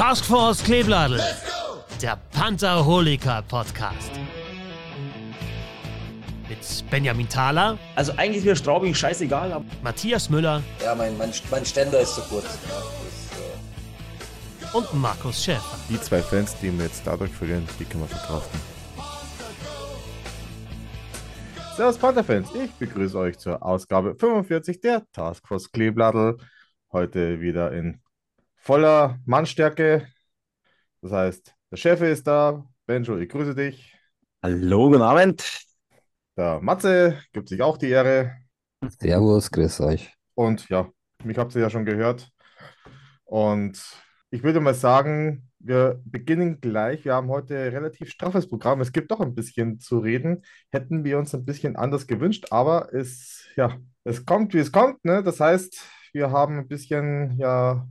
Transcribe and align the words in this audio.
Taskforce 0.00 0.64
Kleebladel, 0.64 1.20
der 2.00 2.18
Pantherholiker 2.32 3.42
Podcast. 3.42 4.10
Mit 6.48 6.90
Benjamin 6.90 7.28
Thaler, 7.28 7.76
Also 7.96 8.12
eigentlich 8.12 8.38
ist 8.38 8.44
mir 8.46 8.56
Straubing 8.56 8.94
scheißegal, 8.94 9.52
aber 9.52 9.64
Matthias 9.82 10.30
Müller 10.30 10.62
Ja, 10.82 10.94
mein, 10.94 11.18
mein, 11.18 11.30
mein 11.50 11.66
Ständer 11.66 12.00
ist 12.00 12.14
zu 12.14 12.22
kurz. 12.22 12.46
Ja, 12.66 12.78
äh, 14.72 14.78
und 14.78 14.94
Markus 14.94 15.44
Schäfer. 15.44 15.76
Die 15.90 16.00
zwei 16.00 16.22
Fans, 16.22 16.56
die 16.62 16.72
wir 16.72 16.86
jetzt 16.86 17.02
dadurch 17.06 17.32
verlieren, 17.32 17.68
die 17.78 17.84
können 17.84 18.04
wir 18.04 18.08
verkraften. 18.08 18.58
Servus 21.76 21.98
Panther-Fans, 21.98 22.48
ich 22.54 22.70
begrüße 22.72 23.18
euch 23.18 23.36
zur 23.36 23.62
Ausgabe 23.62 24.14
45 24.14 24.80
der 24.80 25.02
Taskforce 25.12 25.70
Kleebladel. 25.70 26.38
Heute 26.90 27.42
wieder 27.42 27.72
in 27.72 28.00
voller 28.60 29.18
Mannstärke. 29.24 30.06
Das 31.00 31.12
heißt, 31.12 31.54
der 31.70 31.76
Chef 31.76 32.00
ist 32.02 32.26
da. 32.26 32.64
Benjo, 32.86 33.16
ich 33.18 33.28
grüße 33.28 33.54
dich. 33.54 33.96
hallo, 34.42 34.90
guten 34.90 35.02
Abend. 35.02 35.66
Der 36.36 36.60
Matze 36.60 37.18
gibt 37.32 37.48
sich 37.48 37.62
auch 37.62 37.78
die 37.78 37.88
Ehre. 37.88 38.36
Servus, 38.98 39.50
grüß 39.50 39.80
euch. 39.80 40.12
Und 40.34 40.68
ja, 40.68 40.90
mich 41.24 41.38
habt 41.38 41.54
ihr 41.54 41.62
ja 41.62 41.70
schon 41.70 41.84
gehört. 41.84 42.30
Und 43.24 43.80
ich 44.30 44.42
würde 44.42 44.60
mal 44.60 44.74
sagen, 44.74 45.48
wir 45.58 46.00
beginnen 46.04 46.60
gleich. 46.60 47.04
Wir 47.04 47.14
haben 47.14 47.28
heute 47.28 47.58
ein 47.58 47.72
relativ 47.72 48.10
straffes 48.10 48.48
Programm. 48.48 48.80
Es 48.80 48.92
gibt 48.92 49.10
doch 49.10 49.20
ein 49.20 49.34
bisschen 49.34 49.80
zu 49.80 49.98
reden. 49.98 50.42
Hätten 50.70 51.04
wir 51.04 51.18
uns 51.18 51.34
ein 51.34 51.44
bisschen 51.44 51.76
anders 51.76 52.06
gewünscht, 52.06 52.46
aber 52.50 52.92
es, 52.92 53.44
ja, 53.56 53.78
es 54.04 54.24
kommt, 54.24 54.54
wie 54.54 54.58
es 54.58 54.72
kommt, 54.72 55.04
ne? 55.04 55.22
Das 55.22 55.40
heißt, 55.40 55.82
wir 56.12 56.30
haben 56.30 56.58
ein 56.58 56.68
bisschen 56.68 57.38
ja 57.38 57.86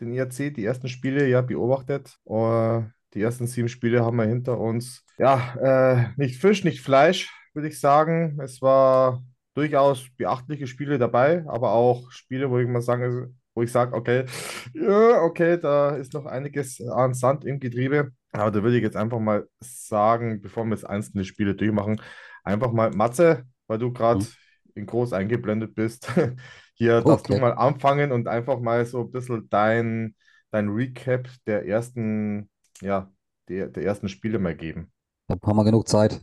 den 0.00 0.12
IRC, 0.12 0.50
die 0.50 0.64
ersten 0.64 0.88
Spiele 0.88 1.26
ja 1.28 1.40
beobachtet. 1.42 2.18
Äh, 2.26 2.82
die 3.14 3.22
ersten 3.22 3.46
sieben 3.46 3.68
Spiele 3.68 4.04
haben 4.04 4.16
wir 4.16 4.26
hinter 4.26 4.58
uns. 4.58 5.04
Ja, 5.18 5.54
äh, 5.60 6.08
nicht 6.16 6.40
Fisch, 6.40 6.64
nicht 6.64 6.80
Fleisch, 6.80 7.30
würde 7.54 7.68
ich 7.68 7.80
sagen. 7.80 8.38
Es 8.40 8.62
war 8.62 9.22
durchaus 9.54 10.08
beachtliche 10.16 10.66
Spiele 10.66 10.98
dabei, 10.98 11.44
aber 11.48 11.72
auch 11.72 12.10
Spiele, 12.12 12.50
wo 12.50 12.58
ich 12.58 12.68
mal 12.68 12.80
sagen, 12.82 13.36
wo 13.54 13.62
ich 13.62 13.72
sage, 13.72 13.94
okay, 13.96 14.26
ja, 14.74 15.20
okay, 15.22 15.58
da 15.58 15.96
ist 15.96 16.12
noch 16.14 16.26
einiges 16.26 16.80
an 16.80 17.14
Sand 17.14 17.44
im 17.44 17.58
Getriebe. 17.58 18.12
Aber 18.32 18.50
da 18.50 18.62
würde 18.62 18.76
ich 18.76 18.82
jetzt 18.82 18.96
einfach 18.96 19.18
mal 19.18 19.48
sagen, 19.60 20.40
bevor 20.40 20.64
wir 20.64 20.74
jetzt 20.74 20.84
einzelne 20.88 21.24
Spiele 21.24 21.54
durchmachen, 21.56 22.00
einfach 22.44 22.72
mal 22.72 22.90
Matze, 22.92 23.44
weil 23.66 23.78
du 23.78 23.92
gerade 23.92 24.24
Mhm. 24.24 24.32
in 24.74 24.86
groß 24.86 25.12
eingeblendet 25.12 25.74
bist. 25.74 26.08
Hier 26.78 27.02
darfst 27.02 27.28
du 27.28 27.34
Okay. 27.34 27.40
mal 27.40 27.52
anfangen 27.52 28.12
und 28.12 28.28
einfach 28.28 28.60
mal 28.60 28.86
so 28.86 29.00
ein 29.02 29.10
bisschen 29.10 29.48
dein, 29.50 30.14
dein 30.50 30.68
Recap 30.68 31.28
der 31.46 31.66
ersten, 31.66 32.50
ja, 32.80 33.12
der, 33.48 33.68
der 33.68 33.84
ersten 33.84 34.08
Spiele 34.08 34.38
mal 34.38 34.56
geben. 34.56 34.92
Da 35.26 35.36
haben 35.42 35.56
wir 35.56 35.64
genug 35.64 35.88
Zeit. 35.88 36.20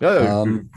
Ja, 0.00 0.14
ja, 0.14 0.20
Ähm, 0.20 0.70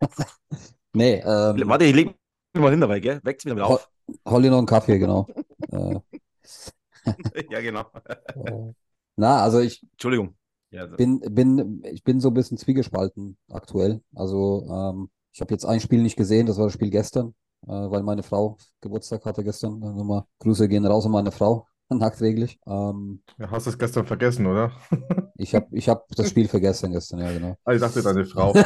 Nee, 0.92 1.22
ähm, 1.24 1.66
Warte, 1.68 1.84
ich 1.84 1.94
leg 1.94 2.06
mich 2.54 2.62
mal 2.62 2.70
hin 2.70 2.80
dabei, 2.80 3.00
gell? 3.00 3.20
Weckt's 3.24 3.44
mich 3.44 3.50
damit 3.52 3.64
auf. 3.64 3.88
hol 4.26 4.42
dir 4.42 4.50
noch 4.50 4.58
einen 4.58 4.66
Kaffee, 4.66 4.98
genau. 4.98 5.30
Äh, 5.72 6.00
Ja, 7.48 7.60
genau. 7.60 7.90
äh, 8.34 8.72
na, 9.16 9.42
also 9.42 9.60
ich 9.60 9.84
Entschuldigung. 9.92 10.36
Ja, 10.70 10.82
also, 10.82 10.98
bin, 10.98 11.20
bin, 11.20 11.82
ich 11.92 12.04
bin 12.04 12.20
so 12.20 12.28
ein 12.28 12.34
bisschen 12.34 12.58
zwiegespalten 12.58 13.36
aktuell. 13.50 14.02
Also 14.14 14.66
ähm, 14.70 15.10
ich 15.34 15.40
habe 15.40 15.52
jetzt 15.52 15.66
ein 15.66 15.80
Spiel 15.80 16.00
nicht 16.00 16.16
gesehen, 16.16 16.46
das 16.46 16.58
war 16.58 16.66
das 16.66 16.74
Spiel 16.74 16.90
gestern, 16.90 17.34
äh, 17.66 17.72
weil 17.72 18.04
meine 18.04 18.22
Frau 18.22 18.56
Geburtstag 18.80 19.24
hatte 19.24 19.42
gestern. 19.42 19.80
Dann 19.80 19.96
nochmal 19.96 20.24
Grüße 20.38 20.68
gehen 20.68 20.86
raus 20.86 21.04
an 21.06 21.12
meine 21.12 21.32
Frau, 21.32 21.66
nachträglich. 21.90 22.58
Ähm, 22.66 23.20
ja, 23.38 23.50
hast 23.50 23.66
es 23.66 23.76
gestern 23.76 24.06
vergessen, 24.06 24.46
oder? 24.46 24.72
ich 25.36 25.54
habe 25.54 25.66
ich 25.72 25.88
hab 25.88 26.06
das 26.16 26.30
Spiel 26.30 26.48
vergessen 26.48 26.92
gestern, 26.92 27.18
ja, 27.18 27.32
genau. 27.32 27.56
Ah, 27.64 27.72
ich 27.72 27.80
dachte, 27.80 28.02
deine 28.02 28.24
Frau. 28.24 28.54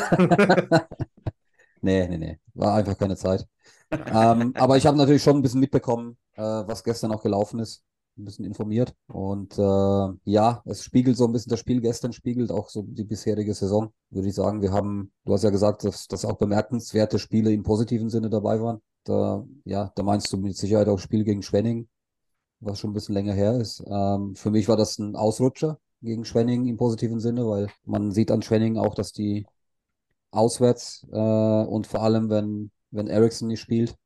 Nee, 1.80 2.08
nee, 2.08 2.18
nee. 2.18 2.38
War 2.54 2.74
einfach 2.74 2.98
keine 2.98 3.16
Zeit. 3.16 3.46
Ähm, 3.90 4.52
aber 4.56 4.76
ich 4.76 4.86
habe 4.86 4.96
natürlich 4.96 5.22
schon 5.22 5.36
ein 5.36 5.42
bisschen 5.42 5.60
mitbekommen, 5.60 6.16
äh, 6.34 6.42
was 6.42 6.84
gestern 6.84 7.12
auch 7.12 7.22
gelaufen 7.22 7.60
ist. 7.60 7.84
Ein 8.18 8.24
bisschen 8.24 8.44
informiert. 8.44 8.94
Und 9.06 9.56
äh, 9.58 10.08
ja, 10.24 10.60
es 10.64 10.82
spiegelt 10.82 11.16
so 11.16 11.24
ein 11.24 11.32
bisschen, 11.32 11.50
das 11.50 11.60
Spiel 11.60 11.80
gestern 11.80 12.12
spiegelt 12.12 12.50
auch 12.50 12.68
so 12.68 12.82
die 12.82 13.04
bisherige 13.04 13.54
Saison, 13.54 13.92
würde 14.10 14.28
ich 14.28 14.34
sagen. 14.34 14.60
Wir 14.60 14.72
haben, 14.72 15.12
du 15.24 15.34
hast 15.34 15.44
ja 15.44 15.50
gesagt, 15.50 15.84
dass, 15.84 16.08
dass 16.08 16.24
auch 16.24 16.36
bemerkenswerte 16.36 17.20
Spiele 17.20 17.52
im 17.52 17.62
positiven 17.62 18.10
Sinne 18.10 18.28
dabei 18.28 18.60
waren. 18.60 18.80
Da, 19.04 19.44
ja, 19.64 19.92
da 19.94 20.02
meinst 20.02 20.32
du 20.32 20.36
mit 20.36 20.56
Sicherheit 20.56 20.88
auch 20.88 20.98
Spiel 20.98 21.22
gegen 21.22 21.42
Schwenning, 21.42 21.88
was 22.58 22.80
schon 22.80 22.90
ein 22.90 22.94
bisschen 22.94 23.14
länger 23.14 23.34
her 23.34 23.54
ist. 23.54 23.84
Ähm, 23.86 24.34
für 24.34 24.50
mich 24.50 24.66
war 24.66 24.76
das 24.76 24.98
ein 24.98 25.14
Ausrutscher 25.14 25.78
gegen 26.02 26.24
Schwenning 26.24 26.66
im 26.66 26.76
positiven 26.76 27.20
Sinne, 27.20 27.46
weil 27.46 27.68
man 27.84 28.10
sieht 28.10 28.32
an 28.32 28.42
Schwenning 28.42 28.78
auch, 28.78 28.96
dass 28.96 29.12
die 29.12 29.46
auswärts 30.32 31.06
äh, 31.12 31.16
und 31.16 31.86
vor 31.86 32.02
allem, 32.02 32.30
wenn, 32.30 32.72
wenn 32.90 33.06
Ericsson 33.06 33.46
nicht 33.46 33.60
spielt, 33.60 33.96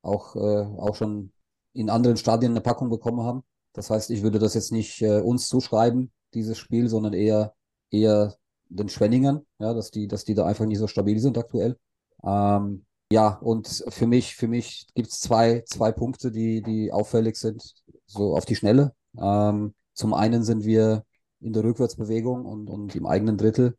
auch, 0.00 0.34
äh, 0.34 0.64
auch 0.78 0.94
schon 0.94 1.33
in 1.74 1.90
anderen 1.90 2.16
Stadien 2.16 2.52
eine 2.52 2.60
Packung 2.60 2.88
bekommen 2.88 3.22
haben. 3.22 3.42
Das 3.72 3.90
heißt, 3.90 4.10
ich 4.10 4.22
würde 4.22 4.38
das 4.38 4.54
jetzt 4.54 4.72
nicht 4.72 5.02
äh, 5.02 5.20
uns 5.20 5.48
zuschreiben, 5.48 6.12
dieses 6.32 6.58
Spiel, 6.58 6.88
sondern 6.88 7.12
eher, 7.12 7.54
eher 7.90 8.34
den 8.68 8.88
Schwenningern, 8.88 9.44
ja, 9.58 9.74
dass 9.74 9.90
die, 9.90 10.08
dass 10.08 10.24
die 10.24 10.34
da 10.34 10.46
einfach 10.46 10.64
nicht 10.64 10.78
so 10.78 10.86
stabil 10.86 11.18
sind 11.18 11.36
aktuell. 11.36 11.76
Ähm, 12.24 12.86
ja, 13.12 13.36
und 13.38 13.84
für 13.88 14.06
mich, 14.06 14.34
für 14.36 14.48
mich 14.48 14.86
gibt 14.94 15.08
es 15.08 15.20
zwei, 15.20 15.62
zwei 15.66 15.92
Punkte, 15.92 16.30
die, 16.30 16.62
die 16.62 16.90
auffällig 16.90 17.36
sind, 17.36 17.74
so 18.06 18.36
auf 18.36 18.44
die 18.46 18.56
Schnelle. 18.56 18.94
Ähm, 19.20 19.74
zum 19.92 20.14
einen 20.14 20.42
sind 20.42 20.64
wir 20.64 21.04
in 21.40 21.52
der 21.52 21.64
Rückwärtsbewegung 21.64 22.46
und, 22.46 22.68
und 22.68 22.96
im 22.96 23.06
eigenen 23.06 23.36
Drittel 23.36 23.76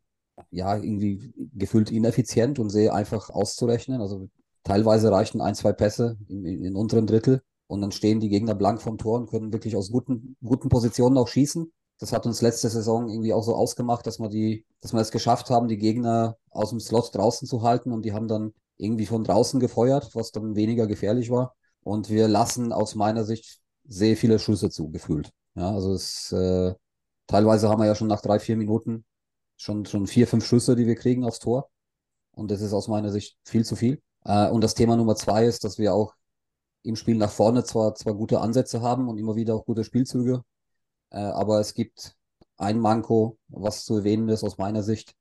ja, 0.50 0.76
irgendwie 0.76 1.32
gefühlt 1.54 1.90
ineffizient 1.90 2.58
und 2.58 2.70
sehr 2.70 2.94
einfach 2.94 3.30
auszurechnen. 3.30 4.00
Also 4.00 4.28
teilweise 4.62 5.10
reichten 5.10 5.40
ein, 5.40 5.54
zwei 5.54 5.72
Pässe 5.72 6.18
in, 6.28 6.44
in, 6.44 6.64
in 6.64 6.76
unteren 6.76 7.06
Drittel 7.06 7.42
und 7.66 7.80
dann 7.80 7.92
stehen 7.92 8.20
die 8.20 8.28
Gegner 8.28 8.54
blank 8.54 8.80
vom 8.82 8.98
Tor 8.98 9.18
und 9.18 9.30
können 9.30 9.52
wirklich 9.52 9.76
aus 9.76 9.90
guten, 9.90 10.36
guten 10.42 10.68
Positionen 10.68 11.18
auch 11.18 11.28
schießen. 11.28 11.72
Das 11.98 12.12
hat 12.12 12.26
uns 12.26 12.42
letzte 12.42 12.68
Saison 12.68 13.08
irgendwie 13.08 13.32
auch 13.32 13.42
so 13.42 13.54
ausgemacht, 13.54 14.06
dass 14.06 14.18
wir 14.18 14.28
die, 14.28 14.66
dass 14.80 14.92
wir 14.92 15.00
es 15.00 15.10
geschafft 15.10 15.50
haben, 15.50 15.68
die 15.68 15.78
Gegner 15.78 16.36
aus 16.50 16.70
dem 16.70 16.80
Slot 16.80 17.14
draußen 17.14 17.48
zu 17.48 17.62
halten 17.62 17.92
und 17.92 18.04
die 18.04 18.12
haben 18.12 18.28
dann 18.28 18.52
irgendwie 18.76 19.06
von 19.06 19.24
draußen 19.24 19.60
gefeuert, 19.60 20.14
was 20.14 20.32
dann 20.32 20.54
weniger 20.54 20.86
gefährlich 20.86 21.30
war. 21.30 21.54
Und 21.82 22.10
wir 22.10 22.28
lassen 22.28 22.72
aus 22.72 22.94
meiner 22.94 23.24
Sicht 23.24 23.60
sehr 23.86 24.16
viele 24.16 24.38
Schüsse 24.38 24.70
zu, 24.70 24.90
gefühlt. 24.90 25.30
Ja, 25.54 25.70
also 25.70 25.94
es, 25.94 26.32
äh, 26.32 26.74
teilweise 27.26 27.68
haben 27.68 27.80
wir 27.80 27.86
ja 27.86 27.94
schon 27.94 28.08
nach 28.08 28.20
drei, 28.20 28.38
vier 28.38 28.56
Minuten 28.56 29.04
schon, 29.56 29.86
schon 29.86 30.06
vier, 30.06 30.26
fünf 30.26 30.44
Schüsse, 30.44 30.76
die 30.76 30.86
wir 30.86 30.96
kriegen 30.96 31.24
aufs 31.24 31.38
Tor. 31.38 31.70
Und 32.32 32.50
das 32.50 32.60
ist 32.60 32.74
aus 32.74 32.88
meiner 32.88 33.10
Sicht 33.10 33.38
viel 33.44 33.64
zu 33.64 33.76
viel. 33.76 34.02
Äh, 34.24 34.50
und 34.50 34.62
das 34.62 34.74
Thema 34.74 34.96
Nummer 34.96 35.16
zwei 35.16 35.46
ist, 35.46 35.64
dass 35.64 35.78
wir 35.78 35.94
auch 35.94 36.14
im 36.86 36.96
Spiel 36.96 37.16
nach 37.16 37.30
vorne 37.30 37.64
zwar, 37.64 37.94
zwar 37.94 38.14
gute 38.14 38.40
Ansätze 38.40 38.80
haben 38.80 39.08
und 39.08 39.18
immer 39.18 39.36
wieder 39.36 39.54
auch 39.54 39.64
gute 39.64 39.84
Spielzüge, 39.84 40.42
äh, 41.10 41.18
aber 41.18 41.60
es 41.60 41.74
gibt 41.74 42.16
ein 42.56 42.78
Manko, 42.78 43.38
was 43.48 43.84
zu 43.84 43.96
erwähnen 43.98 44.28
ist 44.28 44.44
aus 44.44 44.58
meiner 44.58 44.82
Sicht. 44.82 45.14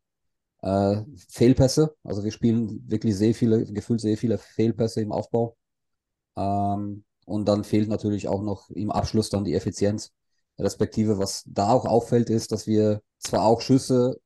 Äh, 0.61 1.03
Fehlpässe. 1.29 1.95
Also 2.03 2.23
wir 2.23 2.31
spielen 2.31 2.83
wirklich 2.89 3.15
sehr 3.17 3.35
viele, 3.35 3.65
gefühlt 3.65 4.01
sehr 4.01 4.17
viele 4.17 4.37
Fehlpässe 4.37 5.01
im 5.01 5.11
Aufbau. 5.11 5.57
Ähm, 6.37 7.03
und 7.25 7.47
dann 7.47 7.63
fehlt 7.63 7.89
natürlich 7.89 8.27
auch 8.27 8.41
noch 8.41 8.69
im 8.69 8.91
Abschluss 8.91 9.29
dann 9.29 9.43
die 9.43 9.53
Effizienz. 9.53 10.11
Respektive, 10.57 11.17
was 11.17 11.43
da 11.47 11.71
auch 11.71 11.85
auffällt, 11.85 12.29
ist, 12.29 12.51
dass 12.51 12.67
wir 12.67 13.01
zwar 13.19 13.43
auch 13.43 13.61
Schüsse 13.61 14.19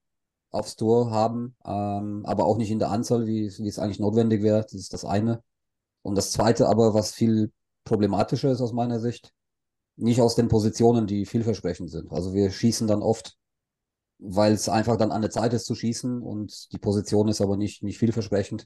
aufs 0.51 0.75
Tor 0.75 1.11
haben, 1.11 1.55
ähm, 1.65 2.25
aber 2.25 2.45
auch 2.45 2.57
nicht 2.57 2.71
in 2.71 2.79
der 2.79 2.91
Anzahl, 2.91 3.25
wie, 3.27 3.51
wie 3.57 3.67
es 3.67 3.79
eigentlich 3.79 3.99
notwendig 3.99 4.43
wäre. 4.43 4.61
Das 4.61 4.73
ist 4.73 4.93
das 4.93 5.05
eine. 5.05 5.43
Und 6.01 6.15
das 6.15 6.31
zweite 6.31 6.67
aber, 6.67 6.93
was 6.93 7.13
viel 7.13 7.51
problematischer 7.83 8.51
ist 8.51 8.61
aus 8.61 8.73
meiner 8.73 8.99
Sicht, 8.99 9.31
nicht 9.95 10.21
aus 10.21 10.35
den 10.35 10.47
Positionen, 10.47 11.07
die 11.07 11.25
vielversprechend 11.25 11.91
sind. 11.91 12.11
Also 12.11 12.33
wir 12.33 12.51
schießen 12.51 12.87
dann 12.87 13.01
oft, 13.01 13.35
weil 14.17 14.53
es 14.53 14.69
einfach 14.69 14.97
dann 14.97 15.11
an 15.11 15.21
der 15.21 15.31
Zeit 15.31 15.53
ist 15.53 15.65
zu 15.65 15.75
schießen 15.75 16.21
und 16.21 16.71
die 16.71 16.77
Position 16.77 17.27
ist 17.27 17.41
aber 17.41 17.57
nicht, 17.57 17.83
nicht 17.83 17.97
vielversprechend. 17.97 18.65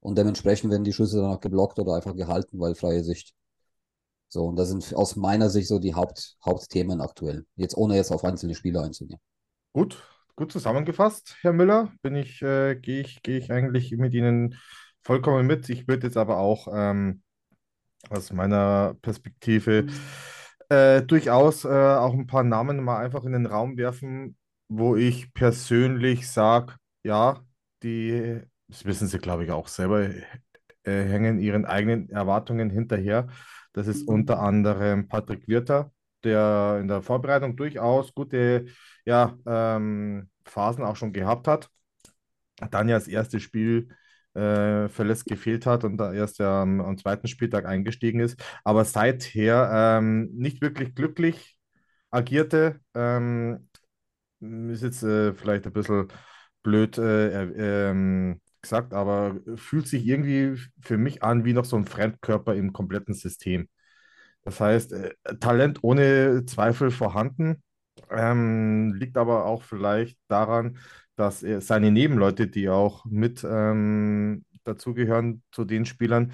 Und 0.00 0.16
dementsprechend 0.16 0.70
werden 0.70 0.84
die 0.84 0.94
Schüsse 0.94 1.18
dann 1.18 1.32
auch 1.32 1.40
geblockt 1.40 1.78
oder 1.78 1.94
einfach 1.94 2.16
gehalten, 2.16 2.58
weil 2.58 2.74
freie 2.74 3.04
Sicht. 3.04 3.34
So, 4.28 4.46
und 4.46 4.56
das 4.56 4.68
sind 4.68 4.94
aus 4.94 5.16
meiner 5.16 5.50
Sicht 5.50 5.68
so 5.68 5.78
die 5.78 5.94
Haupt, 5.94 6.36
Hauptthemen 6.44 7.00
aktuell. 7.00 7.44
Jetzt 7.56 7.76
ohne 7.76 7.96
jetzt 7.96 8.12
auf 8.12 8.24
einzelne 8.24 8.54
Spiele 8.54 8.80
einzugehen. 8.80 9.20
Gut, 9.72 10.02
gut 10.36 10.52
zusammengefasst, 10.52 11.36
Herr 11.42 11.52
Müller. 11.52 11.92
Bin 12.00 12.14
ich, 12.14 12.40
äh, 12.40 12.76
gehe 12.76 13.00
ich, 13.00 13.22
gehe 13.22 13.38
ich 13.38 13.50
eigentlich 13.50 13.90
mit 13.92 14.14
Ihnen 14.14 14.56
vollkommen 15.02 15.46
mit. 15.46 15.68
Ich 15.68 15.88
würde 15.88 16.06
jetzt 16.06 16.16
aber 16.16 16.38
auch 16.38 16.68
ähm, 16.72 17.22
aus 18.08 18.32
meiner 18.32 18.94
Perspektive 19.02 19.86
äh, 20.68 21.02
durchaus 21.02 21.64
äh, 21.64 21.68
auch 21.68 22.14
ein 22.14 22.26
paar 22.26 22.44
Namen 22.44 22.82
mal 22.82 22.98
einfach 22.98 23.24
in 23.24 23.32
den 23.32 23.46
Raum 23.46 23.76
werfen, 23.76 24.36
wo 24.68 24.96
ich 24.96 25.34
persönlich 25.34 26.30
sage, 26.30 26.74
ja, 27.02 27.40
die, 27.82 28.40
das 28.68 28.84
wissen 28.84 29.08
Sie, 29.08 29.18
glaube 29.18 29.44
ich, 29.44 29.50
auch 29.50 29.68
selber, 29.68 30.02
äh, 30.04 30.22
hängen 30.84 31.38
ihren 31.38 31.64
eigenen 31.66 32.08
Erwartungen 32.10 32.70
hinterher. 32.70 33.28
Das 33.72 33.86
ist 33.86 34.06
unter 34.08 34.40
anderem 34.40 35.08
Patrick 35.08 35.46
Wirter, 35.48 35.92
der 36.24 36.78
in 36.80 36.88
der 36.88 37.02
Vorbereitung 37.02 37.56
durchaus 37.56 38.14
gute 38.14 38.66
ja, 39.04 39.36
ähm, 39.46 40.28
Phasen 40.44 40.84
auch 40.84 40.96
schon 40.96 41.12
gehabt 41.12 41.48
hat. 41.48 41.70
Dann 42.70 42.88
ja 42.88 42.96
das 42.96 43.08
erste 43.08 43.40
Spiel 43.40 43.88
äh, 44.34 44.88
verletzt 44.88 45.26
gefehlt 45.26 45.66
hat 45.66 45.84
und 45.84 45.96
da 45.98 46.12
erst 46.12 46.38
ja 46.38 46.62
am, 46.62 46.80
am 46.80 46.98
zweiten 46.98 47.28
Spieltag 47.28 47.66
eingestiegen 47.66 48.20
ist, 48.20 48.42
aber 48.64 48.84
seither 48.84 49.98
ähm, 49.98 50.30
nicht 50.34 50.60
wirklich 50.62 50.94
glücklich 50.94 51.56
agierte. 52.10 52.80
Ähm, 52.94 53.68
ist 54.40 54.82
jetzt 54.82 55.02
äh, 55.02 55.34
vielleicht 55.34 55.66
ein 55.66 55.72
bisschen 55.72 56.08
blöd 56.62 56.98
äh, 56.98 57.90
ähm, 57.90 58.40
gesagt, 58.62 58.94
aber 58.94 59.36
fühlt 59.56 59.86
sich 59.88 60.06
irgendwie 60.06 60.60
für 60.80 60.98
mich 60.98 61.22
an 61.22 61.44
wie 61.44 61.52
noch 61.52 61.64
so 61.64 61.76
ein 61.76 61.86
Fremdkörper 61.86 62.54
im 62.54 62.72
kompletten 62.72 63.14
System. 63.14 63.68
Das 64.42 64.60
heißt, 64.60 64.92
äh, 64.92 65.14
Talent 65.40 65.80
ohne 65.82 66.44
Zweifel 66.46 66.90
vorhanden, 66.90 67.62
ähm, 68.10 68.94
liegt 68.94 69.16
aber 69.16 69.44
auch 69.46 69.62
vielleicht 69.62 70.18
daran, 70.28 70.78
dass 71.20 71.42
er 71.42 71.60
seine 71.60 71.90
Nebenleute, 71.90 72.48
die 72.48 72.70
auch 72.70 73.04
mit 73.04 73.44
ähm, 73.44 74.42
dazugehören 74.64 75.42
zu 75.52 75.66
den 75.66 75.84
Spielern, 75.84 76.32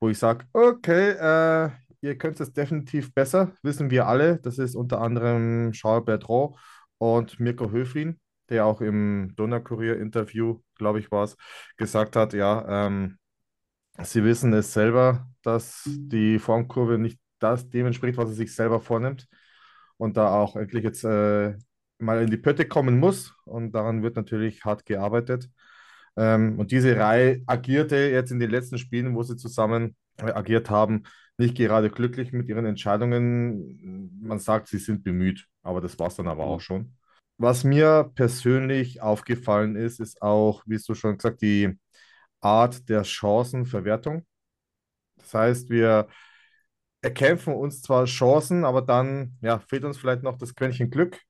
wo 0.00 0.08
ich 0.08 0.18
sage, 0.18 0.46
okay, 0.54 1.10
äh, 1.10 1.70
ihr 2.00 2.16
könnt 2.16 2.40
es 2.40 2.52
definitiv 2.54 3.12
besser, 3.14 3.52
wissen 3.62 3.90
wir 3.90 4.06
alle. 4.06 4.38
Das 4.38 4.56
ist 4.56 4.74
unter 4.74 5.02
anderem 5.02 5.72
Charles 5.72 6.06
Bertrand 6.06 6.56
und 6.96 7.40
Mirko 7.40 7.70
Höflin, 7.70 8.18
der 8.48 8.64
auch 8.64 8.80
im 8.80 9.34
Donaukurier-Interview, 9.36 10.60
glaube 10.76 11.00
ich, 11.00 11.10
war 11.12 11.24
es, 11.24 11.36
gesagt 11.76 12.16
hat, 12.16 12.32
ja, 12.32 12.86
ähm, 12.86 13.18
sie 14.02 14.24
wissen 14.24 14.54
es 14.54 14.72
selber, 14.72 15.26
dass 15.42 15.82
die 15.86 16.38
Formkurve 16.38 16.96
nicht 16.98 17.20
das 17.38 17.68
dem 17.68 17.86
entspricht, 17.86 18.16
was 18.16 18.30
er 18.30 18.34
sich 18.36 18.54
selber 18.54 18.80
vornimmt 18.80 19.26
und 19.98 20.16
da 20.16 20.34
auch 20.34 20.56
endlich 20.56 20.84
jetzt 20.84 21.04
äh, 21.04 21.54
mal 22.02 22.22
in 22.22 22.30
die 22.30 22.36
Pötte 22.36 22.66
kommen 22.66 22.98
muss 22.98 23.34
und 23.44 23.72
daran 23.72 24.02
wird 24.02 24.16
natürlich 24.16 24.64
hart 24.64 24.84
gearbeitet. 24.86 25.48
Ähm, 26.16 26.58
und 26.58 26.72
diese 26.72 26.96
Reihe 26.96 27.42
agierte 27.46 27.96
jetzt 27.96 28.32
in 28.32 28.40
den 28.40 28.50
letzten 28.50 28.78
Spielen, 28.78 29.14
wo 29.14 29.22
sie 29.22 29.36
zusammen 29.36 29.96
äh, 30.18 30.32
agiert 30.32 30.68
haben, 30.70 31.04
nicht 31.38 31.56
gerade 31.56 31.90
glücklich 31.90 32.32
mit 32.32 32.48
ihren 32.48 32.66
Entscheidungen. 32.66 34.20
Man 34.20 34.38
sagt, 34.38 34.68
sie 34.68 34.78
sind 34.78 35.04
bemüht, 35.04 35.46
aber 35.62 35.80
das 35.80 35.98
war 35.98 36.08
es 36.08 36.16
dann 36.16 36.28
aber 36.28 36.44
auch 36.44 36.60
schon. 36.60 36.94
Was 37.38 37.64
mir 37.64 38.10
persönlich 38.14 39.00
aufgefallen 39.00 39.74
ist, 39.76 40.00
ist 40.00 40.20
auch, 40.22 40.62
wie 40.66 40.78
du 40.78 40.94
schon 40.94 41.16
gesagt, 41.16 41.40
die 41.42 41.78
Art 42.40 42.88
der 42.88 43.04
Chancenverwertung. 43.04 44.26
Das 45.16 45.34
heißt, 45.34 45.70
wir 45.70 46.08
erkämpfen 47.00 47.54
uns 47.54 47.82
zwar 47.82 48.04
Chancen, 48.04 48.64
aber 48.64 48.82
dann 48.82 49.36
ja, 49.40 49.58
fehlt 49.58 49.84
uns 49.84 49.98
vielleicht 49.98 50.22
noch 50.22 50.38
das 50.38 50.54
Quäntchen 50.54 50.90
Glück. 50.90 51.20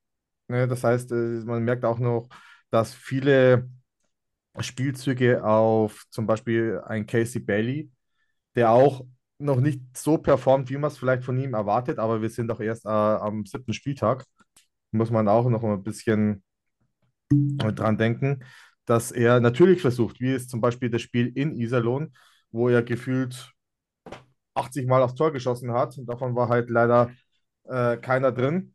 Ne? 0.52 0.68
Das 0.68 0.84
heißt, 0.84 1.12
äh, 1.12 1.14
man 1.44 1.64
merkt 1.64 1.84
auch 1.84 1.98
noch, 1.98 2.28
dass 2.70 2.94
viele 2.94 3.68
Spielzüge 4.60 5.44
auf 5.44 6.04
zum 6.10 6.26
Beispiel 6.26 6.80
ein 6.86 7.06
Casey 7.06 7.40
Bailey, 7.40 7.90
der 8.56 8.70
auch 8.72 9.04
noch 9.38 9.60
nicht 9.60 9.82
so 9.96 10.18
performt, 10.18 10.70
wie 10.70 10.78
man 10.78 10.90
es 10.90 10.98
vielleicht 10.98 11.24
von 11.24 11.38
ihm 11.38 11.54
erwartet, 11.54 11.98
aber 11.98 12.22
wir 12.22 12.30
sind 12.30 12.48
doch 12.48 12.60
erst 12.60 12.86
äh, 12.86 12.88
am 12.88 13.46
siebten 13.46 13.72
Spieltag. 13.74 14.24
Muss 14.92 15.10
man 15.10 15.28
auch 15.28 15.48
noch 15.48 15.64
ein 15.64 15.82
bisschen 15.82 16.44
dran 17.30 17.98
denken, 17.98 18.44
dass 18.86 19.10
er 19.12 19.40
natürlich 19.40 19.80
versucht, 19.80 20.20
wie 20.20 20.32
es 20.32 20.48
zum 20.48 20.60
Beispiel 20.60 20.90
das 20.90 21.02
Spiel 21.02 21.32
in 21.34 21.56
Iserlohn, 21.56 22.14
wo 22.50 22.68
er 22.68 22.82
gefühlt 22.82 23.52
80 24.54 24.86
Mal 24.86 25.02
aufs 25.02 25.14
Tor 25.14 25.32
geschossen 25.32 25.72
hat 25.72 25.96
und 25.98 26.06
davon 26.06 26.34
war 26.34 26.48
halt 26.48 26.70
leider 26.70 27.10
äh, 27.64 27.96
keiner 27.98 28.32
drin, 28.32 28.71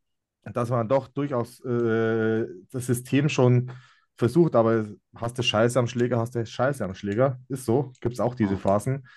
dass 0.53 0.69
man 0.69 0.87
doch 0.87 1.07
durchaus 1.07 1.59
äh, 1.63 2.45
das 2.71 2.85
System 2.85 3.29
schon 3.29 3.71
versucht, 4.17 4.55
aber 4.55 4.87
hast 5.15 5.37
du 5.37 5.43
Scheiße 5.43 5.77
am 5.77 5.87
Schläger, 5.87 6.19
hast 6.19 6.35
du 6.35 6.45
Scheiße 6.45 6.83
am 6.83 6.95
Schläger. 6.95 7.39
Ist 7.49 7.65
so, 7.65 7.93
gibt 8.01 8.13
es 8.13 8.19
auch 8.19 8.35
diese 8.35 8.57
Phasen. 8.57 9.07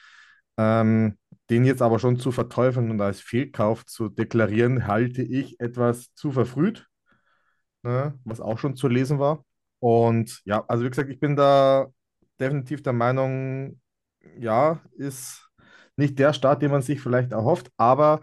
Ähm, 0.58 1.16
den 1.48 1.64
jetzt 1.64 1.82
aber 1.82 1.98
schon 1.98 2.18
zu 2.18 2.32
verteufeln 2.32 2.90
und 2.90 3.00
als 3.00 3.20
Fehlkauf 3.20 3.86
zu 3.86 4.08
deklarieren, 4.08 4.86
halte 4.86 5.22
ich 5.22 5.58
etwas 5.60 6.12
zu 6.14 6.32
verfrüht, 6.32 6.86
ne, 7.82 8.18
was 8.24 8.40
auch 8.40 8.58
schon 8.58 8.76
zu 8.76 8.88
lesen 8.88 9.18
war. 9.18 9.44
Und 9.80 10.42
ja, 10.44 10.64
also 10.68 10.84
wie 10.84 10.90
gesagt, 10.90 11.10
ich 11.10 11.20
bin 11.20 11.36
da 11.36 11.88
definitiv 12.38 12.82
der 12.82 12.92
Meinung, 12.92 13.80
ja, 14.38 14.80
ist 14.96 15.50
nicht 15.96 16.18
der 16.18 16.32
Start, 16.32 16.62
den 16.62 16.70
man 16.70 16.82
sich 16.82 17.00
vielleicht 17.00 17.32
erhofft, 17.32 17.70
aber 17.76 18.20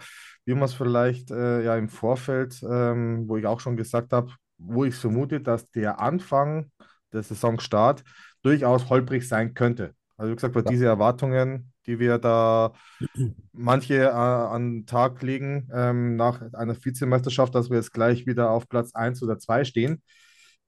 wie 0.48 0.54
man 0.54 0.64
es 0.64 0.74
vielleicht 0.74 1.30
äh, 1.30 1.62
ja 1.64 1.76
im 1.76 1.90
Vorfeld, 1.90 2.64
ähm, 2.64 3.28
wo 3.28 3.36
ich 3.36 3.46
auch 3.46 3.60
schon 3.60 3.76
gesagt 3.76 4.14
habe, 4.14 4.32
wo 4.58 4.86
ich 4.86 4.96
vermute, 4.96 5.42
dass 5.42 5.70
der 5.72 6.00
Anfang 6.00 6.72
der 7.12 7.22
Saisonstart 7.22 8.04
durchaus 8.44 8.90
holprig 8.90 9.28
sein 9.28 9.54
könnte. 9.54 9.94
Also 10.16 10.32
wie 10.32 10.36
gesagt, 10.36 10.54
bei 10.54 10.62
ja. 10.62 10.70
diese 10.70 10.86
Erwartungen, 10.86 11.74
die 11.86 12.00
wir 12.00 12.18
da 12.18 12.72
manche 13.52 13.96
äh, 13.96 14.10
an 14.10 14.72
den 14.72 14.86
Tag 14.86 15.22
legen 15.22 15.68
ähm, 15.74 16.16
nach 16.16 16.42
einer 16.54 16.76
Vizemeisterschaft, 16.82 17.54
dass 17.54 17.70
wir 17.70 17.76
jetzt 17.76 17.92
gleich 17.92 18.26
wieder 18.26 18.50
auf 18.50 18.70
Platz 18.70 18.96
1 18.96 19.22
oder 19.24 19.38
2 19.38 19.66
stehen. 19.66 20.02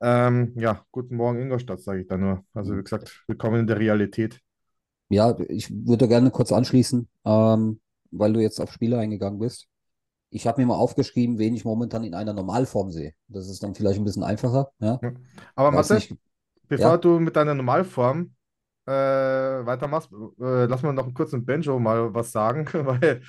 Ähm, 0.01 0.51
ja, 0.57 0.83
guten 0.91 1.15
Morgen 1.15 1.39
Ingolstadt, 1.39 1.79
sage 1.79 2.01
ich 2.01 2.07
da 2.07 2.17
nur. 2.17 2.43
Also 2.53 2.77
wie 2.77 2.83
gesagt, 2.83 3.23
willkommen 3.27 3.61
in 3.61 3.67
der 3.67 3.79
Realität. 3.79 4.41
Ja, 5.07 5.39
ich 5.47 5.71
würde 5.71 6.09
gerne 6.09 6.31
kurz 6.31 6.51
anschließen, 6.51 7.07
ähm, 7.23 7.79
weil 8.11 8.33
du 8.33 8.39
jetzt 8.39 8.59
auf 8.59 8.71
Spieler 8.71 8.99
eingegangen 8.99 9.39
bist. 9.39 9.67
Ich 10.31 10.45
habe 10.45 10.61
mir 10.61 10.67
mal 10.67 10.75
aufgeschrieben, 10.75 11.39
wen 11.39 11.55
ich 11.55 11.65
momentan 11.65 12.03
in 12.03 12.13
einer 12.13 12.33
Normalform 12.33 12.91
sehe. 12.91 13.13
Das 13.27 13.49
ist 13.49 13.63
dann 13.63 13.73
vielleicht 13.73 13.99
ein 13.99 14.05
bisschen 14.05 14.23
einfacher. 14.23 14.71
Ja. 14.79 14.99
Aber 15.55 15.71
Mathe, 15.71 15.95
nicht, 15.95 16.15
bevor 16.67 16.91
ja? 16.91 16.97
du 16.97 17.19
mit 17.19 17.35
deiner 17.35 17.55
Normalform 17.55 18.31
äh, 18.85 18.91
weitermachst, 18.91 20.11
äh, 20.11 20.65
lass 20.65 20.83
mal 20.83 20.93
noch 20.93 21.05
einen 21.05 21.13
kurzen 21.13 21.45
Benjo 21.45 21.79
mal 21.79 22.13
was 22.13 22.31
sagen, 22.31 22.67
weil 22.73 23.21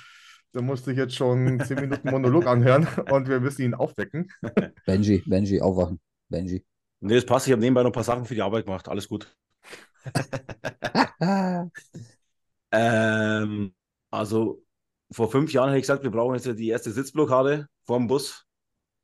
da 0.53 0.61
musste 0.61 0.91
ich 0.91 0.97
jetzt 0.97 1.15
schon 1.15 1.59
10 1.59 1.79
Minuten 1.79 2.09
Monolog 2.09 2.45
anhören 2.45 2.87
und 3.11 3.27
wir 3.27 3.39
müssen 3.39 3.63
ihn 3.63 3.73
aufwecken. 3.73 4.31
Benji, 4.85 5.23
Benji, 5.25 5.61
aufwachen. 5.61 5.99
Benji. 6.29 6.65
Nee, 6.99 7.15
das 7.15 7.25
passt. 7.25 7.47
Ich 7.47 7.51
habe 7.51 7.61
nebenbei 7.61 7.81
noch 7.81 7.89
ein 7.89 7.93
paar 7.93 8.03
Sachen 8.03 8.25
für 8.25 8.35
die 8.35 8.41
Arbeit 8.41 8.65
gemacht. 8.65 8.87
Alles 8.87 9.07
gut. 9.07 9.35
ähm, 12.71 13.73
also 14.11 14.63
vor 15.11 15.29
fünf 15.29 15.51
Jahren 15.53 15.69
hätte 15.69 15.79
ich 15.79 15.83
gesagt, 15.83 16.03
wir 16.03 16.11
brauchen 16.11 16.35
jetzt 16.35 16.45
die 16.45 16.69
erste 16.69 16.91
Sitzblockade 16.91 17.67
vorm 17.83 18.07
Bus. 18.07 18.45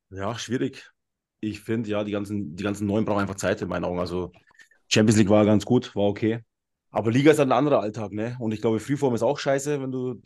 Ja, 0.09 0.37
schwierig. 0.37 0.91
Ich 1.39 1.61
finde, 1.61 1.89
ja, 1.89 2.03
die 2.03 2.11
ganzen, 2.11 2.55
die 2.55 2.63
ganzen 2.63 2.87
Neuen 2.87 3.05
brauchen 3.05 3.21
einfach 3.21 3.35
Zeit 3.35 3.61
in 3.61 3.67
meinen 3.67 3.85
Augen. 3.85 3.99
Also 3.99 4.31
Champions 4.87 5.17
League 5.17 5.29
war 5.29 5.45
ganz 5.45 5.65
gut, 5.65 5.95
war 5.95 6.05
okay. 6.05 6.39
Aber 6.89 7.11
Liga 7.11 7.31
ist 7.31 7.39
halt 7.39 7.49
ein 7.49 7.57
anderer 7.57 7.81
Alltag, 7.81 8.11
ne? 8.11 8.37
Und 8.39 8.53
ich 8.53 8.61
glaube, 8.61 8.79
Frühform 8.79 9.13
ist 9.13 9.21
auch 9.21 9.37
scheiße, 9.37 9.81
wenn 9.81 9.91
du 9.91 10.21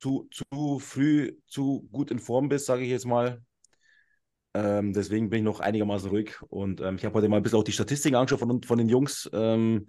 zu, 0.00 0.28
zu 0.30 0.78
früh, 0.80 1.36
zu 1.46 1.88
gut 1.92 2.10
in 2.10 2.18
Form 2.18 2.48
bist, 2.48 2.66
sage 2.66 2.82
ich 2.82 2.90
jetzt 2.90 3.06
mal. 3.06 3.40
Ähm, 4.52 4.92
deswegen 4.92 5.30
bin 5.30 5.38
ich 5.38 5.44
noch 5.44 5.60
einigermaßen 5.60 6.10
ruhig. 6.10 6.40
Und 6.42 6.80
ähm, 6.80 6.96
ich 6.96 7.04
habe 7.04 7.14
heute 7.14 7.28
mal 7.28 7.38
ein 7.38 7.42
bisschen 7.42 7.58
auch 7.58 7.64
die 7.64 7.72
Statistiken 7.72 8.16
angeschaut 8.16 8.40
von, 8.40 8.62
von 8.62 8.78
den 8.78 8.88
Jungs. 8.88 9.30
Ähm, 9.32 9.86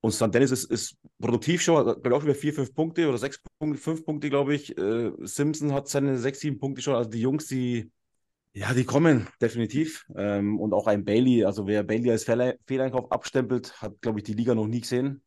und 0.00 0.12
St. 0.12 0.32
Dennis 0.32 0.50
ist, 0.50 0.70
ist 0.70 0.96
produktiv 1.18 1.62
schon, 1.62 1.82
glaube 1.82 2.08
ich, 2.08 2.12
auch 2.12 2.22
über 2.22 2.34
vier, 2.34 2.52
fünf 2.52 2.74
Punkte 2.74 3.08
oder 3.08 3.18
sechs 3.18 3.40
Punkte, 3.58 3.80
fünf 3.80 4.04
Punkte, 4.04 4.30
glaube 4.30 4.54
ich. 4.54 4.76
Äh, 4.78 5.12
Simpson 5.20 5.72
hat 5.72 5.88
seine 5.88 6.18
sechs, 6.18 6.40
sieben 6.40 6.58
Punkte 6.58 6.82
schon. 6.82 6.94
Also 6.94 7.10
die 7.10 7.20
Jungs, 7.20 7.46
die, 7.46 7.90
ja, 8.52 8.72
die 8.72 8.84
kommen 8.84 9.26
definitiv. 9.40 10.06
Ähm, 10.16 10.60
und 10.60 10.74
auch 10.74 10.86
ein 10.86 11.04
Bailey, 11.04 11.44
also 11.44 11.66
wer 11.66 11.82
Bailey 11.82 12.10
als 12.10 12.24
Fehl 12.24 12.58
Fehleinkauf 12.66 13.10
abstempelt, 13.10 13.80
hat, 13.82 14.00
glaube 14.00 14.20
ich, 14.20 14.24
die 14.24 14.34
Liga 14.34 14.54
noch 14.54 14.66
nie 14.66 14.80
gesehen. 14.80 15.22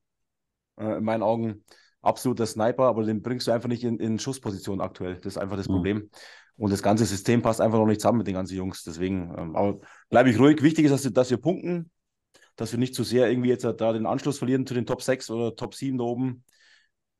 Äh, 0.77 0.97
in 0.97 1.03
meinen 1.03 1.23
Augen 1.23 1.63
absoluter 2.01 2.45
Sniper, 2.45 2.85
aber 2.85 3.03
den 3.03 3.21
bringst 3.21 3.47
du 3.47 3.51
einfach 3.51 3.67
nicht 3.67 3.83
in, 3.83 3.99
in 3.99 4.19
Schussposition 4.19 4.81
aktuell. 4.81 5.15
Das 5.15 5.33
ist 5.33 5.37
einfach 5.37 5.57
das 5.57 5.67
mhm. 5.67 5.73
Problem. 5.73 6.09
Und 6.55 6.71
das 6.71 6.83
ganze 6.83 7.05
System 7.05 7.41
passt 7.41 7.61
einfach 7.61 7.77
noch 7.77 7.85
nicht 7.85 8.01
zusammen 8.01 8.19
mit 8.19 8.27
den 8.27 8.35
ganzen 8.35 8.55
Jungs. 8.55 8.83
Deswegen, 8.83 9.33
ähm, 9.37 9.55
aber 9.55 9.79
bleibe 10.09 10.29
ich 10.29 10.39
ruhig. 10.39 10.61
Wichtig 10.61 10.85
ist, 10.85 10.91
dass, 10.91 11.13
dass 11.13 11.29
wir 11.29 11.37
punkten, 11.37 11.89
dass 12.59 12.73
wir 12.73 12.79
nicht 12.79 12.93
zu 12.93 13.05
sehr 13.05 13.29
irgendwie 13.29 13.47
jetzt 13.47 13.63
da 13.63 13.93
den 13.93 14.05
Anschluss 14.05 14.39
verlieren 14.39 14.67
zu 14.67 14.73
den 14.73 14.85
Top 14.85 15.01
6 15.01 15.29
oder 15.29 15.55
Top 15.55 15.73
7 15.73 15.97
da 15.97 16.03
oben. 16.03 16.43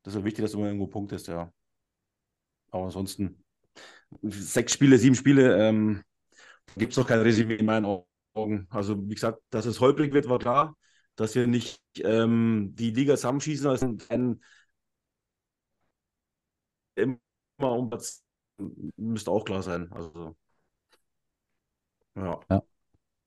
Das 0.02 0.14
ist 0.14 0.22
wichtig, 0.22 0.42
dass 0.44 0.52
du 0.52 0.58
immer 0.58 0.66
irgendwo 0.66 0.86
punktest, 0.86 1.28
ja. 1.28 1.50
Aber 2.70 2.84
ansonsten, 2.84 3.42
sechs 4.20 4.74
Spiele, 4.74 4.98
sieben 4.98 5.14
Spiele, 5.14 5.56
ähm, 5.66 6.02
gibt 6.76 6.92
es 6.92 6.98
noch 6.98 7.06
kein 7.06 7.20
Resümee 7.20 7.54
in 7.54 7.64
meinen 7.64 7.86
Augen. 8.34 8.66
Also, 8.68 9.02
wie 9.08 9.14
gesagt, 9.14 9.40
dass 9.48 9.64
es 9.64 9.80
holprig 9.80 10.12
wird, 10.12 10.28
war 10.28 10.38
klar. 10.38 10.76
Dass 11.16 11.34
wir 11.34 11.46
nicht 11.46 11.80
ähm, 11.96 12.74
die 12.74 12.90
Liga 12.90 13.16
zusammenschießen, 13.16 13.66
also 13.66 13.96
ein, 14.10 14.42
immer 16.96 17.18
um 17.60 17.88
Platz 17.88 18.22
müsste 18.96 19.30
auch 19.30 19.46
klar 19.46 19.62
sein. 19.62 19.90
Also, 19.90 20.36
ja. 22.14 22.40
ja. 22.50 22.62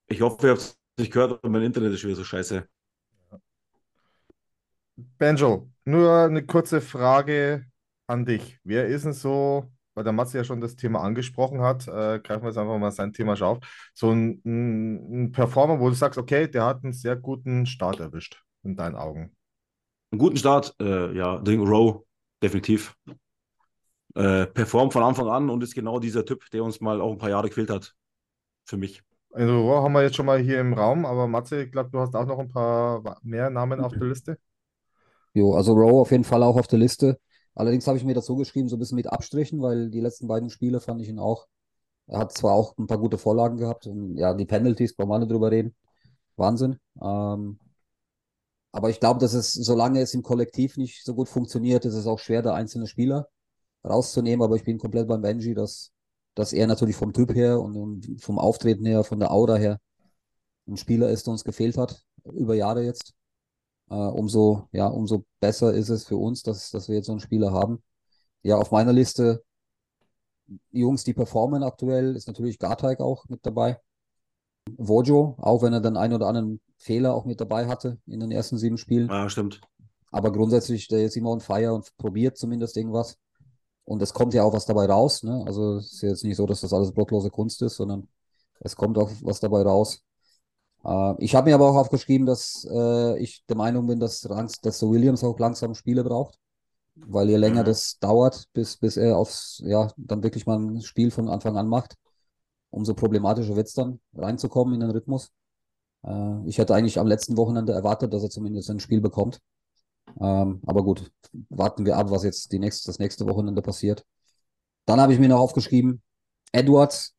Ich 0.06 0.22
hoffe, 0.22 0.46
ihr 0.46 0.52
habt 0.52 0.78
nicht 0.98 1.12
gehört, 1.12 1.34
aber 1.34 1.50
mein 1.50 1.64
Internet 1.64 1.94
ist 1.94 2.04
wieder 2.04 2.16
so 2.16 2.24
scheiße. 2.24 2.68
Benjo, 5.18 5.72
nur 5.86 6.12
eine 6.12 6.46
kurze 6.46 6.82
Frage 6.82 7.66
an 8.08 8.26
dich. 8.26 8.60
Wer 8.64 8.88
ist 8.88 9.06
denn 9.06 9.14
so 9.14 9.74
weil 9.96 10.04
der 10.04 10.14
Matze 10.14 10.38
ja 10.38 10.44
schon 10.44 10.62
das 10.62 10.76
Thema 10.76 11.02
angesprochen 11.02 11.62
hat, 11.62 11.88
äh, 11.88 12.20
greifen 12.20 12.44
wir 12.44 12.50
jetzt 12.50 12.58
einfach 12.58 12.78
mal 12.78 12.92
sein 12.92 13.14
Thema 13.14 13.36
schon 13.36 13.48
auf. 13.48 13.92
So 13.94 14.12
ein, 14.12 14.42
ein, 14.46 15.26
ein 15.26 15.32
Performer, 15.32 15.80
wo 15.80 15.90
du 15.90 15.96
sagst, 15.96 16.18
okay, 16.18 16.48
der 16.48 16.66
hat 16.66 16.84
einen 16.84 16.94
sehr 16.94 17.16
guten 17.16 17.66
Start 17.66 18.00
erwischt, 18.00 18.44
in 18.64 18.76
deinen 18.76 18.96
Augen. 18.96 19.36
Einen 20.12 20.20
guten 20.20 20.38
Start, 20.38 20.76
äh, 20.80 21.16
ja, 21.16 21.40
Ding 21.40 21.66
Row, 21.66 22.04
definitiv. 22.42 22.96
Äh, 24.16 24.46
performt 24.46 24.94
von 24.94 25.04
Anfang 25.04 25.28
an 25.28 25.50
und 25.50 25.64
ist 25.64 25.74
genau 25.74 26.00
dieser 26.00 26.24
Typ, 26.26 26.48
der 26.52 26.64
uns 26.64 26.80
mal 26.80 27.02
auch 27.02 27.12
ein 27.12 27.18
paar 27.18 27.32
Jahre 27.32 27.50
gefehlt 27.50 27.70
hat. 27.70 27.94
Für 28.66 28.78
mich. 28.78 29.04
Also 29.34 29.62
Rohr 29.62 29.84
haben 29.84 29.94
wir 29.94 30.04
jetzt 30.04 30.16
schon 30.16 30.28
mal 30.28 30.40
hier 30.40 30.60
im 30.60 30.74
Raum, 30.74 31.06
aber 31.06 31.28
Matze, 31.28 31.64
ich 31.64 31.72
glaube, 31.72 31.90
du 31.90 32.00
hast 32.00 32.16
auch 32.16 32.26
noch 32.26 32.38
ein 32.38 32.50
paar 32.50 33.18
mehr 33.24 33.50
Namen 33.50 33.80
auf 33.82 33.94
der 33.94 34.08
Liste. 34.08 34.38
Jo, 35.34 35.56
also 35.56 35.74
Rowe 35.74 36.02
auf 36.02 36.12
jeden 36.12 36.24
Fall 36.24 36.44
auch 36.44 36.56
auf 36.56 36.68
der 36.68 36.78
Liste. 36.78 37.20
Allerdings 37.56 37.88
habe 37.88 37.98
ich 37.98 38.04
mir 38.04 38.14
dazu 38.14 38.36
geschrieben, 38.36 38.70
so 38.70 38.76
ein 38.76 38.80
bisschen 38.80 38.96
mit 38.96 39.12
Abstrichen, 39.12 39.62
weil 39.62 39.90
die 39.90 40.00
letzten 40.00 40.28
beiden 40.28 40.52
Spiele 40.52 40.80
fand 40.80 41.02
ich 41.02 41.10
ihn 41.10 41.18
auch. 41.20 41.48
Er 42.08 42.20
hat 42.20 42.34
zwar 42.34 42.54
auch 42.54 42.78
ein 42.78 42.88
paar 42.88 43.00
gute 43.00 43.18
Vorlagen 43.18 43.58
gehabt 43.58 43.88
und 43.88 44.18
ja, 44.18 44.34
die 44.34 44.46
Penalties, 44.46 44.96
brauchen 44.96 45.10
wir 45.10 45.20
nicht 45.20 45.32
drüber 45.32 45.50
reden. 45.50 45.76
Wahnsinn. 46.36 46.80
Ähm, 47.02 47.60
aber 48.72 48.90
ich 48.90 49.00
glaube, 49.00 49.20
dass 49.20 49.34
es, 49.34 49.54
solange 49.54 50.02
es 50.02 50.14
im 50.14 50.24
Kollektiv 50.24 50.78
nicht 50.78 51.04
so 51.06 51.16
gut 51.16 51.30
funktioniert, 51.30 51.86
ist 51.86 51.94
es 51.96 52.08
auch 52.08 52.20
schwer, 52.20 52.42
da 52.42 52.54
einzelne 52.54 52.88
Spieler 52.88 53.30
rauszunehmen. 53.84 54.44
Aber 54.44 54.56
ich 54.56 54.64
bin 54.64 54.78
komplett 54.80 55.08
beim 55.08 55.22
Benji, 55.22 55.54
dass, 55.54 55.92
dass 56.36 56.54
er 56.54 56.68
natürlich 56.68 56.96
vom 56.96 57.14
Typ 57.14 57.34
her 57.34 57.62
und, 57.62 58.22
vom 58.22 58.40
Auftreten 58.40 58.86
her, 58.86 59.04
von 59.04 59.20
der 59.20 59.32
Aura 59.32 59.56
her 59.56 59.80
ein 60.68 60.78
Spieler 60.78 61.10
ist, 61.10 61.28
der 61.28 61.34
uns 61.34 61.44
gefehlt 61.44 61.78
hat, 61.78 62.04
über 62.24 62.56
Jahre 62.56 62.84
jetzt. 62.84 63.14
Äh, 63.90 63.96
umso, 63.96 64.70
ja, 64.72 64.88
umso 64.88 65.26
besser 65.40 65.74
ist 65.74 65.90
es 65.90 66.06
für 66.06 66.18
uns, 66.18 66.42
dass, 66.42 66.72
dass 66.72 66.88
wir 66.88 66.96
jetzt 66.96 67.08
so 67.08 67.12
einen 67.12 67.20
Spieler 67.20 67.52
haben. 67.52 67.84
Ja, 68.42 68.58
auf 68.58 68.72
meiner 68.72 68.94
Liste 68.94 69.44
Jungs, 70.72 71.04
die 71.04 71.14
performen 71.14 71.64
aktuell, 71.64 72.16
ist 72.16 72.28
natürlich 72.28 72.60
Garteig 72.60 73.00
auch 73.00 73.28
mit 73.30 73.46
dabei. 73.46 73.80
Vojo, 74.78 75.36
auch 75.40 75.62
wenn 75.62 75.74
er 75.74 75.82
dann 75.82 75.98
einen 75.98 76.14
oder 76.14 76.28
anderen 76.28 76.62
Fehler 76.78 77.14
auch 77.14 77.26
mit 77.26 77.42
dabei 77.42 77.68
hatte 77.68 77.98
in 78.06 78.20
den 78.20 78.32
ersten 78.32 78.58
sieben 78.58 78.78
Spielen. 78.78 79.10
Ja, 79.10 79.30
stimmt. 79.30 79.62
Aber 80.12 80.32
grundsätzlich, 80.32 80.88
der 80.88 81.06
ist 81.06 81.18
immer 81.18 81.32
on 81.32 81.42
fire 81.42 81.74
und 81.74 81.96
probiert 81.98 82.38
zumindest 82.38 82.78
irgendwas. 82.78 83.18
Und 83.86 84.02
es 84.02 84.14
kommt 84.14 84.34
ja 84.34 84.44
auch 84.44 84.54
was 84.54 84.66
dabei 84.66 84.86
raus. 84.86 85.24
Ne? 85.24 85.44
Also 85.46 85.78
es 85.78 85.94
ist 85.94 86.02
jetzt 86.02 86.24
nicht 86.24 86.38
so, 86.38 86.46
dass 86.46 86.62
das 86.62 86.74
alles 86.74 86.92
blocklose 86.94 87.30
Kunst 87.30 87.62
ist, 87.62 87.76
sondern 87.76 88.08
es 88.60 88.76
kommt 88.76 88.98
auch 88.98 89.10
was 89.22 89.40
dabei 89.40 89.64
raus. 89.64 90.02
Äh, 90.86 91.16
ich 91.24 91.36
habe 91.36 91.50
mir 91.50 91.56
aber 91.56 91.70
auch 91.70 91.76
aufgeschrieben, 91.76 92.26
dass 92.26 92.68
äh, 92.72 93.18
ich 93.20 93.46
der 93.48 93.58
Meinung 93.58 93.88
bin, 93.88 94.00
dass, 94.00 94.22
dass 94.22 94.80
der 94.80 94.90
Williams 94.90 95.24
auch 95.24 95.40
langsam 95.40 95.76
Spiele 95.76 96.04
braucht. 96.04 96.40
Weil 96.96 97.30
je 97.30 97.38
länger 97.38 97.62
Mhm. 97.62 97.66
das 97.66 98.00
dauert, 98.00 98.48
bis, 98.54 98.78
bis 98.78 98.98
er 98.98 99.18
aufs, 99.18 99.62
ja, 99.66 99.90
dann 99.98 100.24
wirklich 100.24 100.46
mal 100.46 100.60
ein 100.60 100.82
Spiel 100.82 101.12
von 101.12 101.28
Anfang 101.30 101.58
an 101.58 101.68
macht, 101.68 101.96
umso 102.72 102.94
problematischer 102.94 103.56
wird 103.56 103.68
es 103.68 103.74
dann, 103.74 104.00
reinzukommen 104.16 104.76
in 104.76 104.82
den 104.82 104.92
Rhythmus. 104.92 105.32
Äh, 106.04 106.48
ich 106.48 106.58
hätte 106.58 106.76
eigentlich 106.76 107.00
am 107.00 107.08
letzten 107.08 107.38
Wochenende 107.38 107.74
erwartet, 107.74 108.14
dass 108.14 108.24
er 108.24 108.30
zumindest 108.30 108.70
ein 108.70 108.80
Spiel 108.80 109.02
bekommt. 109.02 109.40
Ähm, 110.20 110.62
aber 110.66 110.84
gut, 110.84 111.12
warten 111.50 111.86
wir 111.86 111.98
ab, 111.98 112.10
was 112.12 112.24
jetzt 112.24 112.52
die 112.52 112.60
nächste, 112.60 112.88
das 112.88 113.00
nächste 113.00 113.26
Wochenende 113.28 113.62
passiert. 113.62 114.06
Dann 114.86 115.00
habe 115.00 115.14
ich 115.14 115.20
mir 115.20 115.30
noch 115.30 115.40
aufgeschrieben, 115.40 116.02
Edwards 116.52 117.16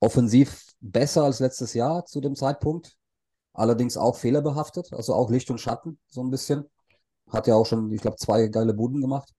offensiv 0.00 0.74
besser 0.80 1.24
als 1.24 1.40
letztes 1.40 1.74
Jahr 1.74 2.04
zu 2.06 2.20
dem 2.20 2.34
Zeitpunkt, 2.34 2.96
allerdings 3.52 3.96
auch 3.96 4.16
fehlerbehaftet, 4.16 4.92
also 4.92 5.14
auch 5.14 5.30
Licht 5.30 5.50
und 5.50 5.60
Schatten 5.60 5.98
so 6.08 6.22
ein 6.22 6.30
bisschen. 6.30 6.64
Hat 7.30 7.46
ja 7.46 7.54
auch 7.54 7.66
schon, 7.66 7.92
ich 7.92 8.02
glaube, 8.02 8.16
zwei 8.16 8.48
geile 8.48 8.74
Buden 8.74 9.00
gemacht. 9.00 9.32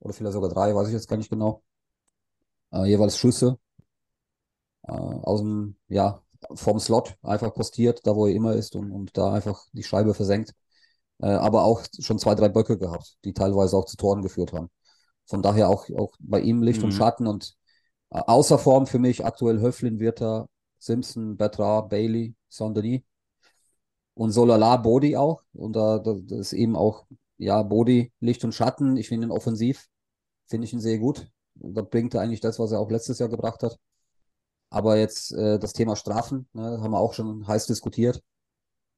Oder 0.00 0.12
vielleicht 0.12 0.34
sogar 0.34 0.50
drei, 0.50 0.74
weiß 0.74 0.88
ich 0.88 0.94
jetzt 0.94 1.08
gar 1.08 1.16
nicht 1.16 1.30
genau. 1.30 1.62
Äh, 2.72 2.86
jeweils 2.86 3.16
Schüsse 3.18 3.58
äh, 4.82 4.92
aus 4.92 5.40
dem, 5.40 5.76
ja, 5.88 6.22
vom 6.54 6.78
Slot 6.78 7.16
einfach 7.22 7.54
postiert, 7.54 8.06
da 8.06 8.14
wo 8.14 8.26
er 8.26 8.34
immer 8.34 8.54
ist 8.54 8.76
und, 8.76 8.92
und 8.92 9.16
da 9.16 9.32
einfach 9.32 9.66
die 9.72 9.82
Scheibe 9.82 10.14
versenkt. 10.14 10.54
Äh, 11.24 11.28
aber 11.28 11.64
auch 11.64 11.82
schon 12.00 12.18
zwei, 12.18 12.34
drei 12.34 12.50
Böcke 12.50 12.78
gehabt, 12.78 13.16
die 13.24 13.32
teilweise 13.32 13.76
auch 13.78 13.86
zu 13.86 13.96
Toren 13.96 14.22
geführt 14.22 14.52
haben. 14.52 14.70
Von 15.26 15.42
daher 15.42 15.70
auch, 15.70 15.88
auch 15.96 16.12
bei 16.20 16.40
ihm 16.40 16.62
Licht 16.62 16.84
und 16.84 16.92
Mhm. 16.92 16.96
Schatten 16.98 17.26
und 17.26 17.56
äh, 18.10 18.20
außer 18.20 18.58
Form 18.58 18.86
für 18.86 18.98
mich 19.00 19.24
aktuell 19.24 19.60
Höflin, 19.60 20.00
Wirter, 20.00 20.48
Simpson, 20.78 21.36
Bertrand, 21.38 21.88
Bailey, 21.90 22.34
Saint-Denis 22.50 23.02
und 24.14 24.32
Solala, 24.32 24.76
Bodi 24.76 25.16
auch. 25.16 25.42
Und 25.54 25.74
da, 25.76 25.98
da 25.98 26.14
ist 26.36 26.52
eben 26.52 26.76
auch, 26.76 27.06
ja, 27.38 27.62
Bodi, 27.62 28.12
Licht 28.20 28.44
und 28.44 28.54
Schatten. 28.54 28.96
Ich 28.96 29.08
finde 29.08 29.26
ihn 29.28 29.30
offensiv, 29.30 29.88
finde 30.46 30.66
ich 30.66 30.72
ihn 30.72 30.80
sehr 30.80 30.98
gut. 30.98 31.28
Da 31.54 31.82
bringt 31.82 32.14
er 32.14 32.22
eigentlich 32.22 32.40
das, 32.40 32.58
was 32.58 32.72
er 32.72 32.80
auch 32.80 32.90
letztes 32.90 33.18
Jahr 33.18 33.28
gebracht 33.28 33.62
hat. 33.62 33.78
Aber 34.70 34.98
jetzt 34.98 35.32
äh, 35.32 35.58
das 35.58 35.72
Thema 35.72 35.96
Strafen, 35.96 36.48
ne, 36.52 36.80
haben 36.82 36.92
wir 36.92 36.98
auch 37.00 37.14
schon 37.14 37.46
heiß 37.46 37.66
diskutiert 37.66 38.22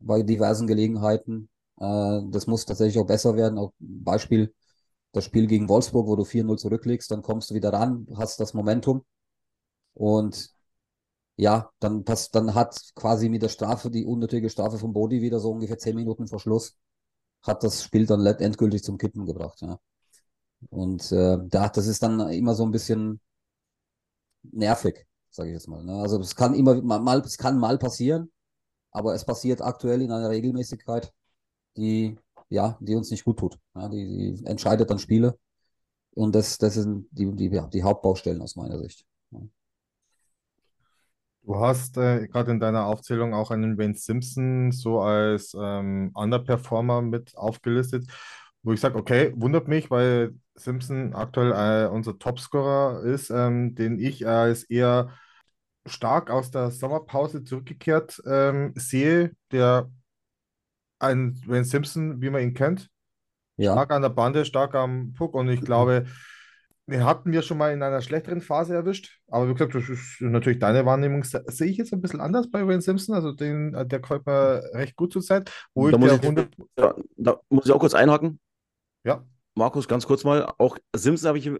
bei 0.00 0.22
diversen 0.22 0.66
Gelegenheiten. 0.66 1.48
Äh, 1.78 2.20
das 2.30 2.46
muss 2.46 2.64
tatsächlich 2.66 2.98
auch 2.98 3.06
besser 3.06 3.36
werden. 3.36 3.58
Auch 3.58 3.72
Beispiel 3.78 4.54
das 5.12 5.24
Spiel 5.24 5.46
gegen 5.46 5.68
Wolfsburg, 5.68 6.06
wo 6.06 6.16
du 6.16 6.24
4-0 6.24 6.58
zurückliegst, 6.58 7.10
dann 7.10 7.22
kommst 7.22 7.50
du 7.50 7.54
wieder 7.54 7.72
ran, 7.72 8.06
hast 8.16 8.40
das 8.40 8.54
Momentum. 8.54 9.04
Und 9.94 10.50
ja, 11.36 11.70
dann, 11.80 12.04
pass, 12.04 12.30
dann 12.30 12.54
hat 12.54 12.78
quasi 12.94 13.28
mit 13.28 13.42
der 13.42 13.48
Strafe, 13.48 13.90
die 13.90 14.04
unnötige 14.06 14.50
Strafe 14.50 14.78
von 14.78 14.92
Bodi 14.92 15.22
wieder 15.22 15.40
so 15.40 15.50
ungefähr 15.52 15.78
10 15.78 15.96
Minuten 15.96 16.28
vor 16.28 16.40
Schluss, 16.40 16.78
hat 17.42 17.62
das 17.64 17.82
Spiel 17.82 18.06
dann 18.06 18.24
endgültig 18.26 18.82
zum 18.84 18.98
Kippen 18.98 19.26
gebracht. 19.26 19.60
Ja. 19.62 19.78
Und 20.70 21.12
äh, 21.12 21.38
da, 21.48 21.68
das 21.68 21.86
ist 21.86 22.02
dann 22.02 22.20
immer 22.30 22.54
so 22.54 22.64
ein 22.64 22.70
bisschen 22.72 23.20
nervig, 24.42 25.06
sage 25.30 25.50
ich 25.50 25.54
jetzt 25.54 25.68
mal. 25.68 25.84
Ne? 25.84 25.94
Also 26.00 26.18
es 26.20 26.34
kann 26.36 26.54
immer 26.54 26.80
mal, 26.82 27.20
es 27.20 27.38
kann 27.38 27.58
mal 27.58 27.78
passieren, 27.78 28.32
aber 28.90 29.14
es 29.14 29.24
passiert 29.24 29.62
aktuell 29.62 30.02
in 30.02 30.12
einer 30.12 30.30
Regelmäßigkeit, 30.30 31.12
die, 31.76 32.16
ja, 32.48 32.76
die 32.80 32.94
uns 32.94 33.10
nicht 33.10 33.24
gut 33.24 33.38
tut. 33.38 33.58
Ja? 33.74 33.88
Die, 33.88 34.36
die 34.36 34.46
entscheidet 34.46 34.90
dann 34.90 34.98
Spiele. 34.98 35.38
Und 36.14 36.34
das, 36.34 36.58
das 36.58 36.74
sind 36.74 37.08
die, 37.10 37.30
die, 37.34 37.48
ja, 37.48 37.66
die 37.66 37.82
Hauptbaustellen 37.82 38.40
aus 38.40 38.56
meiner 38.56 38.78
Sicht. 38.78 39.04
Du 41.46 41.60
hast 41.60 41.96
äh, 41.96 42.26
gerade 42.26 42.50
in 42.50 42.58
deiner 42.58 42.86
Aufzählung 42.86 43.32
auch 43.32 43.52
einen 43.52 43.78
Wayne 43.78 43.94
Simpson 43.94 44.72
so 44.72 45.00
als 45.00 45.56
ähm, 45.58 46.10
Underperformer 46.12 47.02
mit 47.02 47.36
aufgelistet, 47.36 48.08
wo 48.64 48.72
ich 48.72 48.80
sage, 48.80 48.98
okay, 48.98 49.32
wundert 49.36 49.68
mich, 49.68 49.88
weil 49.88 50.34
Simpson 50.56 51.14
aktuell 51.14 51.52
äh, 51.52 51.88
unser 51.88 52.18
Topscorer 52.18 53.04
ist, 53.04 53.30
ähm, 53.30 53.76
den 53.76 54.00
ich 54.00 54.26
als 54.26 54.64
eher 54.64 55.10
stark 55.86 56.30
aus 56.30 56.50
der 56.50 56.72
Sommerpause 56.72 57.44
zurückgekehrt 57.44 58.20
ähm, 58.26 58.72
sehe, 58.74 59.30
der 59.52 59.88
ein 60.98 61.40
Wayne 61.46 61.64
Simpson, 61.64 62.20
wie 62.22 62.30
man 62.30 62.42
ihn 62.42 62.54
kennt, 62.54 62.90
Ja, 63.56 63.78
stark 63.78 63.92
an 63.92 64.02
der 64.02 64.10
Bande, 64.10 64.44
stark 64.44 64.74
am 64.74 65.14
Puck 65.14 65.34
und 65.34 65.48
ich 65.50 65.64
glaube, 65.64 66.06
den 66.86 67.04
hatten 67.04 67.32
wir 67.32 67.42
schon 67.42 67.58
mal 67.58 67.72
in 67.72 67.82
einer 67.82 68.00
schlechteren 68.02 68.40
Phase 68.40 68.74
erwischt. 68.74 69.20
Aber 69.28 69.48
wie 69.48 69.54
gesagt, 69.54 69.74
das 69.74 69.88
ist 69.88 70.20
natürlich 70.20 70.60
deine 70.60 70.86
Wahrnehmung. 70.86 71.24
Se- 71.24 71.44
Sehe 71.48 71.68
ich 71.70 71.78
jetzt 71.78 71.92
ein 71.92 72.00
bisschen 72.00 72.20
anders 72.20 72.50
bei 72.50 72.66
Wayne 72.66 72.80
Simpson. 72.82 73.14
Also 73.14 73.32
den, 73.32 73.72
der 73.88 74.00
kommt 74.00 74.26
mir 74.26 74.62
recht 74.74 74.96
gut 74.96 75.12
zur 75.12 75.22
Zeit. 75.22 75.50
Wo 75.74 75.88
Da 75.88 75.96
ich 75.96 75.98
muss 75.98 76.12
ich, 76.12 76.22
100, 76.22 76.54
ja, 76.78 76.94
da 77.16 77.40
muss 77.50 77.66
ich 77.66 77.72
auch 77.72 77.78
kurz 77.80 77.94
einhaken. 77.94 78.38
ja, 79.04 79.24
Markus, 79.54 79.88
ganz 79.88 80.06
kurz 80.06 80.24
mal. 80.24 80.52
Auch 80.58 80.78
Simpson 80.94 81.28
habe 81.28 81.38
ich, 81.38 81.50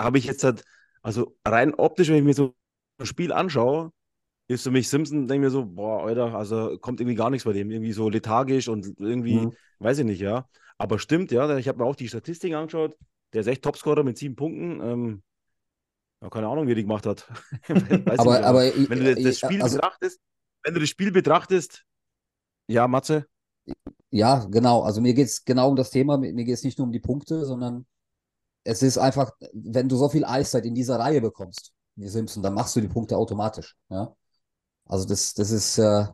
habe 0.00 0.18
ich 0.18 0.24
jetzt 0.24 0.44
halt, 0.44 0.64
also 1.02 1.36
rein 1.46 1.74
optisch, 1.74 2.08
wenn 2.08 2.16
ich 2.16 2.24
mir 2.24 2.34
so 2.34 2.54
ein 2.98 3.06
Spiel 3.06 3.32
anschaue, 3.32 3.92
ist 4.46 4.62
für 4.64 4.70
mich 4.70 4.88
Simpson, 4.88 5.26
denke 5.26 5.34
ich 5.34 5.40
mir 5.40 5.50
so, 5.50 5.64
boah, 5.66 6.04
Alter, 6.04 6.34
also 6.34 6.76
kommt 6.78 7.00
irgendwie 7.00 7.16
gar 7.16 7.30
nichts 7.30 7.44
bei 7.44 7.52
dem. 7.52 7.70
Irgendwie 7.70 7.92
so 7.92 8.08
lethargisch 8.08 8.68
und 8.68 8.98
irgendwie, 9.00 9.38
Mhm. 9.38 9.52
weiß 9.78 9.98
ich 10.00 10.04
nicht, 10.04 10.20
ja. 10.20 10.48
Aber 10.78 10.98
stimmt, 10.98 11.30
ja. 11.32 11.56
Ich 11.56 11.68
habe 11.68 11.78
mir 11.78 11.84
auch 11.84 11.96
die 11.96 12.08
Statistiken 12.08 12.54
angeschaut. 12.56 12.96
Der 13.32 13.40
ist 13.40 13.46
echt 13.46 13.62
Topscorer 13.62 14.02
mit 14.02 14.18
sieben 14.18 14.36
Punkten. 14.36 14.80
Ähm, 14.80 15.22
ja, 16.22 16.28
keine 16.30 16.48
Ahnung, 16.48 16.66
wie 16.66 16.72
er 16.72 16.76
die 16.76 16.82
gemacht 16.82 17.06
hat. 17.06 17.26
Aber, 17.68 18.34
nicht, 18.36 18.44
aber 18.44 18.60
wenn 18.60 18.98
du 18.98 19.14
das, 19.14 19.22
das 19.22 19.32
ich- 19.34 19.38
Spiel 19.38 19.62
also, 19.62 19.76
betrachtest, 19.76 20.20
wenn 20.62 20.74
du 20.74 20.80
das 20.80 20.88
Spiel 20.88 21.10
betrachtest, 21.12 21.84
ja, 22.68 22.86
Matze, 22.88 23.26
ja, 24.10 24.46
genau. 24.50 24.82
Also 24.82 25.00
mir 25.00 25.14
geht 25.14 25.26
es 25.26 25.44
genau 25.44 25.70
um 25.70 25.76
das 25.76 25.90
Thema. 25.90 26.16
Mir, 26.18 26.32
mir 26.32 26.44
geht 26.44 26.54
es 26.54 26.62
nicht 26.64 26.78
nur 26.78 26.86
um 26.86 26.92
die 26.92 27.00
Punkte, 27.00 27.44
sondern 27.44 27.86
es 28.62 28.82
ist 28.82 28.96
einfach, 28.98 29.32
wenn 29.52 29.88
du 29.88 29.96
so 29.96 30.08
viel 30.08 30.24
Eiszeit 30.24 30.64
in 30.64 30.74
dieser 30.74 30.98
Reihe 30.98 31.20
bekommst, 31.20 31.72
wie 31.96 32.08
Simpson, 32.08 32.42
dann 32.42 32.54
machst 32.54 32.74
du 32.76 32.80
die 32.80 32.88
Punkte 32.88 33.16
automatisch. 33.16 33.76
Ja? 33.90 34.14
Also 34.86 35.06
das, 35.06 35.34
das 35.34 35.50
ist, 35.50 35.78
äh, 35.78 36.06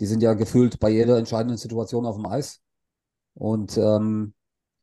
die 0.00 0.06
sind 0.06 0.22
ja 0.22 0.34
gefühlt 0.34 0.78
bei 0.80 0.90
jeder 0.90 1.18
entscheidenden 1.18 1.56
Situation 1.56 2.06
auf 2.06 2.16
dem 2.16 2.26
Eis. 2.26 2.60
Und 3.34 3.76
ähm, 3.76 4.34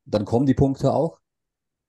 dann 0.06 0.26
kommen 0.26 0.46
die 0.46 0.54
Punkte 0.54 0.94
auch. 0.94 1.20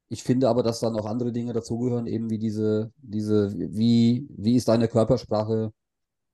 Ich 0.08 0.22
finde 0.22 0.48
aber, 0.48 0.62
dass 0.62 0.80
dann 0.80 0.96
auch 0.96 1.06
andere 1.06 1.32
Dinge 1.32 1.52
dazugehören, 1.52 2.06
eben 2.06 2.30
wie 2.30 2.38
diese, 2.38 2.92
diese, 2.98 3.52
wie, 3.56 4.26
wie 4.30 4.56
ist 4.56 4.68
deine 4.68 4.88
Körpersprache, 4.88 5.72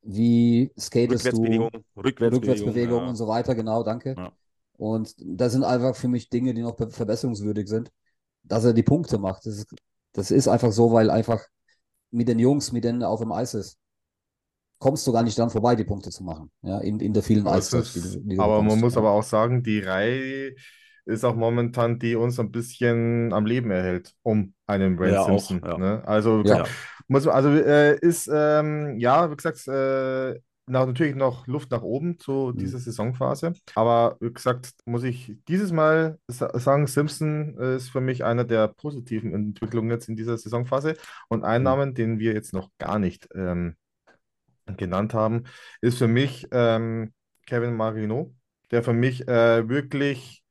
wie 0.03 0.73
skatest 0.79 1.27
du, 1.33 1.43
Rückwärtsbewegung, 1.43 1.71
Rückwärtsbewegung, 1.97 3.03
ja. 3.03 3.09
und 3.09 3.17
so 3.17 3.29
weiter, 3.29 3.55
genau, 3.55 3.83
danke. 3.83 4.15
Ja. 4.17 4.33
Und 4.77 5.15
das 5.19 5.53
sind 5.53 5.65
einfach 5.65 5.95
für 5.95 6.09
mich 6.09 6.29
Dinge, 6.29 6.55
die 6.55 6.63
noch 6.63 6.77
be- 6.77 6.91
verbesserungswürdig 6.91 7.69
sind. 7.69 7.91
Dass 8.43 8.65
er 8.65 8.73
die 8.73 8.83
Punkte 8.83 9.19
macht, 9.19 9.47
das 9.47 9.59
ist 9.59 9.75
Das 10.13 10.31
ist 10.31 10.49
einfach 10.49 10.73
so, 10.73 10.91
weil 10.93 11.11
einfach 11.11 11.45
mit 12.11 12.29
den 12.29 12.39
Jungs, 12.39 12.73
mit 12.73 12.83
denen 12.83 13.03
er 13.03 13.11
auf 13.11 13.21
dem 13.21 13.31
Eis 13.31 13.55
ist, 13.55 13.79
kommst 14.79 15.07
du 15.07 15.13
gar 15.13 15.23
nicht 15.23 15.39
dran 15.39 15.51
vorbei, 15.51 15.75
die 15.77 15.85
Punkte 15.85 16.11
zu 16.11 16.23
machen. 16.25 16.51
Ja, 16.63 16.79
in, 16.79 17.01
in 17.01 17.13
der 17.13 17.23
vielen 17.23 17.47
Eiszeit, 17.47 17.91
du 17.95 18.43
aber 18.43 18.63
man 18.63 18.79
muss 18.81 18.95
Ja. 18.95 19.01
aber 19.01 19.11
auch 19.11 19.23
sagen, 19.23 19.63
die 19.63 19.81
Reihe 19.81 20.55
ist 21.05 21.25
auch 21.25 21.35
momentan, 21.37 21.99
die 21.99 22.17
uns 22.17 22.39
ein 22.39 22.53
bisschen 22.53 23.33
am 23.33 23.47
Leben 23.47 23.71
erhält, 23.71 24.15
um 24.23 24.55
einen 24.67 24.97
Brand 24.97 25.13
Ja, 25.15 25.23
auch, 25.23 25.49
Simpson. 25.49 25.61
ja. 25.71 25.79
Ne? 25.79 26.03
Also, 26.07 26.43
Ja. 26.45 26.65
muss, 27.09 27.25
man- 27.25 27.35
also 27.35 27.49
äh, 27.51 27.99
ist, 27.99 28.29
ähm, 28.33 28.99
ja, 28.99 29.31
wie 29.31 29.37
gesagt, 29.37 29.67
äh, 29.69 30.39
nach, 30.71 30.85
natürlich 30.87 31.15
noch 31.17 31.47
Luft 31.47 31.71
nach 31.71 31.81
oben 31.83 32.19
zu 32.19 32.53
Mhm. 32.55 32.59
dieser 32.59 32.79
Saisonphase. 32.79 33.55
Aber 33.75 34.19
wie 34.21 34.31
gesagt, 34.31 34.73
muss 34.85 35.03
ich 35.03 35.35
dieses 35.49 35.73
Mal 35.73 36.19
sa 36.29 36.57
sagen, 36.59 36.87
Simpson 36.87 37.57
ist 37.57 37.89
für 37.89 38.03
mich 38.03 38.23
einer 38.23 38.45
der 38.45 38.69
positiven 38.69 39.33
Entwicklungen 39.33 39.91
jetzt 39.91 40.11
in 40.11 40.17
dieser 40.17 40.37
Saisonphase. 40.37 40.95
Und 41.29 41.45
ein 41.45 41.63
Mhm. 41.63 41.95
Den 41.95 42.19
wir 42.19 42.35
jetzt 42.35 42.53
noch 42.53 42.69
gar 42.79 42.99
nicht 42.99 43.29
ähm, 43.35 43.77
genannt 44.77 45.15
haben, 45.15 45.45
ist 45.81 45.99
für 45.99 46.09
mich 46.09 46.47
ähm, 46.53 47.13
Kevin 47.47 47.77
Marino, 47.77 48.35
der 48.71 48.83
für 48.83 48.93
mich 48.93 49.27
äh, 49.29 49.69
wirklich 49.69 50.43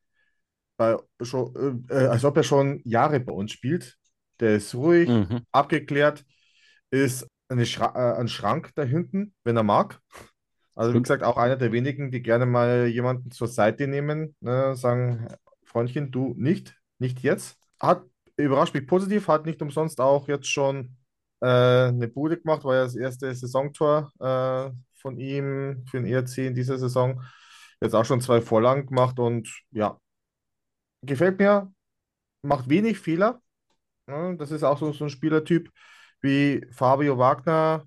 bei, 0.76 0.96
schon, 1.22 1.86
äh, 1.90 1.94
als 2.06 2.24
ob 2.24 2.36
er 2.36 2.42
schon 2.44 2.80
Jahre 2.84 3.20
bei 3.20 3.32
uns 3.32 3.52
spielt. 3.52 3.96
Der 4.40 4.56
ist 4.56 4.74
ruhig, 4.74 5.20
Mhm. 5.20 5.44
abgeklärt, 5.52 6.24
ist 6.90 7.26
Schra 7.64 8.14
äh, 8.16 8.20
ein 8.20 8.28
Schrank 8.28 8.72
da 8.76 8.82
hinten, 8.84 9.34
wenn 9.44 9.56
er 9.56 9.64
mag. 9.64 10.00
Also 10.76 10.94
wie 10.94 11.02
gesagt, 11.02 11.24
auch 11.24 11.38
einer 11.38 11.56
der 11.56 11.72
wenigen, 11.72 12.10
die 12.12 12.22
gerne 12.22 12.46
mal 12.46 12.86
jemanden 12.88 13.30
zur 13.32 13.48
Seite 13.48 13.88
nehmen, 13.88 14.36
ne, 14.40 14.76
sagen, 14.76 15.28
Freundchen, 15.64 16.12
du 16.12 16.34
nicht, 16.38 16.76
nicht 16.98 17.20
jetzt. 17.22 17.58
Hat 17.80 18.04
überrascht 18.36 18.74
mich 18.74 18.86
positiv, 18.88 19.28
hat 19.28 19.46
nicht 19.46 19.62
umsonst 19.62 20.00
auch 20.00 20.28
jetzt 20.28 20.48
schon 20.48 20.97
äh, 21.40 21.88
eine 21.88 22.08
Bude 22.08 22.38
gemacht, 22.40 22.64
war 22.64 22.76
ja 22.76 22.84
das 22.84 22.96
erste 22.96 23.34
Saisontor 23.34 24.12
äh, 24.20 24.70
von 25.00 25.18
ihm 25.18 25.84
für 25.90 25.98
den 26.00 26.06
ERC 26.06 26.38
in 26.38 26.54
dieser 26.54 26.78
Saison. 26.78 27.22
Jetzt 27.80 27.94
auch 27.94 28.04
schon 28.04 28.20
zwei 28.20 28.40
Vorlagen 28.40 28.86
gemacht 28.86 29.18
und 29.18 29.48
ja, 29.70 30.00
gefällt 31.02 31.38
mir, 31.38 31.72
macht 32.42 32.68
wenig 32.68 32.98
Fehler. 32.98 33.40
Ne? 34.06 34.36
Das 34.38 34.50
ist 34.50 34.62
auch 34.64 34.78
so, 34.78 34.92
so 34.92 35.04
ein 35.04 35.10
Spielertyp 35.10 35.70
wie 36.20 36.66
Fabio 36.72 37.18
Wagner, 37.18 37.86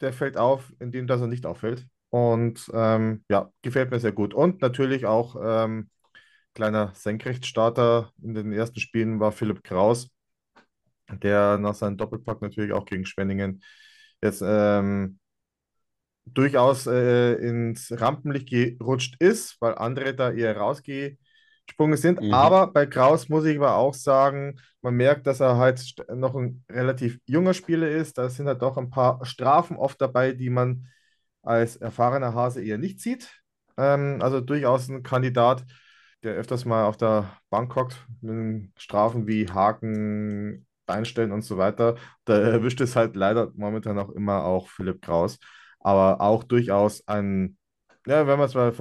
der 0.00 0.12
fällt 0.12 0.36
auf, 0.36 0.72
indem 0.80 1.06
dass 1.06 1.20
er 1.20 1.26
nicht 1.26 1.46
auffällt. 1.46 1.86
Und 2.10 2.70
ähm, 2.72 3.24
ja, 3.28 3.52
gefällt 3.62 3.90
mir 3.90 4.00
sehr 4.00 4.12
gut. 4.12 4.34
Und 4.34 4.62
natürlich 4.62 5.06
auch 5.06 5.36
ähm, 5.42 5.90
kleiner 6.54 6.92
Senkrechtstarter 6.94 8.12
in 8.22 8.34
den 8.34 8.52
ersten 8.52 8.80
Spielen 8.80 9.20
war 9.20 9.32
Philipp 9.32 9.62
Kraus, 9.64 10.10
der 11.10 11.58
nach 11.58 11.74
seinem 11.74 11.96
Doppelpack 11.96 12.42
natürlich 12.42 12.72
auch 12.72 12.84
gegen 12.84 13.06
Schwenningen 13.06 13.62
jetzt 14.22 14.42
ähm, 14.44 15.18
durchaus 16.26 16.86
äh, 16.86 17.34
ins 17.34 17.92
Rampenlicht 17.92 18.48
gerutscht 18.50 19.16
ist, 19.20 19.56
weil 19.60 19.74
andere 19.76 20.14
da 20.14 20.32
eher 20.32 20.56
rausgesprungen 20.56 21.96
sind. 21.96 22.20
Mhm. 22.20 22.34
Aber 22.34 22.72
bei 22.72 22.86
Kraus 22.86 23.28
muss 23.28 23.44
ich 23.44 23.56
aber 23.56 23.76
auch 23.76 23.94
sagen, 23.94 24.60
man 24.82 24.94
merkt, 24.94 25.26
dass 25.26 25.40
er 25.40 25.56
halt 25.56 25.94
noch 26.14 26.34
ein 26.34 26.64
relativ 26.70 27.18
junger 27.26 27.54
Spieler 27.54 27.88
ist. 27.88 28.18
Da 28.18 28.28
sind 28.28 28.46
halt 28.46 28.62
doch 28.62 28.76
ein 28.76 28.90
paar 28.90 29.24
Strafen 29.24 29.76
oft 29.76 30.00
dabei, 30.00 30.32
die 30.32 30.50
man 30.50 30.88
als 31.42 31.76
erfahrener 31.76 32.34
Hase 32.34 32.62
eher 32.62 32.78
nicht 32.78 33.00
sieht. 33.00 33.42
Ähm, 33.76 34.18
also 34.20 34.40
durchaus 34.40 34.88
ein 34.88 35.02
Kandidat, 35.02 35.64
der 36.24 36.34
öfters 36.34 36.64
mal 36.64 36.84
auf 36.84 36.96
der 36.96 37.38
Bank 37.50 37.74
hockt, 37.76 38.04
mit 38.20 38.70
Strafen 38.80 39.28
wie 39.28 39.48
Haken, 39.48 40.66
Beinstellen 40.86 41.32
und 41.32 41.42
so 41.42 41.58
weiter. 41.58 41.96
Da 42.24 42.38
erwischt 42.38 42.80
es 42.80 42.96
halt 42.96 43.16
leider 43.16 43.52
momentan 43.56 43.98
auch 43.98 44.10
immer 44.10 44.44
auch 44.44 44.68
Philipp 44.68 45.02
Kraus. 45.02 45.38
Aber 45.80 46.20
auch 46.20 46.44
durchaus 46.44 47.06
ein, 47.06 47.56
ja, 48.06 48.26
wenn 48.26 48.38
man 48.38 48.46
es 48.48 48.54
mal 48.54 48.72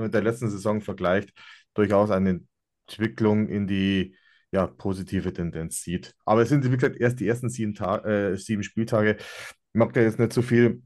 mit 0.00 0.14
der 0.14 0.22
letzten 0.22 0.50
Saison 0.50 0.80
vergleicht, 0.80 1.32
durchaus 1.74 2.10
eine 2.10 2.40
Entwicklung 2.86 3.48
in 3.48 3.66
die 3.66 4.16
ja, 4.50 4.66
positive 4.66 5.32
Tendenz 5.32 5.82
sieht. 5.82 6.14
Aber 6.24 6.42
es 6.42 6.50
sind, 6.50 6.64
wie 6.64 6.76
gesagt, 6.76 6.96
erst 7.00 7.20
die 7.20 7.26
ersten 7.26 7.48
sieben, 7.48 7.74
Ta 7.74 7.98
äh, 7.98 8.36
sieben 8.36 8.62
Spieltage. 8.62 9.16
Ich 9.18 9.24
mag 9.72 9.92
da 9.94 10.00
jetzt 10.00 10.18
nicht 10.18 10.32
so 10.32 10.42
viel 10.42 10.82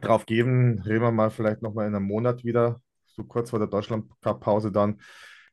drauf 0.00 0.26
geben. 0.26 0.80
Reden 0.80 1.02
wir 1.02 1.12
mal 1.12 1.30
vielleicht 1.30 1.62
nochmal 1.62 1.86
in 1.86 1.94
einem 1.94 2.06
Monat 2.06 2.44
wieder, 2.44 2.80
so 3.06 3.24
kurz 3.24 3.50
vor 3.50 3.60
der 3.60 3.68
Deutschland-Cup-Pause 3.68 4.72
dann, 4.72 5.00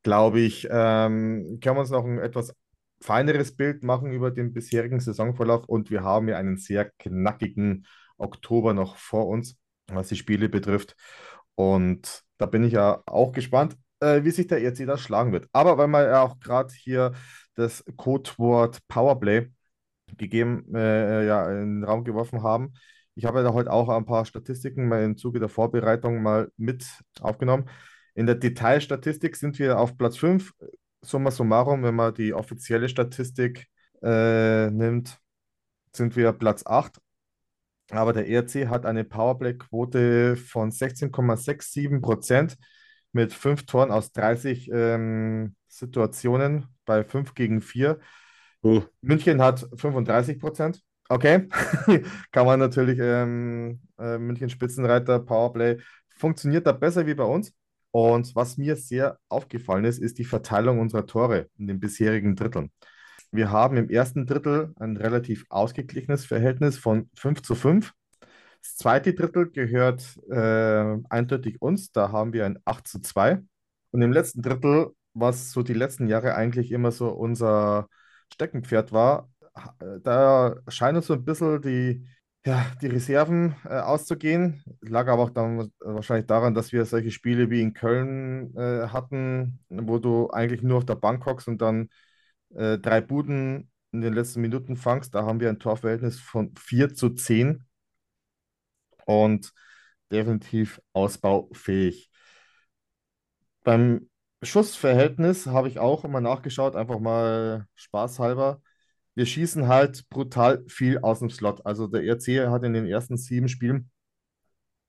glaube 0.04 0.40
ich, 0.40 0.68
ähm, 0.72 1.60
können 1.62 1.76
wir 1.76 1.82
uns 1.82 1.92
noch 1.92 2.06
ein 2.06 2.18
etwas 2.20 2.56
feineres 3.02 3.56
Bild 3.56 3.84
machen 3.84 4.12
über 4.12 4.32
den 4.32 4.54
bisherigen 4.54 5.00
Saisonverlauf 5.00 5.66
und 5.66 5.90
wir 5.92 6.04
haben 6.04 6.28
ja 6.28 6.38
einen 6.38 6.58
sehr 6.58 6.92
knackigen 7.00 7.86
Oktober 8.18 8.74
noch 8.74 8.98
vor 8.98 9.28
uns, 9.28 9.58
was 9.88 10.10
die 10.10 10.16
Spiele 10.16 10.50
betrifft. 10.50 10.96
Und 11.56 12.24
da 12.38 12.46
bin 12.46 12.64
ich 12.64 12.74
ja 12.74 13.02
auch 13.06 13.32
gespannt, 13.32 13.78
äh, 14.00 14.24
wie 14.24 14.32
sich 14.32 14.48
der 14.48 14.62
ERC 14.62 14.86
da 14.86 14.98
schlagen 14.98 15.32
wird. 15.32 15.48
Aber 15.52 15.78
weil 15.78 15.88
wir 15.88 16.04
ja 16.06 16.22
auch 16.22 16.40
gerade 16.40 16.74
hier 16.74 17.14
das 17.56 17.84
Codewort 17.98 18.80
Powerplay 18.88 19.52
gegeben, 20.18 20.66
äh, 20.76 21.26
ja, 21.26 21.50
in 21.52 21.82
den 21.82 21.84
Raum 21.84 22.04
geworfen 22.04 22.44
haben. 22.44 22.74
Ich 23.16 23.26
habe 23.26 23.40
ja 23.40 23.44
da 23.44 23.54
heute 23.54 23.72
auch 23.72 23.90
ein 23.90 24.06
paar 24.06 24.26
Statistiken 24.26 24.88
mal 24.88 25.04
im 25.04 25.18
Zuge 25.18 25.40
der 25.40 25.50
Vorbereitung 25.50 26.22
mal 26.22 26.50
mit 26.58 26.86
aufgenommen. 27.20 27.70
In 28.14 28.26
der 28.26 28.36
Detailstatistik 28.36 29.36
sind 29.36 29.60
wir 29.60 29.80
auf 29.80 29.98
Platz 29.98 30.18
5. 30.18 30.54
Summa 31.04 31.32
summarum, 31.32 31.84
wenn 31.84 31.96
man 31.96 32.14
die 32.14 32.34
offizielle 32.34 32.90
Statistik 32.90 33.68
äh, 34.04 34.70
nimmt, 34.70 35.20
sind 35.94 36.16
wir 36.16 36.32
Platz 36.34 36.66
8. 36.66 37.00
Aber 37.92 38.14
der 38.14 38.28
ERC 38.28 38.70
hat 38.70 38.86
eine 38.86 39.04
Powerplay-Quote 39.04 40.38
von 40.38 40.72
16,67 40.72 42.00
Prozent 42.02 42.58
mit 43.12 43.34
5 43.34 43.66
Toren 43.66 43.92
aus 43.92 44.12
30 44.14 44.70
ähm, 44.72 45.56
Situationen 45.68 46.68
bei 46.86 47.04
5 47.04 47.34
gegen 47.34 47.62
4. 47.62 48.00
Oh. 48.62 48.84
München 49.02 49.42
hat 49.42 49.68
35 49.76 50.40
Prozent. 50.40 50.82
Okay, 51.10 51.50
kann 52.32 52.46
man 52.46 52.60
natürlich 52.60 52.98
ähm, 53.02 53.82
äh, 54.00 54.18
München 54.18 54.50
Spitzenreiter, 54.50 55.20
Powerplay, 55.20 55.78
funktioniert 56.18 56.66
da 56.66 56.72
besser 56.72 57.06
wie 57.06 57.16
bei 57.16 57.26
uns. 57.26 57.54
Und 57.92 58.36
was 58.36 58.58
mir 58.58 58.76
sehr 58.76 59.20
aufgefallen 59.30 59.86
ist, 59.86 60.00
ist 60.00 60.18
die 60.18 60.26
Verteilung 60.26 60.80
unserer 60.80 61.06
Tore 61.06 61.50
in 61.58 61.68
den 61.68 61.80
bisherigen 61.80 62.36
Dritteln. 62.36 62.72
Wir 63.32 63.52
haben 63.52 63.78
im 63.78 63.90
ersten 63.90 64.26
Drittel 64.26 64.74
ein 64.78 64.98
relativ 64.98 65.46
ausgeglichenes 65.50 66.26
Verhältnis 66.26 66.78
von 66.78 67.10
5 67.16 67.42
zu 67.42 67.56
5. 67.56 67.94
Das 68.62 68.76
zweite 68.78 69.14
Drittel 69.14 69.50
gehört 69.52 70.20
äh, 70.30 70.98
eindeutig 71.10 71.62
uns, 71.62 71.92
da 71.92 72.12
haben 72.12 72.34
wir 72.34 72.46
ein 72.46 72.60
8 72.66 72.88
zu 72.88 73.02
2. 73.02 73.42
Und 73.92 74.02
im 74.02 74.12
letzten 74.12 74.42
Drittel, 74.42 74.92
was 75.14 75.52
so 75.52 75.64
die 75.64 75.74
letzten 75.74 76.08
Jahre 76.08 76.36
eigentlich 76.36 76.72
immer 76.72 76.92
so 76.92 77.10
unser 77.10 77.88
Steckenpferd 78.34 78.92
war, 78.92 79.30
da 80.04 80.56
scheinen 80.68 80.98
uns 80.98 81.08
so 81.08 81.14
ein 81.14 81.26
bisschen 81.26 81.62
die, 81.62 82.08
ja, 82.46 82.66
die 82.82 82.88
Reserven 82.88 83.56
äh, 83.66 83.80
auszugehen. 83.80 84.64
Lag 84.82 85.08
aber 85.08 85.24
auch 85.24 85.30
dann 85.30 85.72
wahrscheinlich 85.80 86.28
daran, 86.28 86.54
dass 86.56 86.72
wir 86.72 86.86
solche 86.86 87.12
Spiele 87.12 87.50
wie 87.50 87.62
in 87.62 87.74
Köln 87.74 88.56
äh, 88.58 88.88
hatten, 88.88 89.60
wo 89.70 90.00
du 90.00 90.30
eigentlich 90.32 90.64
nur 90.64 90.78
auf 90.80 90.86
der 90.86 90.96
Bank 90.96 91.26
hockst 91.26 91.48
und 91.48 91.62
dann 91.62 91.90
äh, 92.56 92.78
drei 92.80 93.02
Buden 93.02 93.72
in 93.92 94.02
den 94.02 94.14
letzten 94.14 94.42
Minuten 94.42 94.76
fangst. 94.78 95.14
Da 95.16 95.24
haben 95.26 95.40
wir 95.40 95.50
ein 95.50 95.60
Torverhältnis 95.60 96.20
von 96.20 96.54
4 96.58 96.94
zu 96.96 97.10
10 97.12 97.66
und 99.06 99.54
definitiv 100.12 100.82
ausbaufähig. 100.94 102.10
Beim 103.64 104.10
Schussverhältnis 104.44 105.48
habe 105.48 105.68
ich 105.68 105.80
auch 105.80 106.04
immer 106.06 106.22
nachgeschaut, 106.22 106.76
einfach 106.76 107.00
mal 107.00 107.68
spaßhalber. 107.76 108.62
Wir 109.22 109.28
schießen 109.28 109.68
halt 109.68 110.10
brutal 110.10 110.66
viel 110.68 110.98
aus 110.98 111.20
dem 111.20 111.30
Slot. 111.30 111.64
Also 111.64 111.86
der 111.86 112.02
ERC 112.02 112.50
hat 112.50 112.64
in 112.64 112.74
den 112.74 112.88
ersten 112.88 113.18
sieben 113.18 113.50
Spielen 113.50 113.92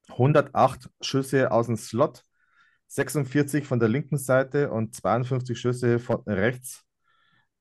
108 0.08 0.88
Schüsse 1.02 1.50
aus 1.50 1.66
dem 1.66 1.76
Slot, 1.76 2.24
46 2.86 3.66
von 3.66 3.78
der 3.78 3.90
linken 3.90 4.16
Seite 4.16 4.70
und 4.70 4.94
52 4.94 5.60
Schüsse 5.60 5.98
von 5.98 6.22
rechts 6.22 6.82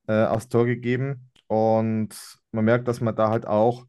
äh, 0.08 0.24
aufs 0.24 0.48
Tor 0.48 0.64
gegeben. 0.64 1.30
Und 1.46 2.16
man 2.52 2.64
merkt, 2.64 2.88
dass 2.88 3.02
man 3.02 3.14
da 3.14 3.28
halt 3.28 3.46
auch 3.46 3.84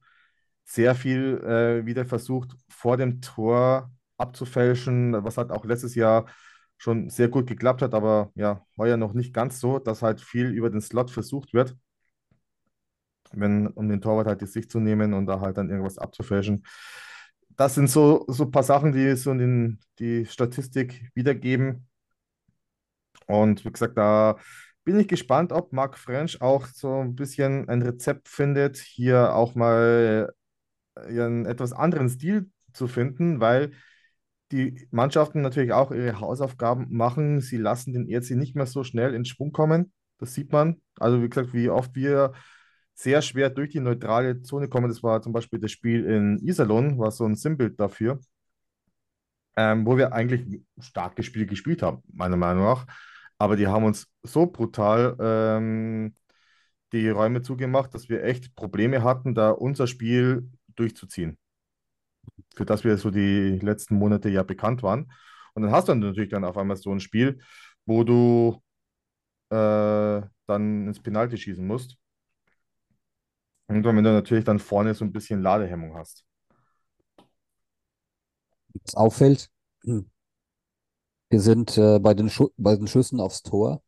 sehr 0.65 0.93
viel 0.93 1.37
äh, 1.41 1.85
wieder 1.85 2.03
versucht, 2.03 2.53
vor 2.67 2.97
dem 2.97 3.21
Tor 3.21 3.93
abzufälschen, 4.17 5.23
was 5.23 5.37
halt 5.37 5.51
auch 5.51 5.63
letztes 5.63 5.95
Jahr 5.95 6.25
schon 6.77 7.09
sehr 7.09 7.29
gut 7.29 7.47
geklappt 7.47 7.81
hat, 7.81 7.93
aber 7.93 8.33
ja, 8.35 8.65
heuer 8.77 8.97
noch 8.97 9.13
nicht 9.13 9.33
ganz 9.33 9.61
so, 9.61 9.79
dass 9.79 10.01
halt 10.01 10.19
viel 10.19 10.47
über 10.47 10.69
den 10.69 10.81
Slot 10.81 11.11
versucht 11.11 11.53
wird, 11.53 11.77
wenn, 13.35 13.67
um 13.67 13.89
den 13.89 14.01
Torwart 14.01 14.27
halt 14.27 14.41
die 14.41 14.47
Sicht 14.47 14.71
zu 14.71 14.79
nehmen 14.79 15.13
und 15.13 15.25
da 15.25 15.39
halt 15.39 15.57
dann 15.57 15.69
irgendwas 15.69 15.97
abzufälschen. 15.97 16.65
Das 17.49 17.75
sind 17.75 17.89
so, 17.89 18.25
so 18.27 18.45
ein 18.45 18.51
paar 18.51 18.63
Sachen, 18.63 18.91
die 18.93 19.15
so 19.15 19.31
in 19.31 19.37
den, 19.37 19.79
die 19.99 20.25
Statistik 20.25 21.09
wiedergeben. 21.13 21.87
Und 23.27 23.63
wie 23.65 23.71
gesagt, 23.71 23.97
da 23.97 24.37
bin 24.83 24.99
ich 24.99 25.07
gespannt, 25.07 25.51
ob 25.51 25.71
Marc 25.71 25.97
French 25.97 26.41
auch 26.41 26.65
so 26.67 26.99
ein 27.01 27.15
bisschen 27.15 27.69
ein 27.69 27.81
Rezept 27.81 28.27
findet, 28.27 28.77
hier 28.77 29.35
auch 29.35 29.55
mal 29.55 30.33
äh, 30.95 31.21
einen 31.21 31.45
etwas 31.45 31.73
anderen 31.73 32.09
Stil 32.09 32.49
zu 32.73 32.87
finden, 32.87 33.39
weil 33.39 33.71
die 34.51 34.87
Mannschaften 34.91 35.41
natürlich 35.41 35.73
auch 35.73 35.91
ihre 35.91 36.19
Hausaufgaben 36.19 36.87
machen. 36.91 37.41
Sie 37.41 37.57
lassen 37.57 37.93
den 37.93 38.07
ERC 38.07 38.31
nicht 38.31 38.55
mehr 38.55 38.67
so 38.67 38.83
schnell 38.83 39.13
in 39.15 39.25
Schwung 39.25 39.51
kommen. 39.51 39.91
Das 40.19 40.33
sieht 40.33 40.51
man. 40.51 40.81
Also 40.99 41.21
wie 41.23 41.29
gesagt, 41.29 41.53
wie 41.53 41.69
oft 41.69 41.95
wir 41.95 42.33
sehr 42.93 43.21
schwer 43.21 43.49
durch 43.49 43.71
die 43.71 43.79
neutrale 43.79 44.41
Zone 44.41 44.67
kommen. 44.69 44.89
Das 44.89 45.03
war 45.03 45.21
zum 45.21 45.33
Beispiel 45.33 45.59
das 45.59 45.71
Spiel 45.71 46.05
in 46.05 46.39
Iserlohn, 46.39 46.97
war 46.99 47.11
so 47.11 47.25
ein 47.25 47.35
Sinnbild 47.35 47.79
dafür, 47.79 48.19
ähm, 49.57 49.85
wo 49.85 49.97
wir 49.97 50.13
eigentlich 50.13 50.61
starkes 50.79 51.25
Spiel 51.25 51.45
gespielt 51.45 51.81
haben, 51.81 52.03
meiner 52.11 52.37
Meinung 52.37 52.63
nach. 52.65 52.85
Aber 53.37 53.55
die 53.55 53.67
haben 53.67 53.85
uns 53.85 54.07
so 54.23 54.45
brutal 54.47 55.15
ähm, 55.19 56.15
die 56.93 57.09
Räume 57.09 57.41
zugemacht, 57.41 57.93
dass 57.93 58.09
wir 58.09 58.23
echt 58.23 58.55
Probleme 58.55 59.03
hatten, 59.03 59.35
da 59.35 59.49
unser 59.51 59.87
Spiel 59.87 60.49
durchzuziehen. 60.75 61.37
Für 62.55 62.65
das 62.65 62.83
wir 62.83 62.97
so 62.97 63.11
die 63.11 63.59
letzten 63.59 63.95
Monate 63.95 64.29
ja 64.29 64.43
bekannt 64.43 64.83
waren. 64.83 65.11
Und 65.53 65.63
dann 65.63 65.71
hast 65.71 65.87
du 65.87 65.95
natürlich 65.95 66.29
dann 66.29 66.45
auf 66.45 66.57
einmal 66.57 66.77
so 66.77 66.91
ein 66.91 66.99
Spiel, 66.99 67.39
wo 67.85 68.03
du 68.03 68.61
äh, 69.49 70.21
dann 70.47 70.87
ins 70.87 71.01
Penalty 71.01 71.37
schießen 71.37 71.65
musst. 71.65 71.97
Und 73.67 73.83
wenn 73.83 74.03
du 74.03 74.11
natürlich 74.11 74.45
dann 74.45 74.59
vorne 74.59 74.93
so 74.93 75.05
ein 75.05 75.11
bisschen 75.11 75.41
Ladehemmung 75.41 75.95
hast. 75.95 76.25
Was 78.83 78.95
auffällt, 78.95 79.49
wir 79.83 81.39
sind 81.39 81.77
äh, 81.77 81.99
bei 81.99 82.13
den, 82.13 82.31
bei 82.57 82.75
den 82.75 82.87
Schüssen 82.87 83.19
aufs 83.19 83.41
Tor, 83.43 83.81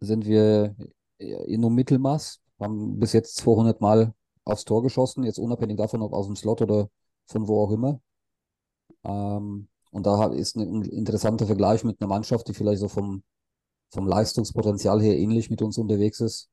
sind 0.00 0.26
wir 0.26 0.76
in 1.18 1.60
nur 1.60 1.70
Mittelmaß, 1.70 2.40
haben 2.60 2.98
bis 2.98 3.12
jetzt 3.12 3.36
200 3.36 3.80
Mal 3.80 4.14
aufs 4.44 4.64
Tor 4.64 4.82
geschossen, 4.82 5.24
jetzt 5.24 5.38
unabhängig 5.38 5.76
davon, 5.76 6.02
ob 6.02 6.12
aus 6.12 6.26
dem 6.26 6.36
Slot 6.36 6.62
oder 6.62 6.90
von 7.26 7.48
wo 7.48 7.64
auch 7.64 7.70
immer. 7.70 8.00
Ähm, 9.04 9.68
und 9.90 10.06
da 10.06 10.26
ist 10.32 10.56
ein 10.56 10.82
interessanter 10.82 11.46
Vergleich 11.46 11.84
mit 11.84 12.00
einer 12.00 12.08
Mannschaft, 12.08 12.48
die 12.48 12.54
vielleicht 12.54 12.80
so 12.80 12.88
vom, 12.88 13.22
vom 13.90 14.06
Leistungspotenzial 14.06 15.00
her 15.00 15.16
ähnlich 15.16 15.50
mit 15.50 15.62
uns 15.62 15.78
unterwegs 15.78 16.20
ist, 16.20 16.50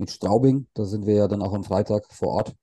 mit 0.00 0.10
Straubing. 0.10 0.66
Da 0.74 0.84
sind 0.84 1.06
wir 1.06 1.14
ja 1.14 1.28
dann 1.28 1.42
auch 1.42 1.52
am 1.52 1.62
Freitag 1.62 2.12
vor 2.12 2.28
Ort. 2.28 2.56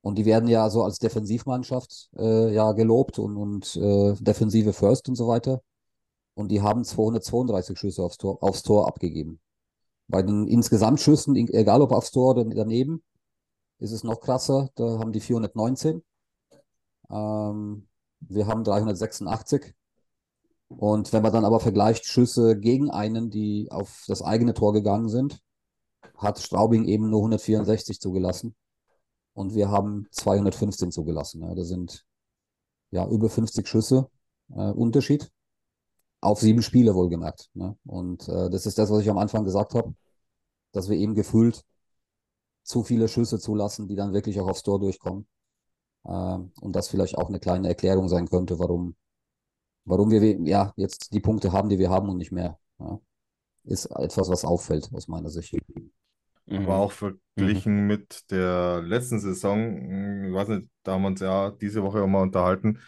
Und 0.00 0.16
die 0.18 0.24
werden 0.24 0.48
ja 0.48 0.68
so 0.68 0.82
als 0.82 0.98
Defensivmannschaft 0.98 2.10
äh, 2.16 2.52
ja 2.52 2.72
gelobt 2.72 3.18
und, 3.18 3.36
und 3.36 3.76
äh, 3.76 4.14
Defensive 4.20 4.72
First 4.72 5.08
und 5.08 5.14
so 5.14 5.28
weiter. 5.28 5.62
Und 6.34 6.48
die 6.48 6.62
haben 6.62 6.84
232 6.84 7.78
Schüsse 7.78 8.02
aufs 8.02 8.18
Tor, 8.18 8.42
aufs 8.42 8.62
Tor 8.62 8.86
abgegeben. 8.88 9.40
Bei 10.08 10.22
den 10.22 10.46
Insgesamtschüssen, 10.46 11.36
egal 11.36 11.80
ob 11.80 11.92
aufs 11.92 12.10
Tor 12.10 12.32
oder 12.32 12.44
daneben, 12.44 13.02
ist 13.78 13.92
es 13.92 14.04
noch 14.04 14.20
krasser. 14.20 14.70
Da 14.74 14.98
haben 14.98 15.12
die 15.12 15.20
419. 15.20 16.02
Ähm, 17.10 17.88
wir 18.20 18.46
haben 18.46 18.64
386. 18.64 19.74
Und 20.68 21.12
wenn 21.12 21.22
man 21.22 21.32
dann 21.32 21.44
aber 21.44 21.60
vergleicht 21.60 22.04
Schüsse 22.04 22.58
gegen 22.58 22.90
einen, 22.90 23.30
die 23.30 23.68
auf 23.70 24.04
das 24.08 24.22
eigene 24.22 24.54
Tor 24.54 24.72
gegangen 24.72 25.08
sind, 25.08 25.40
hat 26.16 26.38
Straubing 26.38 26.84
eben 26.86 27.10
nur 27.10 27.20
164 27.20 28.00
zugelassen. 28.00 28.54
Und 29.34 29.54
wir 29.54 29.70
haben 29.70 30.06
215 30.10 30.92
zugelassen. 30.92 31.42
Ja, 31.42 31.54
das 31.54 31.68
sind 31.68 32.04
ja 32.90 33.08
über 33.08 33.28
50 33.28 33.66
Schüsse 33.66 34.08
äh, 34.50 34.70
Unterschied. 34.70 35.30
Auf 36.20 36.40
sieben 36.40 36.62
Spiele 36.62 36.94
wohlgemerkt. 36.94 37.50
Ne? 37.54 37.76
Und 37.84 38.28
äh, 38.28 38.48
das 38.48 38.66
ist 38.66 38.78
das, 38.78 38.90
was 38.90 39.02
ich 39.02 39.10
am 39.10 39.18
Anfang 39.18 39.44
gesagt 39.44 39.74
habe, 39.74 39.94
dass 40.72 40.88
wir 40.88 40.96
eben 40.96 41.14
gefühlt 41.14 41.64
zu 42.62 42.82
viele 42.82 43.08
Schüsse 43.08 43.38
zulassen, 43.38 43.88
die 43.88 43.96
dann 43.96 44.14
wirklich 44.14 44.40
auch 44.40 44.48
aufs 44.48 44.62
Tor 44.62 44.80
durchkommen. 44.80 45.26
Ähm, 46.06 46.52
und 46.60 46.74
das 46.74 46.88
vielleicht 46.88 47.18
auch 47.18 47.28
eine 47.28 47.40
kleine 47.40 47.68
Erklärung 47.68 48.08
sein 48.08 48.28
könnte, 48.28 48.58
warum, 48.58 48.96
warum 49.84 50.10
wir 50.10 50.22
ja 50.42 50.72
jetzt 50.76 51.12
die 51.12 51.20
Punkte 51.20 51.52
haben, 51.52 51.68
die 51.68 51.78
wir 51.78 51.90
haben 51.90 52.08
und 52.08 52.18
nicht 52.18 52.32
mehr. 52.32 52.58
Ja. 52.78 53.00
Ist 53.64 53.86
etwas, 53.86 54.28
was 54.28 54.44
auffällt 54.44 54.90
aus 54.92 55.08
meiner 55.08 55.30
Sicht. 55.30 55.56
Aber 56.50 56.76
auch 56.76 56.92
verglichen 56.92 57.82
mhm. 57.82 57.86
mit 57.86 58.30
der 58.30 58.82
letzten 58.82 59.18
Saison, 59.18 60.26
ich 60.26 60.32
weiß 60.32 60.48
nicht, 60.48 60.68
da 60.82 60.92
haben 60.92 61.02
wir 61.02 61.08
uns 61.08 61.20
ja 61.20 61.50
diese 61.50 61.82
Woche 61.82 62.02
auch 62.02 62.06
mal 62.06 62.22
unterhalten. 62.22 62.80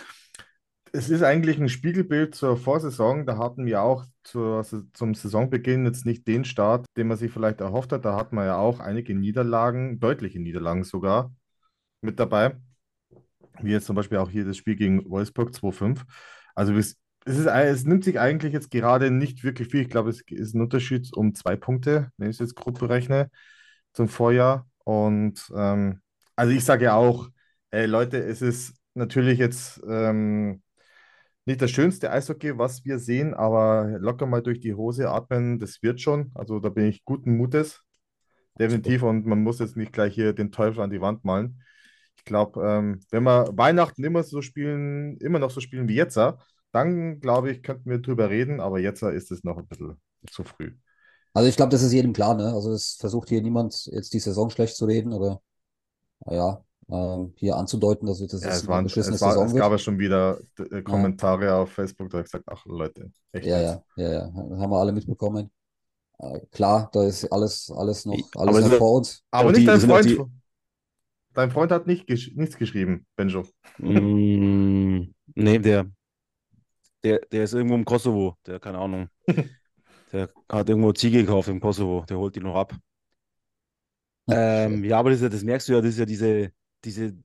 Es 0.92 1.08
ist 1.08 1.22
eigentlich 1.22 1.58
ein 1.58 1.68
Spiegelbild 1.68 2.34
zur 2.34 2.56
Vorsaison. 2.56 3.26
Da 3.26 3.38
hatten 3.38 3.66
wir 3.66 3.82
auch 3.82 4.04
zur, 4.24 4.64
zum 4.64 5.14
Saisonbeginn 5.14 5.84
jetzt 5.84 6.06
nicht 6.06 6.26
den 6.26 6.44
Start, 6.44 6.86
den 6.96 7.08
man 7.08 7.16
sich 7.16 7.30
vielleicht 7.30 7.60
erhofft 7.60 7.92
hat. 7.92 8.04
Da 8.04 8.16
hat 8.16 8.32
man 8.32 8.46
ja 8.46 8.58
auch 8.58 8.80
einige 8.80 9.14
Niederlagen, 9.14 10.00
deutliche 10.00 10.40
Niederlagen 10.40 10.84
sogar 10.84 11.34
mit 12.00 12.18
dabei. 12.20 12.56
Wie 13.60 13.72
jetzt 13.72 13.86
zum 13.86 13.96
Beispiel 13.96 14.18
auch 14.18 14.30
hier 14.30 14.44
das 14.44 14.56
Spiel 14.56 14.76
gegen 14.76 15.08
Wolfsburg 15.10 15.50
2-5. 15.50 16.02
Also 16.54 16.74
es, 17.26 17.38
ist, 17.38 17.46
es 17.46 17.84
nimmt 17.84 18.04
sich 18.04 18.20
eigentlich 18.20 18.52
jetzt 18.52 18.70
gerade 18.70 19.10
nicht 19.10 19.42
wirklich 19.44 19.68
viel. 19.68 19.82
Ich 19.82 19.90
glaube, 19.90 20.10
es 20.10 20.22
ist 20.22 20.54
ein 20.54 20.60
Unterschied 20.62 21.12
um 21.14 21.34
zwei 21.34 21.56
Punkte, 21.56 22.10
wenn 22.16 22.30
ich 22.30 22.36
es 22.36 22.40
jetzt 22.40 22.54
grob 22.56 22.78
berechne, 22.78 23.30
zum 23.92 24.08
Vorjahr. 24.08 24.68
Und 24.84 25.52
ähm, 25.56 26.00
also 26.36 26.52
ich 26.52 26.64
sage 26.64 26.84
ja 26.84 26.94
auch, 26.94 27.28
ey, 27.70 27.86
Leute, 27.86 28.18
es 28.18 28.42
ist 28.42 28.74
natürlich 28.94 29.38
jetzt 29.38 29.82
ähm, 29.88 30.62
nicht 31.46 31.62
das 31.62 31.70
schönste 31.72 32.12
Eishockey, 32.12 32.58
was 32.58 32.84
wir 32.84 32.98
sehen, 33.00 33.34
aber 33.34 33.98
locker 34.00 34.26
mal 34.26 34.42
durch 34.42 34.60
die 34.60 34.74
Hose 34.74 35.10
atmen, 35.10 35.58
das 35.58 35.82
wird 35.82 36.00
schon. 36.00 36.30
Also 36.34 36.60
da 36.60 36.68
bin 36.68 36.86
ich 36.86 37.04
guten 37.04 37.36
Mutes, 37.36 37.82
definitiv. 38.58 39.02
Und 39.02 39.26
man 39.26 39.42
muss 39.42 39.58
jetzt 39.58 39.76
nicht 39.76 39.92
gleich 39.92 40.14
hier 40.14 40.32
den 40.32 40.52
Teufel 40.52 40.80
an 40.82 40.90
die 40.90 41.00
Wand 41.00 41.24
malen. 41.24 41.62
Ich 42.16 42.24
glaube, 42.24 42.62
ähm, 42.64 43.00
wenn 43.10 43.24
wir 43.24 43.48
Weihnachten 43.56 44.04
immer 44.04 44.22
so 44.22 44.42
spielen, 44.42 45.16
immer 45.18 45.40
noch 45.40 45.50
so 45.50 45.60
spielen 45.60 45.88
wie 45.88 45.96
jetzt, 45.96 46.18
dann 46.72 47.20
glaube 47.20 47.50
ich, 47.50 47.62
könnten 47.62 47.88
wir 47.88 47.98
drüber 47.98 48.30
reden, 48.30 48.60
aber 48.60 48.78
jetzt 48.78 49.02
ist 49.02 49.30
es 49.30 49.44
noch 49.44 49.58
ein 49.58 49.66
bisschen 49.66 50.00
zu 50.30 50.44
früh. 50.44 50.72
Also 51.32 51.48
ich 51.48 51.56
glaube, 51.56 51.70
das 51.70 51.82
ist 51.82 51.92
jedem 51.92 52.12
klar, 52.12 52.34
ne? 52.34 52.52
Also 52.52 52.72
es 52.72 52.94
versucht 52.94 53.28
hier 53.28 53.42
niemand 53.42 53.86
jetzt 53.92 54.12
die 54.14 54.20
Saison 54.20 54.48
schlecht 54.50 54.76
zu 54.76 54.86
reden 54.86 55.12
oder 55.12 55.40
naja, 56.24 56.64
ähm, 56.88 57.32
hier 57.36 57.56
anzudeuten, 57.56 58.06
dass 58.06 58.24
das 58.26 58.42
ja, 58.42 58.50
es 58.50 58.68
eine 58.68 58.84
beschissene 58.84 59.16
es 59.16 59.20
war, 59.20 59.32
Saison 59.32 59.46
es 59.48 59.54
gab 59.54 59.72
ja 59.72 59.78
schon 59.78 59.98
wieder 59.98 60.38
äh, 60.70 60.82
Kommentare 60.82 61.44
ja. 61.46 61.58
auf 61.58 61.72
Facebook, 61.72 62.10
da 62.10 62.18
habe 62.18 62.26
ich 62.26 62.32
gesagt, 62.32 62.44
ach 62.48 62.64
Leute, 62.64 63.10
echt 63.32 63.46
ja, 63.46 63.60
ja, 63.60 63.82
ja, 63.96 64.12
ja, 64.12 64.32
haben 64.34 64.70
wir 64.70 64.78
alle 64.78 64.92
mitbekommen. 64.92 65.50
Äh, 66.18 66.40
klar, 66.50 66.88
da 66.92 67.04
ist 67.04 67.30
alles, 67.30 67.70
alles 67.70 68.06
noch, 68.06 68.16
alles 68.36 68.68
noch 68.68 68.78
vor 68.78 68.94
uns. 68.94 69.22
Aber 69.30 69.52
nicht 69.52 69.68
dein 69.68 69.80
Freund. 69.80 70.16
Dein 71.34 71.50
Freund 71.50 71.70
hat 71.70 71.86
nicht 71.86 72.06
gesch 72.06 72.34
nichts 72.34 72.56
geschrieben, 72.56 73.06
Benjo. 73.14 73.44
Mm, 73.76 75.12
nee, 75.34 75.58
der, 75.58 75.84
der, 77.06 77.20
der 77.30 77.44
ist 77.44 77.54
irgendwo 77.54 77.76
im 77.76 77.84
Kosovo, 77.84 78.36
der, 78.46 78.58
keine 78.58 78.78
Ahnung. 78.78 79.08
der 80.12 80.28
hat 80.50 80.68
irgendwo 80.68 80.92
Ziege 80.92 81.22
gekauft 81.22 81.48
im 81.48 81.60
Kosovo, 81.60 82.04
der 82.08 82.18
holt 82.18 82.34
die 82.34 82.40
noch 82.40 82.56
ab. 82.56 82.74
Ähm, 84.28 84.82
ja, 84.82 84.98
aber 84.98 85.10
das, 85.10 85.20
das, 85.20 85.44
merkst 85.44 85.68
du 85.68 85.74
ja, 85.74 85.80
das 85.80 85.90
ist 85.90 85.98
ja 86.00 86.04
diese, 86.04 86.50
diese, 86.84 87.16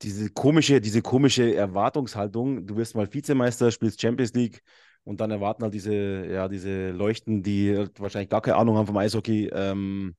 diese 0.00 0.30
komische, 0.30 0.80
diese 0.80 1.02
komische 1.02 1.54
Erwartungshaltung. 1.54 2.66
Du 2.66 2.76
wirst 2.76 2.94
mal 2.94 3.12
Vizemeister, 3.12 3.70
spielst 3.70 4.00
Champions 4.00 4.32
League 4.32 4.62
und 5.04 5.20
dann 5.20 5.30
erwarten 5.30 5.62
halt 5.62 5.74
diese, 5.74 6.26
ja, 6.26 6.48
diese 6.48 6.90
Leuchten, 6.90 7.42
die 7.42 7.76
halt 7.76 8.00
wahrscheinlich 8.00 8.30
gar 8.30 8.40
keine 8.40 8.56
Ahnung 8.56 8.78
haben 8.78 8.86
vom 8.86 8.96
Eishockey, 8.96 9.50
ähm, 9.52 10.16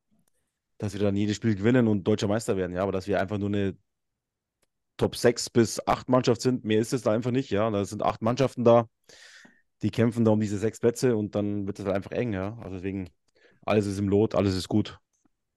dass 0.78 0.94
wir 0.94 1.00
dann 1.00 1.16
jedes 1.16 1.38
Spiel 1.38 1.56
gewinnen 1.56 1.88
und 1.88 2.04
deutscher 2.04 2.28
Meister 2.28 2.58
werden, 2.58 2.74
ja, 2.74 2.84
aber 2.84 2.92
dass 2.92 3.08
wir 3.08 3.20
einfach 3.20 3.40
nur 3.40 3.50
eine 3.50 3.76
Top 5.02 5.16
6 5.16 5.50
bis 5.50 5.88
8 5.88 6.10
Mannschaft 6.10 6.42
sind, 6.42 6.64
mehr 6.64 6.80
ist 6.80 6.94
es 6.94 7.02
da 7.02 7.12
einfach 7.12 7.32
nicht, 7.32 7.50
ja. 7.50 7.72
Da 7.72 7.84
sind 7.86 8.04
acht 8.04 8.22
Mannschaften 8.22 8.64
da, 8.64 8.88
die 9.82 9.90
kämpfen 9.90 10.24
da 10.26 10.30
um 10.32 10.40
diese 10.40 10.60
sechs 10.60 10.80
Plätze 10.80 11.18
und 11.18 11.34
dann 11.34 11.66
wird 11.66 11.80
es 11.80 11.86
halt 11.86 11.96
einfach 11.96 12.12
eng, 12.12 12.34
ja. 12.34 12.56
Also 12.62 12.76
deswegen, 12.76 13.10
alles 13.66 13.88
ist 13.88 13.98
im 13.98 14.10
Lot, 14.10 14.36
alles 14.36 14.56
ist 14.56 14.68
gut. 14.68 15.00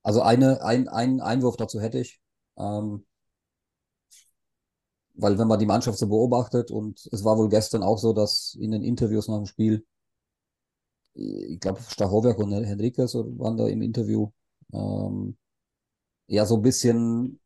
Also 0.02 0.22
eine, 0.22 0.62
ein, 0.62 0.88
ein 0.88 1.20
Einwurf 1.20 1.58
dazu 1.58 1.78
hätte 1.78 1.98
ich. 1.98 2.20
Ähm, 2.56 3.04
weil 5.12 5.36
wenn 5.38 5.46
man 5.46 5.58
die 5.58 5.66
Mannschaft 5.66 5.98
so 5.98 6.08
beobachtet 6.08 6.70
und 6.70 7.06
es 7.12 7.22
war 7.22 7.36
wohl 7.36 7.50
gestern 7.50 7.82
auch 7.82 7.98
so, 7.98 8.14
dass 8.14 8.56
in 8.58 8.70
den 8.70 8.82
Interviews 8.82 9.28
nach 9.28 9.36
dem 9.36 9.46
Spiel, 9.46 9.84
ich 11.12 11.60
glaube 11.60 11.82
Stachowiak 11.82 12.38
und 12.38 12.50
Henriquez 12.50 13.14
waren 13.14 13.58
da 13.58 13.68
im 13.68 13.82
Interview, 13.82 14.30
ähm, 14.72 15.36
ja 16.28 16.46
so 16.46 16.56
ein 16.56 16.62
bisschen 16.62 17.40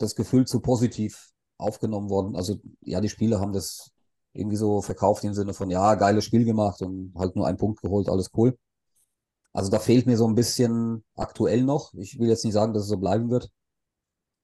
das 0.00 0.14
Gefühl 0.16 0.46
zu 0.46 0.60
positiv 0.60 1.30
aufgenommen 1.58 2.10
worden. 2.10 2.36
Also 2.36 2.56
ja, 2.80 3.00
die 3.00 3.08
Spieler 3.08 3.40
haben 3.40 3.52
das 3.52 3.90
irgendwie 4.32 4.56
so 4.56 4.80
verkauft 4.82 5.24
im 5.24 5.34
Sinne 5.34 5.54
von, 5.54 5.70
ja, 5.70 5.94
geiles 5.94 6.24
Spiel 6.24 6.44
gemacht 6.44 6.82
und 6.82 7.12
halt 7.16 7.36
nur 7.36 7.46
einen 7.46 7.58
Punkt 7.58 7.82
geholt, 7.82 8.08
alles 8.08 8.30
cool. 8.36 8.56
Also 9.52 9.70
da 9.70 9.78
fehlt 9.78 10.06
mir 10.06 10.16
so 10.16 10.26
ein 10.26 10.34
bisschen 10.34 11.04
aktuell 11.16 11.64
noch. 11.64 11.92
Ich 11.94 12.18
will 12.18 12.28
jetzt 12.28 12.44
nicht 12.44 12.54
sagen, 12.54 12.72
dass 12.72 12.84
es 12.84 12.88
so 12.88 12.96
bleiben 12.98 13.30
wird. 13.30 13.50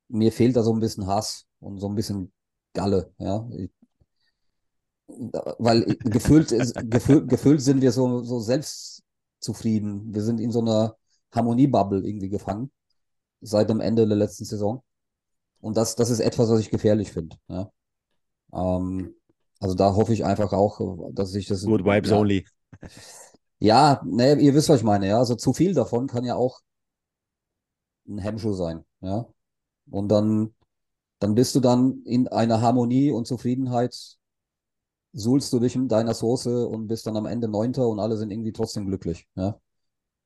Mir 0.08 0.32
fehlt 0.32 0.56
da 0.56 0.62
so 0.62 0.72
ein 0.72 0.80
bisschen 0.80 1.06
Hass 1.06 1.46
und 1.60 1.78
so 1.78 1.88
ein 1.88 1.94
bisschen 1.94 2.32
Galle, 2.72 3.12
ja. 3.18 3.48
Ich, 3.56 3.70
weil 5.58 5.84
gefühlt, 6.00 6.50
gefühlt, 6.90 7.28
gefühlt 7.28 7.62
sind 7.62 7.80
wir 7.80 7.92
so, 7.92 8.22
so 8.24 8.40
selbst 8.40 9.04
zufrieden. 9.38 10.12
Wir 10.12 10.22
sind 10.22 10.40
in 10.40 10.50
so 10.50 10.60
einer 10.60 10.96
Harmoniebubble 11.32 12.06
irgendwie 12.06 12.28
gefangen 12.28 12.70
seit 13.40 13.70
dem 13.70 13.80
Ende 13.80 14.06
der 14.06 14.16
letzten 14.16 14.44
Saison. 14.44 14.82
Und 15.60 15.76
das, 15.76 15.96
das 15.96 16.10
ist 16.10 16.20
etwas, 16.20 16.48
was 16.48 16.60
ich 16.60 16.70
gefährlich 16.70 17.12
finde. 17.12 17.36
Ja. 17.48 17.70
Ähm, 18.52 19.14
also 19.58 19.74
da 19.74 19.94
hoffe 19.94 20.12
ich 20.12 20.24
einfach 20.24 20.52
auch, 20.52 21.12
dass 21.12 21.34
ich 21.34 21.46
das. 21.46 21.64
Good 21.64 21.84
vibes 21.84 22.10
ja, 22.10 22.18
only. 22.18 22.46
Ja, 23.58 24.02
ne, 24.04 24.38
ihr 24.38 24.54
wisst, 24.54 24.68
was 24.68 24.78
ich 24.78 24.84
meine, 24.84 25.08
ja. 25.08 25.18
Also 25.18 25.34
zu 25.34 25.52
viel 25.52 25.74
davon 25.74 26.08
kann 26.08 26.24
ja 26.24 26.36
auch 26.36 26.60
ein 28.06 28.18
Hemmschuh 28.18 28.52
sein, 28.52 28.84
ja. 29.00 29.26
Und 29.90 30.08
dann, 30.08 30.54
dann 31.20 31.34
bist 31.34 31.54
du 31.54 31.60
dann 31.60 32.02
in 32.04 32.28
einer 32.28 32.60
Harmonie 32.60 33.10
und 33.10 33.26
Zufriedenheit, 33.26 33.96
suhlst 35.12 35.52
du 35.52 35.60
dich 35.60 35.74
in 35.74 35.88
deiner 35.88 36.12
Soße 36.12 36.68
und 36.68 36.88
bist 36.88 37.06
dann 37.06 37.16
am 37.16 37.26
Ende 37.26 37.48
Neunter 37.48 37.88
und 37.88 37.98
alle 37.98 38.16
sind 38.16 38.30
irgendwie 38.30 38.52
trotzdem 38.52 38.86
glücklich, 38.86 39.26
ja. 39.36 39.58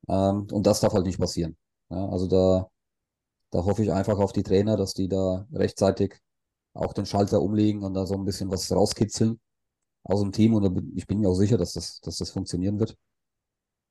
Ähm, 0.09 0.49
und 0.51 0.67
das 0.67 0.81
darf 0.81 0.93
halt 0.93 1.07
nicht 1.07 1.21
passieren. 1.21 1.57
Ja, 1.91 2.09
also 2.09 2.27
da, 2.27 2.71
da 3.51 3.65
hoffe 3.65 3.83
ich 3.83 3.93
einfach 3.93 4.19
auf 4.19 4.33
die 4.33 4.43
Trainer, 4.43 4.77
dass 4.77 4.95
die 4.95 5.09
da 5.09 5.47
rechtzeitig 5.53 6.21
auch 6.75 6.93
den 6.93 7.07
Schalter 7.07 7.43
umlegen 7.43 7.83
und 7.83 7.95
da 7.95 8.07
so 8.07 8.15
ein 8.15 8.25
bisschen 8.25 8.51
was 8.51 8.71
rauskitzeln 8.73 9.41
aus 10.05 10.21
dem 10.21 10.33
Team. 10.33 10.55
Und 10.55 10.93
ich 10.97 11.07
bin 11.07 11.21
mir 11.21 11.29
auch 11.29 11.35
sicher, 11.35 11.59
dass 11.59 11.73
das, 11.75 12.01
dass 12.01 12.19
das 12.19 12.31
funktionieren 12.31 12.79
wird. 12.81 12.97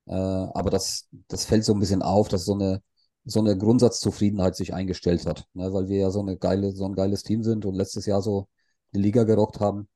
Äh, 0.08 0.13
aber 0.13 0.69
das, 0.69 1.08
das 1.28 1.45
fällt 1.45 1.65
so 1.65 1.74
ein 1.74 1.80
bisschen 1.80 2.02
auf, 2.02 2.28
dass 2.30 2.45
so 2.45 2.54
eine, 2.54 2.82
so 3.26 3.39
eine 3.39 3.58
Grundsatzzufriedenheit 3.58 4.56
sich 4.56 4.74
eingestellt 4.74 5.26
hat, 5.26 5.45
ne? 5.54 5.72
weil 5.74 5.88
wir 5.88 5.98
ja 6.00 6.12
so 6.12 6.22
eine 6.22 6.38
geile, 6.38 6.72
so 6.72 6.86
ein 6.86 6.95
geiles 6.95 7.24
Team 7.24 7.43
sind 7.43 7.65
und 7.65 7.76
letztes 7.76 8.06
Jahr 8.06 8.22
so 8.22 8.48
die 8.93 9.00
Liga 9.00 9.24
gerockt 9.24 9.60
haben. 9.60 9.88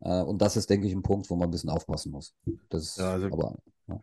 Äh, 0.00 0.22
und 0.22 0.42
das 0.42 0.56
ist, 0.56 0.68
denke 0.68 0.86
ich, 0.86 0.92
ein 0.92 1.02
Punkt, 1.02 1.30
wo 1.30 1.36
man 1.36 1.48
ein 1.48 1.52
bisschen 1.52 1.70
aufpassen 1.70 2.12
muss. 2.12 2.34
Das 2.68 2.82
ist 2.82 2.98
Ja, 2.98 3.12
also 3.12 3.26
aber, 3.26 3.56
ja. 3.88 4.00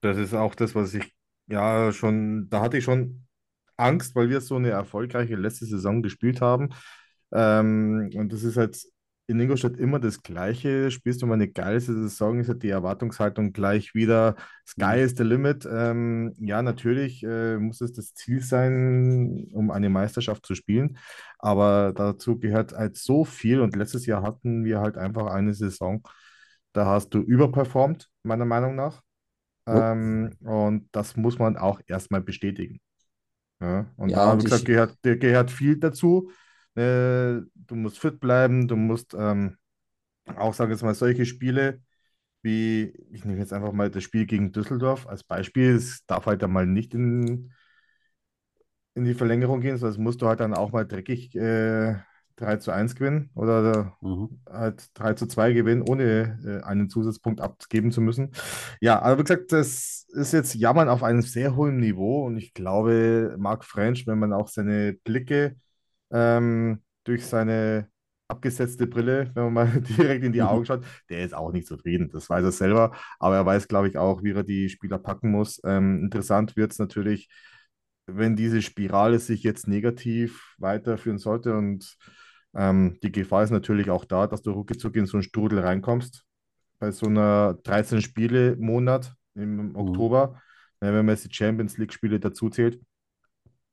das 0.00 0.18
ist 0.18 0.34
auch 0.34 0.54
das, 0.54 0.74
was 0.74 0.94
ich 0.94 1.04
ja 1.46 1.92
schon, 1.92 2.48
da 2.50 2.60
hatte 2.60 2.78
ich 2.78 2.84
schon 2.84 3.25
Angst, 3.76 4.14
weil 4.14 4.30
wir 4.30 4.40
so 4.40 4.56
eine 4.56 4.70
erfolgreiche 4.70 5.36
letzte 5.36 5.66
Saison 5.66 6.02
gespielt 6.02 6.40
haben. 6.40 6.70
Ähm, 7.32 8.10
und 8.14 8.32
das 8.32 8.42
ist 8.42 8.56
halt 8.56 8.78
in 9.28 9.40
Ingolstadt 9.40 9.76
immer 9.76 9.98
das 9.98 10.22
Gleiche. 10.22 10.90
Spielst 10.90 11.22
du 11.22 11.26
mal 11.26 11.34
eine 11.34 11.48
geile 11.48 11.80
Saison, 11.80 12.38
ist 12.38 12.48
halt 12.48 12.62
die 12.62 12.70
Erwartungshaltung 12.70 13.52
gleich 13.52 13.94
wieder 13.94 14.36
Sky 14.66 15.00
is 15.00 15.14
the 15.16 15.24
limit. 15.24 15.66
Ähm, 15.70 16.32
ja, 16.38 16.62
natürlich 16.62 17.22
äh, 17.24 17.58
muss 17.58 17.80
es 17.80 17.92
das 17.92 18.14
Ziel 18.14 18.40
sein, 18.42 19.48
um 19.52 19.70
eine 19.70 19.90
Meisterschaft 19.90 20.46
zu 20.46 20.54
spielen. 20.54 20.98
Aber 21.38 21.92
dazu 21.94 22.38
gehört 22.38 22.72
halt 22.72 22.96
so 22.96 23.24
viel. 23.24 23.60
Und 23.60 23.74
letztes 23.76 24.06
Jahr 24.06 24.22
hatten 24.22 24.64
wir 24.64 24.80
halt 24.80 24.96
einfach 24.96 25.26
eine 25.26 25.54
Saison, 25.54 26.02
da 26.72 26.86
hast 26.86 27.10
du 27.14 27.20
überperformt, 27.20 28.08
meiner 28.22 28.44
Meinung 28.44 28.76
nach. 28.76 29.02
Ähm, 29.66 30.32
und 30.40 30.88
das 30.92 31.16
muss 31.16 31.38
man 31.38 31.56
auch 31.56 31.80
erstmal 31.86 32.20
bestätigen. 32.22 32.80
Ja, 33.60 33.86
und 33.96 34.12
Ja, 34.12 34.24
da, 34.24 34.36
und 34.36 34.38
wie 34.38 34.44
gesagt, 34.44 34.64
gehört, 34.66 34.98
gehört 35.02 35.50
viel 35.50 35.78
dazu. 35.78 36.30
Äh, 36.74 37.40
du 37.54 37.74
musst 37.74 37.98
fit 37.98 38.20
bleiben, 38.20 38.68
du 38.68 38.76
musst 38.76 39.14
ähm, 39.14 39.56
auch, 40.36 40.54
sage 40.54 40.72
ich 40.72 40.76
jetzt 40.78 40.84
mal, 40.84 40.94
solche 40.94 41.26
Spiele 41.26 41.82
wie, 42.42 42.92
ich 43.12 43.24
nehme 43.24 43.40
jetzt 43.40 43.52
einfach 43.52 43.72
mal 43.72 43.90
das 43.90 44.04
Spiel 44.04 44.26
gegen 44.26 44.52
Düsseldorf 44.52 45.06
als 45.08 45.24
Beispiel, 45.24 45.76
es 45.76 46.04
darf 46.06 46.26
halt 46.26 46.42
dann 46.42 46.52
mal 46.52 46.66
nicht 46.66 46.94
in, 46.94 47.52
in 48.94 49.04
die 49.04 49.14
Verlängerung 49.14 49.60
gehen, 49.60 49.76
sonst 49.78 49.98
musst 49.98 50.22
du 50.22 50.26
halt 50.28 50.40
dann 50.40 50.54
auch 50.54 50.72
mal 50.72 50.86
dreckig 50.86 51.34
äh, 51.36 51.96
3 52.36 52.56
zu 52.56 52.70
1 52.70 52.94
gewinnen 52.94 53.30
oder 53.34 53.96
mhm. 54.00 54.40
halt 54.50 54.88
3 54.94 55.14
zu 55.14 55.26
2 55.26 55.52
gewinnen, 55.52 55.82
ohne 55.82 56.38
äh, 56.44 56.64
einen 56.64 56.88
Zusatzpunkt 56.90 57.40
abgeben 57.40 57.90
zu 57.90 58.00
müssen. 58.00 58.32
Ja, 58.80 59.00
aber 59.00 59.18
wie 59.18 59.24
gesagt, 59.24 59.52
das 59.52 60.06
ist 60.10 60.32
jetzt 60.32 60.54
Jammern 60.54 60.88
auf 60.88 61.02
einem 61.02 61.22
sehr 61.22 61.56
hohen 61.56 61.78
Niveau 61.78 62.26
und 62.26 62.36
ich 62.36 62.54
glaube, 62.54 63.36
Marc 63.38 63.64
French, 63.64 64.06
wenn 64.06 64.18
man 64.18 64.32
auch 64.32 64.48
seine 64.48 64.94
Blicke 65.04 65.56
ähm, 66.10 66.82
durch 67.04 67.26
seine 67.26 67.88
abgesetzte 68.28 68.86
Brille, 68.86 69.30
wenn 69.34 69.44
man 69.44 69.52
mal 69.54 69.80
direkt 69.98 70.24
in 70.24 70.32
die 70.32 70.42
Augen 70.42 70.66
schaut, 70.66 70.84
der 71.08 71.24
ist 71.24 71.34
auch 71.34 71.52
nicht 71.52 71.66
zufrieden. 71.66 72.10
Das 72.12 72.28
weiß 72.28 72.44
er 72.44 72.52
selber, 72.52 72.92
aber 73.18 73.36
er 73.36 73.46
weiß, 73.46 73.68
glaube 73.68 73.88
ich, 73.88 73.98
auch, 73.98 74.22
wie 74.22 74.32
er 74.32 74.42
die 74.42 74.68
Spieler 74.68 74.98
packen 74.98 75.30
muss. 75.30 75.60
Ähm, 75.64 76.00
interessant 76.04 76.56
wird 76.56 76.72
es 76.72 76.78
natürlich, 76.78 77.28
wenn 78.06 78.36
diese 78.36 78.62
Spirale 78.62 79.18
sich 79.18 79.42
jetzt 79.42 79.68
negativ 79.68 80.54
weiterführen 80.58 81.18
sollte 81.18 81.56
und 81.56 81.96
ähm, 82.56 82.98
die 83.02 83.12
Gefahr 83.12 83.44
ist 83.44 83.50
natürlich 83.50 83.90
auch 83.90 84.04
da, 84.06 84.26
dass 84.26 84.42
du 84.42 84.52
ruckzuck 84.52 84.96
in 84.96 85.06
so 85.06 85.18
einen 85.18 85.24
Strudel 85.24 85.60
reinkommst. 85.60 86.24
Bei 86.78 86.90
so 86.92 87.06
einer 87.06 87.58
13-Spiele-Monat 87.64 89.14
im 89.34 89.76
Mhm. 89.76 89.76
Oktober, 89.76 90.40
äh, 90.80 90.86
wenn 90.86 91.06
man 91.06 91.10
jetzt 91.10 91.26
die 91.30 91.34
Champions 91.34 91.78
League-Spiele 91.78 92.20
dazu 92.20 92.50
zählt, 92.50 92.80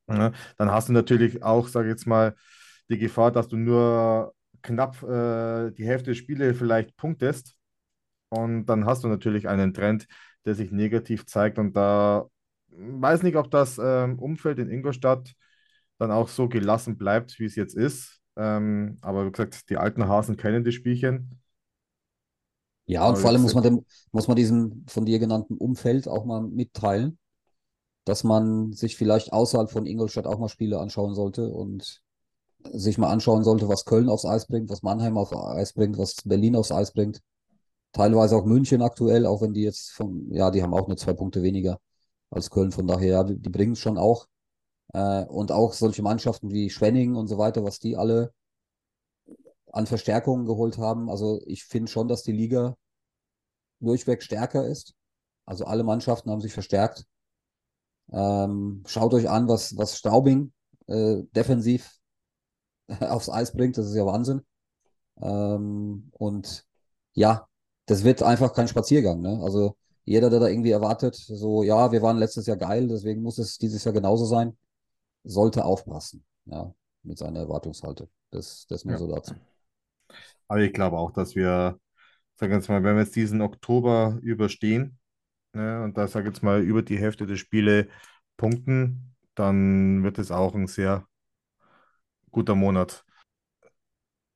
ja, 0.08 0.32
dann 0.58 0.70
hast 0.70 0.88
du 0.88 0.92
natürlich 0.92 1.42
auch, 1.42 1.68
sage 1.68 1.88
ich 1.88 1.92
jetzt 1.92 2.06
mal, 2.06 2.34
die 2.90 2.98
Gefahr, 2.98 3.32
dass 3.32 3.48
du 3.48 3.56
nur 3.56 4.34
knapp 4.62 5.02
äh, 5.02 5.70
die 5.72 5.86
Hälfte 5.86 6.10
der 6.10 6.14
Spiele 6.14 6.54
vielleicht 6.54 6.96
punktest. 6.96 7.56
Und 8.30 8.66
dann 8.66 8.86
hast 8.86 9.04
du 9.04 9.08
natürlich 9.08 9.48
einen 9.48 9.74
Trend, 9.74 10.06
der 10.46 10.54
sich 10.54 10.72
negativ 10.72 11.26
zeigt. 11.26 11.58
Und 11.58 11.74
da 11.76 12.26
weiß 12.70 13.22
nicht, 13.22 13.36
ob 13.36 13.50
das 13.50 13.78
ähm, 13.82 14.18
Umfeld 14.18 14.58
in 14.58 14.70
Ingolstadt 14.70 15.34
dann 15.98 16.10
auch 16.12 16.28
so 16.28 16.48
gelassen 16.48 16.98
bleibt, 16.98 17.38
wie 17.40 17.46
es 17.46 17.56
jetzt 17.56 17.76
ist. 17.76 18.20
Ähm, 18.36 18.98
aber 19.00 19.26
wie 19.26 19.32
gesagt, 19.32 19.70
die 19.70 19.76
alten 19.76 20.08
Hasen 20.08 20.36
kennen 20.36 20.64
die 20.64 20.72
Spielchen. 20.72 21.40
Ja, 22.86 23.08
und 23.08 23.08
Aber 23.08 23.16
vor 23.18 23.30
allem 23.30 23.42
muss 23.42 23.54
man 23.54 23.62
dem, 23.62 23.84
muss 24.12 24.28
man 24.28 24.36
diesem 24.36 24.84
von 24.88 25.06
dir 25.06 25.18
genannten 25.18 25.56
Umfeld 25.56 26.06
auch 26.06 26.24
mal 26.26 26.42
mitteilen, 26.42 27.18
dass 28.04 28.24
man 28.24 28.72
sich 28.72 28.96
vielleicht 28.96 29.32
außerhalb 29.32 29.70
von 29.70 29.86
Ingolstadt 29.86 30.26
auch 30.26 30.38
mal 30.38 30.48
Spiele 30.48 30.80
anschauen 30.80 31.14
sollte 31.14 31.48
und 31.48 32.02
sich 32.72 32.98
mal 32.98 33.10
anschauen 33.10 33.44
sollte, 33.44 33.68
was 33.68 33.84
Köln 33.86 34.08
aufs 34.08 34.26
Eis 34.26 34.46
bringt, 34.46 34.70
was 34.70 34.82
Mannheim 34.82 35.18
aufs 35.18 35.32
Eis 35.34 35.72
bringt, 35.74 35.98
was 35.98 36.16
Berlin 36.24 36.56
aufs 36.56 36.72
Eis 36.72 36.92
bringt. 36.92 37.22
Teilweise 37.92 38.36
auch 38.36 38.44
München 38.46 38.82
aktuell, 38.82 39.26
auch 39.26 39.42
wenn 39.42 39.54
die 39.54 39.62
jetzt 39.62 39.92
von, 39.92 40.28
ja, 40.32 40.50
die 40.50 40.62
haben 40.62 40.74
auch 40.74 40.88
nur 40.88 40.96
zwei 40.96 41.14
Punkte 41.14 41.42
weniger 41.42 41.80
als 42.30 42.50
Köln, 42.50 42.72
von 42.72 42.86
daher, 42.86 43.08
ja, 43.08 43.24
die, 43.24 43.38
die 43.38 43.50
bringen 43.50 43.72
es 43.74 43.80
schon 43.80 43.98
auch. 43.98 44.26
Äh, 44.94 45.24
und 45.24 45.52
auch 45.52 45.72
solche 45.74 46.02
Mannschaften 46.02 46.50
wie 46.50 46.70
Schwenning 46.70 47.16
und 47.16 47.26
so 47.26 47.36
weiter, 47.36 47.64
was 47.64 47.80
die 47.80 47.96
alle 47.96 48.32
an 49.72 49.86
Verstärkungen 49.86 50.46
geholt 50.46 50.78
haben. 50.78 51.10
Also 51.10 51.40
ich 51.46 51.64
finde 51.64 51.90
schon, 51.90 52.08
dass 52.08 52.22
die 52.22 52.32
Liga 52.32 52.76
durchweg 53.80 54.22
stärker 54.22 54.66
ist. 54.66 54.94
Also 55.46 55.64
alle 55.64 55.82
Mannschaften 55.82 56.30
haben 56.30 56.40
sich 56.40 56.54
verstärkt. 56.54 57.04
Ähm, 58.12 58.84
schaut 58.86 59.14
euch 59.14 59.28
an, 59.28 59.48
was, 59.48 59.76
was 59.76 59.98
Straubing 59.98 60.52
äh, 60.86 61.22
defensiv 61.34 61.98
aufs 63.00 63.28
Eis 63.28 63.52
bringt. 63.52 63.76
Das 63.76 63.86
ist 63.86 63.96
ja 63.96 64.06
Wahnsinn. 64.06 64.42
Ähm, 65.20 66.10
und 66.12 66.64
ja, 67.14 67.48
das 67.86 68.04
wird 68.04 68.22
einfach 68.22 68.52
kein 68.52 68.68
Spaziergang. 68.68 69.20
Ne? 69.20 69.40
Also 69.42 69.76
jeder, 70.04 70.30
der 70.30 70.38
da 70.38 70.48
irgendwie 70.48 70.70
erwartet, 70.70 71.16
so, 71.16 71.64
ja, 71.64 71.90
wir 71.90 72.02
waren 72.02 72.18
letztes 72.18 72.46
Jahr 72.46 72.56
geil, 72.58 72.86
deswegen 72.88 73.22
muss 73.22 73.38
es 73.38 73.58
dieses 73.58 73.82
Jahr 73.84 73.94
genauso 73.94 74.26
sein, 74.26 74.56
sollte 75.24 75.64
aufpassen. 75.64 76.24
Ja, 76.44 76.74
mit 77.02 77.18
seiner 77.18 77.40
Erwartungshaltung. 77.40 78.08
Das, 78.30 78.66
das 78.68 78.84
nur 78.84 78.94
ja. 78.94 78.98
so 78.98 79.08
dazu. 79.08 79.34
Aber 80.48 80.60
ich 80.60 80.72
glaube 80.72 80.98
auch, 80.98 81.10
dass 81.10 81.34
wir, 81.34 81.78
sagen 82.34 82.52
wir 82.52 82.58
jetzt 82.58 82.68
mal, 82.68 82.82
wenn 82.82 82.96
wir 82.96 83.02
jetzt 83.02 83.16
diesen 83.16 83.40
Oktober 83.40 84.18
überstehen, 84.22 84.98
ne, 85.52 85.82
und 85.82 85.96
da 85.96 86.06
sage 86.06 86.28
ich 86.28 86.34
jetzt 86.34 86.42
mal 86.42 86.62
über 86.62 86.82
die 86.82 86.98
Hälfte 86.98 87.26
der 87.26 87.36
Spiele 87.36 87.88
punkten, 88.36 89.14
dann 89.34 90.02
wird 90.02 90.18
es 90.18 90.30
auch 90.30 90.54
ein 90.54 90.66
sehr 90.66 91.06
guter 92.30 92.54
Monat. 92.54 93.04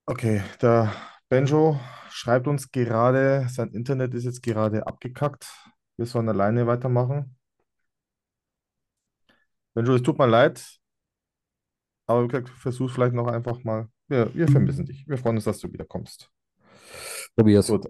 Okay, 0.06 0.42
der 0.62 0.92
Benjo 1.28 1.78
schreibt 2.10 2.46
uns 2.48 2.70
gerade, 2.70 3.46
sein 3.50 3.72
Internet 3.72 4.14
ist 4.14 4.24
jetzt 4.24 4.42
gerade 4.42 4.86
abgekackt. 4.86 5.46
Wir 5.96 6.06
sollen 6.06 6.28
alleine 6.28 6.66
weitermachen. 6.66 7.36
Benjo, 9.74 9.94
es 9.94 10.02
tut 10.02 10.18
mir 10.18 10.26
leid, 10.26 10.77
aber 12.08 12.24
wie 12.24 12.28
gesagt, 12.28 12.48
versuch 12.48 12.90
vielleicht 12.90 13.14
noch 13.14 13.28
einfach 13.28 13.62
mal. 13.62 13.88
Wir, 14.08 14.34
wir 14.34 14.48
vermissen 14.48 14.86
dich. 14.86 15.06
Wir 15.06 15.18
freuen 15.18 15.36
uns, 15.36 15.44
dass 15.44 15.60
du 15.60 15.72
wiederkommst. 15.72 16.30
Tobias. 17.36 17.68
Gut. 17.68 17.86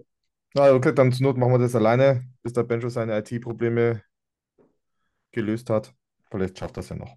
Na, 0.53 0.73
okay, 0.73 0.93
dann 0.93 1.11
zur 1.11 1.27
Not 1.27 1.37
machen 1.37 1.53
wir 1.53 1.59
das 1.59 1.75
alleine, 1.75 2.27
bis 2.43 2.53
der 2.53 2.63
Benjo 2.63 2.89
seine 2.89 3.17
IT-Probleme 3.17 4.01
gelöst 5.31 5.69
hat. 5.69 5.93
Vielleicht 6.29 6.57
schafft 6.57 6.77
das 6.77 6.89
ja 6.89 6.95
noch. 6.95 7.15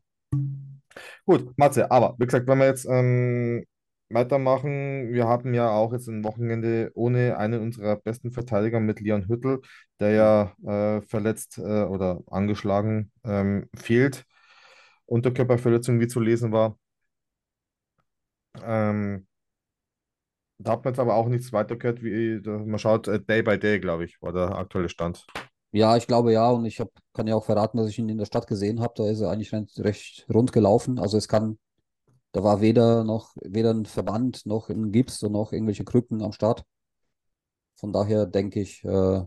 Gut, 1.24 1.52
Matze, 1.56 1.90
aber 1.90 2.14
wie 2.18 2.26
gesagt, 2.26 2.46
wenn 2.46 2.58
wir 2.58 2.66
jetzt 2.66 2.86
ähm, 2.88 3.64
weitermachen, 4.10 5.12
wir 5.12 5.26
haben 5.26 5.54
ja 5.54 5.70
auch 5.70 5.92
jetzt 5.92 6.08
ein 6.08 6.22
Wochenende 6.24 6.92
ohne 6.94 7.36
einen 7.38 7.62
unserer 7.62 7.96
besten 7.96 8.30
Verteidiger 8.30 8.78
mit 8.78 9.00
Leon 9.00 9.28
Hüttl, 9.28 9.60
der 9.98 10.10
ja 10.10 10.96
äh, 10.98 11.02
verletzt 11.02 11.58
äh, 11.58 11.84
oder 11.84 12.20
angeschlagen 12.30 13.10
ähm, 13.24 13.68
fehlt. 13.74 14.24
Unterkörperverletzung, 15.06 16.00
wie 16.00 16.08
zu 16.08 16.20
lesen 16.20 16.52
war. 16.52 16.78
Ähm, 18.60 19.26
da 20.58 20.72
hat 20.72 20.84
man 20.84 20.92
jetzt 20.92 21.00
aber 21.00 21.14
auch 21.14 21.28
nichts 21.28 21.52
weiter 21.52 21.76
gehört, 21.76 22.02
wie 22.02 22.40
man 22.44 22.78
schaut, 22.78 23.08
äh, 23.08 23.20
Day 23.20 23.42
by 23.42 23.58
Day, 23.58 23.80
glaube 23.80 24.04
ich, 24.04 24.20
war 24.22 24.32
der 24.32 24.56
aktuelle 24.56 24.88
Stand. 24.88 25.26
Ja, 25.72 25.96
ich 25.96 26.06
glaube 26.06 26.32
ja. 26.32 26.50
Und 26.50 26.66
ich 26.66 26.80
hab, 26.80 26.90
kann 27.14 27.26
ja 27.26 27.34
auch 27.34 27.44
verraten, 27.44 27.78
dass 27.78 27.88
ich 27.88 27.98
ihn 27.98 28.08
in 28.08 28.18
der 28.18 28.26
Stadt 28.26 28.46
gesehen 28.46 28.80
habe. 28.80 28.94
Da 28.96 29.08
ist 29.08 29.20
er 29.20 29.30
eigentlich 29.30 29.52
recht, 29.52 29.78
recht 29.80 30.26
rund 30.32 30.52
gelaufen. 30.52 30.98
Also 30.98 31.16
es 31.16 31.28
kann, 31.28 31.58
da 32.32 32.44
war 32.44 32.60
weder 32.60 33.04
noch, 33.04 33.34
weder 33.42 33.70
ein 33.72 33.86
Verband 33.86 34.46
noch 34.46 34.68
ein 34.68 34.92
Gips 34.92 35.22
und 35.22 35.32
noch 35.32 35.52
irgendwelche 35.52 35.84
Krücken 35.84 36.22
am 36.22 36.32
Start. 36.32 36.64
Von 37.76 37.92
daher 37.92 38.26
denke 38.26 38.60
ich, 38.60 38.84
äh, 38.84 39.22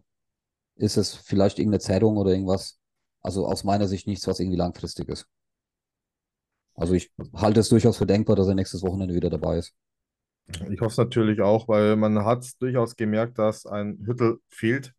ist 0.75 0.97
es 0.97 1.15
vielleicht 1.15 1.59
irgendeine 1.59 1.79
Zerrung 1.81 2.17
oder 2.17 2.31
irgendwas. 2.31 2.79
Also 3.21 3.47
aus 3.47 3.63
meiner 3.63 3.87
Sicht 3.87 4.07
nichts, 4.07 4.27
was 4.27 4.39
irgendwie 4.39 4.57
langfristig 4.57 5.09
ist. 5.09 5.27
Also 6.75 6.93
ich 6.93 7.11
halte 7.35 7.59
es 7.59 7.69
durchaus 7.69 7.97
für 7.97 8.05
denkbar, 8.05 8.35
dass 8.35 8.47
er 8.47 8.55
nächstes 8.55 8.83
Wochenende 8.83 9.15
wieder 9.15 9.29
dabei 9.29 9.57
ist. 9.57 9.73
Ich 10.69 10.79
hoffe 10.81 10.91
es 10.91 10.97
natürlich 10.97 11.41
auch, 11.41 11.67
weil 11.67 11.95
man 11.95 12.23
hat 12.23 12.45
durchaus 12.61 12.95
gemerkt, 12.95 13.39
dass 13.39 13.65
ein 13.65 13.97
Hüttel 14.05 14.39
fehlt. 14.49 14.93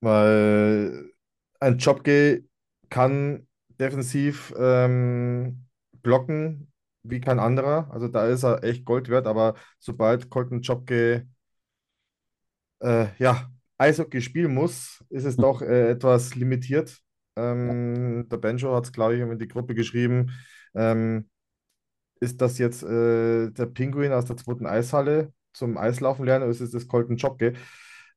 Weil 0.00 1.12
ein 1.60 1.78
Jobge 1.78 2.44
kann 2.90 3.46
defensiv 3.80 4.52
ähm, 4.58 5.66
blocken 6.02 6.72
wie 7.04 7.20
kein 7.20 7.38
anderer. 7.40 7.90
Also 7.90 8.08
da 8.08 8.26
ist 8.28 8.44
er 8.44 8.62
echt 8.64 8.84
Gold 8.84 9.08
wert, 9.08 9.26
aber 9.26 9.54
sobald 9.78 10.30
Colton 10.30 10.60
Jobge 10.62 11.26
äh, 12.80 13.06
ja, 13.18 13.50
Eishockey 13.78 14.20
spielen 14.20 14.54
muss, 14.54 15.04
ist 15.08 15.24
es 15.24 15.36
doch 15.36 15.62
äh, 15.62 15.90
etwas 15.90 16.34
limitiert. 16.34 17.01
Ähm, 17.36 18.28
der 18.30 18.36
Benjo 18.38 18.74
hat 18.74 18.84
es, 18.86 18.92
glaube 18.92 19.14
ich, 19.16 19.20
in 19.20 19.38
die 19.38 19.48
Gruppe 19.48 19.74
geschrieben. 19.74 20.32
Ähm, 20.74 21.28
ist 22.20 22.40
das 22.40 22.58
jetzt 22.58 22.82
äh, 22.82 23.50
der 23.50 23.66
Pinguin 23.66 24.12
aus 24.12 24.26
der 24.26 24.36
zweiten 24.36 24.66
Eishalle 24.66 25.32
zum 25.52 25.76
Eislaufen 25.78 26.24
lernen 26.24 26.44
oder 26.44 26.52
ist 26.52 26.60
es 26.60 26.70
das 26.70 26.88
Colton 26.88 27.16
Jobke? 27.16 27.54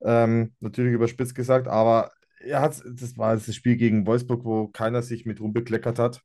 Ähm, 0.04 0.54
natürlich 0.60 0.93
überspitzt 0.93 1.36
gesagt, 1.36 1.67
aber 1.67 2.12
er 2.39 2.62
hat, 2.62 2.82
das 2.86 3.17
war 3.17 3.36
das 3.36 3.54
Spiel 3.56 3.75
gegen 3.78 4.06
Wolfsburg, 4.08 4.45
wo 4.45 4.67
keiner 4.67 5.01
sich 5.01 5.25
mit 5.25 5.41
rumbekleckert 5.41 5.99
hat. 5.99 6.21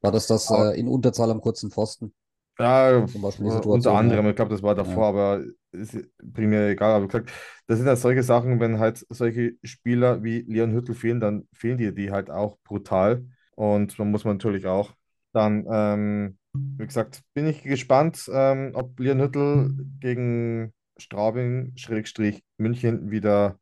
War 0.00 0.10
das 0.10 0.26
das 0.26 0.50
äh, 0.50 0.78
in 0.80 0.88
Unterzahl 0.88 1.30
am 1.30 1.42
kurzen 1.42 1.70
Pfosten? 1.70 2.14
Ja, 2.58 3.06
Zum 3.06 3.20
Beispiel 3.20 3.46
äh, 3.46 3.50
unter 3.66 3.92
ja. 3.92 3.98
anderem, 3.98 4.28
ich 4.28 4.36
glaube, 4.36 4.50
das 4.50 4.62
war 4.62 4.74
davor, 4.74 5.06
aber 5.08 5.44
ist 5.72 5.96
primär 6.32 6.68
egal. 6.70 6.92
Aber 6.94 7.06
gesagt, 7.06 7.30
das 7.66 7.78
sind 7.78 7.86
halt 7.86 7.98
solche 7.98 8.22
Sachen, 8.22 8.60
wenn 8.60 8.78
halt 8.78 9.04
solche 9.10 9.54
Spieler 9.62 10.22
wie 10.24 10.40
Leon 10.48 10.72
Hüttl 10.72 10.94
fehlen, 10.94 11.20
dann 11.20 11.46
fehlen 11.52 11.76
dir 11.78 11.92
die 11.92 12.10
halt 12.10 12.30
auch 12.30 12.56
brutal. 12.64 13.26
Und 13.56 13.98
man 13.98 14.10
muss 14.10 14.24
man 14.24 14.36
natürlich 14.36 14.66
auch 14.66 14.94
dann, 15.32 15.66
ähm, 15.70 16.38
wie 16.78 16.86
gesagt, 16.86 17.22
bin 17.34 17.46
ich 17.46 17.62
gespannt, 17.62 18.28
ähm, 18.32 18.70
ob 18.74 18.98
Leon 18.98 19.20
Hüttl 19.20 19.74
gegen 20.00 20.72
Straubing, 20.96 21.72
Schrägstrich 21.76 22.42
München 22.56 23.10
wieder 23.10 23.58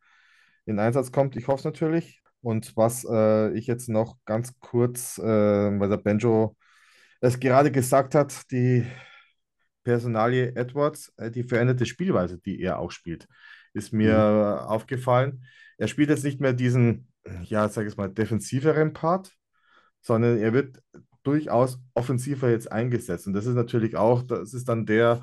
in 0.67 0.79
Einsatz 0.79 1.13
kommt. 1.13 1.37
Ich 1.37 1.49
hoffe 1.49 1.61
es 1.61 1.65
natürlich. 1.65 2.23
Und 2.43 2.77
was 2.77 3.05
äh, 3.11 3.53
ich 3.57 3.67
jetzt 3.67 3.89
noch 3.89 4.17
ganz 4.27 4.59
kurz, 4.61 5.19
äh, 5.19 5.25
weil 5.25 5.89
der 5.89 5.97
Benjo 5.97 6.57
es 7.29 7.41
gerade 7.41 7.73
gesagt 7.73 8.15
hat, 8.15 8.51
die 8.51 8.87
Personalie 9.83 10.55
Edwards, 10.57 11.13
äh, 11.17 11.31
die 11.31 11.45
veränderte 11.45 11.87
Spielweise, 11.87 12.39
die 12.39 12.61
er 12.61 12.79
auch 12.79 12.91
spielt, 12.91 13.29
ist 13.73 13.93
mir 13.93 14.67
aufgefallen. 14.69 15.45
Er 15.79 15.89
spielt 15.89 16.11
jetzt 16.11 16.25
nicht 16.25 16.41
mehr 16.41 16.53
diesen, 16.53 17.09
ja, 17.43 17.69
sag 17.69 17.87
ich 17.87 17.97
mal, 17.97 18.09
defensiveren 18.09 18.93
Part, 18.93 19.33
sondern 20.01 20.39
er 20.39 20.53
wird 20.53 20.81
durchaus 21.25 21.81
offensiver 21.95 22.51
jetzt 22.51 22.71
eingesetzt. 22.71 23.27
Und 23.27 23.33
das 23.33 23.47
ist 23.47 23.55
natürlich 23.55 23.97
auch, 23.97 24.23
das 24.23 24.55
ist 24.55 24.69
dann 24.69 24.87
der 24.87 25.23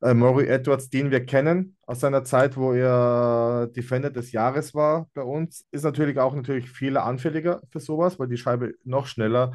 äh, 0.00 0.14
Maury 0.14 0.46
Edwards, 0.46 0.90
den 0.90 1.10
wir 1.10 1.26
kennen 1.26 1.76
aus 1.86 2.00
seiner 2.00 2.24
Zeit, 2.24 2.56
wo 2.56 2.72
er 2.72 3.68
Defender 3.74 4.10
des 4.10 4.32
Jahres 4.32 4.74
war 4.74 5.08
bei 5.14 5.22
uns, 5.22 5.66
ist 5.70 5.82
natürlich 5.84 6.18
auch 6.18 6.34
natürlich 6.34 6.70
fehleranfälliger 6.70 7.60
für 7.70 7.80
sowas, 7.80 8.18
weil 8.18 8.28
die 8.28 8.36
Scheibe 8.36 8.74
noch 8.84 9.06
schneller 9.06 9.52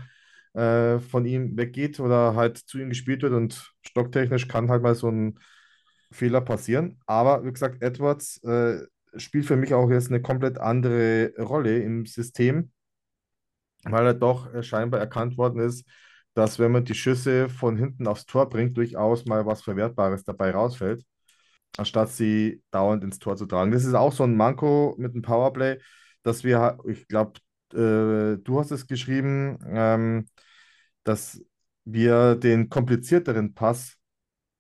äh, 0.54 1.00
von 1.00 1.26
ihm 1.26 1.58
weggeht 1.58 2.00
oder 2.00 2.36
halt 2.36 2.58
zu 2.58 2.80
ihm 2.80 2.90
gespielt 2.90 3.22
wird 3.22 3.34
und 3.34 3.74
stocktechnisch 3.82 4.48
kann 4.48 4.70
halt 4.70 4.84
mal 4.84 4.96
so 4.96 5.10
ein 5.10 5.40
Fehler 6.12 6.42
passieren. 6.42 7.00
Aber 7.06 7.44
wie 7.46 7.52
gesagt, 7.52 7.82
Edwards 7.82 8.44
äh, 8.44 8.80
spielt 9.18 9.46
für 9.46 9.56
mich 9.56 9.74
auch 9.74 9.90
jetzt 9.90 10.10
eine 10.10 10.22
komplett 10.22 10.60
andere 10.60 11.34
Rolle 11.40 11.80
im 11.80 12.06
System, 12.06 12.72
weil 13.84 14.06
er 14.06 14.14
doch 14.14 14.54
äh, 14.54 14.64
scheinbar 14.64 15.00
erkannt 15.00 15.38
worden 15.38 15.60
ist, 15.62 15.86
dass 16.34 16.60
wenn 16.60 16.72
man 16.72 16.86
die 16.86 16.94
Schüsse 16.96 17.50
von 17.50 17.78
hinten 17.78 18.08
aufs 18.08 18.26
Tor 18.26 18.50
bringt, 18.50 18.78
durchaus 18.78 19.26
mal 19.26 19.46
was 19.46 19.62
Verwertbares 19.64 20.24
dabei 20.24 20.52
rausfällt, 20.52 21.04
anstatt 21.78 22.10
sie 22.10 22.62
dauernd 22.72 23.04
ins 23.04 23.20
Tor 23.20 23.36
zu 23.38 23.46
tragen. 23.46 23.72
Das 23.72 23.86
ist 23.86 23.94
auch 23.96 24.14
so 24.14 24.24
ein 24.24 24.36
Manko 24.38 24.96
mit 24.98 25.14
dem 25.16 25.22
Powerplay, 25.22 25.80
dass 26.24 26.44
wir, 26.44 26.78
ich 26.88 27.08
glaube, 27.08 27.40
äh, 27.78 28.38
du 28.38 28.60
hast 28.60 28.72
es 28.72 28.88
geschrieben, 28.88 29.60
ähm, 29.68 30.28
dass 31.04 31.42
wir 31.86 32.36
den 32.36 32.70
komplizierteren 32.70 33.54
Pass 33.54 33.98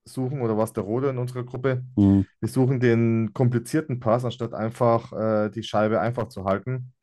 suchen 0.06 0.41
oder 0.41 0.58
was 0.58 0.73
der 0.73 0.84
Rode 0.84 1.10
in 1.10 1.17
unserer 1.17 1.43
Gruppe. 1.43 1.84
Mhm. 1.95 2.25
Wir 2.39 2.49
suchen 2.49 2.80
den 2.80 3.34
komplizierten 3.34 3.99
Pass, 3.99 4.23
anstatt 4.23 4.53
einfach 4.53 5.12
äh, 5.12 5.49
die 5.49 5.63
Scheibe 5.63 5.99
einfach 5.99 6.30
zu 6.30 6.45
halten. 6.45 6.93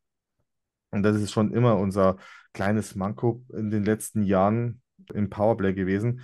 Und 0.90 1.02
das 1.02 1.16
ist 1.16 1.32
schon 1.32 1.52
immer 1.52 1.76
unser 1.76 2.16
kleines 2.52 2.94
Manko 2.94 3.44
in 3.52 3.70
den 3.70 3.84
letzten 3.84 4.22
Jahren 4.22 4.80
im 5.12 5.28
Powerplay 5.28 5.74
gewesen. 5.74 6.22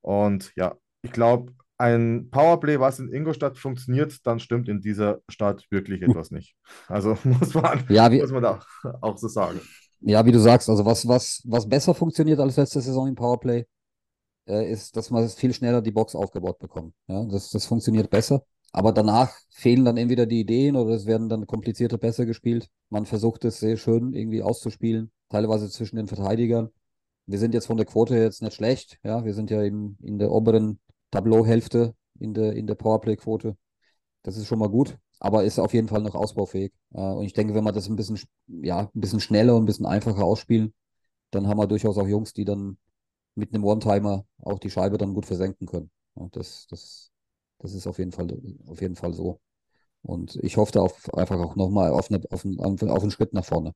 Und 0.00 0.52
ja, 0.56 0.74
ich 1.02 1.12
glaube, 1.12 1.52
ein 1.78 2.28
Powerplay, 2.30 2.80
was 2.80 2.98
in 2.98 3.12
Ingolstadt 3.12 3.58
funktioniert, 3.58 4.26
dann 4.26 4.40
stimmt 4.40 4.68
in 4.68 4.80
dieser 4.80 5.20
Stadt 5.28 5.64
wirklich 5.70 6.02
etwas 6.02 6.30
nicht. 6.30 6.56
Also 6.88 7.16
muss 7.24 7.54
man, 7.54 7.84
Ja, 7.88 8.10
wie, 8.10 8.20
muss 8.20 8.32
man 8.32 8.42
da 8.42 8.60
auch 9.00 9.16
so 9.18 9.28
sagen. 9.28 9.60
Ja, 10.00 10.24
wie 10.24 10.32
du 10.32 10.38
sagst, 10.38 10.68
also 10.68 10.84
was, 10.84 11.06
was, 11.08 11.42
was 11.44 11.68
besser 11.68 11.94
funktioniert 11.94 12.38
als 12.40 12.56
letzte 12.56 12.80
Saison 12.80 13.08
im 13.08 13.14
Powerplay, 13.14 13.64
äh, 14.48 14.70
ist, 14.70 14.96
dass 14.96 15.10
man 15.10 15.28
viel 15.28 15.52
schneller 15.52 15.82
die 15.82 15.90
Box 15.90 16.14
aufgebaut 16.14 16.58
bekommt. 16.58 16.94
Ja, 17.08 17.24
das, 17.24 17.50
das 17.50 17.66
funktioniert 17.66 18.10
besser. 18.10 18.42
Aber 18.72 18.92
danach 18.92 19.34
fehlen 19.50 19.84
dann 19.84 19.96
entweder 19.96 20.26
die 20.26 20.40
Ideen 20.40 20.76
oder 20.76 20.94
es 20.94 21.06
werden 21.06 21.28
dann 21.28 21.46
komplizierte 21.46 21.98
Pässe 21.98 22.26
gespielt. 22.26 22.68
Man 22.90 23.06
versucht 23.06 23.44
es 23.44 23.58
sehr 23.58 23.76
schön 23.76 24.12
irgendwie 24.12 24.42
auszuspielen, 24.42 25.10
teilweise 25.30 25.70
zwischen 25.70 25.96
den 25.96 26.08
Verteidigern. 26.08 26.68
Wir 27.26 27.38
sind 27.38 27.54
jetzt 27.54 27.66
von 27.66 27.76
der 27.76 27.86
Quote 27.86 28.16
jetzt 28.16 28.42
nicht 28.42 28.54
schlecht. 28.54 28.98
Ja, 29.02 29.24
wir 29.24 29.34
sind 29.34 29.50
ja 29.50 29.62
in, 29.62 29.96
in 30.02 30.18
der 30.18 30.30
oberen 30.30 30.78
Tableauhälfte 31.16 31.94
in 32.20 32.34
der, 32.34 32.54
in 32.54 32.66
der 32.66 32.74
Powerplay-Quote. 32.76 33.56
Das 34.22 34.36
ist 34.36 34.46
schon 34.46 34.58
mal 34.58 34.68
gut, 34.68 34.98
aber 35.20 35.44
ist 35.44 35.58
auf 35.58 35.74
jeden 35.74 35.88
Fall 35.88 36.02
noch 36.02 36.14
ausbaufähig. 36.14 36.72
Äh, 36.94 37.00
und 37.00 37.24
ich 37.24 37.32
denke, 37.32 37.54
wenn 37.54 37.64
wir 37.64 37.72
das 37.72 37.88
ein 37.88 37.96
bisschen, 37.96 38.16
sch- 38.16 38.26
ja, 38.48 38.80
ein 38.94 39.00
bisschen 39.00 39.20
schneller 39.20 39.54
und 39.56 39.62
ein 39.62 39.66
bisschen 39.66 39.86
einfacher 39.86 40.24
ausspielen, 40.24 40.74
dann 41.30 41.48
haben 41.48 41.58
wir 41.58 41.66
durchaus 41.68 41.98
auch 41.98 42.08
Jungs, 42.08 42.32
die 42.34 42.44
dann 42.44 42.78
mit 43.36 43.54
einem 43.54 43.64
One-Timer 43.64 44.26
auch 44.42 44.58
die 44.58 44.70
Scheibe 44.70 44.98
dann 44.98 45.14
gut 45.14 45.26
versenken 45.26 45.66
können. 45.66 45.90
Ja, 46.16 46.28
das, 46.32 46.66
das, 46.68 47.12
das 47.58 47.74
ist 47.74 47.86
auf 47.86 47.98
jeden 47.98 48.12
Fall, 48.12 48.28
auf 48.68 48.80
jeden 48.82 48.96
Fall 48.96 49.14
so. 49.14 49.40
Und 50.02 50.36
ich 50.42 50.56
hoffe 50.56 50.72
da 50.72 50.80
auf, 50.82 51.12
einfach 51.14 51.38
auch 51.40 51.56
nochmal 51.56 51.90
auf, 51.92 52.10
eine, 52.10 52.20
auf, 52.30 52.44
einen, 52.44 52.60
auf 52.60 53.02
einen 53.02 53.10
Schritt 53.10 53.32
nach 53.34 53.44
vorne. 53.44 53.74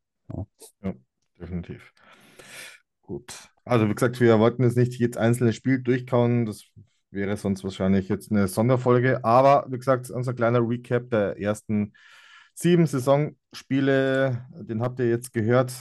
Definitiv. 1.41 1.93
Gut. 3.03 3.35
Also, 3.65 3.89
wie 3.89 3.95
gesagt, 3.95 4.21
wir 4.21 4.39
wollten 4.39 4.63
jetzt 4.63 4.77
nicht 4.77 4.95
jedes 4.99 5.17
einzelne 5.17 5.53
Spiel 5.53 5.83
durchkauen. 5.83 6.47
Das 6.47 6.65
wäre 7.11 7.37
sonst 7.37 7.65
wahrscheinlich 7.65 8.09
jetzt 8.09 8.31
eine 8.31 8.49
Sonderfolge. 8.49 9.25
Aber 9.25 9.67
wie 9.69 9.79
gesagt, 9.79 10.11
unser 10.11 10.35
kleiner 10.35 10.61
Recap 10.67 11.11
der 11.11 11.41
ersten 11.41 11.93
sieben 12.55 12.87
Saisonspiele, 12.87 14.47
den 14.53 14.83
habt 14.83 14.99
ihr 15.01 15.09
jetzt 15.09 15.33
gehört. 15.33 15.73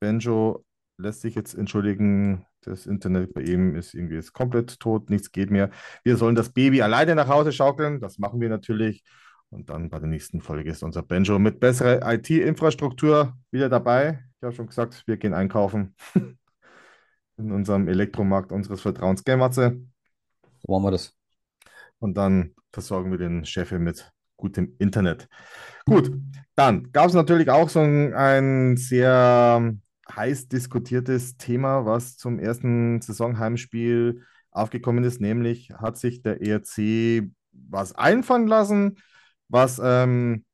Benjo 0.00 0.64
lässt 0.98 1.22
sich 1.22 1.34
jetzt 1.34 1.54
entschuldigen. 1.54 2.46
Das 2.62 2.86
Internet 2.86 3.32
bei 3.32 3.42
ihm 3.42 3.76
ist 3.76 3.94
irgendwie 3.94 4.16
jetzt 4.16 4.32
komplett 4.32 4.80
tot, 4.80 5.08
nichts 5.08 5.30
geht 5.30 5.50
mehr. 5.50 5.70
Wir 6.02 6.16
sollen 6.16 6.34
das 6.34 6.52
Baby 6.52 6.82
alleine 6.82 7.14
nach 7.14 7.28
Hause 7.28 7.52
schaukeln. 7.52 8.00
Das 8.00 8.18
machen 8.18 8.40
wir 8.40 8.48
natürlich. 8.48 9.04
Und 9.50 9.70
dann 9.70 9.88
bei 9.88 10.00
der 10.00 10.08
nächsten 10.08 10.40
Folge 10.40 10.70
ist 10.70 10.82
unser 10.82 11.02
Benjo 11.02 11.38
mit 11.38 11.60
besserer 11.60 12.12
IT-Infrastruktur 12.12 13.34
wieder 13.52 13.68
dabei. 13.68 14.24
Ich 14.38 14.42
habe 14.42 14.54
schon 14.54 14.66
gesagt, 14.66 15.04
wir 15.06 15.16
gehen 15.16 15.32
einkaufen 15.34 15.94
in 17.36 17.52
unserem 17.52 17.86
Elektromarkt 17.86 18.50
unseres 18.50 18.80
Vertrauens 18.80 19.22
Gelmatze. 19.22 19.80
So 20.66 20.72
machen 20.72 20.84
wir 20.84 20.90
das. 20.90 21.14
Und 21.98 22.16
dann 22.16 22.54
versorgen 22.72 23.10
wir 23.10 23.18
den 23.18 23.44
Chef 23.44 23.70
mit 23.72 24.12
gutem 24.36 24.74
Internet. 24.78 25.28
Gut, 25.86 26.10
dann 26.54 26.90
gab 26.92 27.08
es 27.08 27.14
natürlich 27.14 27.48
auch 27.50 27.68
so 27.68 27.80
ein, 27.80 28.12
ein 28.12 28.76
sehr 28.76 29.74
heiß 30.14 30.48
diskutiertes 30.48 31.36
Thema, 31.36 31.86
was 31.86 32.16
zum 32.16 32.38
ersten 32.38 33.00
Saisonheimspiel 33.00 34.22
aufgekommen 34.50 35.04
ist, 35.04 35.20
nämlich 35.20 35.70
hat 35.70 35.98
sich 35.98 36.22
der 36.22 36.40
ERC 36.40 37.28
was 37.52 37.94
einfallen 37.94 38.46
lassen, 38.46 38.98
was 39.48 39.80
ähm, 39.82 40.44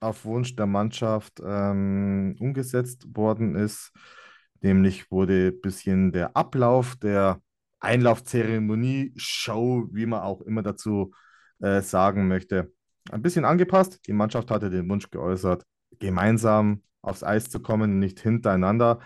auf 0.00 0.24
Wunsch 0.24 0.56
der 0.56 0.66
Mannschaft 0.66 1.40
ähm, 1.44 2.36
umgesetzt 2.38 3.06
worden 3.16 3.54
ist. 3.54 3.92
Nämlich 4.60 5.10
wurde 5.10 5.48
ein 5.48 5.60
bisschen 5.60 6.12
der 6.12 6.36
Ablauf 6.36 6.96
der 6.96 7.40
Einlaufzeremonie, 7.82 9.12
Show, 9.16 9.88
wie 9.92 10.06
man 10.06 10.20
auch 10.22 10.40
immer 10.42 10.62
dazu 10.62 11.12
äh, 11.60 11.80
sagen 11.82 12.28
möchte, 12.28 12.72
ein 13.10 13.22
bisschen 13.22 13.44
angepasst. 13.44 14.00
Die 14.06 14.12
Mannschaft 14.12 14.50
hatte 14.50 14.70
den 14.70 14.88
Wunsch 14.88 15.10
geäußert, 15.10 15.64
gemeinsam 15.98 16.82
aufs 17.02 17.24
Eis 17.24 17.50
zu 17.50 17.60
kommen, 17.60 17.98
nicht 17.98 18.20
hintereinander. 18.20 19.00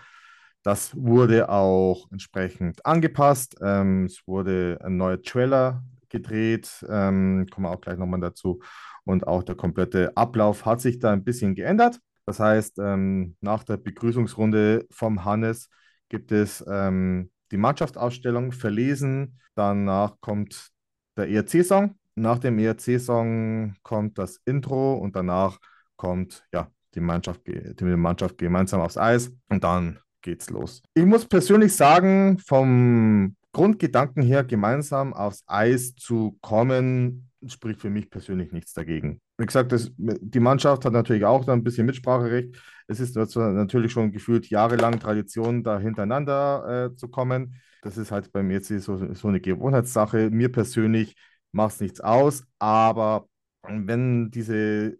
Das 0.63 0.95
wurde 0.95 1.49
auch 1.49 2.11
entsprechend 2.11 2.85
angepasst. 2.85 3.55
Ähm, 3.61 4.05
es 4.05 4.21
wurde 4.27 4.79
ein 4.83 4.97
neuer 4.97 5.21
Trailer 5.21 5.83
gedreht, 6.09 6.85
ähm, 6.89 7.47
kommen 7.51 7.65
wir 7.65 7.71
auch 7.71 7.81
gleich 7.81 7.97
nochmal 7.97 8.19
dazu. 8.19 8.59
Und 9.03 9.25
auch 9.25 9.43
der 9.43 9.55
komplette 9.55 10.15
Ablauf 10.15 10.65
hat 10.65 10.81
sich 10.81 10.99
da 10.99 11.11
ein 11.11 11.23
bisschen 11.23 11.55
geändert. 11.55 11.99
Das 12.25 12.39
heißt, 12.39 12.79
ähm, 12.79 13.37
nach 13.39 13.63
der 13.63 13.77
Begrüßungsrunde 13.77 14.85
vom 14.91 15.23
Hannes 15.23 15.69
gibt 16.09 16.31
es 16.31 16.63
ähm, 16.69 17.31
die 17.51 17.57
Mannschaftsausstellung 17.57 18.51
verlesen. 18.51 19.39
Danach 19.55 20.19
kommt 20.21 20.69
der 21.17 21.29
ERC-Song. 21.29 21.95
Nach 22.15 22.39
dem 22.39 22.59
ERC-Song 22.59 23.75
kommt 23.83 24.17
das 24.17 24.39
Intro 24.45 24.95
und 24.95 25.15
danach 25.15 25.59
kommt 25.95 26.45
ja, 26.53 26.69
die, 26.95 26.99
Mannschaft, 26.99 27.41
die 27.45 27.83
Mannschaft 27.83 28.37
gemeinsam 28.37 28.81
aufs 28.81 28.97
Eis 28.97 29.31
und 29.49 29.63
dann 29.63 29.99
geht's 30.21 30.49
los. 30.49 30.81
Ich 30.93 31.05
muss 31.05 31.25
persönlich 31.25 31.75
sagen, 31.75 32.39
vom 32.39 33.35
Grundgedanken 33.53 34.23
her, 34.23 34.43
gemeinsam 34.43 35.13
aufs 35.13 35.43
Eis 35.47 35.95
zu 35.95 36.37
kommen, 36.41 37.26
spricht 37.45 37.81
für 37.81 37.89
mich 37.89 38.09
persönlich 38.09 38.51
nichts 38.51 38.73
dagegen. 38.73 39.21
Wie 39.37 39.45
gesagt, 39.45 39.71
das, 39.71 39.91
die 39.97 40.39
Mannschaft 40.39 40.85
hat 40.85 40.93
natürlich 40.93 41.25
auch 41.25 41.45
da 41.45 41.53
ein 41.53 41.63
bisschen 41.63 41.85
Mitspracherecht. 41.85 42.57
Es 42.87 42.99
ist 42.99 43.15
natürlich 43.15 43.91
schon 43.91 44.11
gefühlt 44.11 44.49
jahrelang 44.49 44.99
Tradition, 44.99 45.63
da 45.63 45.79
hintereinander 45.79 46.91
äh, 46.91 46.95
zu 46.95 47.09
kommen. 47.09 47.55
Das 47.81 47.97
ist 47.97 48.11
halt 48.11 48.31
bei 48.31 48.43
mir 48.43 48.55
jetzt 48.55 48.67
so, 48.67 49.13
so 49.13 49.27
eine 49.27 49.39
Gewohnheitssache. 49.39 50.29
Mir 50.31 50.51
persönlich 50.51 51.15
macht 51.51 51.75
es 51.75 51.81
nichts 51.81 52.01
aus, 52.01 52.43
aber 52.59 53.27
wenn 53.61 54.31
diese, 54.31 54.97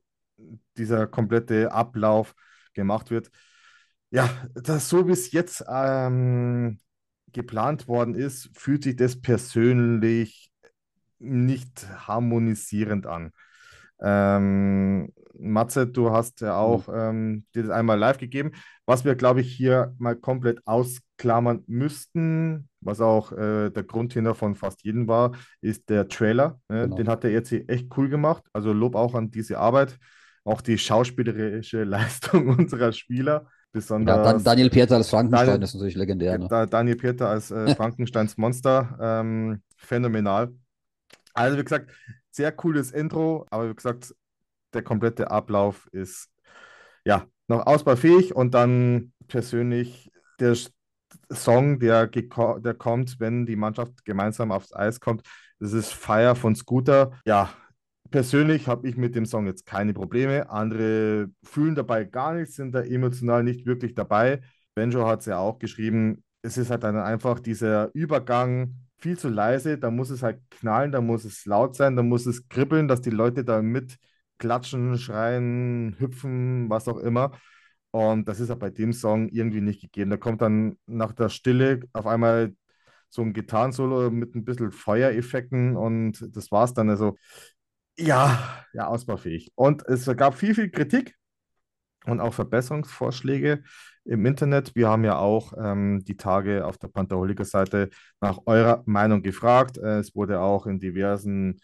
dieser 0.77 1.07
komplette 1.07 1.71
Ablauf 1.71 2.35
gemacht 2.73 3.09
wird, 3.09 3.31
ja, 4.09 4.29
das 4.53 4.89
so 4.89 5.07
wie 5.07 5.11
es 5.11 5.31
jetzt 5.31 5.63
ähm, 5.67 6.79
geplant 7.33 7.87
worden 7.87 8.15
ist, 8.15 8.49
fühlt 8.57 8.83
sich 8.83 8.95
das 8.95 9.19
persönlich 9.19 10.51
nicht 11.19 11.87
harmonisierend 12.07 13.07
an. 13.07 13.31
Ähm, 13.99 15.11
Matze, 15.39 15.87
du 15.87 16.11
hast 16.11 16.41
ja 16.41 16.57
auch 16.57 16.87
mhm. 16.87 16.93
ähm, 16.95 17.45
dir 17.53 17.63
das 17.63 17.71
einmal 17.71 17.97
live 17.97 18.17
gegeben. 18.17 18.51
Was 18.85 19.05
wir, 19.05 19.15
glaube 19.15 19.41
ich, 19.41 19.51
hier 19.51 19.93
mal 19.97 20.15
komplett 20.15 20.59
ausklammern 20.65 21.63
müssten, 21.67 22.69
was 22.81 23.01
auch 23.01 23.31
äh, 23.31 23.69
der 23.69 23.83
Grundthema 23.83 24.33
von 24.33 24.55
fast 24.55 24.83
jedem 24.83 25.07
war, 25.07 25.31
ist 25.61 25.89
der 25.89 26.07
Trailer. 26.07 26.59
Ne? 26.69 26.83
Genau. 26.83 26.95
Den 26.95 27.07
hat 27.07 27.23
der 27.23 27.31
ERC 27.31 27.69
echt 27.69 27.87
cool 27.97 28.09
gemacht. 28.09 28.43
Also 28.53 28.73
Lob 28.73 28.95
auch 28.95 29.15
an 29.15 29.31
diese 29.31 29.57
Arbeit. 29.57 29.97
Auch 30.43 30.61
die 30.61 30.77
schauspielerische 30.77 31.83
Leistung 31.83 32.49
unserer 32.49 32.91
Spieler. 32.91 33.47
Besonders 33.73 34.25
ja, 34.25 34.39
Daniel 34.39 34.69
Pieter 34.69 34.95
als 34.95 35.09
Frankenstein 35.09 35.47
Daniel, 35.47 35.63
ist 35.63 35.73
natürlich 35.73 35.95
legendär. 35.95 36.37
Ne? 36.37 36.67
Daniel 36.69 36.95
Pieter 36.95 37.29
als 37.29 37.51
äh, 37.51 37.75
Frankensteins 37.75 38.37
Monster. 38.37 38.97
Ähm, 38.99 39.61
phänomenal. 39.75 40.53
Also, 41.37 41.57
wie 41.57 41.63
gesagt, 41.63 41.91
sehr 42.31 42.51
cooles 42.51 42.91
Intro, 42.91 43.45
aber 43.49 43.69
wie 43.69 43.75
gesagt, 43.75 44.13
der 44.73 44.83
komplette 44.83 45.31
Ablauf 45.31 45.87
ist 45.91 46.29
ja 47.05 47.25
noch 47.47 47.65
ausbaufähig 47.65 48.35
und 48.35 48.53
dann 48.53 49.13
persönlich 49.27 50.11
der 50.39 50.55
Song, 51.31 51.79
der, 51.79 52.07
der 52.07 52.73
kommt, 52.73 53.19
wenn 53.19 53.45
die 53.45 53.55
Mannschaft 53.55 54.03
gemeinsam 54.03 54.51
aufs 54.51 54.73
Eis 54.73 54.99
kommt, 54.99 55.21
das 55.59 55.73
ist 55.73 55.93
Fire 55.93 56.35
von 56.35 56.55
Scooter. 56.55 57.11
Ja, 57.25 57.49
persönlich 58.09 58.67
habe 58.67 58.87
ich 58.87 58.97
mit 58.97 59.15
dem 59.15 59.25
Song 59.25 59.45
jetzt 59.45 59.65
keine 59.65 59.93
Probleme. 59.93 60.49
Andere 60.49 61.29
fühlen 61.43 61.75
dabei 61.75 62.03
gar 62.03 62.33
nichts, 62.33 62.55
sind 62.55 62.73
da 62.73 62.81
emotional 62.81 63.43
nicht 63.43 63.65
wirklich 63.65 63.93
dabei. 63.93 64.41
Benjo 64.75 65.07
hat 65.07 65.21
es 65.21 65.27
ja 65.27 65.37
auch 65.37 65.59
geschrieben, 65.59 66.23
es 66.41 66.57
ist 66.57 66.69
halt 66.69 66.83
dann 66.83 66.97
einfach 66.97 67.39
dieser 67.39 67.89
Übergang 67.93 68.86
viel 68.99 69.17
zu 69.17 69.29
leise, 69.29 69.77
da 69.77 69.91
muss 69.91 70.09
es 70.09 70.23
halt 70.23 70.41
knallen, 70.49 70.91
da 70.91 71.01
muss 71.01 71.25
es 71.25 71.45
laut 71.45 71.75
sein, 71.75 71.95
da 71.95 72.03
muss 72.03 72.25
es 72.25 72.47
kribbeln, 72.49 72.87
dass 72.87 73.01
die 73.01 73.09
Leute 73.11 73.43
da 73.43 73.61
mit 73.61 73.97
klatschen, 74.37 74.97
schreien, 74.97 75.95
hüpfen, 75.99 76.69
was 76.69 76.87
auch 76.87 76.97
immer. 76.97 77.31
Und 77.91 78.27
das 78.27 78.39
ist 78.39 78.49
auch 78.51 78.57
bei 78.57 78.69
dem 78.69 78.93
Song 78.93 79.29
irgendwie 79.29 79.61
nicht 79.61 79.81
gegeben. 79.81 80.11
Da 80.11 80.17
kommt 80.17 80.41
dann 80.41 80.77
nach 80.85 81.13
der 81.13 81.29
Stille 81.29 81.81
auf 81.93 82.05
einmal 82.05 82.55
so 83.09 83.21
ein 83.21 83.33
Gitarrensolo 83.33 84.11
mit 84.11 84.35
ein 84.35 84.45
bisschen 84.45 84.71
Feuereffekten 84.71 85.75
und 85.75 86.35
das 86.35 86.51
war's 86.51 86.73
dann. 86.73 86.89
Also 86.89 87.17
ja, 87.97 88.65
ja, 88.73 88.87
ausbaufähig. 88.87 89.51
Und 89.55 89.85
es 89.87 90.05
gab 90.17 90.35
viel, 90.35 90.53
viel 90.53 90.69
Kritik 90.69 91.16
und 92.07 92.19
auch 92.19 92.33
Verbesserungsvorschläge 92.33 93.63
im 94.05 94.25
Internet. 94.25 94.75
Wir 94.75 94.89
haben 94.89 95.03
ja 95.03 95.17
auch 95.17 95.53
ähm, 95.57 96.03
die 96.05 96.17
Tage 96.17 96.65
auf 96.65 96.77
der 96.77 96.87
Pantherholiker-Seite 96.87 97.89
nach 98.21 98.39
eurer 98.45 98.83
Meinung 98.85 99.21
gefragt. 99.21 99.77
Äh, 99.77 99.99
es 99.99 100.15
wurde 100.15 100.39
auch 100.39 100.65
in 100.65 100.79
diversen 100.79 101.59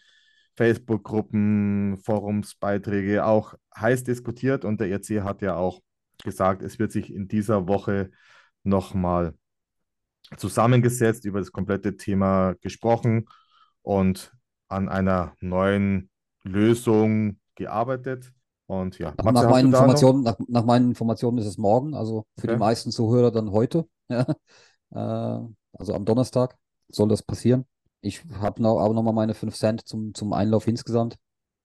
Facebook-Gruppen, 0.56 1.98
Forumsbeiträge 2.04 3.24
auch 3.24 3.54
heiß 3.76 4.04
diskutiert 4.04 4.64
und 4.64 4.80
der 4.80 4.88
ERC 4.88 5.24
hat 5.24 5.42
ja 5.42 5.56
auch 5.56 5.80
gesagt, 6.22 6.62
es 6.62 6.78
wird 6.78 6.92
sich 6.92 7.12
in 7.12 7.26
dieser 7.26 7.66
Woche 7.66 8.10
nochmal 8.62 9.34
zusammengesetzt, 10.36 11.24
über 11.24 11.40
das 11.40 11.52
komplette 11.52 11.96
Thema 11.96 12.54
gesprochen 12.60 13.26
und 13.82 14.32
an 14.68 14.88
einer 14.88 15.34
neuen 15.40 16.10
Lösung 16.42 17.40
gearbeitet. 17.54 18.32
Und 18.66 18.98
ja, 18.98 19.12
nach, 19.16 19.32
nach 19.32 19.50
meinen 19.50 19.66
Informationen, 19.66 20.22
nach, 20.22 20.38
nach, 20.48 20.64
meinen 20.64 20.88
Informationen 20.88 21.38
ist 21.38 21.46
es 21.46 21.58
morgen, 21.58 21.94
also 21.94 22.24
für 22.38 22.46
okay. 22.46 22.54
die 22.54 22.60
meisten 22.60 22.90
Zuhörer 22.90 23.30
dann 23.30 23.50
heute. 23.52 23.86
Ja. 24.10 24.26
Äh, 24.90 25.48
also 25.72 25.94
am 25.94 26.04
Donnerstag 26.04 26.58
soll 26.88 27.08
das 27.08 27.22
passieren. 27.22 27.64
Ich 28.02 28.22
habe 28.34 28.62
noch, 28.62 28.78
aber 28.78 28.92
nochmal 28.92 29.14
meine 29.14 29.32
5 29.32 29.56
Cent 29.56 29.88
zum, 29.88 30.12
zum 30.12 30.34
Einlauf 30.34 30.68
insgesamt. 30.68 31.16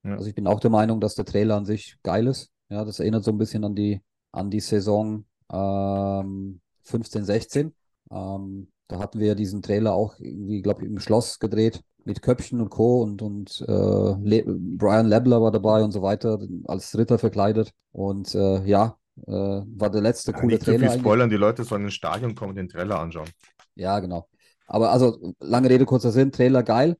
Ja. 0.03 0.13
Also 0.13 0.29
ich 0.29 0.35
bin 0.35 0.47
auch 0.47 0.61
der 0.61 0.69
Meinung, 0.69 1.01
dass 1.01 1.15
der 1.15 1.25
Trailer 1.25 1.57
an 1.57 1.65
sich 1.65 1.97
geil 2.01 2.27
ist. 2.27 2.49
Ja, 2.69 2.85
das 2.85 3.01
erinnert 3.01 3.25
so 3.25 3.31
ein 3.31 3.37
bisschen 3.37 3.65
an 3.65 3.75
die, 3.75 4.01
an 4.31 4.49
die 4.49 4.61
Saison 4.61 5.25
ähm, 5.51 6.61
15, 6.83 7.25
16. 7.25 7.75
Ähm, 8.09 8.71
da 8.87 8.99
hatten 8.99 9.19
wir 9.19 9.27
ja 9.27 9.35
diesen 9.35 9.61
Trailer 9.61 9.93
auch 9.93 10.17
irgendwie, 10.17 10.61
glaube 10.61 10.83
ich, 10.83 10.89
im 10.89 10.99
Schloss 10.99 11.39
gedreht 11.39 11.83
mit 12.09 12.23
Köpfchen 12.23 12.59
und 12.59 12.69
Co. 12.69 13.03
und, 13.03 13.21
und 13.21 13.63
äh, 13.67 13.71
Le 13.71 14.43
Brian 14.43 15.07
Lebler 15.07 15.43
war 15.43 15.51
dabei 15.51 15.83
und 15.83 15.91
so 15.91 16.01
weiter, 16.01 16.39
als 16.65 16.97
Ritter 16.97 17.19
verkleidet. 17.19 17.71
Und 17.91 18.33
äh, 18.33 18.65
ja, 18.65 18.97
äh, 19.27 19.31
war 19.31 19.91
der 19.91 20.01
letzte 20.01 20.31
ja, 20.31 20.39
coole 20.39 20.55
nicht 20.55 20.65
Trailer. 20.65 20.79
Nicht 20.79 20.91
viel 20.93 20.99
spoilern, 21.01 21.29
die 21.29 21.35
Leute 21.35 21.63
sollen 21.63 21.83
ins 21.83 21.93
Stadion 21.93 22.33
kommen 22.33 22.49
und 22.49 22.55
den 22.55 22.67
Trailer 22.67 22.99
anschauen. 22.99 23.29
Ja, 23.75 23.99
genau. 23.99 24.27
Aber 24.65 24.91
also, 24.91 25.35
lange 25.39 25.69
Rede, 25.69 25.85
kurzer 25.85 26.11
Sinn, 26.11 26.31
Trailer 26.31 26.63
geil. 26.63 26.97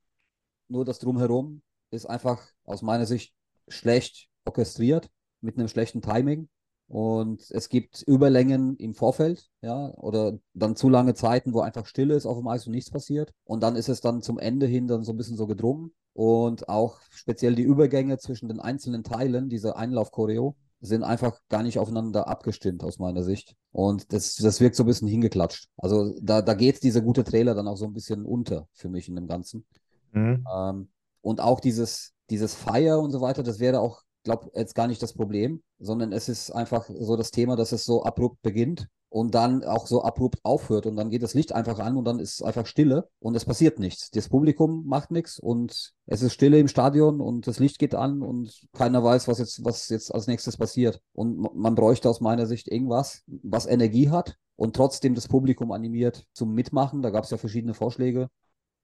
Nur 0.67 0.85
das 0.85 0.99
Drumherum 0.99 1.63
ist 1.89 2.05
einfach 2.05 2.39
aus 2.63 2.83
meiner 2.83 3.07
Sicht 3.07 3.33
schlecht 3.67 4.27
orchestriert, 4.45 5.09
mit 5.41 5.57
einem 5.57 5.69
schlechten 5.69 6.03
Timing. 6.03 6.49
Und 6.89 7.51
es 7.51 7.69
gibt 7.69 8.01
Überlängen 8.01 8.75
im 8.77 8.95
Vorfeld, 8.95 9.47
ja, 9.61 9.93
oder 9.93 10.39
dann 10.55 10.75
zu 10.75 10.89
lange 10.89 11.13
Zeiten, 11.13 11.53
wo 11.53 11.61
einfach 11.61 11.85
Stille 11.85 12.15
ist 12.15 12.25
auf 12.25 12.37
dem 12.37 12.47
Eis 12.47 12.65
und 12.65 12.73
nichts 12.73 12.89
passiert. 12.89 13.31
Und 13.43 13.61
dann 13.61 13.75
ist 13.75 13.89
es 13.89 14.01
dann 14.01 14.23
zum 14.23 14.39
Ende 14.39 14.65
hin 14.65 14.87
dann 14.87 15.03
so 15.03 15.13
ein 15.13 15.17
bisschen 15.17 15.37
so 15.37 15.45
gedrungen. 15.45 15.91
Und 16.13 16.67
auch 16.67 16.99
speziell 17.11 17.53
die 17.53 17.61
Übergänge 17.63 18.17
zwischen 18.17 18.49
den 18.49 18.59
einzelnen 18.59 19.03
Teilen 19.03 19.49
dieser 19.49 19.77
Einlauf-Choreo 19.77 20.55
sind 20.81 21.03
einfach 21.03 21.39
gar 21.47 21.61
nicht 21.61 21.77
aufeinander 21.77 22.27
abgestimmt 22.27 22.83
aus 22.83 22.97
meiner 22.97 23.21
Sicht. 23.21 23.55
Und 23.71 24.11
das, 24.11 24.35
das 24.35 24.59
wirkt 24.59 24.75
so 24.75 24.83
ein 24.83 24.87
bisschen 24.87 25.07
hingeklatscht. 25.07 25.69
Also 25.77 26.15
da, 26.19 26.41
da 26.41 26.55
geht 26.55 26.81
dieser 26.81 27.01
gute 27.01 27.23
Trailer 27.23 27.53
dann 27.53 27.67
auch 27.67 27.77
so 27.77 27.85
ein 27.85 27.93
bisschen 27.93 28.25
unter 28.25 28.67
für 28.73 28.89
mich 28.89 29.07
in 29.07 29.15
dem 29.15 29.27
Ganzen. 29.27 29.63
Mhm. 30.11 30.43
Ähm, 30.51 30.89
und 31.21 31.39
auch 31.39 31.59
dieses, 31.59 32.13
dieses 32.31 32.55
Fire 32.55 32.97
und 32.97 33.11
so 33.11 33.21
weiter, 33.21 33.43
das 33.43 33.59
wäre 33.59 33.79
auch 33.79 34.01
glaube, 34.23 34.51
jetzt 34.55 34.75
gar 34.75 34.87
nicht 34.87 35.01
das 35.01 35.13
Problem, 35.13 35.61
sondern 35.79 36.11
es 36.11 36.29
ist 36.29 36.51
einfach 36.51 36.89
so 36.89 37.15
das 37.15 37.31
Thema, 37.31 37.55
dass 37.55 37.71
es 37.71 37.85
so 37.85 38.03
abrupt 38.03 38.41
beginnt 38.41 38.87
und 39.09 39.33
dann 39.33 39.63
auch 39.63 39.87
so 39.87 40.03
abrupt 40.03 40.39
aufhört 40.43 40.85
und 40.85 40.95
dann 40.95 41.09
geht 41.09 41.23
das 41.23 41.33
Licht 41.33 41.51
einfach 41.51 41.79
an 41.79 41.97
und 41.97 42.05
dann 42.05 42.19
ist 42.19 42.43
einfach 42.43 42.65
Stille 42.67 43.09
und 43.19 43.35
es 43.35 43.43
passiert 43.43 43.79
nichts. 43.79 44.11
Das 44.11 44.29
Publikum 44.29 44.85
macht 44.85 45.09
nichts 45.11 45.39
und 45.39 45.93
es 46.05 46.21
ist 46.21 46.33
Stille 46.33 46.59
im 46.59 46.67
Stadion 46.67 47.19
und 47.19 47.47
das 47.47 47.59
Licht 47.59 47.79
geht 47.79 47.95
an 47.95 48.21
und 48.21 48.67
keiner 48.73 49.03
weiß, 49.03 49.27
was 49.27 49.39
jetzt, 49.39 49.65
was 49.65 49.89
jetzt 49.89 50.13
als 50.13 50.27
nächstes 50.27 50.57
passiert. 50.57 51.01
Und 51.13 51.55
man 51.55 51.75
bräuchte 51.75 52.09
aus 52.09 52.21
meiner 52.21 52.45
Sicht 52.45 52.67
irgendwas, 52.67 53.23
was 53.25 53.65
Energie 53.65 54.09
hat 54.09 54.37
und 54.55 54.75
trotzdem 54.75 55.15
das 55.15 55.27
Publikum 55.27 55.71
animiert 55.71 56.25
zum 56.33 56.53
Mitmachen. 56.53 57.01
Da 57.01 57.09
gab 57.09 57.23
es 57.23 57.31
ja 57.31 57.37
verschiedene 57.37 57.73
Vorschläge. 57.73 58.29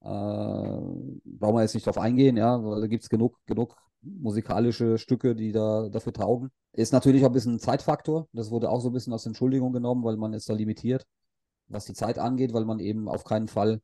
Äh, 0.02 0.08
brauchen 0.08 1.56
wir 1.56 1.62
jetzt 1.62 1.76
nicht 1.76 1.86
drauf 1.86 1.98
eingehen, 1.98 2.38
ja, 2.38 2.64
weil 2.64 2.82
da 2.82 2.88
gibt 2.88 3.04
es 3.04 3.10
genug, 3.10 3.38
genug 3.46 3.76
musikalische 4.06 4.98
Stücke, 4.98 5.36
die 5.36 5.52
da 5.52 5.90
dafür 5.90 6.14
taugen. 6.14 6.52
Ist 6.74 6.94
natürlich 6.94 7.24
auch 7.24 7.30
ein 7.30 7.34
bisschen 7.34 7.56
ein 7.56 7.60
Zeitfaktor. 7.60 8.28
Das 8.34 8.52
wurde 8.52 8.70
auch 8.70 8.82
so 8.82 8.90
ein 8.90 8.94
bisschen 8.94 9.14
als 9.14 9.26
Entschuldigung 9.26 9.74
genommen, 9.74 10.04
weil 10.04 10.18
man 10.18 10.34
ist 10.34 10.50
da 10.50 10.54
limitiert, 10.54 11.06
was 11.68 11.86
die 11.86 11.94
Zeit 11.94 12.20
angeht, 12.20 12.54
weil 12.54 12.66
man 12.66 12.80
eben 12.80 13.08
auf 13.10 13.24
keinen 13.24 13.48
Fall 13.48 13.82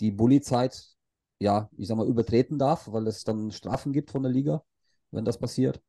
die 0.00 0.10
Bulli-Zeit, 0.10 0.96
ja, 1.40 1.68
ich 1.76 1.88
sag 1.88 1.96
mal, 1.96 2.06
übertreten 2.06 2.58
darf, 2.58 2.90
weil 2.92 3.06
es 3.06 3.24
dann 3.24 3.50
Strafen 3.50 3.92
gibt 3.92 4.10
von 4.10 4.22
der 4.22 4.32
Liga. 4.32 4.62
wenn 5.10 5.24
das 5.24 5.38
passiert. 5.38 5.80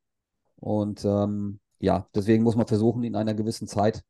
Und 0.58 1.04
ähm, 1.06 1.60
ja, 1.80 2.08
deswegen 2.16 2.44
muss 2.44 2.56
man 2.56 2.68
versuchen, 2.68 3.04
in 3.04 3.16
einer 3.16 3.34
gewissen 3.34 3.68
Zeit 3.68 4.04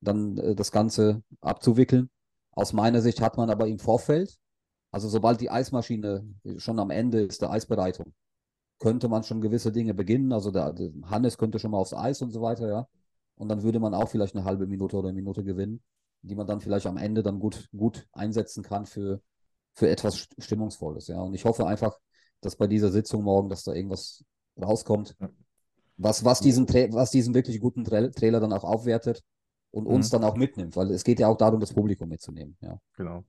dann 0.00 0.38
äh, 0.38 0.54
das 0.54 0.72
Ganze 0.72 1.22
abzuwickeln. 1.40 2.10
Aus 2.52 2.72
meiner 2.72 3.00
Sicht 3.02 3.20
hat 3.20 3.36
man 3.36 3.50
aber 3.50 3.66
im 3.68 3.78
Vorfeld, 3.78 4.36
also 4.90 5.08
sobald 5.08 5.40
die 5.40 5.50
Eismaschine 5.50 6.24
schon 6.58 6.78
am 6.78 6.90
Ende 6.90 7.22
ist 7.22 7.42
der 7.42 7.50
Eisbereitung, 7.50 8.14
könnte 8.78 9.08
man 9.08 9.22
schon 9.22 9.40
gewisse 9.40 9.72
Dinge 9.72 9.94
beginnen. 9.94 10.32
Also 10.32 10.50
der, 10.50 10.72
der 10.72 10.90
Hannes 11.04 11.38
könnte 11.38 11.58
schon 11.58 11.70
mal 11.70 11.78
aufs 11.78 11.94
Eis 11.94 12.22
und 12.22 12.30
so 12.30 12.42
weiter, 12.42 12.68
ja. 12.68 12.88
Und 13.36 13.48
dann 13.48 13.62
würde 13.62 13.80
man 13.80 13.94
auch 13.94 14.08
vielleicht 14.08 14.36
eine 14.36 14.44
halbe 14.44 14.66
Minute 14.66 14.96
oder 14.96 15.08
eine 15.08 15.16
Minute 15.16 15.42
gewinnen, 15.44 15.82
die 16.22 16.34
man 16.34 16.46
dann 16.46 16.60
vielleicht 16.60 16.86
am 16.86 16.96
Ende 16.96 17.22
dann 17.22 17.38
gut, 17.40 17.68
gut 17.76 18.06
einsetzen 18.12 18.62
kann 18.62 18.86
für, 18.86 19.20
für 19.74 19.88
etwas 19.88 20.28
Stimmungsvolles, 20.38 21.08
ja. 21.08 21.20
Und 21.20 21.34
ich 21.34 21.44
hoffe 21.44 21.66
einfach, 21.66 21.98
dass 22.40 22.56
bei 22.56 22.66
dieser 22.66 22.90
Sitzung 22.90 23.22
morgen, 23.24 23.48
dass 23.48 23.64
da 23.64 23.72
irgendwas 23.72 24.24
rauskommt, 24.60 25.16
was, 25.96 26.24
was, 26.24 26.40
diesen, 26.40 26.68
was 26.68 27.10
diesen 27.10 27.34
wirklich 27.34 27.60
guten 27.60 27.84
Tra 27.84 28.08
Trailer 28.08 28.40
dann 28.40 28.52
auch 28.52 28.64
aufwertet 28.64 29.22
und 29.70 29.86
uns 29.86 30.08
Mhm. 30.08 30.12
dann 30.12 30.24
auch 30.24 30.36
mitnimmt, 30.36 30.76
weil 30.76 30.90
es 30.90 31.04
geht 31.04 31.20
ja 31.20 31.28
auch 31.28 31.36
darum, 31.36 31.60
das 31.60 31.72
Publikum 31.72 32.08
mitzunehmen, 32.08 32.56
ja. 32.60 32.78
Genau. 32.96 33.24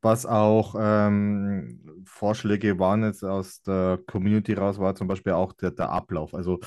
Was 0.00 0.26
auch 0.26 0.76
ähm, 0.78 2.02
Vorschläge 2.04 2.78
waren 2.78 3.02
jetzt 3.02 3.24
aus 3.24 3.62
der 3.62 3.98
Community 4.06 4.54
raus, 4.54 4.78
war 4.78 4.94
zum 4.94 5.08
Beispiel 5.08 5.32
auch 5.32 5.52
der, 5.54 5.72
der 5.72 5.90
Ablauf. 5.90 6.34
Also 6.34 6.60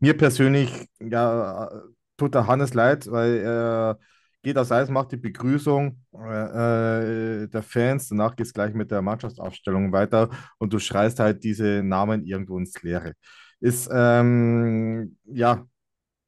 mir 0.00 0.16
persönlich 0.16 0.88
ja, 1.00 1.70
tut 2.16 2.34
der 2.34 2.46
Hannes 2.46 2.74
leid, 2.74 3.10
weil 3.10 3.38
er 3.38 3.98
geht 4.42 4.58
aufs 4.58 4.72
Eis, 4.72 4.88
macht 4.90 5.12
die 5.12 5.16
Begrüßung 5.16 6.00
äh, 6.14 7.42
äh, 7.44 7.48
der 7.48 7.62
Fans, 7.62 8.08
danach 8.08 8.34
geht 8.36 8.46
es 8.46 8.52
gleich 8.52 8.74
mit 8.74 8.90
der 8.90 9.02
Mannschaftsaufstellung 9.02 9.92
weiter 9.92 10.30
und 10.58 10.72
du 10.72 10.78
schreist 10.78 11.20
halt 11.20 11.44
diese 11.44 11.82
Namen 11.82 12.24
irgendwo 12.24 12.58
ins 12.58 12.82
Leere. 12.82 13.14
Ist 13.60 13.88
ähm, 13.92 15.16
ja 15.24 15.64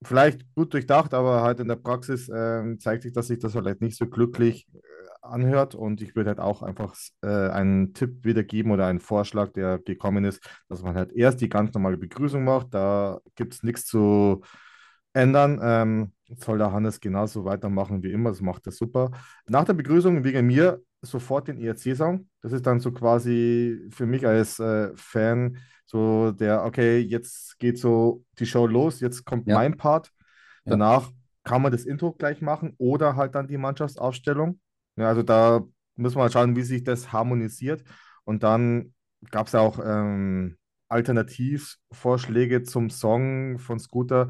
vielleicht 0.05 0.45
gut 0.55 0.73
durchdacht, 0.73 1.15
aber 1.15 1.43
halt 1.43 1.61
in 1.61 1.69
der 1.69 1.77
Praxis 1.77 2.31
ähm, 2.33 2.79
zeigt 2.79 3.03
sich, 3.03 3.13
dass 3.13 3.29
sich 3.29 3.39
das 3.39 3.53
vielleicht 3.53 3.81
nicht 3.81 3.97
so 3.97 4.07
glücklich 4.07 4.69
äh, 4.73 4.79
anhört. 5.25 5.75
Und 5.75 6.03
ich 6.03 6.15
würde 6.17 6.31
halt 6.31 6.41
auch 6.41 6.63
einfach 6.63 6.95
äh, 7.23 7.29
einen 7.51 7.95
Tipp 7.95 8.25
wiedergeben 8.25 8.73
oder 8.73 8.87
einen 8.87 9.01
Vorschlag, 9.01 9.53
der 9.53 9.79
gekommen 9.79 10.25
ist, 10.25 10.45
dass 10.69 10.83
man 10.83 10.95
halt 10.95 11.13
erst 11.13 11.41
die 11.41 11.49
ganz 11.49 11.73
normale 11.75 11.97
Begrüßung 11.97 12.45
macht. 12.45 12.73
Da 12.75 13.21
gibt 13.35 13.55
es 13.55 13.63
nichts 13.63 13.87
zu 13.87 14.43
ändern. 15.13 15.61
Ähm, 15.63 16.13
soll 16.39 16.59
der 16.59 16.73
Hannes 16.73 17.01
genauso 17.01 17.45
weitermachen 17.45 18.03
wie 18.03 18.13
immer. 18.13 18.31
Das 18.31 18.41
macht 18.41 18.67
er 18.67 18.73
super. 18.73 19.11
Nach 19.47 19.65
der 19.65 19.75
Begrüßung 19.75 20.25
wegen 20.25 20.47
mir 20.47 20.81
sofort 21.03 21.49
den 21.49 21.59
ERC-Song. 21.61 22.29
Das 22.41 22.53
ist 22.53 22.67
dann 22.67 22.81
so 22.81 22.93
quasi 22.93 23.87
für 23.91 24.07
mich 24.07 24.27
als 24.27 24.59
äh, 24.59 24.91
Fan 24.97 25.59
so 25.87 26.33
der, 26.33 26.65
okay, 26.65 26.99
jetzt 26.99 27.59
geht 27.59 27.79
so 27.79 28.25
die 28.39 28.47
Show 28.47 28.67
los, 28.67 29.01
jetzt 29.01 29.25
kommt 29.25 29.47
Ja. 29.49 29.57
mein 29.57 29.77
Part. 29.77 30.11
Ja. 30.65 30.71
Danach 30.71 31.11
kann 31.45 31.61
man 31.61 31.73
das 31.73 31.85
Intro 31.85 32.13
gleich 32.13 32.41
machen 32.41 32.75
oder 32.79 33.17
halt 33.17 33.35
dann 33.35 33.47
die 33.49 33.59
Mannschaftsaufstellung. 33.59 34.59
Ja, 34.97 35.09
also 35.09 35.23
da 35.23 35.63
müssen 35.97 36.17
wir 36.17 36.25
mal 36.25 36.31
schauen, 36.31 36.57
wie 36.57 36.63
sich 36.63 36.85
das 36.85 37.13
harmonisiert. 37.13 37.85
Und 38.25 38.43
dann 38.43 38.95
gab 39.31 39.47
es 39.47 39.55
auch 39.55 39.79
ähm, 39.85 40.57
Alternativvorschläge 40.89 42.63
zum 42.63 42.91
Song 42.91 43.59
von 43.59 43.79
Scooter. 43.79 44.29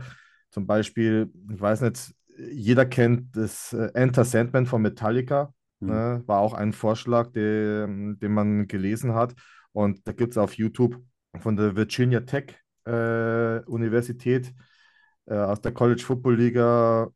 Zum 0.51 0.67
Beispiel, 0.67 1.33
ich 1.53 1.61
weiß 1.61 1.83
nicht, 1.83 2.15
jeder 2.37 2.87
kennt 2.87 3.37
das 3.37 3.73
äh, 3.73 3.91
Enter 3.95 4.25
Sandman 4.25 4.67
von 4.67 4.83
Metallica. 4.83 5.53
Mhm. 5.81 5.89
Ne? 5.89 6.23
War 6.27 6.41
auch 6.41 6.55
ein 6.55 6.73
Vorschlag, 6.73 7.33
den, 7.33 8.19
den 8.19 8.33
man 8.33 8.67
gelesen 8.67 9.15
hat. 9.15 9.35
Und 9.73 10.07
da 10.07 10.13
gibt 10.13 10.33
es 10.33 10.39
auf 10.39 10.55
YouTube 10.55 10.97
von 11.41 11.57
der 11.57 11.77
Virginia 11.77 12.21
Tech 12.21 12.57
äh, 12.85 13.59
Universität 13.67 14.55
äh, 15.27 15.35
aus 15.35 15.61
der 15.61 15.73
College 15.73 16.03
Football 16.03 16.37
Liga, 16.37 17.09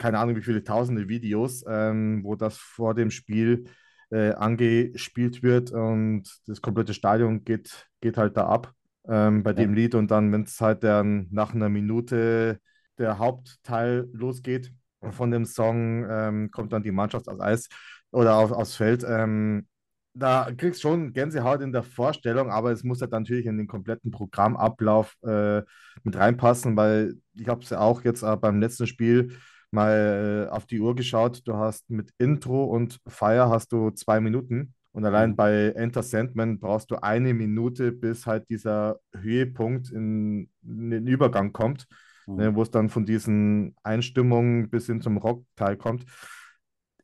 keine 0.00 0.18
Ahnung 0.18 0.34
wie 0.34 0.42
viele 0.42 0.64
tausende 0.64 1.08
Videos, 1.08 1.64
ähm, 1.68 2.24
wo 2.24 2.34
das 2.34 2.56
vor 2.56 2.94
dem 2.94 3.10
Spiel 3.10 3.64
äh, 4.10 4.32
angespielt 4.32 5.42
wird 5.42 5.70
und 5.70 6.24
das 6.46 6.60
komplette 6.60 6.94
Stadion 6.94 7.44
geht, 7.44 7.86
geht 8.00 8.16
halt 8.16 8.36
da 8.36 8.46
ab 8.46 8.72
ähm, 9.08 9.42
bei 9.42 9.52
dem 9.52 9.74
Lied. 9.74 9.94
Und 9.94 10.10
dann, 10.10 10.32
wenn 10.32 10.42
es 10.42 10.60
halt 10.60 10.82
dann 10.82 11.28
nach 11.30 11.54
einer 11.54 11.68
Minute 11.68 12.58
der 12.98 13.18
Hauptteil 13.18 14.08
losgeht 14.12 14.72
von 15.10 15.30
dem 15.30 15.44
Song, 15.44 16.06
ähm, 16.10 16.50
kommt 16.50 16.72
dann 16.72 16.82
die 16.82 16.92
Mannschaft 16.92 17.28
aufs 17.28 17.40
Eis 17.40 17.68
oder 18.10 18.36
auf, 18.36 18.52
aufs 18.52 18.76
Feld. 18.76 19.04
Ähm, 19.06 19.66
da 20.12 20.50
kriegst 20.56 20.82
du 20.82 20.88
schon 20.88 21.12
Gänsehaut 21.12 21.60
in 21.60 21.72
der 21.72 21.84
Vorstellung, 21.84 22.50
aber 22.50 22.72
es 22.72 22.82
muss 22.82 23.00
halt 23.00 23.12
natürlich 23.12 23.46
in 23.46 23.58
den 23.58 23.68
kompletten 23.68 24.10
Programmablauf 24.10 25.16
äh, 25.22 25.62
mit 26.02 26.16
reinpassen, 26.16 26.76
weil 26.76 27.14
ich 27.34 27.48
habe 27.48 27.62
es 27.62 27.70
ja 27.70 27.78
auch 27.78 28.02
jetzt 28.02 28.22
äh, 28.22 28.36
beim 28.36 28.60
letzten 28.60 28.86
Spiel 28.86 29.36
mal 29.72 30.46
äh, 30.48 30.50
auf 30.50 30.66
die 30.66 30.80
Uhr 30.80 30.94
geschaut. 30.94 31.42
Du 31.46 31.54
hast 31.56 31.88
mit 31.90 32.12
Intro 32.18 32.64
und 32.64 32.98
Fire 33.06 33.48
hast 33.48 33.72
du 33.72 33.90
zwei 33.90 34.20
Minuten 34.20 34.74
und 34.92 35.04
allein 35.04 35.34
Mhm. 35.34 35.36
bei 35.36 35.70
Enter 35.76 36.02
Sandman 36.02 36.58
brauchst 36.60 36.90
du 36.90 36.96
eine 37.02 37.34
Minute, 37.34 37.92
bis 37.92 38.26
halt 38.26 38.48
dieser 38.50 38.98
Höhepunkt 39.14 39.90
in, 39.90 40.50
in 40.62 40.90
den 40.90 41.06
Übergang 41.06 41.52
kommt, 41.52 41.86
Mhm. 42.26 42.36
ne, 42.36 42.54
wo 42.54 42.62
es 42.62 42.70
dann 42.70 42.88
von 42.88 43.06
diesen 43.06 43.74
Einstimmungen 43.82 44.70
bis 44.70 44.86
hin 44.86 45.00
zum 45.00 45.16
Rockteil 45.18 45.76
kommt 45.76 46.04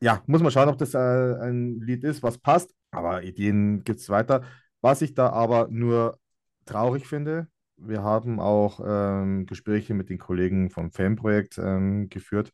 ja, 0.01 0.21
muss 0.27 0.41
man 0.41 0.51
schauen, 0.51 0.69
ob 0.69 0.77
das 0.77 0.93
äh, 0.93 0.97
ein 0.97 1.79
Lied 1.81 2.03
ist, 2.03 2.23
was 2.23 2.37
passt. 2.37 2.73
Aber 2.91 3.23
Ideen 3.23 3.83
gibt 3.83 3.99
es 3.99 4.09
weiter. 4.09 4.43
Was 4.81 5.01
ich 5.01 5.13
da 5.13 5.29
aber 5.29 5.67
nur 5.71 6.19
traurig 6.65 7.07
finde, 7.07 7.47
wir 7.77 8.03
haben 8.03 8.39
auch 8.39 8.81
ähm, 8.85 9.45
Gespräche 9.45 9.93
mit 9.93 10.09
den 10.09 10.17
Kollegen 10.17 10.69
vom 10.69 10.91
Fanprojekt 10.91 11.57
ähm, 11.57 12.09
geführt, 12.09 12.51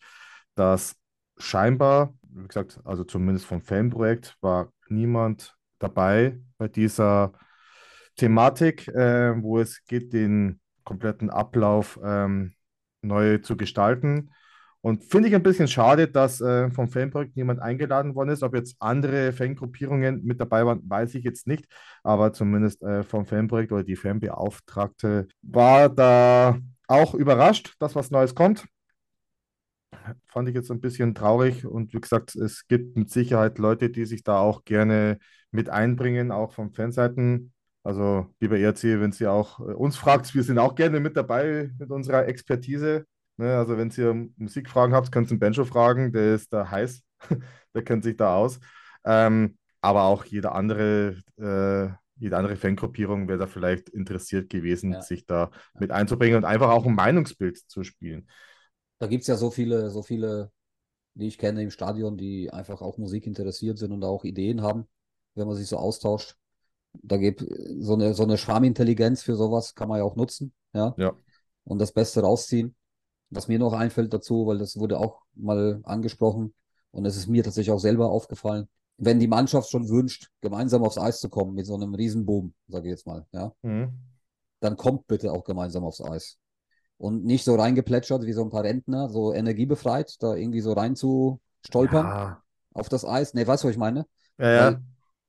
dass 0.56 0.96
scheinbar, 1.38 2.14
wie 2.30 2.48
gesagt, 2.48 2.80
also 2.84 3.04
zumindest 3.04 3.46
vom 3.46 3.62
Fanprojekt 3.62 4.38
war 4.42 4.72
niemand 4.90 5.56
dabei 5.80 6.40
bei 6.58 6.68
dieser 6.68 7.34
Thematik, 8.16 8.88
äh, 8.90 9.42
wo 9.42 9.60
es 9.60 9.84
geht, 9.86 10.14
den 10.14 10.62
kompletten 10.84 11.30
Ablauf 11.30 12.00
ähm, 12.04 12.54
neu 13.02 13.40
zu 13.40 13.58
gestalten. 13.58 14.32
Und 14.86 15.06
finde 15.06 15.30
ich 15.30 15.36
ein 15.36 15.44
bisschen 15.44 15.70
schade, 15.70 16.10
dass 16.10 16.42
äh, 16.42 16.70
vom 16.70 16.90
Fanprojekt 16.90 17.38
niemand 17.38 17.62
eingeladen 17.62 18.16
worden 18.16 18.32
ist. 18.32 18.44
Ob 18.44 18.54
jetzt 18.54 18.76
andere 18.80 19.32
Fangruppierungen 19.32 20.26
mit 20.26 20.42
dabei 20.42 20.66
waren, 20.66 20.82
weiß 20.86 21.16
ich 21.16 21.24
jetzt 21.24 21.48
nicht. 21.48 21.66
Aber 22.04 22.34
zumindest 22.34 22.84
äh, 22.84 23.04
vom 23.04 23.26
Fanprojekt 23.26 23.72
oder 23.72 23.86
die 23.86 23.96
Fanbeauftragte 23.96 25.30
war 25.42 25.88
da 25.88 26.58
auch 26.88 27.14
überrascht, 27.14 27.76
dass 27.80 27.96
was 27.96 28.12
Neues 28.12 28.36
kommt. 28.36 28.66
Fand 30.28 30.50
ich 30.50 30.56
jetzt 30.56 30.70
ein 30.70 30.82
bisschen 30.82 31.16
traurig. 31.16 31.66
Und 31.66 31.94
wie 31.94 32.02
gesagt, 32.02 32.36
es 32.36 32.68
gibt 32.68 32.98
mit 32.98 33.10
Sicherheit 33.10 33.60
Leute, 33.60 33.90
die 33.90 34.04
sich 34.04 34.24
da 34.24 34.40
auch 34.40 34.66
gerne 34.66 35.18
mit 35.52 35.70
einbringen, 35.70 36.30
auch 36.30 36.52
von 36.52 36.74
Fanseiten. 36.74 37.54
Also, 37.84 38.34
lieber 38.42 38.58
ERC, 38.58 38.84
wenn 39.00 39.14
Sie 39.14 39.28
auch 39.28 39.62
äh, 39.62 39.74
uns 39.74 39.96
fragt, 39.96 40.36
wir 40.36 40.44
sind 40.44 40.60
auch 40.60 40.76
gerne 40.76 41.00
mit 41.00 41.16
dabei 41.16 41.72
mit 41.80 41.90
unserer 41.90 42.28
Expertise. 42.28 43.06
Ne, 43.38 43.58
also 43.58 43.78
wenn 43.78 43.92
ihr 43.98 44.30
Musikfragen 44.38 44.96
habt, 44.96 45.12
könnt 45.12 45.28
ihr 45.28 45.36
den 45.36 45.40
Benjo 45.40 45.66
fragen, 45.66 46.12
der 46.12 46.36
ist 46.36 46.54
da 46.54 46.70
heiß, 46.70 47.02
der 47.74 47.84
kennt 47.84 48.04
sich 48.04 48.16
da 48.16 48.36
aus. 48.36 48.60
Ähm, 49.06 49.58
aber 49.82 50.04
auch 50.04 50.24
jede 50.26 50.52
andere, 50.52 51.18
äh, 51.38 51.90
jede 52.18 52.38
andere 52.38 52.56
Fangruppierung 52.56 53.28
wäre 53.28 53.40
da 53.40 53.48
vielleicht 53.48 53.90
interessiert 53.90 54.50
gewesen, 54.50 54.94
Ja. 54.94 55.02
sich 55.02 55.26
da 55.26 55.52
mit 55.80 55.92
einzubringen 55.92 56.38
und 56.38 56.46
einfach 56.46 56.70
auch 56.70 56.86
ein 56.86 56.96
Meinungsbild 56.96 57.58
zu 57.58 57.84
spielen. 57.84 58.28
Da 59.00 59.08
gibt 59.08 59.22
es 59.22 59.28
ja 59.28 59.36
so 59.36 59.52
viele, 59.52 59.90
so 59.90 60.04
viele, 60.04 60.52
die 61.16 61.28
ich 61.28 61.38
kenne 61.38 61.64
im 61.64 61.72
Stadion, 61.72 62.18
die 62.18 62.52
einfach 62.52 62.82
auch 62.82 62.98
Musik 62.98 63.28
interessiert 63.28 63.78
sind 63.78 63.92
und 63.92 64.04
auch 64.04 64.24
Ideen 64.24 64.62
haben, 64.62 64.88
wenn 65.36 65.48
man 65.48 65.56
sich 65.56 65.68
so 65.68 65.78
austauscht. 65.78 66.36
Da 66.94 67.18
gibt 67.18 67.44
so 67.80 67.96
eine, 67.96 68.14
so 68.14 68.24
eine 68.24 68.38
Schwarmintelligenz 68.38 69.24
für 69.24 69.36
sowas 69.36 69.76
kann 69.76 69.90
man 69.90 69.98
ja 69.98 70.04
auch 70.04 70.16
nutzen, 70.16 70.54
ja. 70.74 70.94
Ja. 70.98 71.14
Und 71.66 71.80
das 71.80 71.92
Beste 71.92 72.22
rausziehen. 72.22 72.76
Was 73.34 73.48
mir 73.48 73.60
noch 73.60 73.74
einfällt 73.74 74.14
dazu, 74.14 74.48
weil 74.48 74.58
das 74.60 74.78
wurde 74.78 75.00
auch 75.00 75.22
mal 75.36 75.82
angesprochen 75.84 76.54
und 76.92 77.06
es 77.06 77.18
ist 77.18 77.28
mir 77.28 77.44
tatsächlich 77.44 77.72
auch 77.72 77.80
selber 77.80 78.10
aufgefallen, 78.12 78.68
wenn 78.98 79.20
die 79.20 79.28
Mannschaft 79.28 79.70
schon 79.72 79.90
wünscht, 79.90 80.30
gemeinsam 80.42 80.84
aufs 80.84 80.98
Eis 80.98 81.20
zu 81.20 81.30
kommen 81.30 81.54
mit 81.56 81.66
so 81.66 81.76
einem 81.76 81.96
Riesenboom, 81.96 82.54
sage 82.68 82.88
ich 82.88 82.92
jetzt 82.92 83.08
mal, 83.08 83.26
ja, 83.34 83.54
Mhm. 83.64 83.92
dann 84.60 84.78
kommt 84.78 85.08
bitte 85.08 85.32
auch 85.32 85.44
gemeinsam 85.44 85.84
aufs 85.84 86.02
Eis. 86.02 86.38
Und 86.98 87.26
nicht 87.26 87.46
so 87.46 87.56
reingeplätschert 87.56 88.26
wie 88.26 88.34
so 88.34 88.44
ein 88.44 88.50
paar 88.52 88.64
Rentner, 88.64 89.10
so 89.10 89.34
energiebefreit, 89.34 90.16
da 90.22 90.36
irgendwie 90.36 90.62
so 90.62 90.74
rein 90.74 90.96
zu 90.96 91.42
stolpern 91.66 92.14
Ja, 92.14 92.44
auf 92.74 92.90
das 92.90 93.06
Eis. 93.06 93.34
Nee, 93.34 93.48
weißt 93.48 93.64
du, 93.64 93.68
was 93.70 93.74
ich 93.74 93.80
meine? 93.80 94.08
ja, 94.38 94.52
ja. 94.52 94.82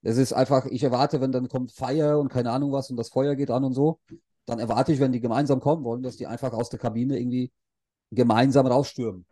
Es 0.03 0.19
ist 0.19 0.33
einfach, 0.33 0.67
ich 0.67 0.83
erwarte, 0.83 1.21
wenn 1.21 1.33
dann 1.33 1.49
kommt 1.49 1.73
Feier 1.73 2.19
und 2.19 2.29
keine 2.29 2.51
Ahnung 2.51 2.73
was 2.73 2.91
und 2.91 2.97
das 2.97 3.09
Feuer 3.09 3.35
geht 3.37 3.51
an 3.51 3.65
und 3.65 3.73
so, 3.73 4.01
dann 4.47 4.59
erwarte 4.59 4.93
ich, 4.93 5.01
wenn 5.01 5.13
die 5.13 5.21
gemeinsam 5.21 5.61
kommen 5.61 5.85
wollen, 5.85 6.03
dass 6.03 6.17
die 6.17 6.27
einfach 6.27 6.53
aus 6.53 6.69
der 6.69 6.79
Kabine 6.79 7.19
irgendwie 7.19 7.51
gemeinsam 8.11 8.67
rausstürmen. 8.67 9.27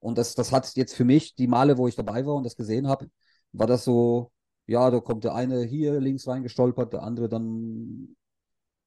Und 0.00 0.18
das, 0.18 0.34
das 0.34 0.52
hat 0.52 0.74
jetzt 0.76 0.94
für 0.94 1.04
mich, 1.04 1.34
die 1.36 1.46
Male, 1.46 1.78
wo 1.78 1.88
ich 1.88 1.96
dabei 1.96 2.26
war 2.26 2.34
und 2.34 2.44
das 2.44 2.56
gesehen 2.56 2.88
habe, 2.88 3.08
war 3.52 3.66
das 3.66 3.84
so, 3.84 4.32
ja, 4.66 4.90
da 4.90 5.00
kommt 5.00 5.24
der 5.24 5.34
eine 5.34 5.62
hier 5.64 6.00
links 6.00 6.26
reingestolpert, 6.26 6.92
der 6.92 7.02
andere 7.02 7.28
dann 7.28 8.16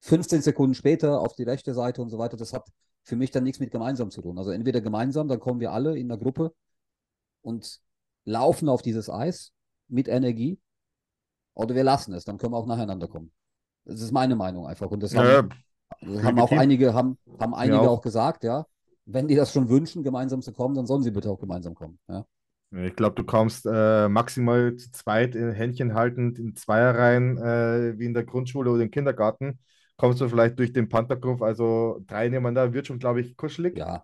15 0.01 0.41
Sekunden 0.41 0.75
später 0.75 1.21
auf 1.21 1.35
die 1.35 1.43
rechte 1.43 1.73
Seite 1.73 2.01
und 2.01 2.09
so 2.09 2.17
weiter. 2.17 2.37
Das 2.37 2.53
hat 2.53 2.67
für 3.03 3.15
mich 3.15 3.31
dann 3.31 3.43
nichts 3.43 3.59
mit 3.59 3.71
gemeinsam 3.71 4.11
zu 4.11 4.21
tun. 4.21 4.37
Also 4.37 4.51
entweder 4.51 4.81
gemeinsam, 4.81 5.27
dann 5.27 5.39
kommen 5.39 5.59
wir 5.59 5.71
alle 5.71 5.97
in 5.97 6.07
der 6.09 6.17
Gruppe 6.17 6.53
und 7.41 7.81
laufen 8.25 8.69
auf 8.69 8.81
dieses 8.81 9.09
Eis 9.09 9.53
mit 9.87 10.07
Energie 10.07 10.59
oder 11.53 11.75
wir 11.75 11.83
lassen 11.83 12.13
es, 12.13 12.25
dann 12.25 12.37
können 12.37 12.53
wir 12.53 12.57
auch 12.57 12.65
nacheinander 12.67 13.07
kommen. 13.07 13.31
Das 13.85 14.01
ist 14.01 14.11
meine 14.11 14.35
Meinung 14.35 14.67
einfach. 14.67 14.89
Und 14.91 15.01
das 15.03 15.15
Ja, 15.15 15.17
haben, 15.17 15.63
das 16.01 16.23
haben 16.23 16.39
auch 16.39 16.53
einige, 16.53 16.93
haben, 16.93 17.17
haben 17.39 17.55
einige 17.55 17.89
auch. 17.89 17.91
auch 17.91 18.01
gesagt, 18.01 18.43
ja. 18.43 18.65
Wenn 19.05 19.27
die 19.27 19.35
das 19.35 19.53
schon 19.53 19.69
wünschen, 19.69 20.03
gemeinsam 20.03 20.41
zu 20.41 20.51
kommen, 20.51 20.75
dann 20.75 20.85
sollen 20.85 21.03
sie 21.03 21.11
bitte 21.11 21.29
auch 21.29 21.39
gemeinsam 21.39 21.75
kommen. 21.75 21.99
Ja. 22.07 22.25
Ich 22.71 22.95
glaube, 22.95 23.15
du 23.15 23.23
kommst 23.23 23.65
äh, 23.65 24.09
maximal 24.09 24.75
zu 24.75 24.91
zweit 24.91 25.35
in 25.35 25.51
Händchen 25.51 25.93
haltend 25.93 26.39
in 26.39 26.55
Zweierreihen, 26.55 27.37
äh, 27.37 27.97
wie 27.97 28.05
in 28.05 28.13
der 28.13 28.23
Grundschule 28.23 28.69
oder 28.71 28.83
im 28.83 28.91
Kindergarten. 28.91 29.59
Kommst 29.97 30.19
du 30.19 30.27
vielleicht 30.27 30.59
durch 30.59 30.73
den 30.73 30.89
Panthergriff, 30.89 31.41
also 31.41 32.01
drei 32.05 32.27
nebeneinander, 32.27 32.73
wird 32.73 32.87
schon, 32.87 32.99
glaube 32.99 33.21
ich, 33.21 33.37
kuschelig. 33.37 33.77
ja. 33.77 34.03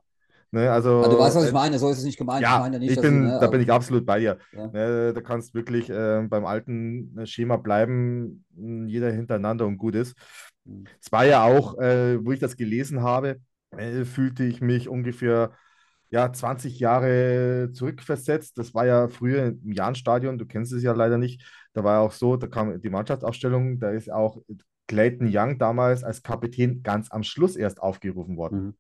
Ne, 0.54 0.70
also, 0.70 1.00
Aber 1.00 1.08
du 1.08 1.18
weißt, 1.18 1.38
was 1.38 1.44
ich 1.46 1.50
äh, 1.52 1.54
meine, 1.54 1.80
so 1.80 1.90
ist 1.90 2.00
es 2.00 2.04
nicht 2.04 2.18
gemeint. 2.18 2.42
Ja, 2.42 2.56
ich 2.56 2.60
meine 2.60 2.80
nicht, 2.80 2.92
ich 2.92 3.00
bin, 3.00 3.24
sie, 3.24 3.32
ne, 3.32 3.38
da 3.40 3.48
bin 3.48 3.62
ich 3.62 3.72
absolut 3.72 4.06
bei 4.06 4.20
dir. 4.20 4.38
Ja. 4.52 4.68
Ne, 4.68 5.14
da 5.14 5.22
kannst 5.22 5.54
wirklich 5.54 5.90
äh, 5.90 6.26
beim 6.28 6.46
alten 6.46 7.26
Schema 7.26 7.56
bleiben, 7.56 8.44
jeder 8.86 9.12
hintereinander 9.12 9.66
und 9.66 9.78
gut 9.78 9.96
ist. 9.96 10.14
Mhm. 10.66 10.84
Es 11.00 11.10
war 11.10 11.26
ja 11.26 11.46
auch, 11.46 11.78
äh, 11.80 12.24
wo 12.24 12.34
ich 12.34 12.40
das 12.40 12.58
gelesen 12.58 13.02
habe, 13.02 13.40
äh, 13.72 14.06
fühlte 14.06 14.44
ich 14.44 14.62
mich 14.62 14.90
ungefähr 14.90 15.52
ja, 16.10 16.32
20 16.32 16.80
Jahre 16.80 17.70
zurückversetzt. 17.74 18.58
Das 18.58 18.74
war 18.74 18.86
ja 18.86 19.08
früher 19.08 19.48
im 19.48 19.72
Jahnstadion, 19.72 20.38
du 20.38 20.46
kennst 20.46 20.74
es 20.74 20.84
ja 20.84 20.94
leider 20.94 21.18
nicht. 21.18 21.46
Da 21.74 21.84
war 21.84 21.96
ja 21.96 22.00
auch 22.02 22.12
so, 22.12 22.36
da 22.36 22.48
kam 22.48 22.82
die 22.82 22.90
Mannschaftsaufstellung, 22.90 23.80
da 23.80 23.92
ist 23.92 24.12
auch 24.12 24.42
Clayton 24.88 25.30
Young 25.32 25.58
damals 25.58 26.04
als 26.04 26.22
Kapitän 26.22 26.84
ganz 26.84 27.10
am 27.12 27.24
Schluss 27.24 27.56
erst 27.56 27.82
aufgerufen 27.82 28.36
worden. 28.36 28.62
Mhm. 28.62 28.76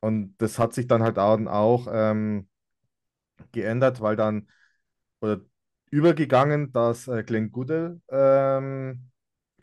Und 0.00 0.34
das 0.38 0.58
hat 0.58 0.72
sich 0.72 0.86
dann 0.86 1.02
halt 1.02 1.18
auch, 1.18 1.88
ähm, 1.92 2.48
geändert, 3.52 4.00
weil 4.00 4.16
dann 4.16 4.48
oder 5.20 5.40
übergegangen, 5.90 6.72
dass 6.72 7.08
äh, 7.08 7.22
Glenn 7.24 7.50
Goodell 7.50 8.00
ähm, 8.10 9.10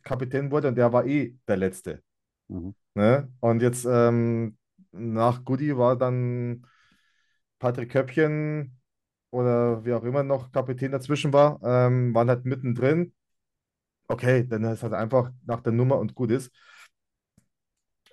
Kapitän 0.04 0.52
wurde 0.52 0.70
und 0.70 0.76
der 0.76 0.92
war 0.94 1.06
eh 1.06 1.36
der 1.48 1.58
Letzte. 1.58 2.04
Mhm. 2.48 2.76
Ne? 2.98 3.32
Und 3.40 3.62
jetzt 3.62 3.86
ähm, 3.90 4.58
nach 4.92 5.46
Goody 5.46 5.78
war 5.78 5.96
dann 5.98 6.66
Patrick 7.60 7.92
Köppchen 7.92 8.80
oder 9.32 9.86
wie 9.86 9.94
auch 9.94 10.04
immer 10.04 10.24
noch 10.24 10.52
Kapitän 10.52 10.92
dazwischen 10.92 11.34
war, 11.34 11.60
ähm, 11.64 12.14
waren 12.16 12.30
halt 12.30 12.46
mittendrin. 12.46 13.14
Okay, 14.08 14.48
dann 14.48 14.64
ist 14.66 14.84
halt 14.84 14.94
einfach 14.94 15.32
nach 15.46 15.62
der 15.62 15.74
Nummer 15.74 16.00
und 16.00 16.16
gut 16.16 16.32
ist. 16.32 16.52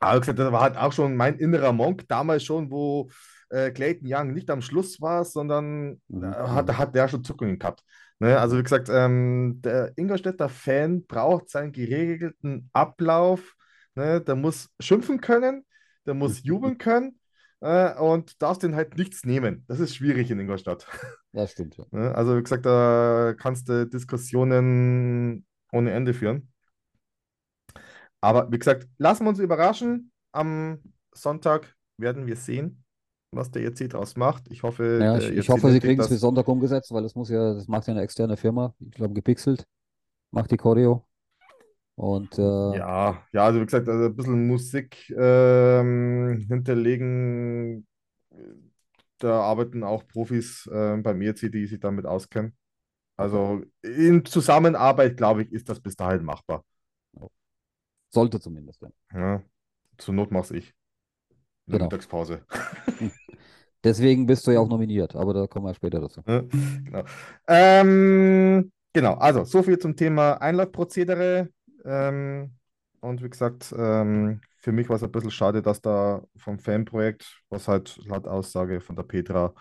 Aber 0.01 0.21
gesagt, 0.21 0.39
das 0.39 0.53
war 0.53 0.61
halt 0.63 0.77
auch 0.77 0.93
schon 0.93 1.17
mein 1.17 1.39
innerer 1.39 1.73
Monk 1.73 2.05
damals 2.09 2.45
schon, 2.45 2.71
wo 2.71 3.11
äh, 3.51 3.71
Clayton 3.71 4.07
Young 4.11 4.33
nicht 4.35 4.51
am 4.51 4.61
Schluss 4.63 5.01
war, 5.01 5.25
sondern 5.25 6.01
Mhm. 6.09 6.25
äh, 6.25 6.27
hat, 6.37 6.77
hat 6.77 6.95
der 6.95 7.09
schon 7.09 7.25
Zuckungen 7.25 7.59
gehabt. 7.59 7.83
Ne? 8.19 8.39
Also 8.39 8.59
wie 8.59 8.63
gesagt, 8.63 8.89
ähm, 8.91 9.61
der 9.63 9.93
Ingolstädter 9.97 10.49
Fan 10.49 11.07
braucht 11.07 11.49
seinen 11.49 11.73
geregelten 11.73 12.69
Ablauf. 12.73 13.55
Ne? 13.95 14.21
Der 14.21 14.37
muss 14.37 14.71
schimpfen 14.81 15.21
können, 15.21 15.65
der 16.07 16.15
muss 16.15 16.43
jubeln 16.45 16.79
können 16.79 17.19
äh, 17.61 17.95
und 17.95 18.41
darfst 18.43 18.63
den 18.63 18.75
halt 18.75 18.97
nichts 18.97 19.25
nehmen. 19.25 19.65
Das 19.69 19.81
ist 19.81 19.97
schwierig 19.97 20.31
in 20.31 20.41
Ingolstadt. 20.41 20.87
Ja, 21.37 21.49
stimmt. 21.49 21.77
Ja. 21.77 21.85
Ne? 21.91 22.15
Also 22.15 22.37
wie 22.37 22.43
gesagt, 22.45 22.65
da 22.65 23.35
kannst 23.37 23.69
du 23.69 23.89
Diskussionen 23.89 25.45
ohne 25.73 25.91
Ende 25.91 26.15
führen. 26.15 26.53
Aber 28.21 28.53
wie 28.53 28.59
gesagt, 28.59 28.87
lassen 28.99 29.25
wir 29.25 29.31
uns 29.31 29.41
überraschen. 29.41 30.13
Am 30.31 30.79
Sonntag 31.13 31.75
werden 31.99 32.27
wir 32.27 32.37
sehen, 32.37 32.85
was 33.33 33.51
der 33.51 33.63
ERC 33.63 33.91
draus 33.91 34.17
macht. 34.17 34.45
Ich 34.51 34.63
hoffe, 34.63 35.01
Ja, 35.03 35.19
ich, 35.19 35.29
ich 35.31 35.37
ERC 35.39 35.49
hoffe, 35.49 35.73
sie 35.73 35.81
kriegen 35.81 36.01
es 36.01 36.09
bis 36.09 36.21
Sonntag 36.21 36.47
umgesetzt, 36.47 36.93
weil 36.93 37.03
das 37.03 37.17
muss 37.17 37.29
ja, 37.31 37.55
das 37.55 37.67
macht 37.67 37.89
ja 37.89 37.95
eine 37.95 38.03
externe 38.03 38.37
Firma, 38.37 38.75
ich 38.79 38.93
glaube 38.93 39.15
gepixelt, 39.15 39.67
macht 40.31 40.53
die 40.53 40.57
Choreo. 40.57 41.05
Und 41.97 42.39
äh, 42.39 42.43
Ja, 42.77 43.23
ja, 43.33 43.45
also 43.45 43.61
wie 43.61 43.65
gesagt, 43.67 43.89
also 43.89 44.07
ein 44.07 44.17
bisschen 44.17 44.47
Musik 44.47 45.11
ähm, 45.17 46.45
hinterlegen. 46.49 47.87
Da 49.19 49.41
arbeiten 49.41 49.83
auch 49.85 50.07
Profis 50.07 50.67
äh, 50.67 50.97
beim 50.99 51.21
ERC, 51.23 51.49
die 51.51 51.67
sich 51.67 51.81
damit 51.81 52.07
auskennen. 52.07 52.57
Also 53.17 53.63
in 53.83 54.25
Zusammenarbeit, 54.25 55.17
glaube 55.17 55.43
ich, 55.45 55.53
ist 55.53 55.69
das 55.69 55.81
bis 55.81 55.97
dahin 55.97 56.25
machbar. 56.25 56.65
sollte 58.11 58.41
zumindest. 58.41 58.81
Ja. 58.83 58.91
Ja, 59.15 59.43
zur 59.99 60.15
Not 60.15 60.31
mach's 60.33 60.51
ich. 60.53 60.75
In 61.69 61.79
Genau. 61.79 61.85
Mittagspause. 61.85 62.45
Deswegen 63.85 64.27
bist 64.27 64.47
du 64.47 64.51
ja 64.53 64.61
auch 64.61 64.69
nominiert, 64.69 65.15
aber 65.15 65.35
da 65.35 65.47
kommen 65.47 65.67
wir 65.67 65.75
später 65.75 66.01
dazu. 66.01 66.23
Ja, 66.27 66.41
genau. 66.41 67.05
Ähm, 67.49 68.73
genau, 68.93 69.15
also 69.15 69.45
so 69.45 69.63
viel 69.63 69.79
zum 69.79 69.95
Thema 69.97 70.35
Einlaufprozedere. 70.41 71.51
Ähm, 71.85 72.57
und 73.01 73.23
wie 73.23 73.29
gesagt, 73.31 73.75
ähm, 73.77 74.41
für 74.59 74.73
mich 74.73 74.89
war 74.89 74.97
es 74.97 75.03
ein 75.03 75.13
bisschen 75.13 75.31
schade, 75.31 75.63
dass 75.63 75.81
da 75.83 76.23
vom 76.37 76.59
Fanprojekt, 76.59 77.43
was 77.51 77.69
halt 77.69 77.99
laut 78.07 78.27
Aussage 78.27 78.81
von 78.81 78.97
der 78.97 79.03
Petra 79.05 79.55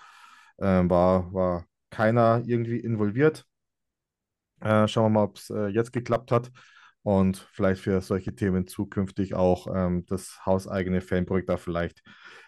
ähm, 0.60 0.90
war, 0.90 1.34
war 1.34 1.66
keiner 1.90 2.42
irgendwie 2.46 2.80
involviert. 2.80 3.46
Äh, 4.62 4.88
schauen 4.88 5.06
wir 5.06 5.10
mal, 5.10 5.24
ob 5.26 5.38
es 5.38 5.50
äh, 5.50 5.68
jetzt 5.68 5.92
geklappt 5.92 6.32
hat 6.32 6.52
und 7.04 7.38
vielleicht 7.52 7.82
für 7.82 8.00
solche 8.02 8.34
Themen 8.36 8.68
zukünftig 8.68 9.34
auch 9.36 9.68
ähm, 9.74 10.06
das 10.08 10.46
hauseigene 10.46 11.02
Fanprojekt 11.02 11.50
da 11.50 11.58
vielleicht 11.58 12.02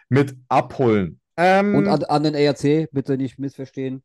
mit 0.08 0.36
abholen. 0.48 1.20
Ähm, 1.36 1.76
Und 1.76 1.86
an, 1.86 2.04
an 2.04 2.22
den 2.22 2.34
ERC, 2.34 2.88
bitte 2.92 3.16
nicht 3.16 3.38
missverstehen, 3.38 4.02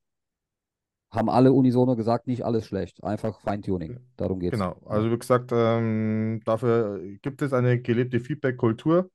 haben 1.12 1.30
alle 1.30 1.51
unisono 1.51 1.95
gesagt, 1.95 2.28
nicht 2.28 2.45
alles 2.45 2.66
schlecht, 2.66 3.03
einfach 3.03 3.39
Feintuning. 3.41 3.99
Darum 4.16 4.39
geht 4.39 4.53
es. 4.53 4.59
Genau, 4.59 4.78
also 4.86 5.12
wie 5.12 5.18
gesagt, 5.18 5.51
ähm, 5.53 6.41
dafür 6.45 7.01
gibt 7.22 7.41
es 7.41 7.51
eine 7.51 7.82
gelebte 7.82 8.20
Feedback-Kultur. 8.20 9.12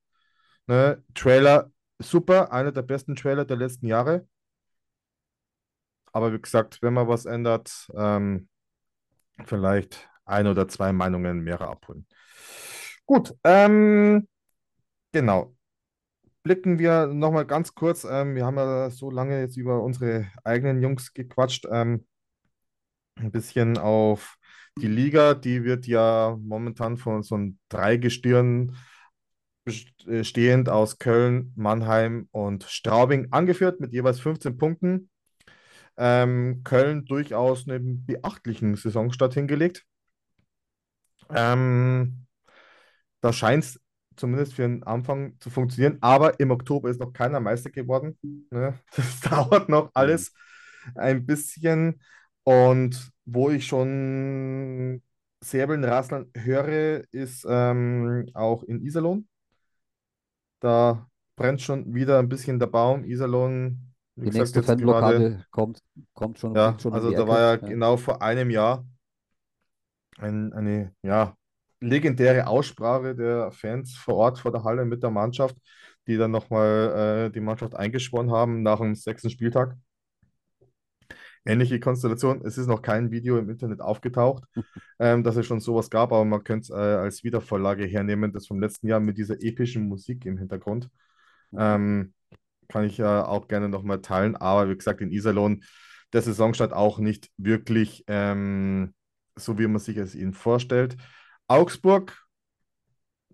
Ne? 0.67 1.03
Trailer, 1.15 1.71
super, 1.99 2.53
einer 2.53 2.73
der 2.73 2.83
besten 2.83 3.17
Trailer 3.17 3.45
der 3.45 3.57
letzten 3.57 3.87
Jahre. 3.87 4.27
Aber 6.13 6.33
wie 6.33 6.41
gesagt, 6.41 6.83
wenn 6.83 6.95
man 6.95 7.09
was 7.09 7.25
ändert, 7.25 7.89
ähm, 7.95 8.49
vielleicht 9.45 10.09
ein 10.25 10.47
oder 10.47 10.69
zwei 10.69 10.93
Meinungen 10.93 11.41
mehr 11.41 11.61
abholen. 11.61 12.07
Gut, 13.07 13.35
ähm, 13.45 14.27
genau. 15.13 15.56
Blicken 16.47 16.79
wir 16.79 17.09
nochmal 17.09 17.45
ganz 17.45 17.75
kurz. 17.75 18.05
Ähm, 18.09 18.37
wir 18.37 18.47
haben 18.47 18.57
ja 18.57 18.89
so 18.91 19.11
lange 19.11 19.41
jetzt 19.41 19.57
über 19.57 19.83
unsere 19.83 20.29
eigenen 20.45 20.81
Jungs 20.81 21.13
gequatscht. 21.13 21.67
Ähm, 21.69 22.07
ein 23.17 23.33
bisschen 23.33 23.79
auf 23.79 24.37
die 24.79 24.87
Liga. 24.87 25.35
Die 25.35 25.65
wird 25.65 25.89
ja 25.89 26.39
momentan 26.41 26.99
von 26.99 27.25
so 27.25 27.35
einem 27.35 27.59
Dreigestirn 27.69 28.77
best- 29.65 30.07
äh, 30.07 30.71
aus 30.71 31.01
Köln, 31.01 31.53
Mannheim 31.57 32.29
und 32.31 32.63
Straubing 32.63 33.27
angeführt 33.33 33.81
mit 33.81 33.93
jeweils 33.93 34.21
15 34.21 34.57
Punkten. 34.57 35.11
Ähm, 35.97 36.61
Köln 36.63 37.07
durchaus 37.07 37.69
einen 37.69 38.07
beachtlichen 38.07 38.77
Saisonstart 38.77 39.35
hingelegt. 39.35 39.85
Ähm, 41.29 42.29
da 43.21 43.33
scheint 43.33 43.65
es 43.65 43.81
zumindest 44.17 44.55
für 44.55 44.63
den 44.63 44.83
Anfang 44.85 45.37
zu 45.41 45.51
funktionieren, 45.51 45.99
aber 46.01 46.41
im 46.41 46.51
Oktober 46.51 46.91
ist 46.91 47.01
noch 47.01 47.13
keiner 47.13 47.41
Meister 47.41 47.71
geworden. 47.71 48.19
Ne? 48.51 48.79
Das 48.97 49.21
dauert 49.21 49.69
noch 49.69 49.91
alles 49.95 50.33
ein 50.95 51.27
bisschen. 51.27 52.01
Und 52.45 53.11
wo 53.25 53.51
ich 53.51 53.67
schon 53.67 55.03
Säbeln 55.43 55.85
rasseln 55.85 56.31
höre, 56.37 57.05
ist 57.13 57.47
ähm, 57.49 58.27
auch 58.35 58.63
in 58.65 58.83
Iserlohn. 58.83 59.29
Da 60.61 61.09
brennt 61.37 61.61
schon 61.63 61.95
wieder 61.95 62.19
ein 62.19 62.29
bisschen 62.29 62.59
der 62.59 62.67
Baum. 62.67 63.05
Iserlohn, 63.05 63.95
Die 64.17 64.31
gesagt, 64.31 64.33
nächste 64.33 64.63
jetzt 64.63 64.77
gerade. 64.79 65.25
Fanblockade 65.25 65.47
kommt, 65.51 65.83
kommt 66.15 66.39
schon, 66.39 66.57
Ja, 66.57 66.77
schon 66.79 66.93
also 66.93 67.13
da 67.13 67.27
war 67.29 67.41
ja 67.41 67.57
Ecke. 67.61 67.67
genau 67.67 67.97
vor 67.97 68.21
einem 68.23 68.51
Jahr 68.51 68.85
ein, 70.19 70.53
eine 70.53 70.95
ja, 71.03 71.37
legendäre 71.87 72.47
Aussprache 72.47 73.15
der 73.15 73.51
Fans 73.53 73.95
vor 73.97 74.15
Ort 74.17 74.39
vor 74.39 74.53
der 74.53 74.65
Halle 74.65 74.85
mit 74.85 75.03
der 75.03 75.11
Mannschaft, 75.11 75.57
die 76.07 76.17
dann 76.17 76.31
nochmal 76.31 77.27
äh, 77.29 77.31
die 77.31 77.41
Mannschaft 77.41 77.75
eingeschworen 77.75 78.31
haben 78.31 78.63
nach 78.63 78.79
dem 78.79 78.95
sechsten 78.95 79.31
Spieltag. 79.31 79.77
Ähnliche 81.45 81.79
Konstellation. 81.79 82.43
Es 82.45 82.59
ist 82.59 82.67
noch 82.67 82.83
kein 82.83 83.13
Video 83.13 83.39
im 83.39 83.49
Internet 83.49 83.81
aufgetaucht, 83.81 84.45
ähm, 84.99 85.23
dass 85.23 85.37
es 85.37 85.47
schon 85.47 85.61
sowas 85.61 85.91
gab, 85.91 86.13
aber 86.13 86.25
man 86.25 86.43
könnte 86.43 86.65
es 86.65 86.71
äh, 86.71 86.75
als 86.75 87.23
Wiedervorlage 87.23 87.85
hernehmen, 87.85 88.33
das 88.33 88.49
vom 88.49 88.61
letzten 88.61 88.89
Jahr 88.89 89.01
mit 89.01 89.17
dieser 89.17 89.41
epischen 89.41 89.89
Musik 89.89 90.27
im 90.27 90.39
Hintergrund. 90.39 90.91
Ähm, 91.57 92.13
kann 92.69 92.85
ich 92.85 92.99
ja 92.99 93.25
auch 93.27 93.47
gerne 93.47 93.69
nochmal 93.69 94.01
teilen, 94.03 94.35
aber 94.35 94.69
wie 94.69 94.77
gesagt, 94.77 95.01
in 95.01 95.13
Iserlohn 95.13 95.63
der 96.13 96.23
Saisonstart 96.23 96.73
auch 96.73 96.99
nicht 96.99 97.31
wirklich 97.37 98.05
ähm, 98.09 98.95
so, 99.37 99.59
wie 99.59 99.67
man 99.69 99.79
sich 99.79 99.97
es 99.99 100.15
ihnen 100.15 100.33
vorstellt. 100.33 100.97
Augsburg, 101.49 102.27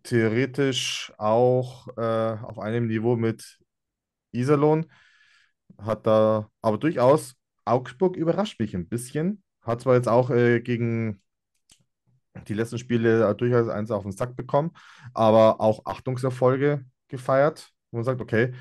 theoretisch 0.02 1.12
auch 1.18 1.88
äh, 1.96 2.36
auf 2.42 2.58
einem 2.58 2.86
Niveau 2.86 3.16
mit 3.16 3.58
Iserlohn. 4.32 4.86
Hat 5.78 6.06
da 6.06 6.50
aber 6.62 6.78
durchaus 6.78 7.36
Augsburg 7.66 8.16
überrascht 8.16 8.60
mich 8.60 8.74
ein 8.76 8.88
bisschen. 8.88 9.42
Hat 9.62 9.82
zwar 9.82 9.96
jetzt 9.96 10.08
auch 10.08 10.30
äh, 10.30 10.60
gegen 10.60 11.22
die 12.48 12.54
letzten 12.54 12.78
Spiele 12.78 13.34
durchaus 13.36 13.68
eins 13.68 13.90
auf 13.90 14.02
den 14.04 14.12
Sack 14.12 14.36
bekommen, 14.36 14.72
aber 15.14 15.60
auch 15.60 15.86
Achtungserfolge 15.86 16.84
gefeiert, 17.08 17.70
wo 17.90 17.98
man 17.98 18.04
sagt, 18.04 18.20
okay, 18.20 18.52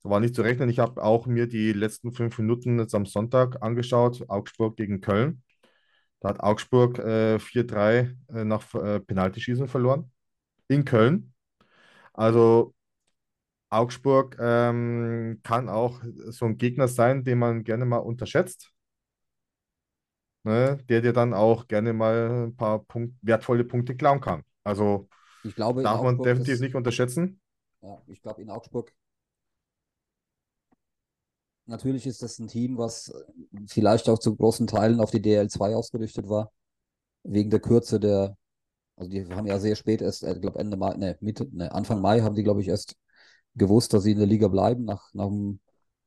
so 0.00 0.10
war 0.10 0.20
nicht 0.20 0.34
zu 0.34 0.42
rechnen. 0.42 0.68
Ich 0.68 0.78
habe 0.80 1.02
auch 1.02 1.26
mir 1.26 1.46
die 1.48 1.72
letzten 1.72 2.12
fünf 2.12 2.38
Minuten 2.38 2.78
jetzt 2.78 2.94
am 2.94 3.06
Sonntag 3.06 3.62
angeschaut, 3.62 4.24
Augsburg 4.28 4.76
gegen 4.76 5.00
Köln. 5.00 5.43
Da 6.24 6.30
hat 6.30 6.40
Augsburg 6.40 6.98
äh, 7.00 7.38
4-3 7.38 8.16
äh, 8.32 8.44
nach 8.44 8.74
äh, 8.74 8.98
Penaltyschießen 9.00 9.68
verloren 9.68 10.10
in 10.68 10.84
Köln. 10.84 11.34
Also 12.14 12.74
Augsburg 13.70 14.36
ähm, 14.40 15.40
kann 15.44 15.68
auch 15.68 16.00
so 16.28 16.46
ein 16.46 16.58
Gegner 16.58 16.88
sein, 16.88 17.24
den 17.24 17.38
man 17.38 17.64
gerne 17.64 17.84
mal 17.86 17.98
unterschätzt. 17.98 18.72
Ne, 20.44 20.78
der 20.90 21.00
dir 21.00 21.12
dann 21.14 21.32
auch 21.32 21.68
gerne 21.68 21.92
mal 21.94 22.46
ein 22.48 22.56
paar 22.56 22.80
Punkt, 22.84 23.14
wertvolle 23.22 23.64
Punkte 23.64 23.96
klauen 23.96 24.20
kann. 24.20 24.42
Also 24.62 25.08
Ich 25.42 25.54
glaube, 25.54 25.82
darf 25.82 26.02
man 26.02 26.22
definitiv 26.22 26.54
ist, 26.54 26.60
nicht 26.60 26.74
unterschätzen. 26.76 27.40
ja, 27.82 28.02
ich 28.08 28.20
glaube, 28.22 28.42
in 28.42 28.50
Augsburg 28.50 28.92
natürlich 31.66 32.06
ist 32.06 32.22
das 32.22 32.38
ein 32.38 32.48
Team, 32.48 32.78
was 32.78 33.08
äh, 33.08 33.22
vielleicht 33.68 34.08
auch 34.08 34.18
zu 34.18 34.36
großen 34.36 34.66
Teilen 34.66 35.00
auf 35.00 35.10
die 35.10 35.20
DL2 35.20 35.74
ausgerichtet 35.74 36.28
war, 36.28 36.52
wegen 37.24 37.50
der 37.50 37.60
Kürze 37.60 38.00
der, 38.00 38.36
also 38.96 39.10
die 39.10 39.26
haben 39.26 39.46
ja 39.46 39.58
sehr 39.58 39.76
spät 39.76 40.02
erst, 40.02 40.22
ich 40.24 40.40
glaube 40.40 40.58
Ende 40.58 40.76
Mai, 40.76 40.94
ne, 40.96 41.16
Mitte, 41.20 41.48
ne, 41.52 41.72
Anfang 41.72 42.00
Mai 42.00 42.20
haben 42.22 42.34
die, 42.36 42.44
glaube 42.44 42.60
ich, 42.62 42.68
erst 42.68 42.96
gewusst, 43.56 43.92
dass 43.94 44.04
sie 44.04 44.12
in 44.12 44.18
der 44.18 44.26
Liga 44.26 44.48
bleiben, 44.48 44.84
nach, 44.84 45.12
nach, 45.14 45.28
dem, 45.28 45.60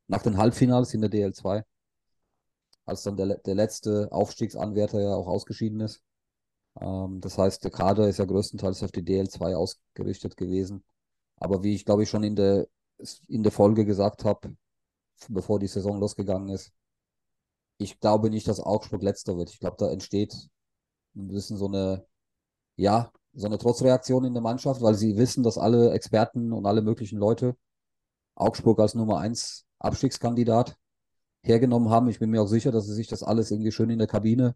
nach 0.07 0.23
den 0.23 0.37
Halbfinals 0.37 0.93
in 0.93 1.01
der 1.01 1.11
DL2, 1.11 1.63
als 2.85 3.03
dann 3.03 3.17
der, 3.17 3.37
der 3.39 3.55
letzte 3.55 4.11
Aufstiegsanwärter 4.11 5.01
ja 5.01 5.15
auch 5.15 5.27
ausgeschieden 5.27 5.81
ist. 5.81 6.01
Ähm, 6.81 7.21
das 7.21 7.37
heißt, 7.37 7.63
der 7.63 7.71
Kader 7.71 8.07
ist 8.07 8.19
ja 8.19 8.25
größtenteils 8.25 8.83
auf 8.83 8.91
die 8.91 9.03
DL2 9.03 9.55
ausgerichtet 9.55 10.37
gewesen. 10.37 10.83
Aber 11.37 11.63
wie 11.63 11.75
ich 11.75 11.85
glaube 11.85 12.03
ich 12.03 12.09
schon 12.09 12.23
in 12.23 12.35
der, 12.35 12.67
in 13.27 13.43
der 13.43 13.51
Folge 13.51 13.85
gesagt 13.85 14.25
habe, 14.25 14.55
bevor 15.29 15.59
die 15.59 15.67
Saison 15.67 15.99
losgegangen 15.99 16.49
ist, 16.49 16.71
ich 17.77 17.99
glaube 17.99 18.29
nicht, 18.29 18.47
dass 18.47 18.59
Augsburg 18.59 19.03
letzter 19.03 19.37
wird. 19.37 19.49
Ich 19.51 19.59
glaube, 19.59 19.77
da 19.79 19.89
entsteht 19.89 20.33
ein 21.15 21.27
bisschen 21.27 21.57
so 21.57 21.67
eine, 21.67 22.05
ja, 22.75 23.11
so 23.33 23.47
eine 23.47 23.57
Trotzreaktion 23.57 24.25
in 24.25 24.33
der 24.33 24.41
Mannschaft, 24.41 24.81
weil 24.81 24.95
sie 24.95 25.17
wissen, 25.17 25.43
dass 25.43 25.57
alle 25.57 25.91
Experten 25.91 26.53
und 26.53 26.65
alle 26.65 26.81
möglichen 26.81 27.19
Leute 27.19 27.55
Augsburg 28.35 28.79
als 28.79 28.95
Nummer 28.95 29.19
1 29.19 29.65
Abstiegskandidat 29.79 30.75
hergenommen 31.43 31.89
haben. 31.89 32.07
Ich 32.09 32.19
bin 32.19 32.29
mir 32.29 32.41
auch 32.41 32.47
sicher, 32.47 32.71
dass 32.71 32.85
sie 32.85 32.93
sich 32.93 33.07
das 33.07 33.23
alles 33.23 33.51
irgendwie 33.51 33.71
schön 33.71 33.89
in 33.89 33.99
der 33.99 34.07
Kabine 34.07 34.55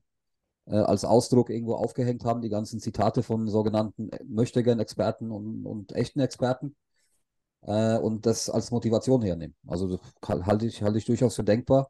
äh, 0.66 0.76
als 0.76 1.06
Ausdruck 1.06 1.50
irgendwo 1.50 1.76
aufgehängt 1.76 2.26
haben, 2.26 2.42
die 2.42 2.50
ganzen 2.50 2.80
Zitate 2.80 3.24
von 3.24 3.48
sogenannten 3.48 4.10
Möchtegern-Experten 4.28 5.32
und, 5.32 5.66
und 5.66 5.94
echten 5.94 6.20
Experten 6.20 6.76
äh, 7.62 7.98
und 7.98 8.26
das 8.26 8.50
als 8.50 8.72
Motivation 8.72 9.22
hernehmen. 9.22 9.56
Also 9.68 10.00
halte 10.28 10.66
ich, 10.66 10.82
halte 10.82 10.98
ich 10.98 11.06
durchaus 11.06 11.36
für 11.36 11.44
denkbar, 11.44 11.90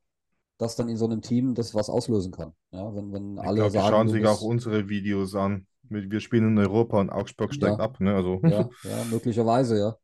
dass 0.58 0.76
dann 0.76 0.90
in 0.90 0.98
so 0.98 1.06
einem 1.06 1.22
Team 1.22 1.56
das 1.56 1.74
was 1.74 1.90
auslösen 1.90 2.32
kann. 2.32 2.54
Ja, 2.72 2.94
wenn, 2.96 3.12
wenn 3.12 3.40
alle 3.40 3.56
glaube, 3.56 3.72
die 3.72 3.78
sagen, 3.78 3.90
schauen 3.90 4.10
sich 4.10 4.26
auch 4.28 4.42
unsere 4.42 4.90
Videos 4.90 5.36
an. 5.36 5.66
Wir 5.84 6.22
spielen 6.22 6.50
in 6.50 6.58
Europa 6.58 7.00
und 7.00 7.10
Augsburg 7.10 7.54
steigt 7.54 7.78
Ja. 7.78 7.84
ab. 7.84 8.00
Ne? 8.00 8.14
Also, 8.16 8.40
Ja, 8.44 8.70
ja, 8.84 9.04
möglicherweise, 9.12 9.78
ja. 9.78 9.98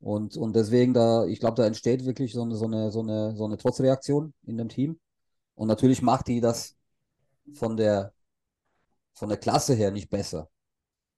Und, 0.00 0.36
und 0.36 0.54
deswegen 0.54 0.94
da, 0.94 1.26
ich 1.26 1.40
glaube, 1.40 1.56
da 1.56 1.66
entsteht 1.66 2.04
wirklich 2.04 2.32
so 2.32 2.42
eine, 2.42 2.54
so 2.54 2.66
eine, 2.66 2.90
so 2.90 3.00
eine, 3.00 3.36
so 3.36 3.44
eine 3.44 3.56
Trotzreaktion 3.56 4.32
in 4.46 4.56
dem 4.56 4.68
Team. 4.68 4.98
Und 5.54 5.68
natürlich 5.68 6.02
macht 6.02 6.28
die 6.28 6.40
das 6.40 6.76
von 7.54 7.76
der, 7.76 8.12
von 9.14 9.28
der 9.28 9.38
Klasse 9.38 9.74
her 9.74 9.90
nicht 9.90 10.10
besser. 10.10 10.48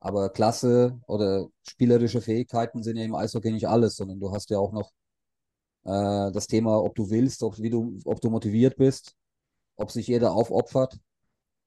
Aber 0.01 0.31
Klasse 0.31 1.01
oder 1.07 1.49
spielerische 1.63 2.21
Fähigkeiten 2.21 2.83
sind 2.83 2.97
ja 2.97 3.05
im 3.05 3.15
Eishockey 3.15 3.51
nicht 3.53 3.69
alles, 3.69 3.97
sondern 3.97 4.21
du 4.21 4.33
hast 4.33 4.51
ja 4.51 4.59
auch 4.59 4.73
noch 4.73 4.93
äh, 5.85 6.33
das 6.33 6.47
Thema, 6.47 6.83
ob 6.83 6.95
du 6.95 7.11
willst, 7.11 7.43
ob, 7.43 7.59
wie 7.59 7.71
du, 7.71 7.99
ob 8.05 8.21
du 8.21 8.31
motiviert 8.31 8.77
bist, 8.77 9.15
ob 9.77 9.91
sich 9.91 10.07
jeder 10.07 10.33
aufopfert. 10.33 10.99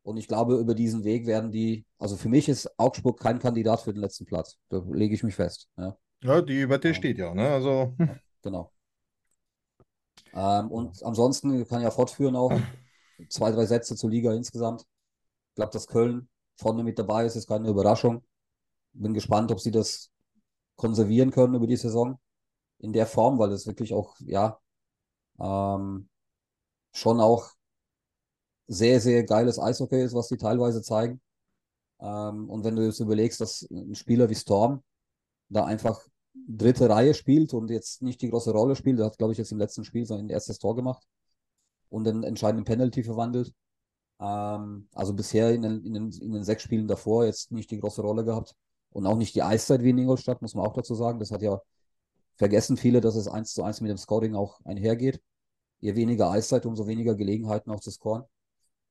Und 0.04 0.18
ich 0.18 0.28
glaube, 0.28 0.56
über 0.58 0.74
diesen 0.76 1.04
Weg 1.04 1.28
werden 1.28 1.52
die, 1.52 1.86
also 2.00 2.18
für 2.18 2.30
mich 2.30 2.50
ist 2.50 2.70
Augsburg 2.80 3.20
kein 3.20 3.40
Kandidat 3.40 3.82
für 3.82 3.94
den 3.94 4.02
letzten 4.02 4.26
Platz. 4.26 4.58
Da 4.70 4.84
lege 4.92 5.14
ich 5.14 5.24
mich 5.24 5.36
fest. 5.36 5.70
Ja. 5.78 5.98
ja, 6.24 6.42
die 6.42 6.70
Wette 6.70 6.90
Ja. 6.90 6.94
steht 6.94 7.18
ja. 7.20 7.34
Ne? 7.36 7.48
Also, 7.50 7.94
Genau. 8.42 8.72
Ähm, 10.34 10.72
und 10.72 11.04
ansonsten 11.04 11.66
kann 11.68 11.80
ich 11.80 11.84
ja 11.84 11.92
fortführen 11.92 12.36
auch 12.36 12.52
zwei, 13.30 13.52
drei 13.52 13.66
Sätze 13.66 13.96
zur 13.96 14.10
Liga 14.10 14.34
insgesamt. 14.34 14.82
Ich 15.50 15.56
glaube, 15.56 15.72
dass 15.72 15.88
Köln 15.88 16.30
vorne 16.58 16.84
mit 16.84 17.00
dabei 17.00 17.26
ist, 17.26 17.36
ist 17.36 17.48
keine 17.48 17.70
Überraschung. 17.70 18.24
Bin 18.94 19.14
gespannt, 19.14 19.52
ob 19.52 19.60
sie 19.60 19.72
das 19.72 20.12
konservieren 20.76 21.32
können 21.32 21.56
über 21.56 21.68
die 21.68 21.78
Saison 21.78 22.20
in 22.80 22.94
der 22.94 23.08
Form, 23.08 23.40
weil 23.40 23.52
es 23.52 23.68
wirklich 23.68 23.94
auch, 23.94 24.16
ja, 24.20 24.60
ähm, 25.40 26.10
schon 26.94 27.20
auch 27.20 27.52
sehr, 28.68 29.00
sehr 29.02 29.24
geiles 29.24 29.60
Eishockey 29.60 30.02
ist, 30.02 30.14
was 30.16 30.30
die 30.30 30.38
teilweise 30.38 30.82
zeigen. 30.82 31.22
Ähm, 32.00 32.50
und 32.50 32.64
wenn 32.64 32.76
du 32.76 32.86
jetzt 32.86 33.00
überlegst, 33.00 33.42
dass 33.42 33.68
ein 33.72 33.96
Spieler 33.96 34.30
wie 34.30 34.36
Storm 34.36 34.84
da 35.50 35.66
einfach 35.66 36.02
dritte 36.34 36.90
Reihe 36.90 37.14
spielt 37.14 37.54
und 37.54 37.70
jetzt 37.70 38.02
nicht 38.02 38.22
die 38.22 38.30
große 38.30 38.52
Rolle 38.52 38.76
spielt, 38.76 39.00
der 39.00 39.08
hat, 39.08 39.18
glaube 39.18 39.34
ich, 39.34 39.40
jetzt 39.40 39.52
im 39.52 39.58
letzten 39.60 39.84
Spiel 39.84 40.06
sein 40.06 40.30
erstes 40.30 40.60
Tor 40.60 40.76
gemacht 40.76 41.06
und 41.90 42.06
den 42.06 42.24
entscheidenden 42.24 42.66
Penalty 42.66 43.04
verwandelt. 43.04 43.54
Ähm, 44.22 44.88
also 44.94 45.14
bisher 45.14 45.52
in 45.52 45.64
den, 45.64 45.84
in, 45.84 45.94
den, 45.94 46.12
in 46.12 46.32
den 46.34 46.44
sechs 46.44 46.64
Spielen 46.64 46.88
davor 46.88 47.26
jetzt 47.26 47.52
nicht 47.52 47.72
die 47.72 47.80
große 47.80 48.02
Rolle 48.02 48.24
gehabt 48.24 48.56
und 48.92 49.08
auch 49.08 49.18
nicht 49.18 49.36
die 49.36 49.44
Eiszeit 49.44 49.82
wie 49.84 49.90
in 49.90 49.98
Ingolstadt, 49.98 50.42
muss 50.42 50.56
man 50.56 50.66
auch 50.66 50.74
dazu 50.74 50.96
sagen. 50.96 51.20
Das 51.20 51.32
hat 51.32 51.42
ja 51.42 51.60
vergessen 52.36 52.78
viele, 52.78 53.02
dass 53.02 53.16
es 53.16 53.28
eins 53.28 53.54
zu 53.54 53.64
eins 53.64 53.82
mit 53.82 53.90
dem 53.90 53.98
Scoring 53.98 54.36
auch 54.36 54.62
einhergeht. 54.64 55.22
Je 55.80 55.96
weniger 55.96 56.30
Eiszeit, 56.30 56.66
umso 56.66 56.88
weniger 56.88 57.16
Gelegenheiten 57.16 57.72
auch 57.72 57.80
zu 57.80 57.92
scoren. 57.92 58.24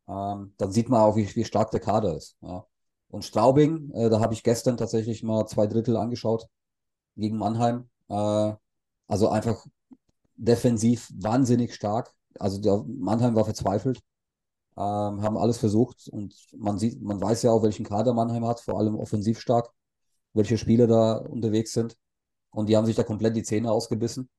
Ähm, 0.09 0.55
dann 0.59 0.73
sieht 0.73 0.89
man 0.89 1.03
auch, 1.03 1.17
wie, 1.17 1.35
wie 1.37 1.45
stark 1.45 1.71
der 1.71 1.81
Kader 1.81 2.17
ist. 2.17 2.37
Ja. 2.43 2.67
Und 3.09 3.25
Straubing, 3.25 3.93
äh, 3.93 4.11
da 4.11 4.21
habe 4.21 4.35
ich 4.35 4.43
gestern 4.43 4.77
tatsächlich 4.77 5.23
mal 5.23 5.47
zwei 5.47 5.67
Drittel 5.67 5.97
angeschaut 5.97 6.47
gegen 7.17 7.39
Mannheim. 7.39 7.89
Äh, 8.09 8.55
also 9.07 9.29
einfach 9.29 9.67
defensiv 10.37 11.11
wahnsinnig 11.15 11.75
stark. 11.75 12.13
Also 12.39 12.61
der 12.61 12.85
Mannheim 12.87 13.35
war 13.35 13.45
verzweifelt, 13.45 14.01
ähm, 14.81 15.23
haben 15.23 15.37
alles 15.37 15.59
versucht 15.59 16.09
und 16.09 16.35
man 16.57 16.79
sieht, 16.79 17.03
man 17.03 17.21
weiß 17.21 17.43
ja 17.43 17.51
auch, 17.51 17.63
welchen 17.63 17.85
Kader 17.85 18.15
Mannheim 18.15 18.47
hat, 18.47 18.61
vor 18.61 18.79
allem 18.79 18.97
offensiv 18.97 19.39
stark, 19.41 19.71
welche 20.33 20.57
Spieler 20.57 20.87
da 20.87 21.17
unterwegs 21.19 21.73
sind. 21.73 21.97
Und 22.51 22.69
die 22.69 22.77
haben 22.77 22.87
sich 22.87 22.97
da 22.97 23.03
komplett 23.05 23.37
die 23.37 23.43
Zähne 23.43 23.71
ausgebissen. 23.71 24.31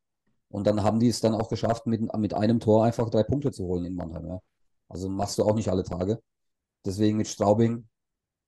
Und 0.50 0.68
dann 0.68 0.84
haben 0.84 1.00
die 1.00 1.10
es 1.10 1.22
dann 1.22 1.36
auch 1.36 1.48
geschafft, 1.50 1.86
mit, 1.88 2.02
mit 2.18 2.34
einem 2.34 2.60
Tor 2.60 2.84
einfach 2.86 3.10
drei 3.10 3.24
Punkte 3.24 3.52
zu 3.52 3.66
holen 3.66 3.86
in 3.86 3.96
Mannheim. 3.96 4.26
Ja. 4.28 4.42
Also 4.90 5.10
machst 5.10 5.38
du 5.38 5.44
auch 5.44 5.56
nicht 5.56 5.70
alle 5.70 5.84
Tage. 5.84 6.22
Deswegen 6.86 7.18
mit 7.18 7.28
Straubing 7.28 7.88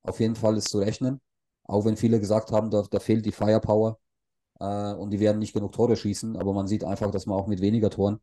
auf 0.02 0.20
jeden 0.20 0.36
Fall 0.36 0.58
ist 0.58 0.70
zu 0.70 0.80
rechnen. 0.80 1.22
Auch 1.66 1.86
wenn 1.86 1.96
viele 1.98 2.20
gesagt 2.20 2.52
haben, 2.52 2.72
da, 2.72 2.84
da 2.89 3.00
fehlt 3.00 3.26
die 3.26 3.32
Firepower 3.32 4.00
äh, 4.60 4.94
und 4.94 5.12
die 5.12 5.20
werden 5.20 5.39
nicht 5.39 5.54
genug 5.54 5.74
Tore 5.74 5.96
schießen. 5.96 6.38
Aber 6.38 6.54
man 6.54 6.68
sieht 6.68 6.84
einfach, 6.84 7.12
dass 7.12 7.28
man 7.28 7.38
auch 7.38 7.48
mit 7.48 7.62
weniger 7.62 7.89
Toren, 7.89 8.20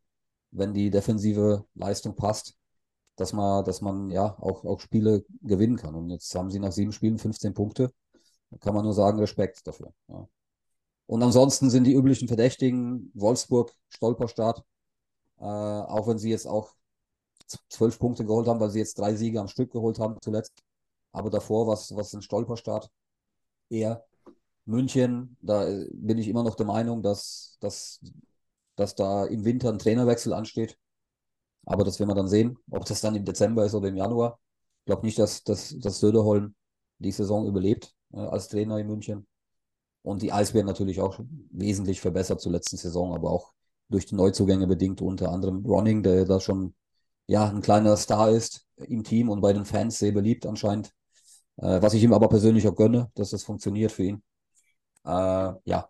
wenn 0.50 0.74
die 0.74 0.90
defensive 0.90 1.64
Leistung 1.74 2.16
passt, 2.16 2.56
dass 3.20 3.34
man, 3.34 3.64
dass 3.64 3.82
man 3.82 4.10
ja 4.10 4.34
auch, 4.40 4.64
auch 4.64 4.80
Spiele 4.80 5.24
gewinnen 5.42 5.76
kann. 5.76 5.94
Und 5.94 6.08
jetzt 6.08 6.34
haben 6.34 6.50
sie 6.50 6.58
nach 6.58 6.72
sieben 6.72 6.92
Spielen 6.92 7.18
15 7.18 7.52
Punkte. 7.52 7.92
Da 8.50 8.56
kann 8.56 8.74
man 8.74 8.82
nur 8.84 8.94
sagen, 8.94 9.18
Respekt 9.18 9.66
dafür. 9.66 9.92
Ja. 10.08 10.26
Und 11.06 11.22
ansonsten 11.22 11.68
sind 11.68 11.84
die 11.84 11.92
üblichen 11.92 12.28
Verdächtigen 12.28 13.10
Wolfsburg, 13.14 13.74
Stolperstart, 13.90 14.64
äh, 15.38 15.44
auch 15.44 16.08
wenn 16.08 16.18
sie 16.18 16.30
jetzt 16.30 16.46
auch 16.46 16.72
zwölf 17.68 17.98
Punkte 17.98 18.24
geholt 18.24 18.48
haben, 18.48 18.60
weil 18.60 18.70
sie 18.70 18.78
jetzt 18.78 18.98
drei 18.98 19.14
Siege 19.14 19.40
am 19.40 19.48
Stück 19.48 19.70
geholt 19.70 19.98
haben 19.98 20.16
zuletzt. 20.22 20.62
Aber 21.12 21.28
davor 21.28 21.66
war 21.66 21.74
es 21.74 22.14
ein 22.14 22.22
Stolperstart. 22.22 22.90
Eher 23.68 24.04
München, 24.64 25.36
da 25.42 25.68
äh, 25.68 25.88
bin 25.92 26.16
ich 26.16 26.28
immer 26.28 26.42
noch 26.42 26.54
der 26.54 26.66
Meinung, 26.66 27.02
dass, 27.02 27.58
dass, 27.60 28.00
dass 28.76 28.94
da 28.94 29.26
im 29.26 29.44
Winter 29.44 29.68
ein 29.68 29.78
Trainerwechsel 29.78 30.32
ansteht. 30.32 30.78
Aber 31.66 31.84
das 31.84 31.98
werden 31.98 32.10
wir 32.10 32.14
dann 32.14 32.28
sehen, 32.28 32.58
ob 32.70 32.84
das 32.84 33.00
dann 33.00 33.14
im 33.14 33.24
Dezember 33.24 33.64
ist 33.64 33.74
oder 33.74 33.88
im 33.88 33.96
Januar. 33.96 34.38
Ich 34.80 34.86
glaube 34.86 35.06
nicht, 35.06 35.18
dass, 35.18 35.44
dass, 35.44 35.76
dass 35.78 36.00
Söderholm 36.00 36.54
die 36.98 37.12
Saison 37.12 37.46
überlebt 37.46 37.94
äh, 38.12 38.18
als 38.18 38.48
Trainer 38.48 38.78
in 38.78 38.86
München. 38.86 39.26
Und 40.02 40.22
die 40.22 40.32
Eisbären 40.32 40.66
natürlich 40.66 41.00
auch 41.00 41.20
wesentlich 41.50 42.00
verbessert 42.00 42.40
zur 42.40 42.52
letzten 42.52 42.78
Saison, 42.78 43.14
aber 43.14 43.30
auch 43.30 43.52
durch 43.90 44.06
die 44.06 44.14
Neuzugänge 44.14 44.66
bedingt, 44.66 45.02
unter 45.02 45.30
anderem 45.30 45.64
Ronning, 45.66 46.02
der 46.02 46.24
da 46.24 46.40
schon 46.40 46.74
ja, 47.26 47.48
ein 47.48 47.60
kleiner 47.60 47.96
Star 47.96 48.30
ist 48.30 48.66
im 48.76 49.04
Team 49.04 49.28
und 49.28 49.40
bei 49.40 49.52
den 49.52 49.64
Fans 49.64 49.98
sehr 49.98 50.12
beliebt 50.12 50.46
anscheinend. 50.46 50.92
Äh, 51.56 51.82
was 51.82 51.94
ich 51.94 52.02
ihm 52.02 52.12
aber 52.12 52.28
persönlich 52.28 52.66
auch 52.66 52.74
gönne, 52.74 53.10
dass 53.14 53.30
das 53.30 53.44
funktioniert 53.44 53.92
für 53.92 54.04
ihn. 54.04 54.22
Äh, 55.04 55.52
ja, 55.64 55.88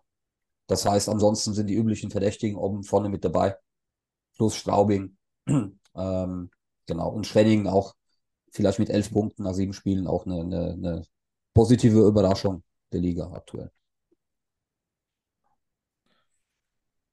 das 0.67 0.85
heißt, 0.85 1.09
ansonsten 1.09 1.53
sind 1.53 1.67
die 1.67 1.75
üblichen 1.75 2.11
Verdächtigen 2.11 2.57
oben 2.57 2.83
vorne 2.83 3.09
mit 3.09 3.25
dabei, 3.25 3.57
plus 4.35 4.55
Straubing. 4.55 5.17
ähm, 5.95 6.49
genau, 6.87 7.09
und 7.09 7.27
Schwenningen 7.27 7.67
auch 7.67 7.95
vielleicht 8.51 8.79
mit 8.79 8.89
elf 8.89 9.11
Punkten 9.11 9.43
nach 9.43 9.53
sieben 9.53 9.73
Spielen 9.73 10.07
auch 10.07 10.25
eine, 10.25 10.41
eine, 10.41 10.73
eine 10.73 11.05
positive 11.53 12.05
Überraschung 12.07 12.63
der 12.91 13.01
Liga 13.01 13.31
aktuell. 13.31 13.71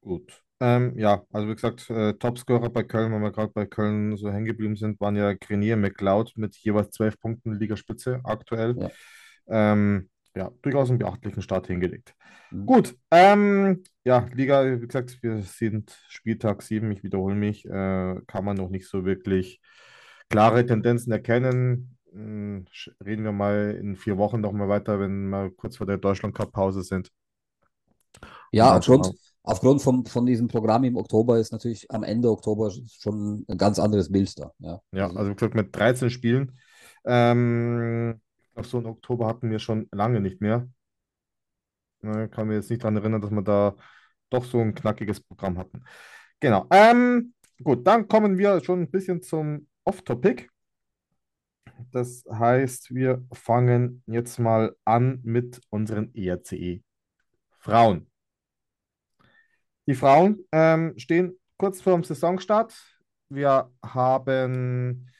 Gut. 0.00 0.42
Ähm, 0.60 0.98
ja, 0.98 1.24
also 1.32 1.48
wie 1.48 1.54
gesagt, 1.54 1.88
äh, 1.90 2.14
Topscorer 2.14 2.70
bei 2.70 2.82
Köln, 2.82 3.12
wenn 3.12 3.22
wir 3.22 3.30
gerade 3.30 3.52
bei 3.52 3.66
Köln 3.66 4.16
so 4.16 4.30
hängen 4.30 4.46
geblieben 4.46 4.74
sind, 4.76 5.00
waren 5.00 5.14
ja 5.14 5.34
Grenier, 5.34 5.76
McLeod 5.76 6.32
mit 6.36 6.56
jeweils 6.56 6.90
zwölf 6.90 7.18
Punkten 7.20 7.54
Ligaspitze 7.54 8.20
aktuell. 8.24 8.76
Ja. 8.76 9.72
Ähm, 9.72 10.10
ja, 10.38 10.52
durchaus 10.62 10.88
einen 10.88 11.00
beachtlichen 11.00 11.42
Start 11.42 11.66
hingelegt. 11.66 12.14
Mhm. 12.52 12.66
Gut, 12.66 12.96
ähm, 13.10 13.82
ja, 14.04 14.28
Liga, 14.32 14.80
wie 14.80 14.86
gesagt, 14.86 15.18
wir 15.20 15.42
sind 15.42 15.98
Spieltag 16.08 16.62
7, 16.62 16.92
ich 16.92 17.02
wiederhole 17.02 17.34
mich, 17.34 17.64
äh, 17.66 18.14
kann 18.26 18.44
man 18.44 18.56
noch 18.56 18.70
nicht 18.70 18.88
so 18.88 19.04
wirklich 19.04 19.60
klare 20.28 20.64
Tendenzen 20.64 21.10
erkennen. 21.12 21.98
Hm, 22.12 22.66
Reden 23.04 23.24
wir 23.24 23.32
mal 23.32 23.76
in 23.80 23.96
vier 23.96 24.16
Wochen 24.16 24.40
noch 24.40 24.52
mal 24.52 24.68
weiter, 24.68 25.00
wenn 25.00 25.28
wir 25.28 25.50
kurz 25.50 25.76
vor 25.76 25.86
der 25.86 25.98
Deutschland-Cup-Pause 25.98 26.84
sind. 26.84 27.10
Ja, 28.52 28.76
aufgrund, 28.76 29.12
aufgrund 29.42 29.82
von, 29.82 30.06
von 30.06 30.24
diesem 30.24 30.46
Programm 30.46 30.84
im 30.84 30.96
Oktober 30.96 31.38
ist 31.38 31.50
natürlich 31.50 31.90
am 31.90 32.04
Ende 32.04 32.30
Oktober 32.30 32.70
schon 33.00 33.44
ein 33.48 33.58
ganz 33.58 33.80
anderes 33.80 34.10
Bild 34.10 34.38
da. 34.38 34.52
Ja, 34.60 34.80
Ja, 34.92 35.06
Also, 35.06 35.18
also 35.18 35.30
wie 35.32 35.34
gesagt, 35.34 35.54
mit 35.54 35.74
13 35.74 36.10
Spielen. 36.10 36.58
Ähm, 37.04 38.20
glaube, 38.58 38.68
so 38.68 38.78
einen 38.78 38.86
Oktober 38.86 39.26
hatten 39.26 39.50
wir 39.50 39.58
schon 39.58 39.88
lange 39.92 40.20
nicht 40.20 40.40
mehr. 40.40 40.68
Ne, 42.00 42.28
kann 42.28 42.48
mir 42.48 42.54
jetzt 42.54 42.70
nicht 42.70 42.82
daran 42.82 42.96
erinnern, 42.96 43.20
dass 43.20 43.30
wir 43.30 43.42
da 43.42 43.76
doch 44.30 44.44
so 44.44 44.60
ein 44.60 44.74
knackiges 44.74 45.20
Programm 45.20 45.58
hatten. 45.58 45.84
Genau. 46.40 46.66
Ähm, 46.70 47.34
gut, 47.62 47.86
dann 47.86 48.08
kommen 48.08 48.38
wir 48.38 48.62
schon 48.62 48.82
ein 48.82 48.90
bisschen 48.90 49.22
zum 49.22 49.68
Off-Topic. 49.84 50.48
Das 51.92 52.24
heißt, 52.30 52.94
wir 52.94 53.24
fangen 53.32 54.02
jetzt 54.06 54.38
mal 54.38 54.74
an 54.84 55.20
mit 55.22 55.60
unseren 55.70 56.12
ERCE 56.14 56.82
Frauen. 57.58 58.10
Die 59.86 59.94
Frauen 59.94 60.44
ähm, 60.52 60.94
stehen 60.98 61.38
kurz 61.56 61.80
vor 61.80 61.94
dem 61.94 62.04
Saisonstart. 62.04 62.74
Wir 63.28 63.70
haben 63.82 65.10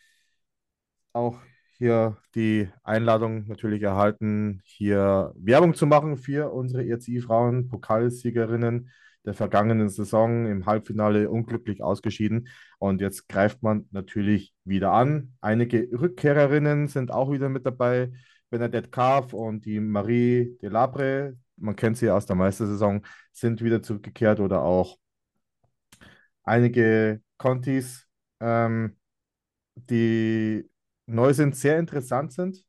auch 1.12 1.41
hier 1.79 2.16
die 2.35 2.68
Einladung 2.83 3.47
natürlich 3.47 3.83
erhalten, 3.83 4.61
hier 4.64 5.33
Werbung 5.37 5.74
zu 5.74 5.87
machen 5.87 6.16
für 6.16 6.53
unsere 6.53 6.85
ERCI-Frauen, 6.85 7.68
Pokalsiegerinnen 7.68 8.91
der 9.24 9.35
vergangenen 9.35 9.89
Saison 9.89 10.47
im 10.47 10.66
Halbfinale 10.66 11.31
unglücklich 11.31 11.83
ausgeschieden. 11.83 12.49
Und 12.79 13.01
jetzt 13.01 13.29
greift 13.29 13.62
man 13.62 13.87
natürlich 13.91 14.55
wieder 14.64 14.93
an. 14.93 15.35
Einige 15.41 15.89
Rückkehrerinnen 15.93 16.89
sind 16.89 17.11
auch 17.12 17.31
wieder 17.31 17.49
mit 17.49 17.66
dabei. 17.66 18.11
Bernadette 18.51 18.89
Kaaf 18.89 19.35
und 19.35 19.66
die 19.66 19.81
Marie 19.81 20.57
Delabre, 20.62 21.37
man 21.57 21.76
kennt 21.76 21.99
sie 21.99 22.11
aus 22.11 22.26
der 22.26 22.37
Meistersaison, 22.37 23.05
sind 23.33 23.62
wieder 23.62 23.83
zurückgekehrt 23.83 24.41
oder 24.41 24.62
auch 24.62 24.97
einige 26.45 27.20
Contis, 27.37 28.07
ähm, 28.41 28.97
die 29.76 30.68
neu 31.09 31.33
sind, 31.33 31.57
sehr 31.57 31.79
interessant 31.79 32.33
sind, 32.33 32.65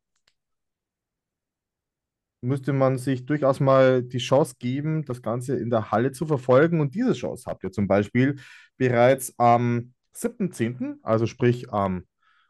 müsste 2.41 2.73
man 2.73 2.97
sich 2.97 3.25
durchaus 3.25 3.59
mal 3.59 4.01
die 4.03 4.17
Chance 4.19 4.55
geben, 4.59 5.03
das 5.05 5.21
Ganze 5.21 5.57
in 5.57 5.69
der 5.69 5.91
Halle 5.91 6.11
zu 6.11 6.25
verfolgen. 6.25 6.79
Und 6.81 6.95
diese 6.95 7.13
Chance 7.13 7.45
habt 7.47 7.63
ihr 7.63 7.71
zum 7.71 7.87
Beispiel 7.87 8.37
bereits 8.77 9.33
am 9.37 9.93
7.10., 10.13 10.99
also 11.03 11.25
sprich 11.25 11.71
am 11.73 12.05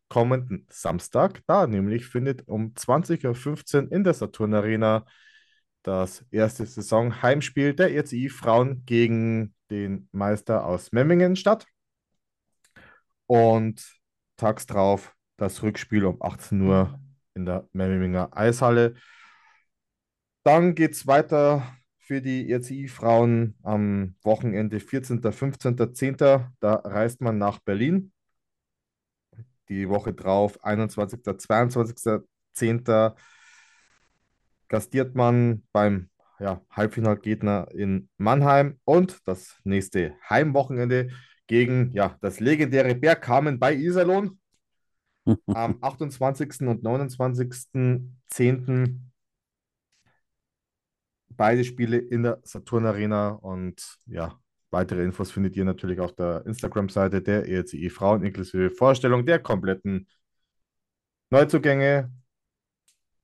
kommenden 0.07 0.67
Samstag. 0.69 1.41
Da 1.47 1.67
nämlich 1.67 2.07
findet 2.07 2.47
um 2.47 2.73
20.15 2.73 3.85
Uhr 3.85 3.91
in 3.91 4.03
der 4.03 4.13
Saturn 4.13 4.53
Arena 4.53 5.05
das 5.83 6.25
erste 6.31 6.65
Saison-Heimspiel 6.65 7.73
der 7.73 7.93
ERCI 7.93 8.29
Frauen 8.29 8.83
gegen 8.85 9.55
den 9.71 10.09
Meister 10.11 10.65
aus 10.65 10.91
Memmingen 10.91 11.35
statt. 11.35 11.65
Und 13.27 13.95
tags 14.35 14.65
drauf 14.65 15.15
das 15.39 15.63
Rückspiel 15.63 16.05
um 16.05 16.21
18 16.21 16.61
Uhr 16.61 16.99
in 17.33 17.45
der 17.45 17.67
Memminger 17.73 18.35
Eishalle. 18.35 18.95
Dann 20.43 20.75
geht 20.75 20.93
es 20.93 21.07
weiter 21.07 21.75
für 21.97 22.21
die 22.21 22.49
ERCI-Frauen 22.49 23.55
am 23.63 24.15
Wochenende 24.23 24.79
14., 24.79 25.21
15., 25.21 25.93
10. 25.93 26.17
Da 26.17 26.49
reist 26.61 27.21
man 27.21 27.37
nach 27.37 27.59
Berlin. 27.59 28.11
Die 29.69 29.87
Woche 29.87 30.13
drauf, 30.13 30.63
21., 30.63 31.21
22., 31.23 32.23
10. 32.53 32.83
gastiert 34.67 35.15
man 35.15 35.63
beim 35.71 36.09
ja, 36.39 36.61
Halbfinalgegner 36.71 37.67
in 37.73 38.09
Mannheim 38.17 38.79
und 38.85 39.19
das 39.25 39.59
nächste 39.63 40.15
Heimwochenende 40.27 41.09
gegen 41.47 41.91
ja, 41.93 42.17
das 42.21 42.39
legendäre 42.39 42.95
Bergkamen 42.95 43.59
bei 43.59 43.75
Iserlohn 43.75 44.38
am 45.47 45.77
28. 45.81 46.67
und 46.67 46.83
29.10. 46.83 48.99
Beide 51.29 51.63
Spiele 51.63 51.97
in 51.97 52.23
der 52.23 52.41
Saturn 52.43 52.85
Arena 52.85 53.29
und 53.29 53.97
ja, 54.05 54.37
weitere 54.71 55.03
Infos 55.03 55.31
findet 55.31 55.55
ihr 55.55 55.65
natürlich 55.65 55.99
auf 55.99 56.13
der 56.13 56.45
Instagram-Seite 56.45 57.21
der 57.21 57.47
ERCI 57.47 57.89
Frauen 57.89 58.23
inklusive 58.23 58.71
Vorstellung 58.71 59.25
der 59.25 59.39
kompletten 59.39 60.07
Neuzugänge. 61.29 62.11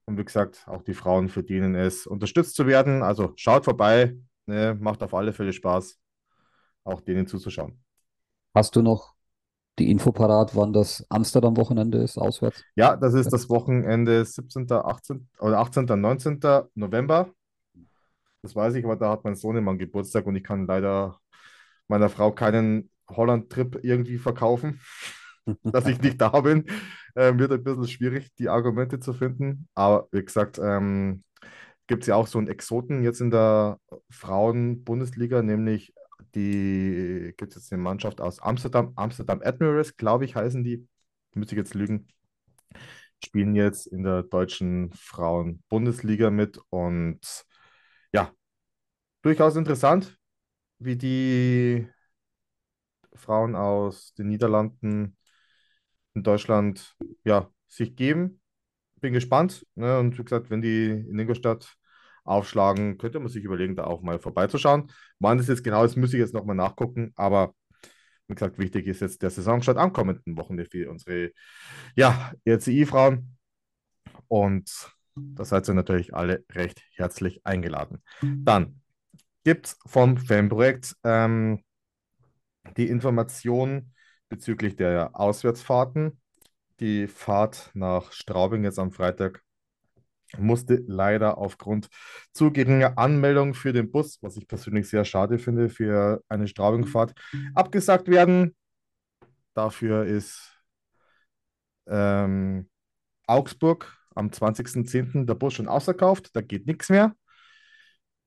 Und 0.06 0.18
wie 0.18 0.26
gesagt, 0.26 0.64
auch 0.68 0.84
die 0.84 0.94
Frauen 0.94 1.30
verdienen 1.30 1.76
es, 1.76 2.06
unterstützt 2.06 2.56
zu 2.56 2.68
werden. 2.68 3.02
Also 3.02 3.34
schaut 3.36 3.66
vorbei, 3.66 4.16
ne, 4.46 4.78
macht 4.80 5.02
auf 5.02 5.14
alle 5.14 5.34
Fälle 5.34 5.52
Spaß, 5.52 6.00
auch 6.84 7.02
denen 7.02 7.28
zuzuschauen. 7.28 7.84
Hast 8.54 8.76
du 8.76 8.82
noch 8.82 9.15
die 9.80 9.92
Info 9.92 10.12
parat, 10.12 10.56
wann 10.56 10.74
das 10.74 11.06
Amsterdam-Wochenende 11.10 11.98
ist, 11.98 12.18
auswärts? 12.18 12.64
Ja, 12.76 12.96
das 12.96 13.14
ist 13.14 13.32
das 13.32 13.50
Wochenende 13.50 14.24
17., 14.24 14.72
18. 14.72 15.28
oder 15.40 15.60
18., 15.60 15.86
19. 15.86 16.40
November. 16.76 17.30
Das 18.42 18.56
weiß 18.56 18.76
ich, 18.76 18.86
aber 18.86 18.96
da 18.96 19.12
hat 19.12 19.24
mein 19.24 19.36
Sohnemann 19.36 19.78
Geburtstag 19.78 20.26
und 20.28 20.36
ich 20.36 20.44
kann 20.44 20.68
leider 20.68 21.20
meiner 21.88 22.10
Frau 22.10 22.32
keinen 22.32 22.90
Holland-Trip 23.10 23.80
irgendwie 23.84 24.18
verkaufen, 24.18 24.80
dass 25.64 25.88
ich 25.88 26.02
nicht 26.02 26.22
da 26.22 26.42
bin. 26.42 26.66
Ähm, 27.16 27.40
wird 27.40 27.52
ein 27.52 27.64
bisschen 27.64 27.88
schwierig, 27.88 28.34
die 28.36 28.50
Argumente 28.50 29.00
zu 29.00 29.14
finden. 29.14 29.68
Aber 29.74 30.08
wie 30.12 30.24
gesagt, 30.24 30.60
ähm, 30.62 31.24
gibt 31.88 32.04
es 32.04 32.08
ja 32.08 32.16
auch 32.16 32.28
so 32.28 32.38
einen 32.38 32.48
Exoten 32.48 33.04
jetzt 33.04 33.22
in 33.22 33.32
der 33.32 33.80
Frauen-Bundesliga, 34.10 35.42
nämlich 35.42 35.94
die 36.36 37.34
gibt 37.38 37.52
es 37.52 37.56
jetzt 37.56 37.74
eine 37.74 37.82
Mannschaft 37.82 38.22
aus 38.22 38.40
Amsterdam, 38.40 38.94
Amsterdam 38.96 39.42
Admirals, 39.44 39.96
glaube 39.98 40.26
ich, 40.26 40.36
heißen 40.36 40.64
die. 40.64 40.88
Müsste 41.34 41.56
ich 41.56 41.60
jetzt 41.60 41.74
lügen. 41.74 42.08
Spielen 43.24 43.56
jetzt 43.56 43.88
in 43.88 44.04
der 44.04 44.24
deutschen 44.24 44.92
Frauen-Bundesliga 44.94 46.30
mit 46.30 46.60
und 46.70 47.20
ja, 48.14 48.32
durchaus 49.22 49.56
interessant, 49.56 50.18
wie 50.80 50.96
die 50.98 51.88
Frauen 53.16 53.56
aus 53.56 54.14
den 54.14 54.28
Niederlanden 54.28 55.18
in 56.14 56.24
Deutschland 56.24 56.96
ja, 57.24 57.50
sich 57.68 57.96
geben. 57.96 58.42
Bin 59.02 59.14
gespannt. 59.14 59.66
Ne? 59.76 60.00
Und 60.00 60.18
wie 60.18 60.24
gesagt, 60.24 60.50
wenn 60.50 60.62
die 60.62 60.88
in 60.88 61.20
Ingolstadt 61.20 61.76
aufschlagen, 62.26 62.98
könnte 62.98 63.20
man 63.20 63.30
sich 63.30 63.44
überlegen, 63.44 63.76
da 63.76 63.86
auch 63.86 64.02
mal 64.02 64.20
vorbeizuschauen. 64.20 64.92
Wann 65.20 65.38
das 65.38 65.48
jetzt 65.48 65.64
genau 65.64 65.84
ist, 65.84 65.96
muss 65.96 66.14
ich 66.14 66.20
jetzt 66.20 66.34
nochmal 66.34 66.56
nachgucken. 66.56 67.14
Aber 67.16 67.54
wie 68.28 68.34
gesagt, 68.34 68.58
wichtig 68.58 68.88
ist 68.88 69.02
jetzt 69.02 69.22
der 69.22 69.30
Saisonstart 69.30 69.78
am 69.78 69.94
kommenden 69.94 70.36
Wochenende 70.38 70.70
für 70.70 70.90
unsere 70.90 71.32
ja, 71.96 72.34
RCI-Frauen. 72.48 73.38
Und 74.28 74.96
da 75.16 75.46
seid 75.46 75.68
ihr 75.70 75.76
natürlich 75.76 76.14
alle 76.14 76.44
recht 76.52 76.82
herzlich 76.96 77.46
eingeladen. 77.46 78.02
Dann 78.22 78.82
gibt 79.44 79.68
es 79.68 79.80
vom 79.86 80.18
Fanprojekt 80.18 80.96
ähm, 81.04 81.64
die 82.76 82.88
Information 82.88 83.94
bezüglich 84.28 84.76
der 84.76 85.12
Auswärtsfahrten. 85.14 86.20
Die 86.80 87.08
Fahrt 87.08 87.72
nach 87.74 88.12
Straubing 88.12 88.64
jetzt 88.64 88.80
am 88.80 88.92
Freitag 88.92 89.45
musste 90.40 90.84
leider 90.88 91.38
aufgrund 91.38 91.90
zu 92.34 92.52
geringer 92.52 92.98
Anmeldung 92.98 93.54
für 93.54 93.74
den 93.74 93.92
Bus, 93.92 94.20
was 94.22 94.38
ich 94.38 94.48
persönlich 94.48 94.90
sehr 94.90 95.06
schade 95.06 95.40
finde, 95.40 95.70
für 95.70 96.24
eine 96.30 96.48
Straubingfahrt 96.48 97.14
abgesagt 97.54 98.08
werden. 98.08 98.56
Dafür 99.54 100.06
ist 100.06 100.52
ähm, 101.88 102.70
Augsburg 103.28 103.98
am 104.16 104.30
20.10. 104.30 105.26
der 105.26 105.36
Bus 105.36 105.54
schon 105.54 105.68
ausverkauft, 105.68 106.36
da 106.36 106.42
geht 106.42 106.68
nichts 106.68 106.90
mehr. 106.90 107.16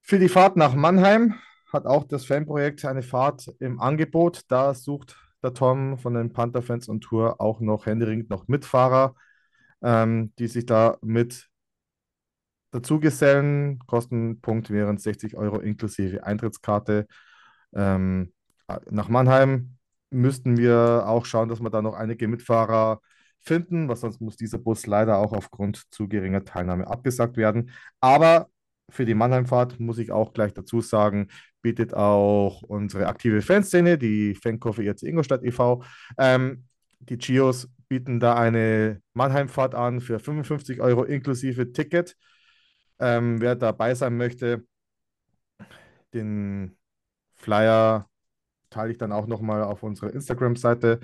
Für 0.02 0.18
die 0.18 0.28
Fahrt 0.28 0.56
nach 0.56 0.74
Mannheim 0.74 1.34
hat 1.72 1.86
auch 1.86 2.04
das 2.04 2.24
Fanprojekt 2.24 2.84
eine 2.84 3.02
Fahrt 3.02 3.52
im 3.58 3.80
Angebot. 3.80 4.42
Da 4.48 4.74
sucht 4.74 5.16
der 5.42 5.54
Tom 5.54 5.98
von 5.98 6.14
den 6.14 6.32
Panther-Fans 6.32 6.88
und 6.88 7.02
Tour 7.02 7.40
auch 7.40 7.60
noch 7.60 7.86
händeringend 7.86 8.30
noch 8.30 8.48
Mitfahrer, 8.48 9.14
ähm, 9.82 10.32
die 10.38 10.48
sich 10.48 10.66
da 10.66 10.96
mit 11.02 11.48
dazugesellen. 12.70 13.78
Kostenpunkt 13.86 14.70
wären 14.70 14.98
60 14.98 15.36
Euro 15.36 15.58
inklusive 15.58 16.24
Eintrittskarte. 16.24 17.06
Ähm, 17.74 18.32
nach 18.90 19.08
Mannheim 19.08 19.76
müssten 20.10 20.56
wir 20.56 21.04
auch 21.06 21.24
schauen, 21.24 21.48
dass 21.48 21.60
wir 21.60 21.70
da 21.70 21.82
noch 21.82 21.94
einige 21.94 22.28
Mitfahrer 22.28 23.00
finden, 23.40 23.88
was 23.88 24.00
sonst 24.00 24.20
muss 24.20 24.36
dieser 24.36 24.58
Bus 24.58 24.86
leider 24.86 25.18
auch 25.18 25.32
aufgrund 25.32 25.84
zu 25.90 26.08
geringer 26.08 26.44
Teilnahme 26.44 26.86
abgesagt 26.86 27.36
werden. 27.36 27.70
Aber 28.00 28.48
für 28.90 29.04
die 29.04 29.14
Mannheimfahrt 29.14 29.80
muss 29.80 29.98
ich 29.98 30.12
auch 30.12 30.32
gleich 30.32 30.54
dazu 30.54 30.80
sagen, 30.80 31.28
bietet 31.62 31.94
auch 31.94 32.62
unsere 32.62 33.06
aktive 33.06 33.42
Fanszene, 33.42 33.98
die 33.98 34.34
Fankurve 34.34 34.84
ERC 34.84 35.02
Ingolstadt 35.02 35.44
e.V., 35.44 35.82
ähm, 36.18 36.64
die 37.00 37.18
Chios 37.18 37.68
bieten 37.88 38.20
da 38.20 38.34
eine 38.34 39.00
Mannheimfahrt 39.14 39.74
an 39.74 40.00
für 40.00 40.18
55 40.18 40.80
Euro 40.80 41.04
inklusive 41.04 41.72
Ticket. 41.72 42.16
Ähm, 43.00 43.40
wer 43.40 43.54
dabei 43.54 43.94
sein 43.94 44.16
möchte, 44.16 44.66
den 46.12 46.76
Flyer 47.36 48.08
teile 48.70 48.90
ich 48.92 48.98
dann 48.98 49.12
auch 49.12 49.26
nochmal 49.26 49.62
auf 49.62 49.82
unserer 49.82 50.12
Instagram-Seite. 50.12 51.00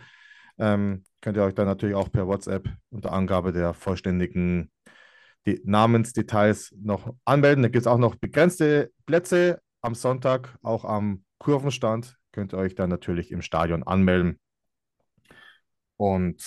Ähm, 0.58 1.04
könnt 1.20 1.36
ihr 1.36 1.44
euch 1.44 1.54
dann 1.54 1.66
natürlich 1.66 1.94
auch 1.94 2.10
per 2.10 2.26
WhatsApp 2.26 2.68
unter 2.90 3.12
Angabe 3.12 3.52
der 3.52 3.74
vollständigen 3.74 4.70
die 5.46 5.60
Namensdetails 5.64 6.74
noch 6.80 7.14
anmelden. 7.24 7.62
Da 7.62 7.68
gibt 7.68 7.82
es 7.82 7.86
auch 7.86 7.98
noch 7.98 8.14
begrenzte 8.14 8.92
Plätze 9.06 9.60
am 9.82 9.94
Sonntag, 9.94 10.56
auch 10.62 10.84
am 10.84 11.24
Kurvenstand. 11.38 12.16
Könnt 12.32 12.54
ihr 12.54 12.58
euch 12.58 12.74
dann 12.74 12.90
natürlich 12.90 13.30
im 13.30 13.42
Stadion 13.42 13.82
anmelden. 13.82 14.40
Und 15.96 16.42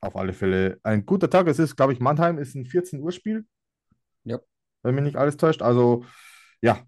auf 0.00 0.16
alle 0.16 0.32
Fälle 0.32 0.78
ein 0.82 1.06
guter 1.06 1.30
Tag. 1.30 1.46
Es 1.46 1.58
ist, 1.58 1.76
glaube 1.76 1.92
ich, 1.92 2.00
Mannheim 2.00 2.38
ist 2.38 2.54
ein 2.54 2.66
14 2.66 3.00
Uhr 3.00 3.12
Spiel. 3.12 3.46
Wenn 4.86 4.94
mich 4.94 5.04
nicht 5.04 5.16
alles 5.16 5.36
täuscht. 5.36 5.62
Also, 5.62 6.04
ja, 6.62 6.86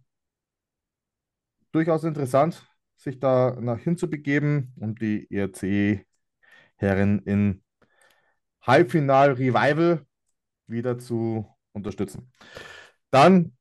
durchaus 1.73 2.05
interessant, 2.05 2.65
sich 2.97 3.19
da 3.19 3.57
nach 3.61 3.79
hinzubegeben, 3.81 4.73
um 4.77 4.95
die 4.95 5.27
ERC-Herren 5.31 7.21
in 7.25 7.63
Halbfinal-Revival 8.63 10.07
wieder 10.67 10.99
zu 10.99 11.47
unterstützen. 11.73 12.33
Dann 13.11 13.57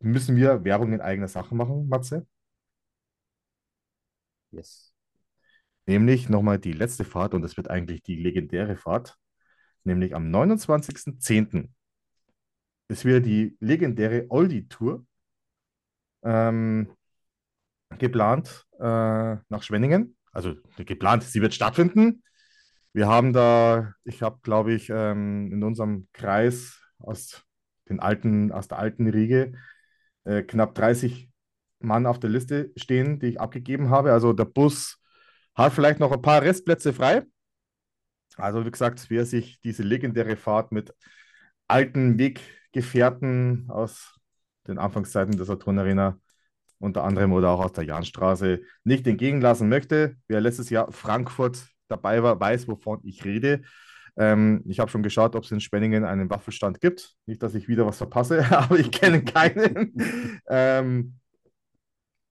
müssen 0.00 0.36
wir 0.36 0.64
Werbung 0.64 0.92
in 0.92 1.00
eigener 1.00 1.28
Sache 1.28 1.54
machen, 1.54 1.88
Matze. 1.88 2.26
Yes. 4.50 4.94
Nämlich 5.86 6.28
nochmal 6.28 6.58
die 6.58 6.72
letzte 6.72 7.04
Fahrt 7.04 7.34
und 7.34 7.42
das 7.42 7.56
wird 7.56 7.68
eigentlich 7.68 8.02
die 8.02 8.16
legendäre 8.16 8.76
Fahrt, 8.76 9.18
nämlich 9.84 10.14
am 10.14 10.30
29.10. 10.30 11.74
ist 12.90 13.04
wieder 13.04 13.20
die 13.20 13.56
legendäre 13.60 14.26
Oldie-Tour 14.28 15.06
ähm, 16.22 16.90
geplant 17.98 18.66
äh, 18.78 18.82
nach 18.84 19.62
Schwenningen. 19.62 20.16
Also 20.32 20.54
geplant, 20.76 21.24
sie 21.24 21.42
wird 21.42 21.54
stattfinden. 21.54 22.22
Wir 22.92 23.08
haben 23.08 23.32
da, 23.32 23.94
ich 24.04 24.22
habe, 24.22 24.38
glaube 24.42 24.72
ich, 24.72 24.90
ähm, 24.90 25.52
in 25.52 25.62
unserem 25.62 26.08
Kreis 26.12 26.80
aus, 26.98 27.44
den 27.88 28.00
alten, 28.00 28.52
aus 28.52 28.68
der 28.68 28.78
alten 28.78 29.08
Riege 29.08 29.52
äh, 30.24 30.42
knapp 30.42 30.74
30 30.74 31.30
Mann 31.80 32.06
auf 32.06 32.20
der 32.20 32.30
Liste 32.30 32.72
stehen, 32.76 33.18
die 33.20 33.26
ich 33.26 33.40
abgegeben 33.40 33.90
habe. 33.90 34.12
Also 34.12 34.32
der 34.32 34.44
Bus 34.44 34.98
hat 35.54 35.72
vielleicht 35.72 36.00
noch 36.00 36.12
ein 36.12 36.22
paar 36.22 36.42
Restplätze 36.42 36.92
frei. 36.92 37.22
Also 38.36 38.64
wie 38.64 38.70
gesagt, 38.70 39.06
wer 39.08 39.24
sich 39.26 39.60
diese 39.60 39.82
legendäre 39.82 40.36
Fahrt 40.36 40.72
mit 40.72 40.94
alten 41.68 42.18
Weggefährten 42.72 43.66
aus 43.68 44.18
den 44.66 44.78
Anfangszeiten 44.78 45.36
der 45.36 45.46
Saturn 45.46 45.78
Arena 45.78 46.18
unter 46.78 47.04
anderem 47.04 47.32
oder 47.32 47.50
auch 47.50 47.64
aus 47.64 47.72
der 47.72 47.84
Jahnstraße 47.84 48.62
nicht 48.84 49.06
entgegenlassen 49.06 49.68
möchte, 49.68 50.16
wer 50.28 50.40
letztes 50.40 50.70
Jahr 50.70 50.90
Frankfurt 50.92 51.66
dabei 51.88 52.22
war, 52.22 52.40
weiß, 52.40 52.68
wovon 52.68 53.00
ich 53.02 53.24
rede. 53.24 53.62
Ähm, 54.16 54.62
ich 54.66 54.80
habe 54.80 54.90
schon 54.90 55.02
geschaut, 55.02 55.36
ob 55.36 55.44
es 55.44 55.50
in 55.50 55.60
Spenningen 55.60 56.04
einen 56.04 56.30
Waffelstand 56.30 56.80
gibt. 56.80 57.14
Nicht, 57.26 57.42
dass 57.42 57.54
ich 57.54 57.68
wieder 57.68 57.86
was 57.86 57.98
verpasse, 57.98 58.44
aber 58.56 58.78
ich 58.78 58.90
kenne 58.90 59.22
keinen. 59.24 60.40
ähm, 60.48 61.14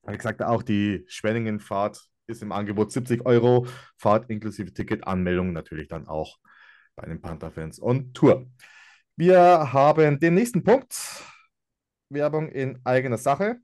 wie 0.08 0.18
gesagt, 0.18 0.42
auch 0.42 0.64
die 0.64 1.06
Schwenningen-Fahrt 1.08 2.02
ist 2.26 2.42
im 2.42 2.52
Angebot 2.52 2.92
70 2.92 3.26
Euro. 3.26 3.68
Fahrt 3.98 4.30
inklusive 4.30 4.74
Ticket, 4.74 5.06
Anmeldung 5.06 5.54
natürlich 5.54 5.88
dann 5.88 6.08
auch 6.08 6.38
bei 6.96 7.06
den 7.06 7.22
Panther-Fans 7.22 7.80
und 7.80 8.16
Tour. 8.16 8.48
Wir 9.20 9.74
haben 9.74 10.18
den 10.22 10.34
nächsten 10.34 10.64
Punkt. 10.64 10.96
Werbung 12.08 12.48
in 12.48 12.80
eigener 12.86 13.18
Sache. 13.18 13.58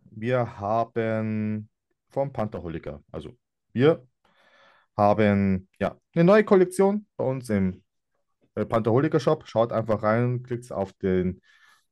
Wir 0.00 0.58
haben 0.58 1.68
vom 2.08 2.32
Pantherholiker, 2.32 3.04
also 3.12 3.38
wir 3.72 4.04
haben 4.96 5.68
ja 5.78 5.96
eine 6.12 6.24
neue 6.24 6.42
Kollektion 6.42 7.06
bei 7.16 7.22
uns 7.22 7.48
im 7.50 7.84
äh, 8.56 8.66
Pantherholiker 8.66 9.20
Shop. 9.20 9.46
Schaut 9.46 9.70
einfach 9.70 10.02
rein, 10.02 10.42
klickt 10.42 10.72
auf 10.72 10.92
den 10.94 11.40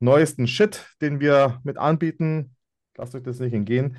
neuesten 0.00 0.48
Shit, 0.48 0.88
den 1.00 1.20
wir 1.20 1.60
mit 1.62 1.78
anbieten. 1.78 2.56
Lasst 2.96 3.14
euch 3.14 3.22
das 3.22 3.38
nicht 3.38 3.54
entgehen. 3.54 3.96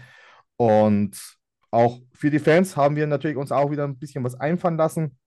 Und 0.57 1.38
auch 1.71 2.01
für 2.11 2.31
die 2.31 2.39
Fans 2.39 2.75
haben 2.75 2.97
wir 2.97 3.07
natürlich 3.07 3.38
uns 3.38 3.53
auch 3.53 3.71
wieder 3.71 3.86
ein 3.86 3.97
bisschen 3.97 4.25
was 4.25 4.36
einfallen 4.36 4.75
lassen. 4.75 5.17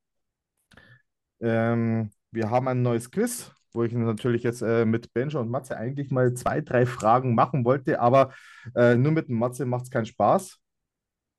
Ähm, 1.41 2.11
wir 2.31 2.51
haben 2.51 2.69
ein 2.69 2.83
neues 2.83 3.11
Quiz, 3.11 3.53
wo 3.73 3.85
ich 3.85 3.93
natürlich 3.93 4.43
jetzt 4.43 4.63
äh, 4.63 4.85
mit 4.85 5.13
Benjo 5.13 5.41
und 5.41 5.51
Matze 5.51 5.77
eigentlich 5.77 6.11
mal 6.11 6.35
zwei, 6.35 6.61
drei 6.61 6.87
Fragen 6.87 7.35
machen 7.35 7.65
wollte, 7.65 8.01
aber 8.01 8.33
äh, 8.75 8.97
nur 8.97 9.13
mit 9.13 9.29
dem 9.29 9.39
Matze 9.39 9.67
macht 9.67 9.85
es 9.85 9.91
keinen 9.91 10.07
Spaß. 10.07 10.59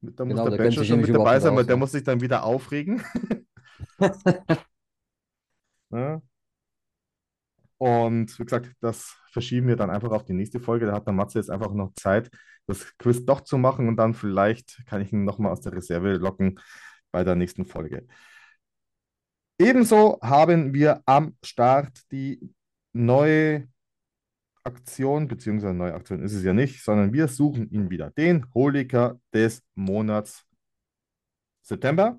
Da 0.02 0.26
muss 0.26 0.36
Genau, 0.36 0.50
der 0.50 0.58
Benjo 0.58 0.84
schon 0.84 1.02
mit 1.02 1.14
dabei 1.14 1.40
sein, 1.40 1.56
weil 1.56 1.66
der 1.66 1.76
ne? 1.76 1.80
muss 1.82 1.92
sich 1.92 2.04
dann 2.04 2.22
wieder 2.22 2.44
aufregen. 2.44 3.04
Ja. 5.92 6.22
Und 7.78 8.38
wie 8.38 8.44
gesagt, 8.44 8.74
das 8.82 9.16
verschieben 9.32 9.68
wir 9.68 9.76
dann 9.78 9.90
einfach 9.90 10.12
auf 10.12 10.26
die 10.26 10.34
nächste 10.34 10.60
Folge. 10.60 10.86
Da 10.86 10.94
hat 10.94 11.06
der 11.08 11.14
Matze 11.14 11.40
jetzt 11.40 11.50
einfach 11.50 11.74
noch 11.74 11.94
Zeit, 11.96 12.30
das 12.68 12.98
Quiz 12.98 13.26
doch 13.26 13.42
zu 13.42 13.58
machen 13.58 13.88
und 13.88 13.96
dann 13.96 14.14
vielleicht 14.14 14.86
kann 14.86 15.02
ich 15.02 15.14
ihn 15.14 15.24
nochmal 15.24 15.52
aus 15.54 15.62
der 15.62 15.74
Reserve 15.74 16.14
locken 16.18 16.60
bei 17.12 17.24
der 17.24 17.36
nächsten 17.36 17.66
Folge. 17.66 18.06
Ebenso 19.62 20.20
haben 20.22 20.74
wir 20.74 21.04
am 21.06 21.36
Start 21.44 22.10
die 22.14 22.54
neue 22.94 23.68
Aktion, 24.64 25.28
beziehungsweise 25.28 25.74
neue 25.74 25.94
Aktion 25.94 26.24
ist 26.24 26.34
es 26.34 26.44
ja 26.46 26.54
nicht, 26.54 26.82
sondern 26.82 27.12
wir 27.12 27.28
suchen 27.28 27.70
ihn 27.70 27.90
wieder, 27.90 28.10
den 28.12 28.46
Holiker 28.54 29.20
des 29.34 29.62
Monats 29.76 30.46
September. 31.62 32.18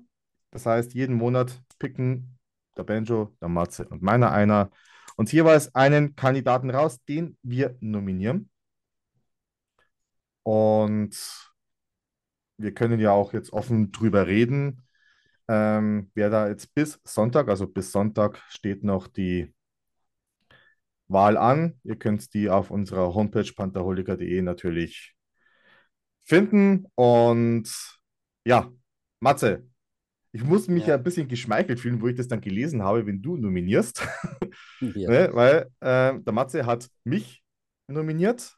Das 0.51 0.67
heißt, 0.67 0.93
jeden 0.93 1.15
Monat 1.15 1.63
picken 1.79 2.37
der 2.77 2.83
Benjo, 2.83 3.35
der 3.41 3.49
Matze 3.49 3.87
und 3.87 4.03
meiner 4.03 4.31
einer 4.31 4.69
uns 5.15 5.31
jeweils 5.31 5.73
einen 5.73 6.15
Kandidaten 6.15 6.69
raus, 6.69 7.03
den 7.05 7.37
wir 7.41 7.75
nominieren. 7.79 8.51
Und 10.43 11.15
wir 12.57 12.73
können 12.73 12.99
ja 12.99 13.11
auch 13.11 13.33
jetzt 13.33 13.51
offen 13.51 13.91
drüber 13.91 14.27
reden, 14.27 14.83
ähm, 15.51 16.09
wer 16.15 16.29
da 16.29 16.47
jetzt 16.47 16.73
bis 16.73 17.01
Sonntag, 17.03 17.49
also 17.49 17.67
bis 17.67 17.91
Sonntag 17.91 18.41
steht 18.47 18.85
noch 18.85 19.07
die 19.07 19.53
Wahl 21.09 21.35
an. 21.35 21.77
Ihr 21.83 21.97
könnt 21.97 22.33
die 22.33 22.49
auf 22.49 22.71
unserer 22.71 23.13
Homepage 23.13 23.51
pantherholiker.de 23.53 24.41
natürlich 24.41 25.13
finden. 26.23 26.85
Und 26.95 27.69
ja, 28.45 28.71
Matze, 29.19 29.67
ich 30.31 30.41
muss 30.45 30.69
mich 30.69 30.85
ja 30.85 30.93
Ja. 30.93 30.97
ein 30.99 31.03
bisschen 31.03 31.27
geschmeichelt 31.27 31.81
fühlen, 31.81 32.01
wo 32.01 32.07
ich 32.07 32.15
das 32.15 32.29
dann 32.29 32.39
gelesen 32.39 32.81
habe, 32.81 33.05
wenn 33.05 33.21
du 33.21 33.35
nominierst. 33.35 34.07
Ja. 34.95 35.09
Ne? 35.09 35.29
Weil 35.33 35.69
ähm, 35.81 36.23
der 36.23 36.33
Matze 36.33 36.65
hat 36.65 36.89
mich 37.03 37.43
nominiert. 37.87 38.55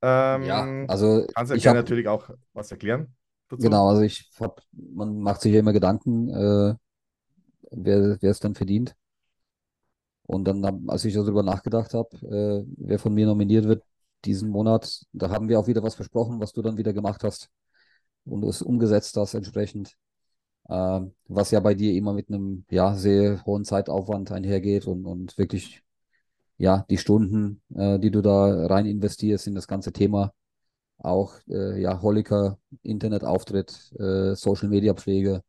Ähm, 0.00 0.42
Ja, 0.46 0.86
also 0.88 1.26
kannst 1.34 1.52
du 1.52 1.56
habe 1.68 1.76
natürlich 1.76 2.08
auch 2.08 2.30
was 2.54 2.70
erklären 2.70 3.14
dazu. 3.52 3.62
Genau, 3.62 3.88
also 3.88 4.02
ich 4.02 4.30
hab, 4.40 4.62
man 4.72 5.20
macht 5.20 5.40
sich 5.42 5.52
ja 5.52 5.60
immer 5.60 5.72
Gedanken, 5.72 6.28
äh, 6.28 6.74
wer, 7.70 8.18
es 8.22 8.40
dann 8.40 8.54
verdient. 8.54 8.94
Und 10.24 10.44
dann, 10.44 10.88
als 10.88 11.04
ich 11.04 11.14
darüber 11.14 11.42
nachgedacht 11.42 11.94
habe, 11.94 12.16
äh, 12.26 12.64
wer 12.76 12.98
von 12.98 13.12
mir 13.14 13.26
nominiert 13.26 13.66
wird 13.66 13.84
diesen 14.24 14.50
Monat, 14.50 15.04
da 15.12 15.30
haben 15.30 15.48
wir 15.48 15.58
auch 15.58 15.66
wieder 15.66 15.82
was 15.82 15.94
versprochen, 15.94 16.40
was 16.40 16.52
du 16.52 16.62
dann 16.62 16.76
wieder 16.76 16.92
gemacht 16.92 17.24
hast 17.24 17.50
und 18.24 18.44
es 18.44 18.62
umgesetzt 18.62 19.16
hast 19.16 19.34
entsprechend. 19.34 19.96
Ähm, 20.70 21.14
was 21.26 21.50
ja 21.50 21.60
bei 21.60 21.74
dir 21.74 21.94
immer 21.94 22.12
mit 22.12 22.28
einem 22.28 22.64
ja, 22.70 22.94
sehr 22.94 23.44
hohen 23.44 23.64
Zeitaufwand 23.64 24.30
einhergeht 24.30 24.86
und, 24.86 25.06
und 25.06 25.36
wirklich 25.36 25.82
ja, 26.56 26.86
die 26.88 26.98
Stunden, 26.98 27.62
äh, 27.74 27.98
die 27.98 28.12
du 28.12 28.22
da 28.22 28.66
rein 28.66 28.86
investierst 28.86 29.48
in 29.48 29.54
das 29.56 29.66
ganze 29.66 29.92
Thema, 29.92 30.32
auch 31.02 31.34
äh, 31.48 31.80
ja, 31.80 32.00
Holliker, 32.00 32.58
Internetauftritt, 32.82 33.92
äh, 33.98 34.34
Social 34.34 34.68
Media 34.68 34.94
Pflege 34.94 35.42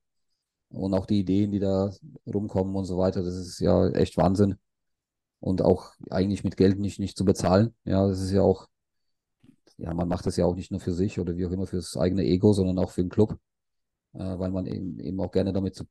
und 0.70 0.94
auch 0.94 1.06
die 1.06 1.20
Ideen, 1.20 1.52
die 1.52 1.60
da 1.60 1.92
rumkommen 2.26 2.76
und 2.76 2.86
so 2.86 2.98
weiter, 2.98 3.24
das 3.24 3.36
ist 3.36 3.60
ja 3.60 3.90
echt 3.90 4.18
Wahnsinn. 4.18 4.56
Und 5.40 5.62
auch 5.62 5.92
eigentlich 6.10 6.44
mit 6.44 6.58
Geld 6.58 6.80
nicht, 6.80 7.00
nicht 7.00 7.18
zu 7.18 7.26
bezahlen. 7.26 7.76
Ja, 7.86 8.08
das 8.08 8.22
ist 8.22 8.32
ja 8.32 8.42
auch, 8.42 8.68
ja, 9.78 9.94
man 9.94 10.08
macht 10.08 10.26
das 10.26 10.38
ja 10.38 10.46
auch 10.46 10.56
nicht 10.56 10.72
nur 10.72 10.80
für 10.80 10.94
sich 10.94 11.20
oder 11.20 11.36
wie 11.38 11.46
auch 11.46 11.52
immer 11.52 11.68
fürs 11.68 11.98
eigene 11.98 12.24
Ego, 12.24 12.54
sondern 12.54 12.80
auch 12.80 12.92
für 12.92 13.04
den 13.04 13.10
Club, 13.10 13.38
äh, 14.14 14.40
weil 14.40 14.52
man 14.52 14.66
eben, 14.66 15.00
eben 15.00 15.20
auch 15.20 15.32
gerne 15.32 15.54
damit 15.54 15.76
zu, 15.76 15.84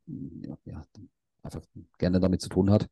ja, 0.64 0.82
einfach 1.42 1.62
gerne 1.98 2.18
damit 2.20 2.40
zu 2.40 2.48
tun 2.48 2.70
hat. 2.70 2.88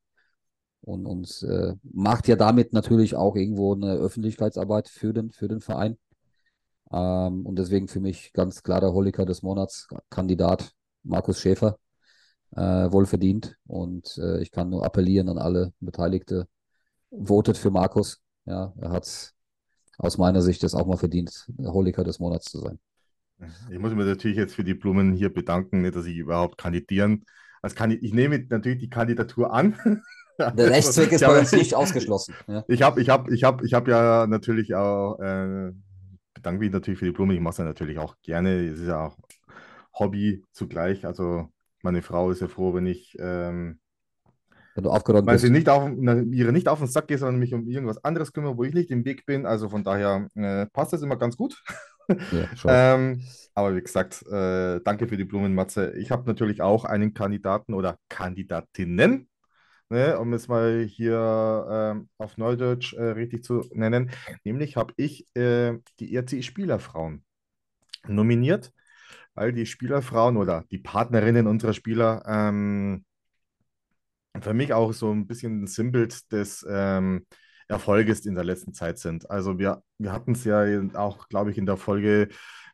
Und, 0.83 1.07
und 1.07 1.43
äh, 1.43 1.75
macht 1.83 2.29
ja 2.29 2.37
damit 2.37 2.73
natürlich 2.73 3.15
auch 3.15 3.37
irgendwo 3.37 3.75
eine 3.75 3.95
Öffentlichkeitsarbeit 3.95 4.89
für 4.89 5.13
den, 5.13 5.31
für 5.31 5.49
den 5.49 5.61
Verein. 5.61 5.99
Ähm, 6.93 7.47
und 7.47 7.57
deswegen 7.59 7.89
für 7.89 8.01
mich 8.01 8.33
ganz 8.33 8.63
klarer 8.63 8.93
Holiker 8.93 9.27
des 9.27 9.43
Monats, 9.43 9.89
Kandidat 10.11 10.73
Markus 11.03 11.41
Schäfer, 11.41 11.79
äh, 12.53 12.61
wohlverdient. 12.61 13.57
Und 13.67 14.19
äh, 14.19 14.41
ich 14.41 14.51
kann 14.51 14.71
nur 14.71 14.85
appellieren 14.85 15.29
an 15.29 15.39
alle 15.39 15.73
Beteiligte, 15.81 16.47
votet 17.11 17.57
für 17.57 17.71
Markus. 17.71 18.21
Ja, 18.45 18.73
er 18.81 18.91
hat 18.91 19.33
aus 19.99 20.19
meiner 20.19 20.43
Sicht 20.43 20.65
es 20.65 20.75
auch 20.75 20.87
mal 20.87 20.97
verdient, 20.97 21.47
Holiker 21.63 22.05
des 22.05 22.19
Monats 22.19 22.51
zu 22.51 22.59
sein. 22.59 22.79
Ich 23.71 23.79
muss 23.79 23.95
mich 23.95 24.07
natürlich 24.07 24.37
jetzt 24.37 24.55
für 24.55 24.65
die 24.65 24.75
Blumen 24.75 25.13
hier 25.13 25.33
bedanken, 25.33 25.83
nicht, 25.83 25.95
dass 25.95 26.07
ich 26.07 26.17
überhaupt 26.17 26.59
kandidieren. 26.59 27.25
Also 27.63 27.77
kann 27.77 27.91
ich, 27.91 28.03
ich 28.03 28.13
nehme 28.13 28.39
natürlich 28.49 28.79
die 28.79 28.91
Kandidatur 28.91 29.53
an. 29.53 29.77
Der 30.39 30.71
Rechtszweck 30.71 31.13
ist 31.13 31.21
bei 31.21 31.39
uns 31.39 31.53
nicht 31.53 31.75
ausgeschlossen. 31.75 32.35
Ja. 32.49 32.65
Ich 32.67 32.81
habe 32.81 33.03
ich 33.03 33.11
hab, 33.11 33.31
ich 33.31 33.45
hab, 33.45 33.63
ich 33.63 33.75
hab 33.75 33.87
ja 33.89 34.27
natürlich 34.27 34.75
auch, 34.75 35.19
äh, 35.21 35.71
bedanke 36.41 36.61
mich 36.61 36.73
natürlich 36.73 36.99
für 36.99 37.07
die 37.07 37.13
Blumen. 37.13 37.37
Ich 37.37 37.41
mache 37.41 37.53
es 37.53 37.59
ja 37.59 37.65
natürlich 37.65 37.99
auch 37.99 38.17
gerne. 38.23 38.67
Es 38.69 38.81
ist 38.81 38.89
ja 38.89 39.07
auch 39.07 39.17
Hobby 39.99 40.45
zugleich. 40.53 41.07
Also 41.07 41.49
meine 41.83 42.03
Frau 42.03 42.31
ist 42.31 42.41
ja 42.41 42.49
froh, 42.49 42.75
wenn 42.75 42.87
ich, 42.87 43.17
ähm, 43.19 43.79
Wenn 44.75 44.85
du 44.85 44.91
aufgeräumt 44.91 45.27
weil 45.27 45.35
bist. 45.35 45.45
sie 45.45 45.51
nicht 45.51 45.69
auf, 45.69 45.91
ihre 46.31 46.53
nicht 46.53 46.69
auf 46.69 46.79
den 46.79 46.89
Sack 46.89 47.09
geht, 47.09 47.19
sondern 47.19 47.39
mich 47.39 47.55
um 47.55 47.67
irgendwas 47.69 48.03
anderes 48.05 48.33
kümmere, 48.33 48.57
wo 48.57 48.65
ich 48.65 48.75
nicht 48.75 48.91
im 48.91 49.05
Weg 49.05 49.27
bin. 49.27 49.47
Also 49.47 49.69
von 49.69 49.85
daher 49.85 50.29
äh, 50.35 50.67
passt 50.67 50.93
das 50.93 51.03
immer 51.03 51.17
ganz 51.17 51.37
gut. 51.37 51.63
Ja. 52.09 52.49
Ähm, 52.67 53.23
aber 53.55 53.77
wie 53.77 53.83
gesagt, 53.83 54.23
äh, 54.27 54.81
danke 54.83 55.07
für 55.07 55.17
die 55.17 55.25
Blumen, 55.25 55.55
Matze. 55.55 55.93
Ich 55.97 56.11
habe 56.11 56.27
natürlich 56.27 56.61
auch 56.61 56.85
einen 56.85 57.15
Kandidaten 57.15 57.73
oder 57.73 57.99
Kandidatinnen, 58.09 59.29
ne, 59.91 60.19
um 60.19 60.33
es 60.33 60.49
mal 60.49 60.85
hier 60.85 61.67
ähm, 61.71 62.09
auf 62.19 62.39
Neudeutsch 62.39 62.95
äh, 62.95 63.03
richtig 63.03 63.45
zu 63.45 63.69
nennen. 63.73 64.11
Nämlich 64.45 64.77
habe 64.77 64.95
ich 64.97 65.27
äh, 65.37 65.79
die 65.99 66.17
RCI-Spielerfrauen 66.17 67.25
nominiert, 68.09 68.73
weil 69.35 69.53
die 69.53 69.67
Spielerfrauen 69.67 70.37
oder 70.37 70.65
die 70.71 70.79
Partnerinnen 70.79 71.47
unserer 71.47 71.75
Spieler 71.75 72.23
ähm, 72.27 73.05
für 74.41 74.55
mich 74.55 74.73
auch 74.73 74.93
so 74.93 75.13
ein 75.13 75.27
bisschen 75.27 75.65
ein 75.65 75.67
Sinnbild 75.67 76.33
des 76.33 76.65
ähm, 76.69 77.27
Erfolges 77.69 78.27
in 78.27 78.35
der 78.35 78.45
letzten 78.45 78.73
Zeit 78.75 78.99
sind. 78.99 79.31
Also 79.31 79.59
wir, 79.59 79.83
wir 79.99 80.13
hatten 80.13 80.33
es 80.33 80.45
ja 80.45 80.65
auch, 80.95 81.29
glaube 81.29 81.51
ich, 81.51 81.59
in 81.59 81.67
der 81.67 81.77
Folge 81.77 82.29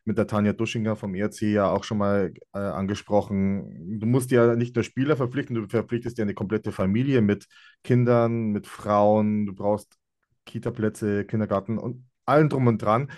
mit 0.07 0.17
der 0.17 0.27
Tanja 0.27 0.53
Duschinger 0.53 0.95
vom 0.95 1.13
ERC 1.13 1.41
ja 1.41 1.69
auch 1.69 1.83
schon 1.83 1.97
mal 1.97 2.33
äh, 2.53 2.59
angesprochen. 2.59 3.99
Du 3.99 4.07
musst 4.07 4.31
ja 4.31 4.55
nicht 4.55 4.75
nur 4.75 4.83
Spieler 4.83 5.17
verpflichten, 5.17 5.55
du 5.55 5.67
verpflichtest 5.67 6.17
ja 6.17 6.23
eine 6.23 6.33
komplette 6.33 6.71
Familie 6.71 7.21
mit 7.21 7.47
Kindern, 7.83 8.51
mit 8.51 8.67
Frauen, 8.67 9.45
du 9.45 9.53
brauchst 9.53 9.97
Kita-Plätze, 10.45 11.25
Kindergarten 11.25 11.77
und 11.77 12.07
allem 12.25 12.49
drum 12.49 12.67
und 12.67 12.81
dran. 12.81 13.11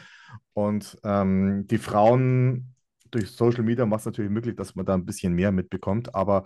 Und 0.54 0.98
ähm, 1.04 1.68
die 1.68 1.78
Frauen 1.78 2.76
durch 3.12 3.32
Social 3.32 3.64
Media 3.64 3.86
macht 3.86 4.02
es 4.02 4.06
natürlich 4.06 4.32
möglich, 4.32 4.56
dass 4.56 4.76
man 4.76 4.86
da 4.86 4.96
ein 4.96 5.06
bisschen 5.06 5.34
mehr 5.34 5.52
mitbekommt, 5.52 6.14
aber 6.16 6.44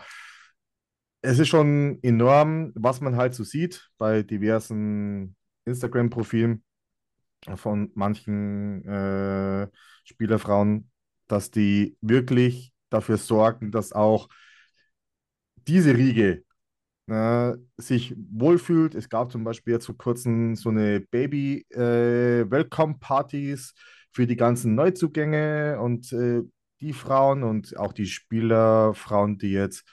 es 1.21 1.39
ist 1.39 1.47
schon 1.47 1.99
enorm, 2.01 2.73
was 2.75 2.99
man 2.99 3.15
halt 3.15 3.33
so 3.33 3.45
sieht 3.45 3.89
bei 3.97 4.23
diversen 4.23 5.35
Instagram-Profilen 5.65 6.63
von 7.55 7.91
manchen 7.95 8.83
äh, 8.85 9.67
Spielerfrauen, 10.05 10.89
dass 11.27 11.51
die 11.51 11.97
wirklich 12.01 12.73
dafür 12.89 13.17
sorgen, 13.17 13.71
dass 13.71 13.91
auch 13.93 14.29
diese 15.67 15.95
Riege 15.97 16.43
äh, 17.07 17.53
sich 17.77 18.15
wohlfühlt. 18.31 18.95
Es 18.95 19.09
gab 19.09 19.31
zum 19.31 19.43
Beispiel 19.43 19.73
jetzt 19.73 19.85
vor 19.87 19.97
kurzem 19.97 20.55
so 20.55 20.69
eine 20.69 20.99
Baby-Welcome-Partys 21.01 23.73
für 24.11 24.27
die 24.27 24.35
ganzen 24.35 24.75
Neuzugänge 24.75 25.79
und 25.81 26.11
äh, 26.13 26.41
die 26.81 26.93
Frauen 26.93 27.43
und 27.43 27.77
auch 27.77 27.93
die 27.93 28.05
Spielerfrauen, 28.05 29.37
die 29.37 29.51
jetzt 29.51 29.83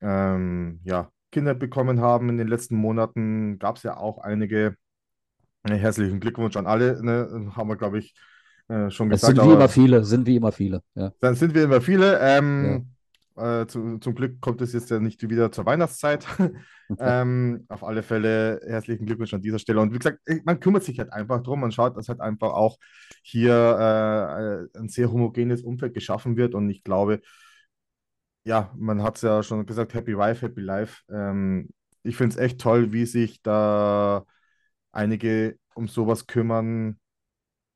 ähm, 0.00 0.80
ja, 0.84 1.10
Kinder 1.32 1.54
bekommen 1.54 2.00
haben 2.00 2.28
in 2.30 2.38
den 2.38 2.48
letzten 2.48 2.76
Monaten, 2.76 3.58
gab 3.58 3.76
es 3.76 3.82
ja 3.82 3.96
auch 3.96 4.18
einige. 4.18 4.76
Äh, 5.64 5.76
Herzlichen 5.76 6.20
Glückwunsch 6.20 6.56
an 6.56 6.66
alle, 6.66 7.02
ne, 7.02 7.52
haben 7.56 7.68
wir, 7.68 7.76
glaube 7.76 7.98
ich, 7.98 8.14
äh, 8.68 8.90
schon 8.90 9.10
Es 9.10 9.20
gesagt. 9.20 9.36
sind 9.36 9.48
wie 9.48 9.54
immer 9.54 9.68
viele, 9.68 10.04
sind 10.04 10.26
wie 10.26 10.36
immer 10.36 10.52
viele. 10.52 10.82
Ja. 10.94 11.12
dann 11.20 11.34
sind 11.34 11.54
wir 11.54 11.64
immer 11.64 11.80
viele. 11.80 12.18
Ähm, 12.20 12.90
äh, 13.36 13.66
zu, 13.66 13.98
zum 13.98 14.14
Glück 14.14 14.40
kommt 14.40 14.60
es 14.60 14.72
jetzt 14.72 14.90
ja 14.90 15.00
nicht 15.00 15.28
wieder 15.28 15.50
zur 15.50 15.66
Weihnachtszeit. 15.66 16.26
ähm, 16.98 17.64
auf 17.68 17.82
alle 17.82 18.02
Fälle 18.02 18.60
herzlichen 18.64 19.06
Glückwunsch 19.06 19.34
an 19.34 19.42
dieser 19.42 19.58
Stelle. 19.58 19.80
Und 19.80 19.92
wie 19.92 19.98
gesagt, 19.98 20.20
man 20.44 20.60
kümmert 20.60 20.84
sich 20.84 20.98
halt 20.98 21.12
einfach 21.12 21.42
drum. 21.42 21.60
Man 21.60 21.72
schaut, 21.72 21.96
dass 21.96 22.08
halt 22.08 22.20
einfach 22.20 22.52
auch 22.52 22.78
hier 23.22 24.68
äh, 24.74 24.78
ein 24.78 24.88
sehr 24.88 25.10
homogenes 25.10 25.62
Umfeld 25.62 25.94
geschaffen 25.94 26.36
wird. 26.36 26.54
Und 26.54 26.70
ich 26.70 26.84
glaube, 26.84 27.20
ja, 28.44 28.70
man 28.76 29.02
hat 29.02 29.16
es 29.16 29.22
ja 29.22 29.42
schon 29.42 29.66
gesagt, 29.66 29.94
Happy 29.94 30.16
Wife, 30.16 30.46
Happy 30.46 30.60
Life. 30.60 31.02
Ähm, 31.10 31.70
ich 32.02 32.16
finde 32.16 32.34
es 32.34 32.40
echt 32.40 32.60
toll, 32.60 32.92
wie 32.92 33.06
sich 33.06 33.42
da 33.42 34.24
einige 34.94 35.58
um 35.74 35.88
sowas 35.88 36.26
kümmern. 36.26 36.98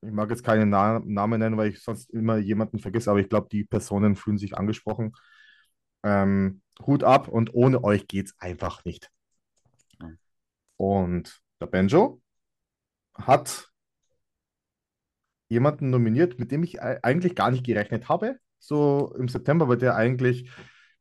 Ich 0.03 0.13
mag 0.13 0.31
jetzt 0.31 0.45
keinen 0.45 0.71
Na 0.71 1.01
Namen 1.01 1.41
nennen, 1.41 1.57
weil 1.57 1.71
ich 1.71 1.83
sonst 1.83 2.11
immer 2.11 2.37
jemanden 2.39 2.79
vergesse, 2.79 3.11
aber 3.11 3.21
ich 3.21 3.29
glaube, 3.29 3.49
die 3.51 3.65
Personen 3.65 4.17
fühlen 4.17 4.39
sich 4.39 4.57
angesprochen. 4.57 5.13
Ähm, 6.05 6.63
Hut 6.87 7.05
ab 7.05 7.29
und 7.29 7.55
ohne 7.55 7.83
euch 7.83 8.07
geht 8.07 8.27
es 8.27 8.35
einfach 8.39 8.85
nicht. 8.85 9.11
Und 10.77 11.41
der 11.61 11.67
Benjo 11.67 12.21
hat 13.15 13.73
jemanden 15.49 15.91
nominiert, 15.91 16.39
mit 16.39 16.53
dem 16.53 16.63
ich 16.63 16.83
ei- 16.83 17.03
eigentlich 17.03 17.35
gar 17.35 17.51
nicht 17.51 17.65
gerechnet 17.65 18.09
habe. 18.09 18.39
So 18.59 19.15
im 19.19 19.29
September, 19.29 19.69
weil 19.69 19.79
der 19.79 19.97
eigentlich 19.97 20.51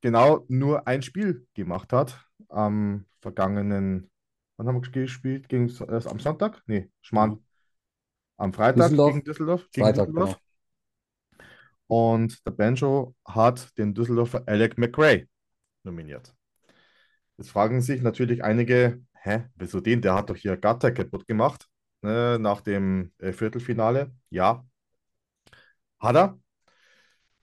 genau 0.02 0.46
nur 0.48 0.88
ein 0.88 1.02
Spiel 1.02 1.48
gemacht 1.54 1.94
hat. 1.94 2.24
Am 2.50 3.06
vergangenen, 3.22 4.10
wann 4.58 4.68
haben 4.68 4.84
wir 4.84 4.92
gespielt? 4.92 5.48
Gegen, 5.50 5.70
äh, 5.70 6.02
am 6.06 6.20
Sonntag? 6.20 6.62
Nee, 6.66 6.90
Schmarrn. 7.02 7.44
Am 8.38 8.54
Freitag 8.54 8.84
Düsseldorf. 8.84 9.14
gegen 9.14 9.24
Düsseldorf. 9.24 9.70
Gegen 9.72 9.86
Freitag, 9.86 10.08
Düsseldorf. 10.08 10.40
Und 11.88 12.46
der 12.46 12.52
Banjo 12.52 13.16
hat 13.26 13.78
den 13.78 13.94
Düsseldorfer 13.94 14.44
Alec 14.46 14.78
McRae 14.78 15.28
nominiert. 15.84 16.36
Jetzt 17.38 17.52
fragen 17.52 17.82
sich 17.82 18.02
natürlich 18.02 18.44
einige, 18.44 19.02
hä, 19.14 19.46
wieso 19.56 19.80
den? 19.80 20.02
Der 20.02 20.16
hat 20.16 20.30
doch 20.30 20.36
hier 20.36 20.58
Gatter 20.58 20.92
kaputt 20.92 21.28
gemacht 21.28 21.68
ne, 22.02 22.38
nach 22.40 22.62
dem 22.62 23.14
äh, 23.20 23.32
Viertelfinale. 23.32 24.12
Ja, 24.30 24.66
hat 26.00 26.16
er. 26.16 26.40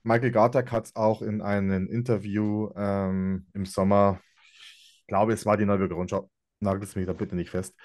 Michael 0.03 0.31
Gartek 0.31 0.71
hat 0.71 0.85
es 0.85 0.95
auch 0.95 1.21
in 1.23 1.41
einem 1.41 1.87
Interview 1.87 2.69
ähm, 2.75 3.47
im 3.53 3.65
Sommer, 3.65 4.21
ich 4.53 5.07
glaube, 5.07 5.33
es 5.33 5.45
war 5.47 5.57
die 5.57 5.65
Neue 5.65 5.91
Rundschau, 5.91 6.29
nagelt 6.59 6.83
es 6.83 6.95
mich 6.95 7.05
da 7.05 7.13
bitte 7.13 7.35
nicht 7.35 7.49
fest, 7.49 7.75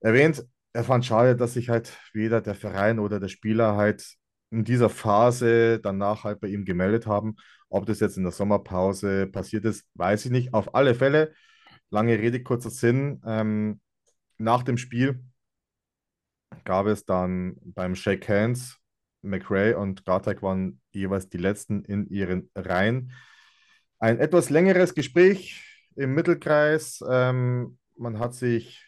erwähnt. 0.00 0.44
Er 0.72 0.84
fand 0.84 1.04
schade, 1.04 1.34
dass 1.36 1.54
sich 1.54 1.68
halt 1.70 1.96
weder 2.12 2.40
der 2.40 2.54
Verein 2.54 2.98
oder 2.98 3.20
der 3.20 3.28
Spieler 3.28 3.76
halt 3.76 4.16
in 4.50 4.64
dieser 4.64 4.90
Phase 4.90 5.80
danach 5.80 6.24
halt 6.24 6.40
bei 6.40 6.48
ihm 6.48 6.64
gemeldet 6.64 7.06
haben. 7.06 7.36
Ob 7.68 7.86
das 7.86 8.00
jetzt 8.00 8.16
in 8.16 8.22
der 8.22 8.32
Sommerpause 8.32 9.26
passiert 9.26 9.64
ist, 9.64 9.86
weiß 9.94 10.26
ich 10.26 10.30
nicht. 10.30 10.54
Auf 10.54 10.74
alle 10.74 10.94
Fälle, 10.94 11.34
lange 11.90 12.18
Rede, 12.18 12.42
kurzer 12.42 12.70
Sinn. 12.70 13.20
Ähm, 13.26 13.80
nach 14.38 14.62
dem 14.62 14.78
Spiel 14.78 15.22
gab 16.64 16.86
es 16.86 17.04
dann 17.04 17.56
beim 17.62 17.94
Shake 17.94 18.28
Hands, 18.28 18.78
McRae 19.22 19.74
und 19.74 20.04
Gartek 20.04 20.42
waren 20.42 20.80
jeweils 20.92 21.28
die 21.28 21.38
letzten 21.38 21.84
in 21.84 22.08
ihren 22.08 22.50
Reihen. 22.54 23.12
Ein 23.98 24.18
etwas 24.18 24.48
längeres 24.48 24.94
Gespräch 24.94 25.67
im 25.98 26.14
Mittelkreis. 26.14 27.02
Ähm, 27.10 27.78
man 27.96 28.18
hat 28.18 28.34
sich 28.34 28.84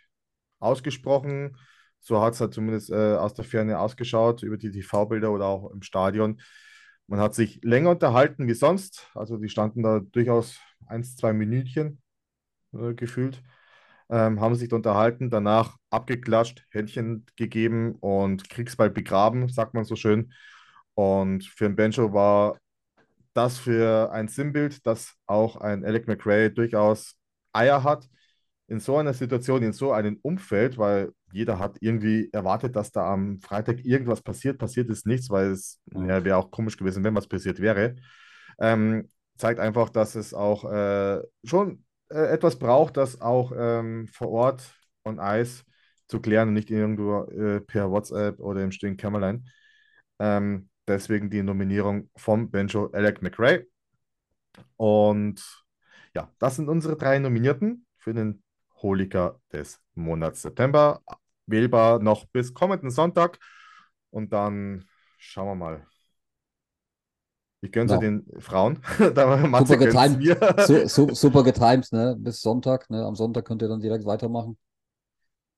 ausgesprochen. 0.60 1.56
So 2.00 2.20
hat 2.22 2.34
es 2.34 2.40
halt 2.40 2.54
zumindest 2.54 2.90
äh, 2.90 3.16
aus 3.16 3.34
der 3.34 3.44
Ferne 3.44 3.78
ausgeschaut, 3.78 4.42
über 4.42 4.56
die 4.56 4.70
TV-Bilder 4.70 5.30
oder 5.32 5.46
auch 5.46 5.70
im 5.72 5.82
Stadion. 5.82 6.40
Man 7.06 7.20
hat 7.20 7.34
sich 7.34 7.60
länger 7.64 7.90
unterhalten 7.90 8.46
wie 8.48 8.54
sonst. 8.54 9.10
Also 9.14 9.36
die 9.36 9.48
standen 9.48 9.82
da 9.82 10.00
durchaus 10.00 10.58
eins, 10.86 11.16
zwei 11.16 11.32
Minütchen 11.32 12.00
äh, 12.74 12.94
gefühlt. 12.94 13.42
ähm, 14.10 14.40
haben 14.40 14.54
sich 14.56 14.68
da 14.68 14.76
unterhalten, 14.76 15.30
danach 15.30 15.76
abgeklatscht, 15.90 16.64
Händchen 16.70 17.26
gegeben 17.36 17.94
und 17.96 18.50
Kriegsball 18.50 18.90
begraben, 18.90 19.48
sagt 19.48 19.74
man 19.74 19.84
so 19.84 19.96
schön. 19.96 20.32
Und 20.94 21.44
für 21.44 21.64
den 21.64 21.76
Benjo 21.76 22.12
war 22.12 22.58
das 23.34 23.58
für 23.58 24.10
ein 24.12 24.28
Sinnbild, 24.28 24.86
dass 24.86 25.14
auch 25.26 25.56
ein 25.56 25.84
Alec 25.84 26.08
McRae 26.08 26.50
durchaus 26.50 27.16
Eier 27.52 27.84
hat 27.84 28.08
in 28.70 28.78
so 28.78 28.96
einer 28.96 29.14
Situation, 29.14 29.62
in 29.64 29.72
so 29.72 29.92
einem 29.92 30.18
Umfeld, 30.22 30.78
weil 30.78 31.12
jeder 31.32 31.58
hat 31.58 31.76
irgendwie 31.80 32.28
erwartet, 32.32 32.76
dass 32.76 32.92
da 32.92 33.12
am 33.12 33.40
Freitag 33.40 33.84
irgendwas 33.84 34.22
passiert. 34.22 34.58
Passiert 34.58 34.88
ist 34.90 35.06
nichts, 35.06 35.28
weil 35.28 35.50
es 35.50 35.80
ja, 35.92 36.24
wäre 36.24 36.36
auch 36.36 36.52
komisch 36.52 36.76
gewesen, 36.76 37.02
wenn 37.02 37.14
was 37.16 37.26
passiert 37.26 37.60
wäre. 37.60 37.96
Ähm, 38.60 39.10
zeigt 39.36 39.58
einfach, 39.58 39.90
dass 39.90 40.14
es 40.14 40.32
auch 40.34 40.70
äh, 40.70 41.20
schon 41.42 41.84
äh, 42.10 42.28
etwas 42.32 42.58
braucht, 42.60 42.96
das 42.96 43.20
auch 43.20 43.52
ähm, 43.56 44.06
vor 44.06 44.30
Ort 44.30 44.62
on 45.04 45.18
Eis 45.18 45.64
zu 46.06 46.20
klären 46.20 46.48
und 46.48 46.54
nicht 46.54 46.70
irgendwo 46.70 47.24
äh, 47.24 47.60
per 47.60 47.90
WhatsApp 47.90 48.38
oder 48.38 48.62
im 48.62 48.70
stillen 48.70 48.96
Kämmerlein. 48.96 49.48
Ähm, 50.20 50.69
deswegen 50.90 51.30
die 51.30 51.42
Nominierung 51.42 52.10
vom 52.16 52.50
Benjo 52.50 52.90
Alec 52.92 53.22
McRae. 53.22 53.66
Und 54.76 55.42
ja, 56.14 56.30
das 56.38 56.56
sind 56.56 56.68
unsere 56.68 56.96
drei 56.96 57.18
Nominierten 57.18 57.86
für 57.96 58.14
den 58.14 58.42
Holiker 58.82 59.40
des 59.52 59.80
Monats 59.94 60.42
September. 60.42 61.02
Wählbar 61.46 61.98
noch 62.00 62.26
bis 62.26 62.54
kommenden 62.54 62.90
Sonntag. 62.90 63.38
Und 64.10 64.32
dann 64.32 64.84
schauen 65.18 65.48
wir 65.48 65.54
mal. 65.54 65.86
Ich 67.62 67.72
gönne 67.72 67.92
Ja. 67.92 67.98
den 67.98 68.26
Frauen. 68.38 68.78
Super 68.98 69.76
getimed. 69.76 70.18
mir. 70.18 70.54
Su 70.66 70.88
su 70.88 71.14
super 71.14 71.44
getimed, 71.44 71.92
ne? 71.92 72.16
Bis 72.18 72.40
Sonntag. 72.40 72.88
Ne? 72.88 73.04
Am 73.04 73.14
Sonntag 73.14 73.44
könnt 73.44 73.62
ihr 73.62 73.68
dann 73.68 73.80
direkt 73.80 74.06
weitermachen. 74.06 74.56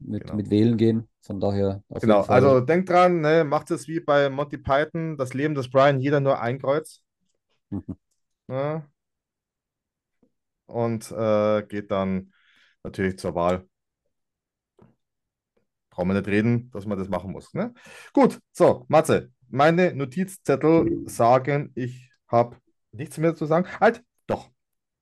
Mit, 0.04 0.22
Genau. 0.22 0.34
mit 0.34 0.50
Wählen 0.50 0.76
gehen. 0.76 1.08
Von 1.22 1.40
daher 1.40 1.82
Genau, 2.00 2.22
also 2.22 2.60
denkt 2.60 2.88
dran, 2.88 3.20
ne, 3.20 3.44
macht 3.44 3.70
es 3.70 3.86
wie 3.86 4.00
bei 4.00 4.28
Monty 4.28 4.58
Python, 4.58 5.16
das 5.16 5.34
Leben 5.34 5.54
des 5.54 5.70
Brian, 5.70 6.00
jeder 6.00 6.20
nur 6.20 6.40
ein 6.40 6.60
Kreuz. 6.60 7.02
Mhm. 7.70 7.96
Ne? 8.48 8.84
Und 10.66 11.10
äh, 11.12 11.62
geht 11.62 11.90
dann 11.90 12.32
natürlich 12.82 13.18
zur 13.18 13.34
Wahl. 13.34 13.66
Brauchen 15.90 16.08
wir 16.08 16.14
nicht 16.14 16.28
reden, 16.28 16.70
dass 16.70 16.86
man 16.86 16.98
das 16.98 17.08
machen 17.08 17.30
muss. 17.32 17.52
Ne? 17.54 17.74
Gut, 18.12 18.40
so, 18.52 18.86
Matze, 18.88 19.30
meine 19.50 19.94
Notizzettel 19.94 21.02
sagen, 21.06 21.70
ich 21.74 22.10
habe 22.26 22.56
nichts 22.92 23.18
mehr 23.18 23.34
zu 23.34 23.44
sagen. 23.46 23.66
Halt, 23.78 24.02
doch, 24.26 24.50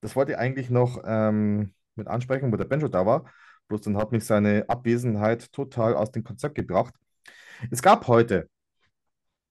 das 0.01 0.17
wollte 0.17 0.33
ich 0.33 0.39
eigentlich 0.39 0.69
noch 0.69 1.01
ähm, 1.05 1.73
mit 1.95 2.09
ansprechen, 2.09 2.51
wo 2.53 2.57
der 2.57 2.65
Benjo 2.65 2.89
da 2.89 3.07
war. 3.07 3.25
Bloß 3.71 3.83
dann 3.83 3.97
hat 3.99 4.11
mich 4.11 4.25
seine 4.25 4.69
Abwesenheit 4.69 5.53
total 5.53 5.95
aus 5.95 6.11
dem 6.11 6.25
Konzept 6.25 6.57
gebracht. 6.57 6.93
Es 7.71 7.83
gab 7.83 8.09
heute 8.09 8.51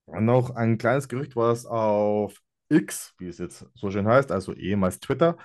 noch 0.08 0.50
ein 0.58 0.78
kleines 0.78 1.08
Gerücht, 1.08 1.38
was 1.38 1.66
auf 1.66 2.42
X, 2.68 3.14
wie 3.18 3.30
es 3.30 3.38
jetzt 3.38 3.66
so 3.76 3.90
schön 3.90 4.06
heißt, 4.06 4.30
also 4.34 4.54
ehemals 4.54 5.00
Twitter, 5.00 5.38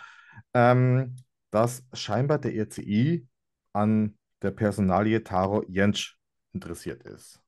ähm, 0.55 1.15
dass 1.53 1.85
scheinbar 1.93 2.41
der 2.41 2.53
RCI 2.53 3.29
an 3.73 4.19
der 4.43 4.51
Personalie 4.51 5.23
Taro 5.23 5.63
Jentsch 5.69 6.19
interessiert 6.53 7.05
ist. 7.05 7.41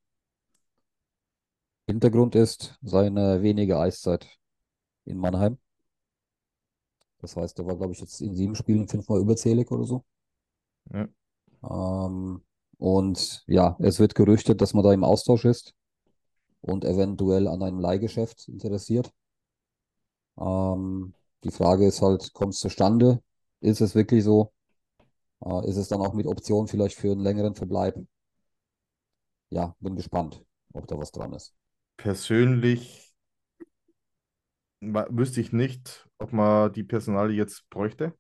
Hintergrund 1.88 2.36
ist 2.36 2.78
seine 2.82 3.42
wenige 3.42 3.80
Eiszeit 3.80 4.28
in 5.04 5.18
Mannheim. 5.18 5.58
Das 7.18 7.34
heißt, 7.34 7.58
er 7.58 7.66
war, 7.66 7.76
glaube 7.76 7.94
ich, 7.94 8.00
jetzt 8.00 8.20
in 8.20 8.36
sieben 8.36 8.54
Spielen 8.54 8.86
fünfmal 8.86 9.20
überzählig 9.20 9.68
oder 9.72 9.82
so. 9.82 10.04
Ja. 10.92 11.08
Ähm, 11.62 12.42
und 12.78 13.44
ja, 13.46 13.76
es 13.80 13.98
wird 13.98 14.14
gerüchtet, 14.14 14.60
dass 14.60 14.74
man 14.74 14.84
da 14.84 14.92
im 14.92 15.04
Austausch 15.04 15.44
ist 15.44 15.74
und 16.60 16.84
eventuell 16.84 17.48
an 17.48 17.62
einem 17.62 17.78
Leihgeschäft 17.78 18.48
interessiert. 18.48 19.12
Ähm, 20.38 21.14
die 21.44 21.50
Frage 21.50 21.86
ist 21.86 22.02
halt, 22.02 22.32
kommt 22.34 22.54
es 22.54 22.60
zustande? 22.60 23.22
Ist 23.60 23.80
es 23.80 23.94
wirklich 23.94 24.24
so? 24.24 24.52
Äh, 25.44 25.68
ist 25.68 25.76
es 25.76 25.88
dann 25.88 26.00
auch 26.00 26.12
mit 26.14 26.26
Option 26.26 26.68
vielleicht 26.68 26.96
für 26.96 27.12
einen 27.12 27.22
längeren 27.22 27.54
Verbleib? 27.54 27.96
Ja, 29.50 29.74
bin 29.80 29.96
gespannt, 29.96 30.44
ob 30.72 30.86
da 30.86 30.98
was 30.98 31.12
dran 31.12 31.32
ist. 31.32 31.54
Persönlich 31.96 33.14
wüsste 34.80 35.40
ich 35.40 35.52
nicht, 35.52 36.08
ob 36.18 36.32
man 36.32 36.72
die 36.72 36.84
Personalie 36.84 37.36
jetzt 37.36 37.68
bräuchte. 37.70 38.14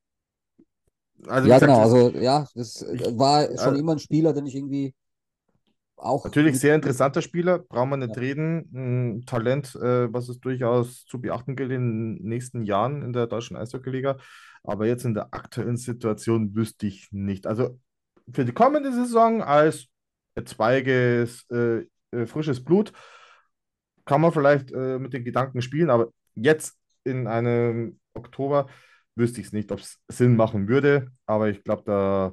Also, 1.26 1.48
Ja, 1.48 1.58
genau. 1.58 1.80
Also, 1.80 2.10
ja, 2.18 2.46
das 2.54 2.82
äh, 2.82 3.18
war 3.18 3.44
schon 3.46 3.58
also- 3.58 3.74
immer 3.74 3.92
ein 3.92 3.98
Spieler, 3.98 4.32
den 4.32 4.46
ich 4.46 4.54
irgendwie 4.54 4.94
auch 5.96 6.24
Natürlich 6.24 6.60
sehr 6.60 6.74
interessanter 6.74 7.22
Spieler, 7.22 7.58
brauchen 7.58 7.88
wir 7.90 7.96
nicht 7.96 8.16
Ja. 8.16 8.20
reden. 8.20 8.68
Ein 8.74 9.22
Talent, 9.26 9.74
äh, 9.76 10.12
was 10.12 10.28
es 10.28 10.38
durchaus 10.40 11.06
zu 11.06 11.20
beachten 11.20 11.56
gilt 11.56 11.72
in 11.72 12.16
den 12.18 12.28
nächsten 12.28 12.62
Jahren 12.64 13.00
in 13.02 13.12
der 13.14 13.26
deutschen 13.26 13.56
Eishockeyliga. 13.56 14.18
Aber 14.62 14.86
jetzt 14.86 15.04
in 15.06 15.14
der 15.14 15.32
aktuellen 15.32 15.78
Situation 15.78 16.54
wüsste 16.54 16.86
ich 16.86 17.08
nicht. 17.12 17.46
Also 17.46 17.78
für 18.30 18.44
die 18.44 18.52
kommende 18.52 18.92
Saison 18.92 19.40
als 19.42 19.86
zweiges, 20.44 21.46
äh, 21.50 21.86
äh, 22.10 22.26
frisches 22.26 22.62
Blut 22.62 22.92
kann 24.04 24.20
man 24.20 24.32
vielleicht 24.32 24.72
äh, 24.72 24.98
mit 24.98 25.12
den 25.14 25.24
Gedanken 25.24 25.62
spielen, 25.62 25.88
aber 25.90 26.08
jetzt 26.34 26.76
in 27.04 27.26
einem 27.26 27.98
Oktober 28.14 28.68
wüsste 29.16 29.40
ich 29.40 29.48
es 29.48 29.52
nicht, 29.52 29.72
ob 29.72 29.80
es 29.80 30.00
Sinn 30.08 30.36
machen 30.36 30.68
würde. 30.68 31.10
Aber 31.26 31.48
ich 31.48 31.64
glaube, 31.64 31.82
da 31.86 32.32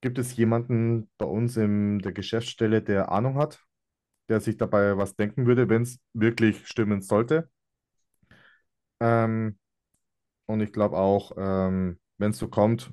gibt 0.00 0.18
es 0.18 0.36
jemanden 0.36 1.10
bei 1.18 1.26
uns 1.26 1.56
in 1.56 2.00
der 2.00 2.12
Geschäftsstelle, 2.12 2.82
der 2.82 3.10
Ahnung 3.12 3.36
hat, 3.38 3.64
der 4.28 4.40
sich 4.40 4.56
dabei 4.56 4.96
was 4.98 5.16
denken 5.16 5.46
würde, 5.46 5.68
wenn 5.68 5.82
es 5.82 6.00
wirklich 6.14 6.66
stimmen 6.66 7.02
sollte. 7.02 7.50
Ähm, 9.00 9.58
und 10.46 10.60
ich 10.60 10.72
glaube 10.72 10.96
auch, 10.96 11.32
ähm, 11.36 11.98
wenn 12.18 12.30
es 12.30 12.38
so 12.38 12.48
kommt, 12.48 12.92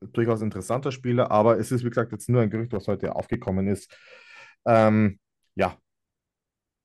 durchaus 0.00 0.42
interessanter 0.42 0.92
Spieler, 0.92 1.30
aber 1.30 1.58
es 1.58 1.72
ist, 1.72 1.84
wie 1.84 1.88
gesagt, 1.88 2.12
jetzt 2.12 2.28
nur 2.28 2.42
ein 2.42 2.50
Gerücht, 2.50 2.72
was 2.72 2.86
heute 2.88 3.16
aufgekommen 3.16 3.66
ist. 3.68 3.96
Ähm, 4.66 5.18
ja. 5.54 5.76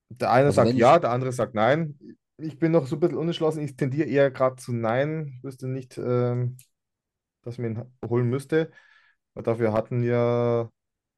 Der 0.10 0.32
eine 0.32 0.48
Also 0.48 0.64
sagt 0.64 0.74
ja, 0.74 1.00
der 1.00 1.12
andere 1.12 1.32
sagt 1.32 1.56
nein. 1.56 1.98
Ich 2.44 2.60
bin 2.60 2.72
noch 2.72 2.88
so 2.88 2.96
ein 2.98 3.00
bisschen 3.00 3.18
unentschlossen. 3.18 3.64
Ich 3.64 3.76
tendiere 3.76 4.08
eher 4.08 4.32
gerade 4.32 4.58
zu 4.58 4.74
nein. 4.74 5.34
Ich 5.38 5.44
wüsste 5.44 5.68
nicht, 5.68 5.98
ähm, 5.98 6.58
dass 7.44 7.58
man 7.60 7.74
ihn 7.78 7.94
holen 8.10 8.30
müsste. 8.30 8.72
Weil 9.34 9.44
dafür 9.44 9.74
hatten 9.74 10.04
wir 10.04 10.72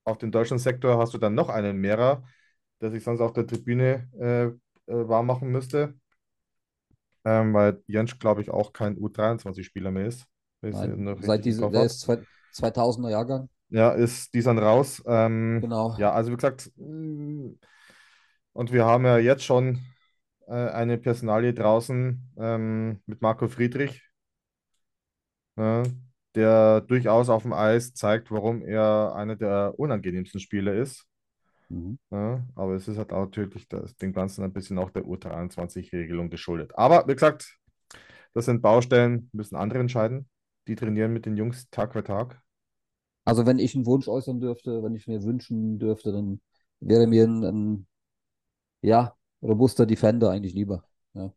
auf 0.06 0.18
dem 0.20 0.32
deutschen 0.32 0.60
Sektor 0.60 0.98
hast 1.00 1.14
du 1.14 1.18
dann 1.20 1.36
noch 1.36 1.50
einen 1.50 1.78
Mehrer, 1.80 2.24
der 2.82 2.92
sich 2.92 3.04
sonst 3.04 3.22
auf 3.22 3.34
der 3.34 3.48
Tribüne 3.48 4.10
äh, 4.20 4.46
äh, 4.94 5.10
warm 5.10 5.28
machen 5.28 5.50
müsste. 5.52 5.96
Ähm, 7.26 7.54
weil 7.54 7.82
Jentsch, 7.88 8.20
glaube 8.20 8.42
ich, 8.42 8.50
auch 8.52 8.72
kein 8.74 8.98
U23-Spieler 8.98 9.92
mehr 9.92 10.06
ist. 10.08 10.26
Nein, 10.72 11.06
seit 11.16 11.44
im 11.46 11.46
diese, 11.46 11.62
Kopf 11.62 11.72
der 11.72 11.86
ist 11.86 12.02
zwei- 12.02 12.24
2000er 12.52 13.10
Jahrgang. 13.10 13.50
Ja, 13.70 13.92
ist 13.92 14.34
die 14.34 14.42
sind 14.42 14.60
raus. 14.60 15.02
Ähm, 15.08 15.62
Genau. 15.62 15.96
ja, 15.96 16.12
also 16.12 16.32
wie 16.32 16.36
gesagt, 16.36 16.72
mh, 16.78 17.56
und 18.54 18.72
wir 18.72 18.86
haben 18.86 19.06
ja 19.06 19.18
jetzt 19.18 19.44
schon 19.44 19.80
äh, 20.48 20.54
eine 20.54 20.98
Personalie 20.98 21.54
draußen 21.54 22.34
ähm, 22.38 23.02
mit 23.06 23.22
Marco 23.22 23.48
Friedrich, 23.48 24.02
ja, 25.58 25.84
der 26.36 26.82
durchaus 26.82 27.30
auf 27.30 27.44
dem 27.44 27.54
Eis 27.54 27.94
zeigt, 27.94 28.32
warum 28.32 28.62
er 28.62 29.14
einer 29.16 29.36
der 29.36 29.74
unangenehmsten 29.78 30.40
Spieler 30.40 30.74
ist. 30.74 31.06
Mhm. 31.70 31.98
Ja, 32.12 32.46
aber 32.56 32.74
es 32.76 32.88
ist 32.88 32.98
halt 32.98 33.12
auch 33.12 33.26
natürlich 33.26 33.68
das, 33.68 33.96
dem 33.96 34.14
Ganzen 34.14 34.44
ein 34.44 34.54
bisschen 34.54 34.78
auch 34.78 34.92
der 34.92 35.06
U23-Regelung 35.06 36.30
geschuldet. 36.30 36.72
Aber 36.78 37.08
wie 37.08 37.14
gesagt, 37.14 37.58
das 38.34 38.46
sind 38.46 38.62
Baustellen, 38.62 39.30
müssen 39.34 39.56
andere 39.56 39.80
entscheiden. 39.80 40.30
Die 40.68 40.76
trainieren 40.76 41.14
mit 41.14 41.26
den 41.26 41.38
Jungs 41.38 41.70
Tag 41.70 41.94
für 41.94 42.04
Tag. 42.04 42.42
Also 43.24 43.46
wenn 43.46 43.60
ich 43.60 43.76
einen 43.76 43.86
Wunsch 43.86 44.08
äußern 44.08 44.40
dürfte, 44.40 44.84
wenn 44.84 44.96
ich 44.96 45.08
mir 45.08 45.24
wünschen 45.24 45.80
dürfte, 45.80 46.12
dann 46.12 46.42
wäre 46.80 47.08
mir 47.08 47.24
ein, 47.24 47.44
ein 47.44 47.88
ja, 48.82 49.16
robuster 49.46 49.86
Defender 49.86 50.32
eigentlich 50.32 50.54
lieber. 50.54 50.84
Ja, 51.14 51.32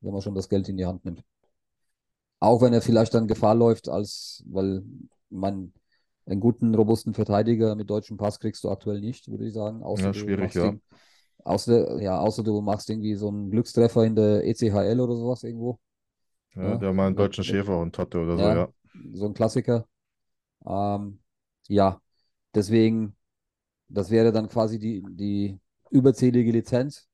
wenn 0.00 0.12
man 0.12 0.22
schon 0.22 0.34
das 0.34 0.48
Geld 0.48 0.68
in 0.68 0.76
die 0.76 0.86
Hand 0.86 1.04
nimmt. 1.04 1.22
Auch 2.40 2.62
wenn 2.62 2.72
er 2.72 2.80
vielleicht 2.82 3.12
dann 3.14 3.28
Gefahr 3.28 3.54
läuft, 3.54 3.88
als, 3.88 4.42
weil 4.46 4.82
man 5.28 5.72
einen 6.26 6.40
guten, 6.40 6.74
robusten 6.74 7.12
Verteidiger 7.12 7.74
mit 7.74 7.90
deutschem 7.90 8.16
Pass 8.16 8.40
kriegst 8.40 8.64
du 8.64 8.70
aktuell 8.70 9.00
nicht, 9.00 9.28
würde 9.28 9.46
ich 9.46 9.52
sagen. 9.52 9.82
Außer 9.82 10.06
Ja, 10.06 10.14
schwierig, 10.14 10.54
ja. 10.54 10.66
ihn- 10.66 10.82
Außer, 11.42 12.00
ja, 12.02 12.20
außer 12.20 12.42
du 12.42 12.60
machst 12.60 12.90
irgendwie 12.90 13.14
so 13.14 13.28
einen 13.28 13.50
Glückstreffer 13.50 14.04
in 14.04 14.14
der 14.14 14.46
ECHL 14.46 15.00
oder 15.00 15.16
sowas 15.16 15.42
irgendwo. 15.42 15.78
Ja, 16.54 16.62
Ja, 16.70 16.76
der 16.76 16.92
mal 16.92 17.06
einen 17.08 17.16
deutschen 17.16 17.42
mit- 17.42 17.46
Schäferhund 17.46 17.98
hatte 17.98 18.18
oder 18.20 18.36
so, 18.36 18.42
Ja. 18.42 18.54
ja. 18.54 18.68
so 19.14 19.26
ein 19.26 19.34
Klassiker. 19.34 19.86
Ähm, 20.66 21.20
ja, 21.68 22.00
deswegen, 22.54 23.16
das 23.88 24.10
wäre 24.10 24.32
dann 24.32 24.48
quasi 24.48 24.78
die, 24.78 25.02
die 25.10 25.58
überzählige 25.90 26.52
Lizenz. 26.52 27.08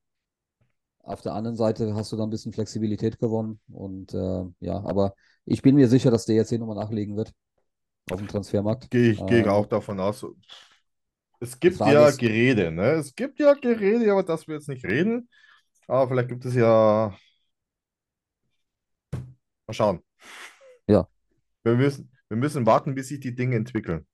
Auf 1.06 1.22
der 1.22 1.34
anderen 1.34 1.56
Seite 1.56 1.94
hast 1.94 2.12
du 2.12 2.16
dann 2.16 2.28
ein 2.28 2.30
bisschen 2.30 2.52
Flexibilität 2.52 3.18
gewonnen. 3.18 3.60
Und 3.68 4.12
äh, 4.14 4.44
ja, 4.60 4.76
aber 4.84 5.14
ich 5.44 5.62
bin 5.62 5.76
mir 5.76 5.88
sicher, 5.88 6.10
dass 6.10 6.26
der 6.26 6.36
jetzt 6.36 6.48
hier 6.50 6.58
nochmal 6.58 6.76
nachlegen 6.76 7.16
wird. 7.16 7.32
auf 8.10 8.18
dem 8.18 8.28
Transfermarkt. 8.28 8.90
Gehe 8.90 9.12
ich, 9.12 9.18
gehe 9.26 9.40
ich 9.40 9.44
Ähm, 9.46 9.50
auch 9.50 9.66
davon 9.66 10.00
aus. 10.00 10.24
Es 11.40 11.58
gibt 11.60 11.78
ja 11.78 12.08
ist- 12.08 12.18
Gerede, 12.18 12.70
ne? 12.72 12.92
Es 12.92 13.14
gibt 13.14 13.38
ja 13.38 13.52
Gerede, 13.54 14.10
aber 14.10 14.22
dass 14.22 14.46
wir 14.48 14.54
jetzt 14.56 14.68
nicht 14.68 14.84
reden. 14.84 15.28
Aber 15.86 16.08
vielleicht 16.08 16.28
gibt 16.28 16.44
es 16.44 16.54
ja. 16.54 17.16
Mal 19.66 19.74
schauen. 19.74 20.02
Ja. 20.86 21.08
Wir 21.64 21.74
müssen, 21.74 22.10
wir 22.30 22.38
müssen 22.38 22.64
warten, 22.64 22.94
bis 22.94 23.08
sich 23.08 23.20
die 23.20 23.34
Dinge 23.34 23.56
entwickeln. 23.56 24.06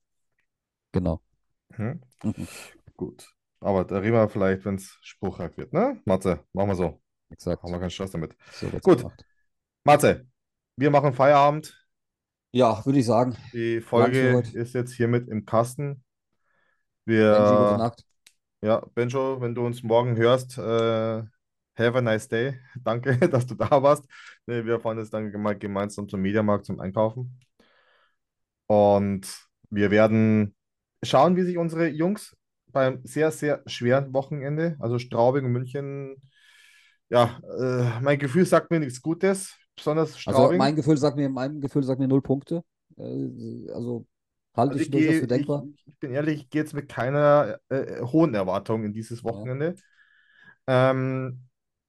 Genau. 0.91 1.21
Hm? 1.75 2.01
Mhm. 2.23 2.47
Gut. 2.97 3.33
Aber 3.63 3.85
da 3.85 3.99
reden 3.99 4.13
wir 4.13 4.27
vielleicht, 4.27 4.65
wenn 4.65 4.75
es 4.75 4.97
spruchreif 5.01 5.57
wird, 5.57 5.71
ne? 5.71 6.01
Matze, 6.05 6.43
machen 6.51 6.69
wir 6.69 6.75
so. 6.75 7.01
Exakt. 7.29 7.63
Haben 7.63 7.71
wir 7.71 7.79
keinen 7.79 7.89
Stress 7.89 8.11
damit. 8.11 8.35
So 8.51 8.67
Gut. 8.81 8.97
gemacht. 8.99 9.25
Matze, 9.85 10.27
wir 10.75 10.91
machen 10.91 11.13
Feierabend. 11.13 11.79
Ja, 12.51 12.85
würde 12.85 12.99
ich 12.99 13.05
sagen. 13.05 13.35
Die 13.53 13.81
Folge 13.81 14.43
ist 14.53 14.73
jetzt 14.73 14.93
hiermit 14.93 15.27
im 15.29 15.45
Kasten. 15.45 16.03
Benji, 17.05 17.23
gute 17.23 17.71
Wir, 17.71 17.77
Nacht. 17.77 18.05
ja, 18.61 18.85
Benjo, 18.93 19.41
wenn 19.41 19.55
du 19.55 19.65
uns 19.65 19.81
morgen 19.81 20.15
hörst, 20.17 20.57
äh, 20.57 20.61
have 20.61 21.97
a 21.97 22.01
nice 22.01 22.27
day. 22.27 22.59
Danke, 22.83 23.17
dass 23.29 23.47
du 23.47 23.55
da 23.55 23.81
warst. 23.81 24.05
Ne, 24.45 24.65
Wir 24.65 24.79
fahren 24.79 24.97
jetzt 24.99 25.13
dann 25.13 25.31
gemeinsam 25.31 26.07
zum 26.09 26.21
Mediamarkt 26.21 26.65
zum 26.65 26.79
Einkaufen. 26.79 27.39
Und 28.67 29.47
wir 29.69 29.89
werden 29.89 30.55
schauen, 31.03 31.35
wie 31.35 31.43
sich 31.43 31.57
unsere 31.57 31.87
Jungs 31.87 32.35
beim 32.73 33.01
sehr, 33.05 33.31
sehr 33.31 33.63
schweren 33.67 34.13
Wochenende, 34.13 34.77
also 34.79 34.99
Straubing 34.99 35.45
und 35.45 35.53
München, 35.53 36.17
ja, 37.09 37.39
äh, 37.59 38.01
mein 38.01 38.19
Gefühl 38.19 38.45
sagt 38.45 38.71
mir 38.71 38.79
nichts 38.79 39.01
Gutes, 39.01 39.55
besonders 39.75 40.19
Also 40.25 40.51
Straubing. 40.51 40.55
mein 40.55 40.75
Gefühl 40.75 40.97
sagt 40.97 41.17
mir, 41.17 41.29
mein 41.29 41.61
Gefühl 41.61 41.83
sagt 41.83 41.99
mir 41.99 42.07
null 42.07 42.21
Punkte. 42.21 42.63
Äh, 42.97 43.71
Also 43.73 44.05
halte 44.55 44.77
Also 44.77 44.83
ich 44.83 44.89
durchaus 44.91 45.17
für 45.19 45.27
denkbar. 45.27 45.67
ich, 45.67 45.83
ich 45.85 45.99
bin 45.99 46.11
ehrlich, 46.11 46.41
ich 46.43 46.49
gehe 46.49 46.61
jetzt 46.61 46.73
mit 46.73 46.89
keiner 46.89 47.59
äh, 47.69 48.01
hohen 48.01 48.33
Erwartung 48.33 48.83
in 48.85 48.93
dieses 48.93 49.23
Wochenende. 49.23 49.75
Ähm, 50.67 51.41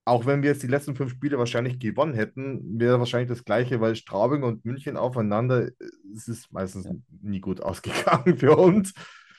auch 0.04 0.26
wenn 0.26 0.42
wir 0.42 0.50
jetzt 0.50 0.62
die 0.62 0.66
letzten 0.68 0.96
fünf 0.96 1.12
Spiele 1.12 1.38
wahrscheinlich 1.38 1.78
gewonnen 1.80 2.14
hätten, 2.14 2.78
wäre 2.80 2.98
wahrscheinlich 2.98 3.28
das 3.30 3.44
Gleiche, 3.44 3.80
weil 3.80 3.96
Straubing 3.96 4.42
und 4.42 4.64
München 4.64 4.96
aufeinander, 4.96 5.68
äh, 5.68 5.72
es 6.16 6.28
ist 6.28 6.52
meistens 6.52 6.88
Ja. 6.88 6.94
nie 7.22 7.40
gut 7.40 7.60
ausgegangen 7.62 8.38
für 8.38 8.56
uns. 8.56 8.94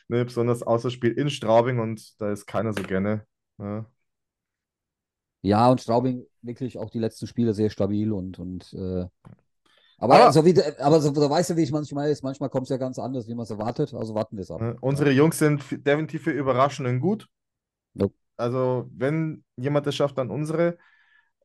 Ne, 0.07 0.23
besonders 0.23 0.61
außer 0.63 0.91
Spiel 0.91 1.11
in 1.11 1.29
Straubing 1.29 1.79
und 1.79 2.19
da 2.21 2.31
ist 2.31 2.45
keiner 2.45 2.73
so 2.73 2.83
gerne. 2.83 3.25
Ne? 3.57 3.85
Ja, 5.41 5.69
und 5.69 5.81
Straubing 5.81 6.25
wirklich 6.41 6.77
auch 6.77 6.89
die 6.89 6.99
letzten 6.99 7.27
Spiele 7.27 7.53
sehr 7.53 7.69
stabil 7.69 8.11
und, 8.11 8.39
und 8.39 8.73
äh, 8.73 9.05
aber, 9.97 10.15
Aber- 10.15 10.31
so 10.33 10.43
wie, 10.45 10.59
aber 10.79 10.99
so, 10.99 11.13
so 11.13 11.29
weißt 11.29 11.51
du, 11.51 11.55
wie 11.55 11.63
ich 11.63 11.71
manchmal 11.71 12.09
ist, 12.09 12.23
manchmal 12.23 12.49
kommt 12.49 12.63
es 12.65 12.69
ja 12.69 12.77
ganz 12.77 12.99
anders, 12.99 13.27
wie 13.27 13.35
man 13.35 13.43
es 13.43 13.49
erwartet. 13.49 13.93
Also 13.93 14.13
warten 14.13 14.37
wir 14.37 14.41
es 14.43 14.51
ab. 14.51 14.61
Ne? 14.61 14.75
Unsere 14.81 15.11
Jungs 15.11 15.39
sind 15.39 15.63
definitiv 15.85 16.23
für 16.23 16.31
Überraschungen 16.31 16.99
gut. 16.99 17.27
Ja. 17.93 18.07
Also, 18.37 18.89
wenn 18.93 19.43
jemand 19.55 19.87
das 19.87 19.95
schafft, 19.95 20.17
dann 20.17 20.29
unsere. 20.29 20.77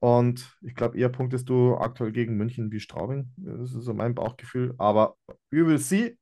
Und 0.01 0.57
ich 0.63 0.75
glaube, 0.75 0.99
eher 0.99 1.11
punktest 1.11 1.49
du 1.49 1.77
aktuell 1.77 2.11
gegen 2.11 2.37
München 2.37 2.73
wie 2.73 2.81
Straubing. 2.81 3.33
Das 3.37 3.75
ist 3.75 3.85
so 3.85 3.95
mein 3.95 4.15
Bauchgefühl. 4.15 4.75
Aber 4.79 5.17
we 5.51 5.67
will 5.67 5.79
see. 5.79 6.17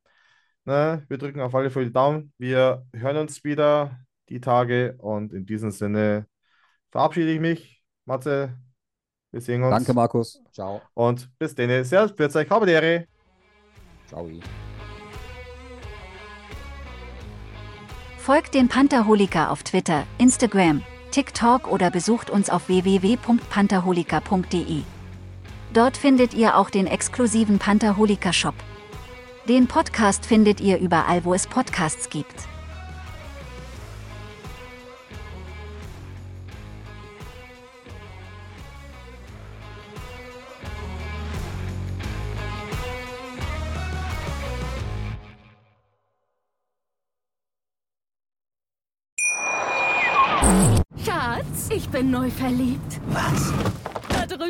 Ne? 0.69 1.03
Wir 1.09 1.16
drücken 1.16 1.40
auf 1.40 1.55
alle 1.55 1.70
Fälle 1.70 1.86
die 1.86 1.93
Daumen. 1.95 2.31
Wir 2.36 2.85
hören 2.93 3.16
uns 3.16 3.43
wieder 3.43 3.99
die 4.28 4.39
Tage. 4.39 4.97
Und 4.99 5.32
in 5.32 5.47
diesem 5.47 5.70
Sinne 5.70 6.27
verabschiede 6.90 7.32
ich 7.32 7.40
mich. 7.40 7.82
Matze, 8.05 8.53
wir 9.31 9.40
sehen 9.40 9.62
uns. 9.62 9.70
Danke, 9.70 9.95
Markus. 9.95 10.43
Ciao. 10.53 10.82
Und 10.93 11.31
bis 11.39 11.55
dann. 11.55 11.82
Servus, 11.85 12.12
für 12.15 12.39
euch. 12.39 12.51
Habe 12.51 12.66
die 12.66 12.73
Ehre. 12.73 13.07
Ciao. 14.09 14.28
Folgt 18.19 18.53
den 18.53 18.69
Pantherholiker 18.69 19.51
auf 19.51 19.62
Twitter, 19.62 20.05
Instagram, 20.19 20.82
TikTok 21.12 21.73
oder 21.73 21.90
besucht 21.90 22.28
uns 22.28 22.51
auf 22.51 22.69
www.pantherholiker.de. 22.69 24.82
Dort 25.73 25.97
findet 25.97 26.35
ihr 26.35 26.59
auch 26.59 26.69
den 26.69 26.86
exklusiven 26.86 27.59
Pantherholiker 27.59 28.35
Shop. 28.35 28.55
Den 29.49 29.66
Podcast 29.66 30.27
findet 30.27 30.61
ihr 30.61 30.79
überall, 30.79 31.25
wo 31.25 31.33
es 31.33 31.47
Podcasts 31.47 32.11
gibt. 32.11 32.47
Schatz, 51.03 51.70
ich 51.70 51.89
bin 51.89 52.11
neu 52.11 52.29
verliebt. 52.29 53.01
Was? 53.07 53.55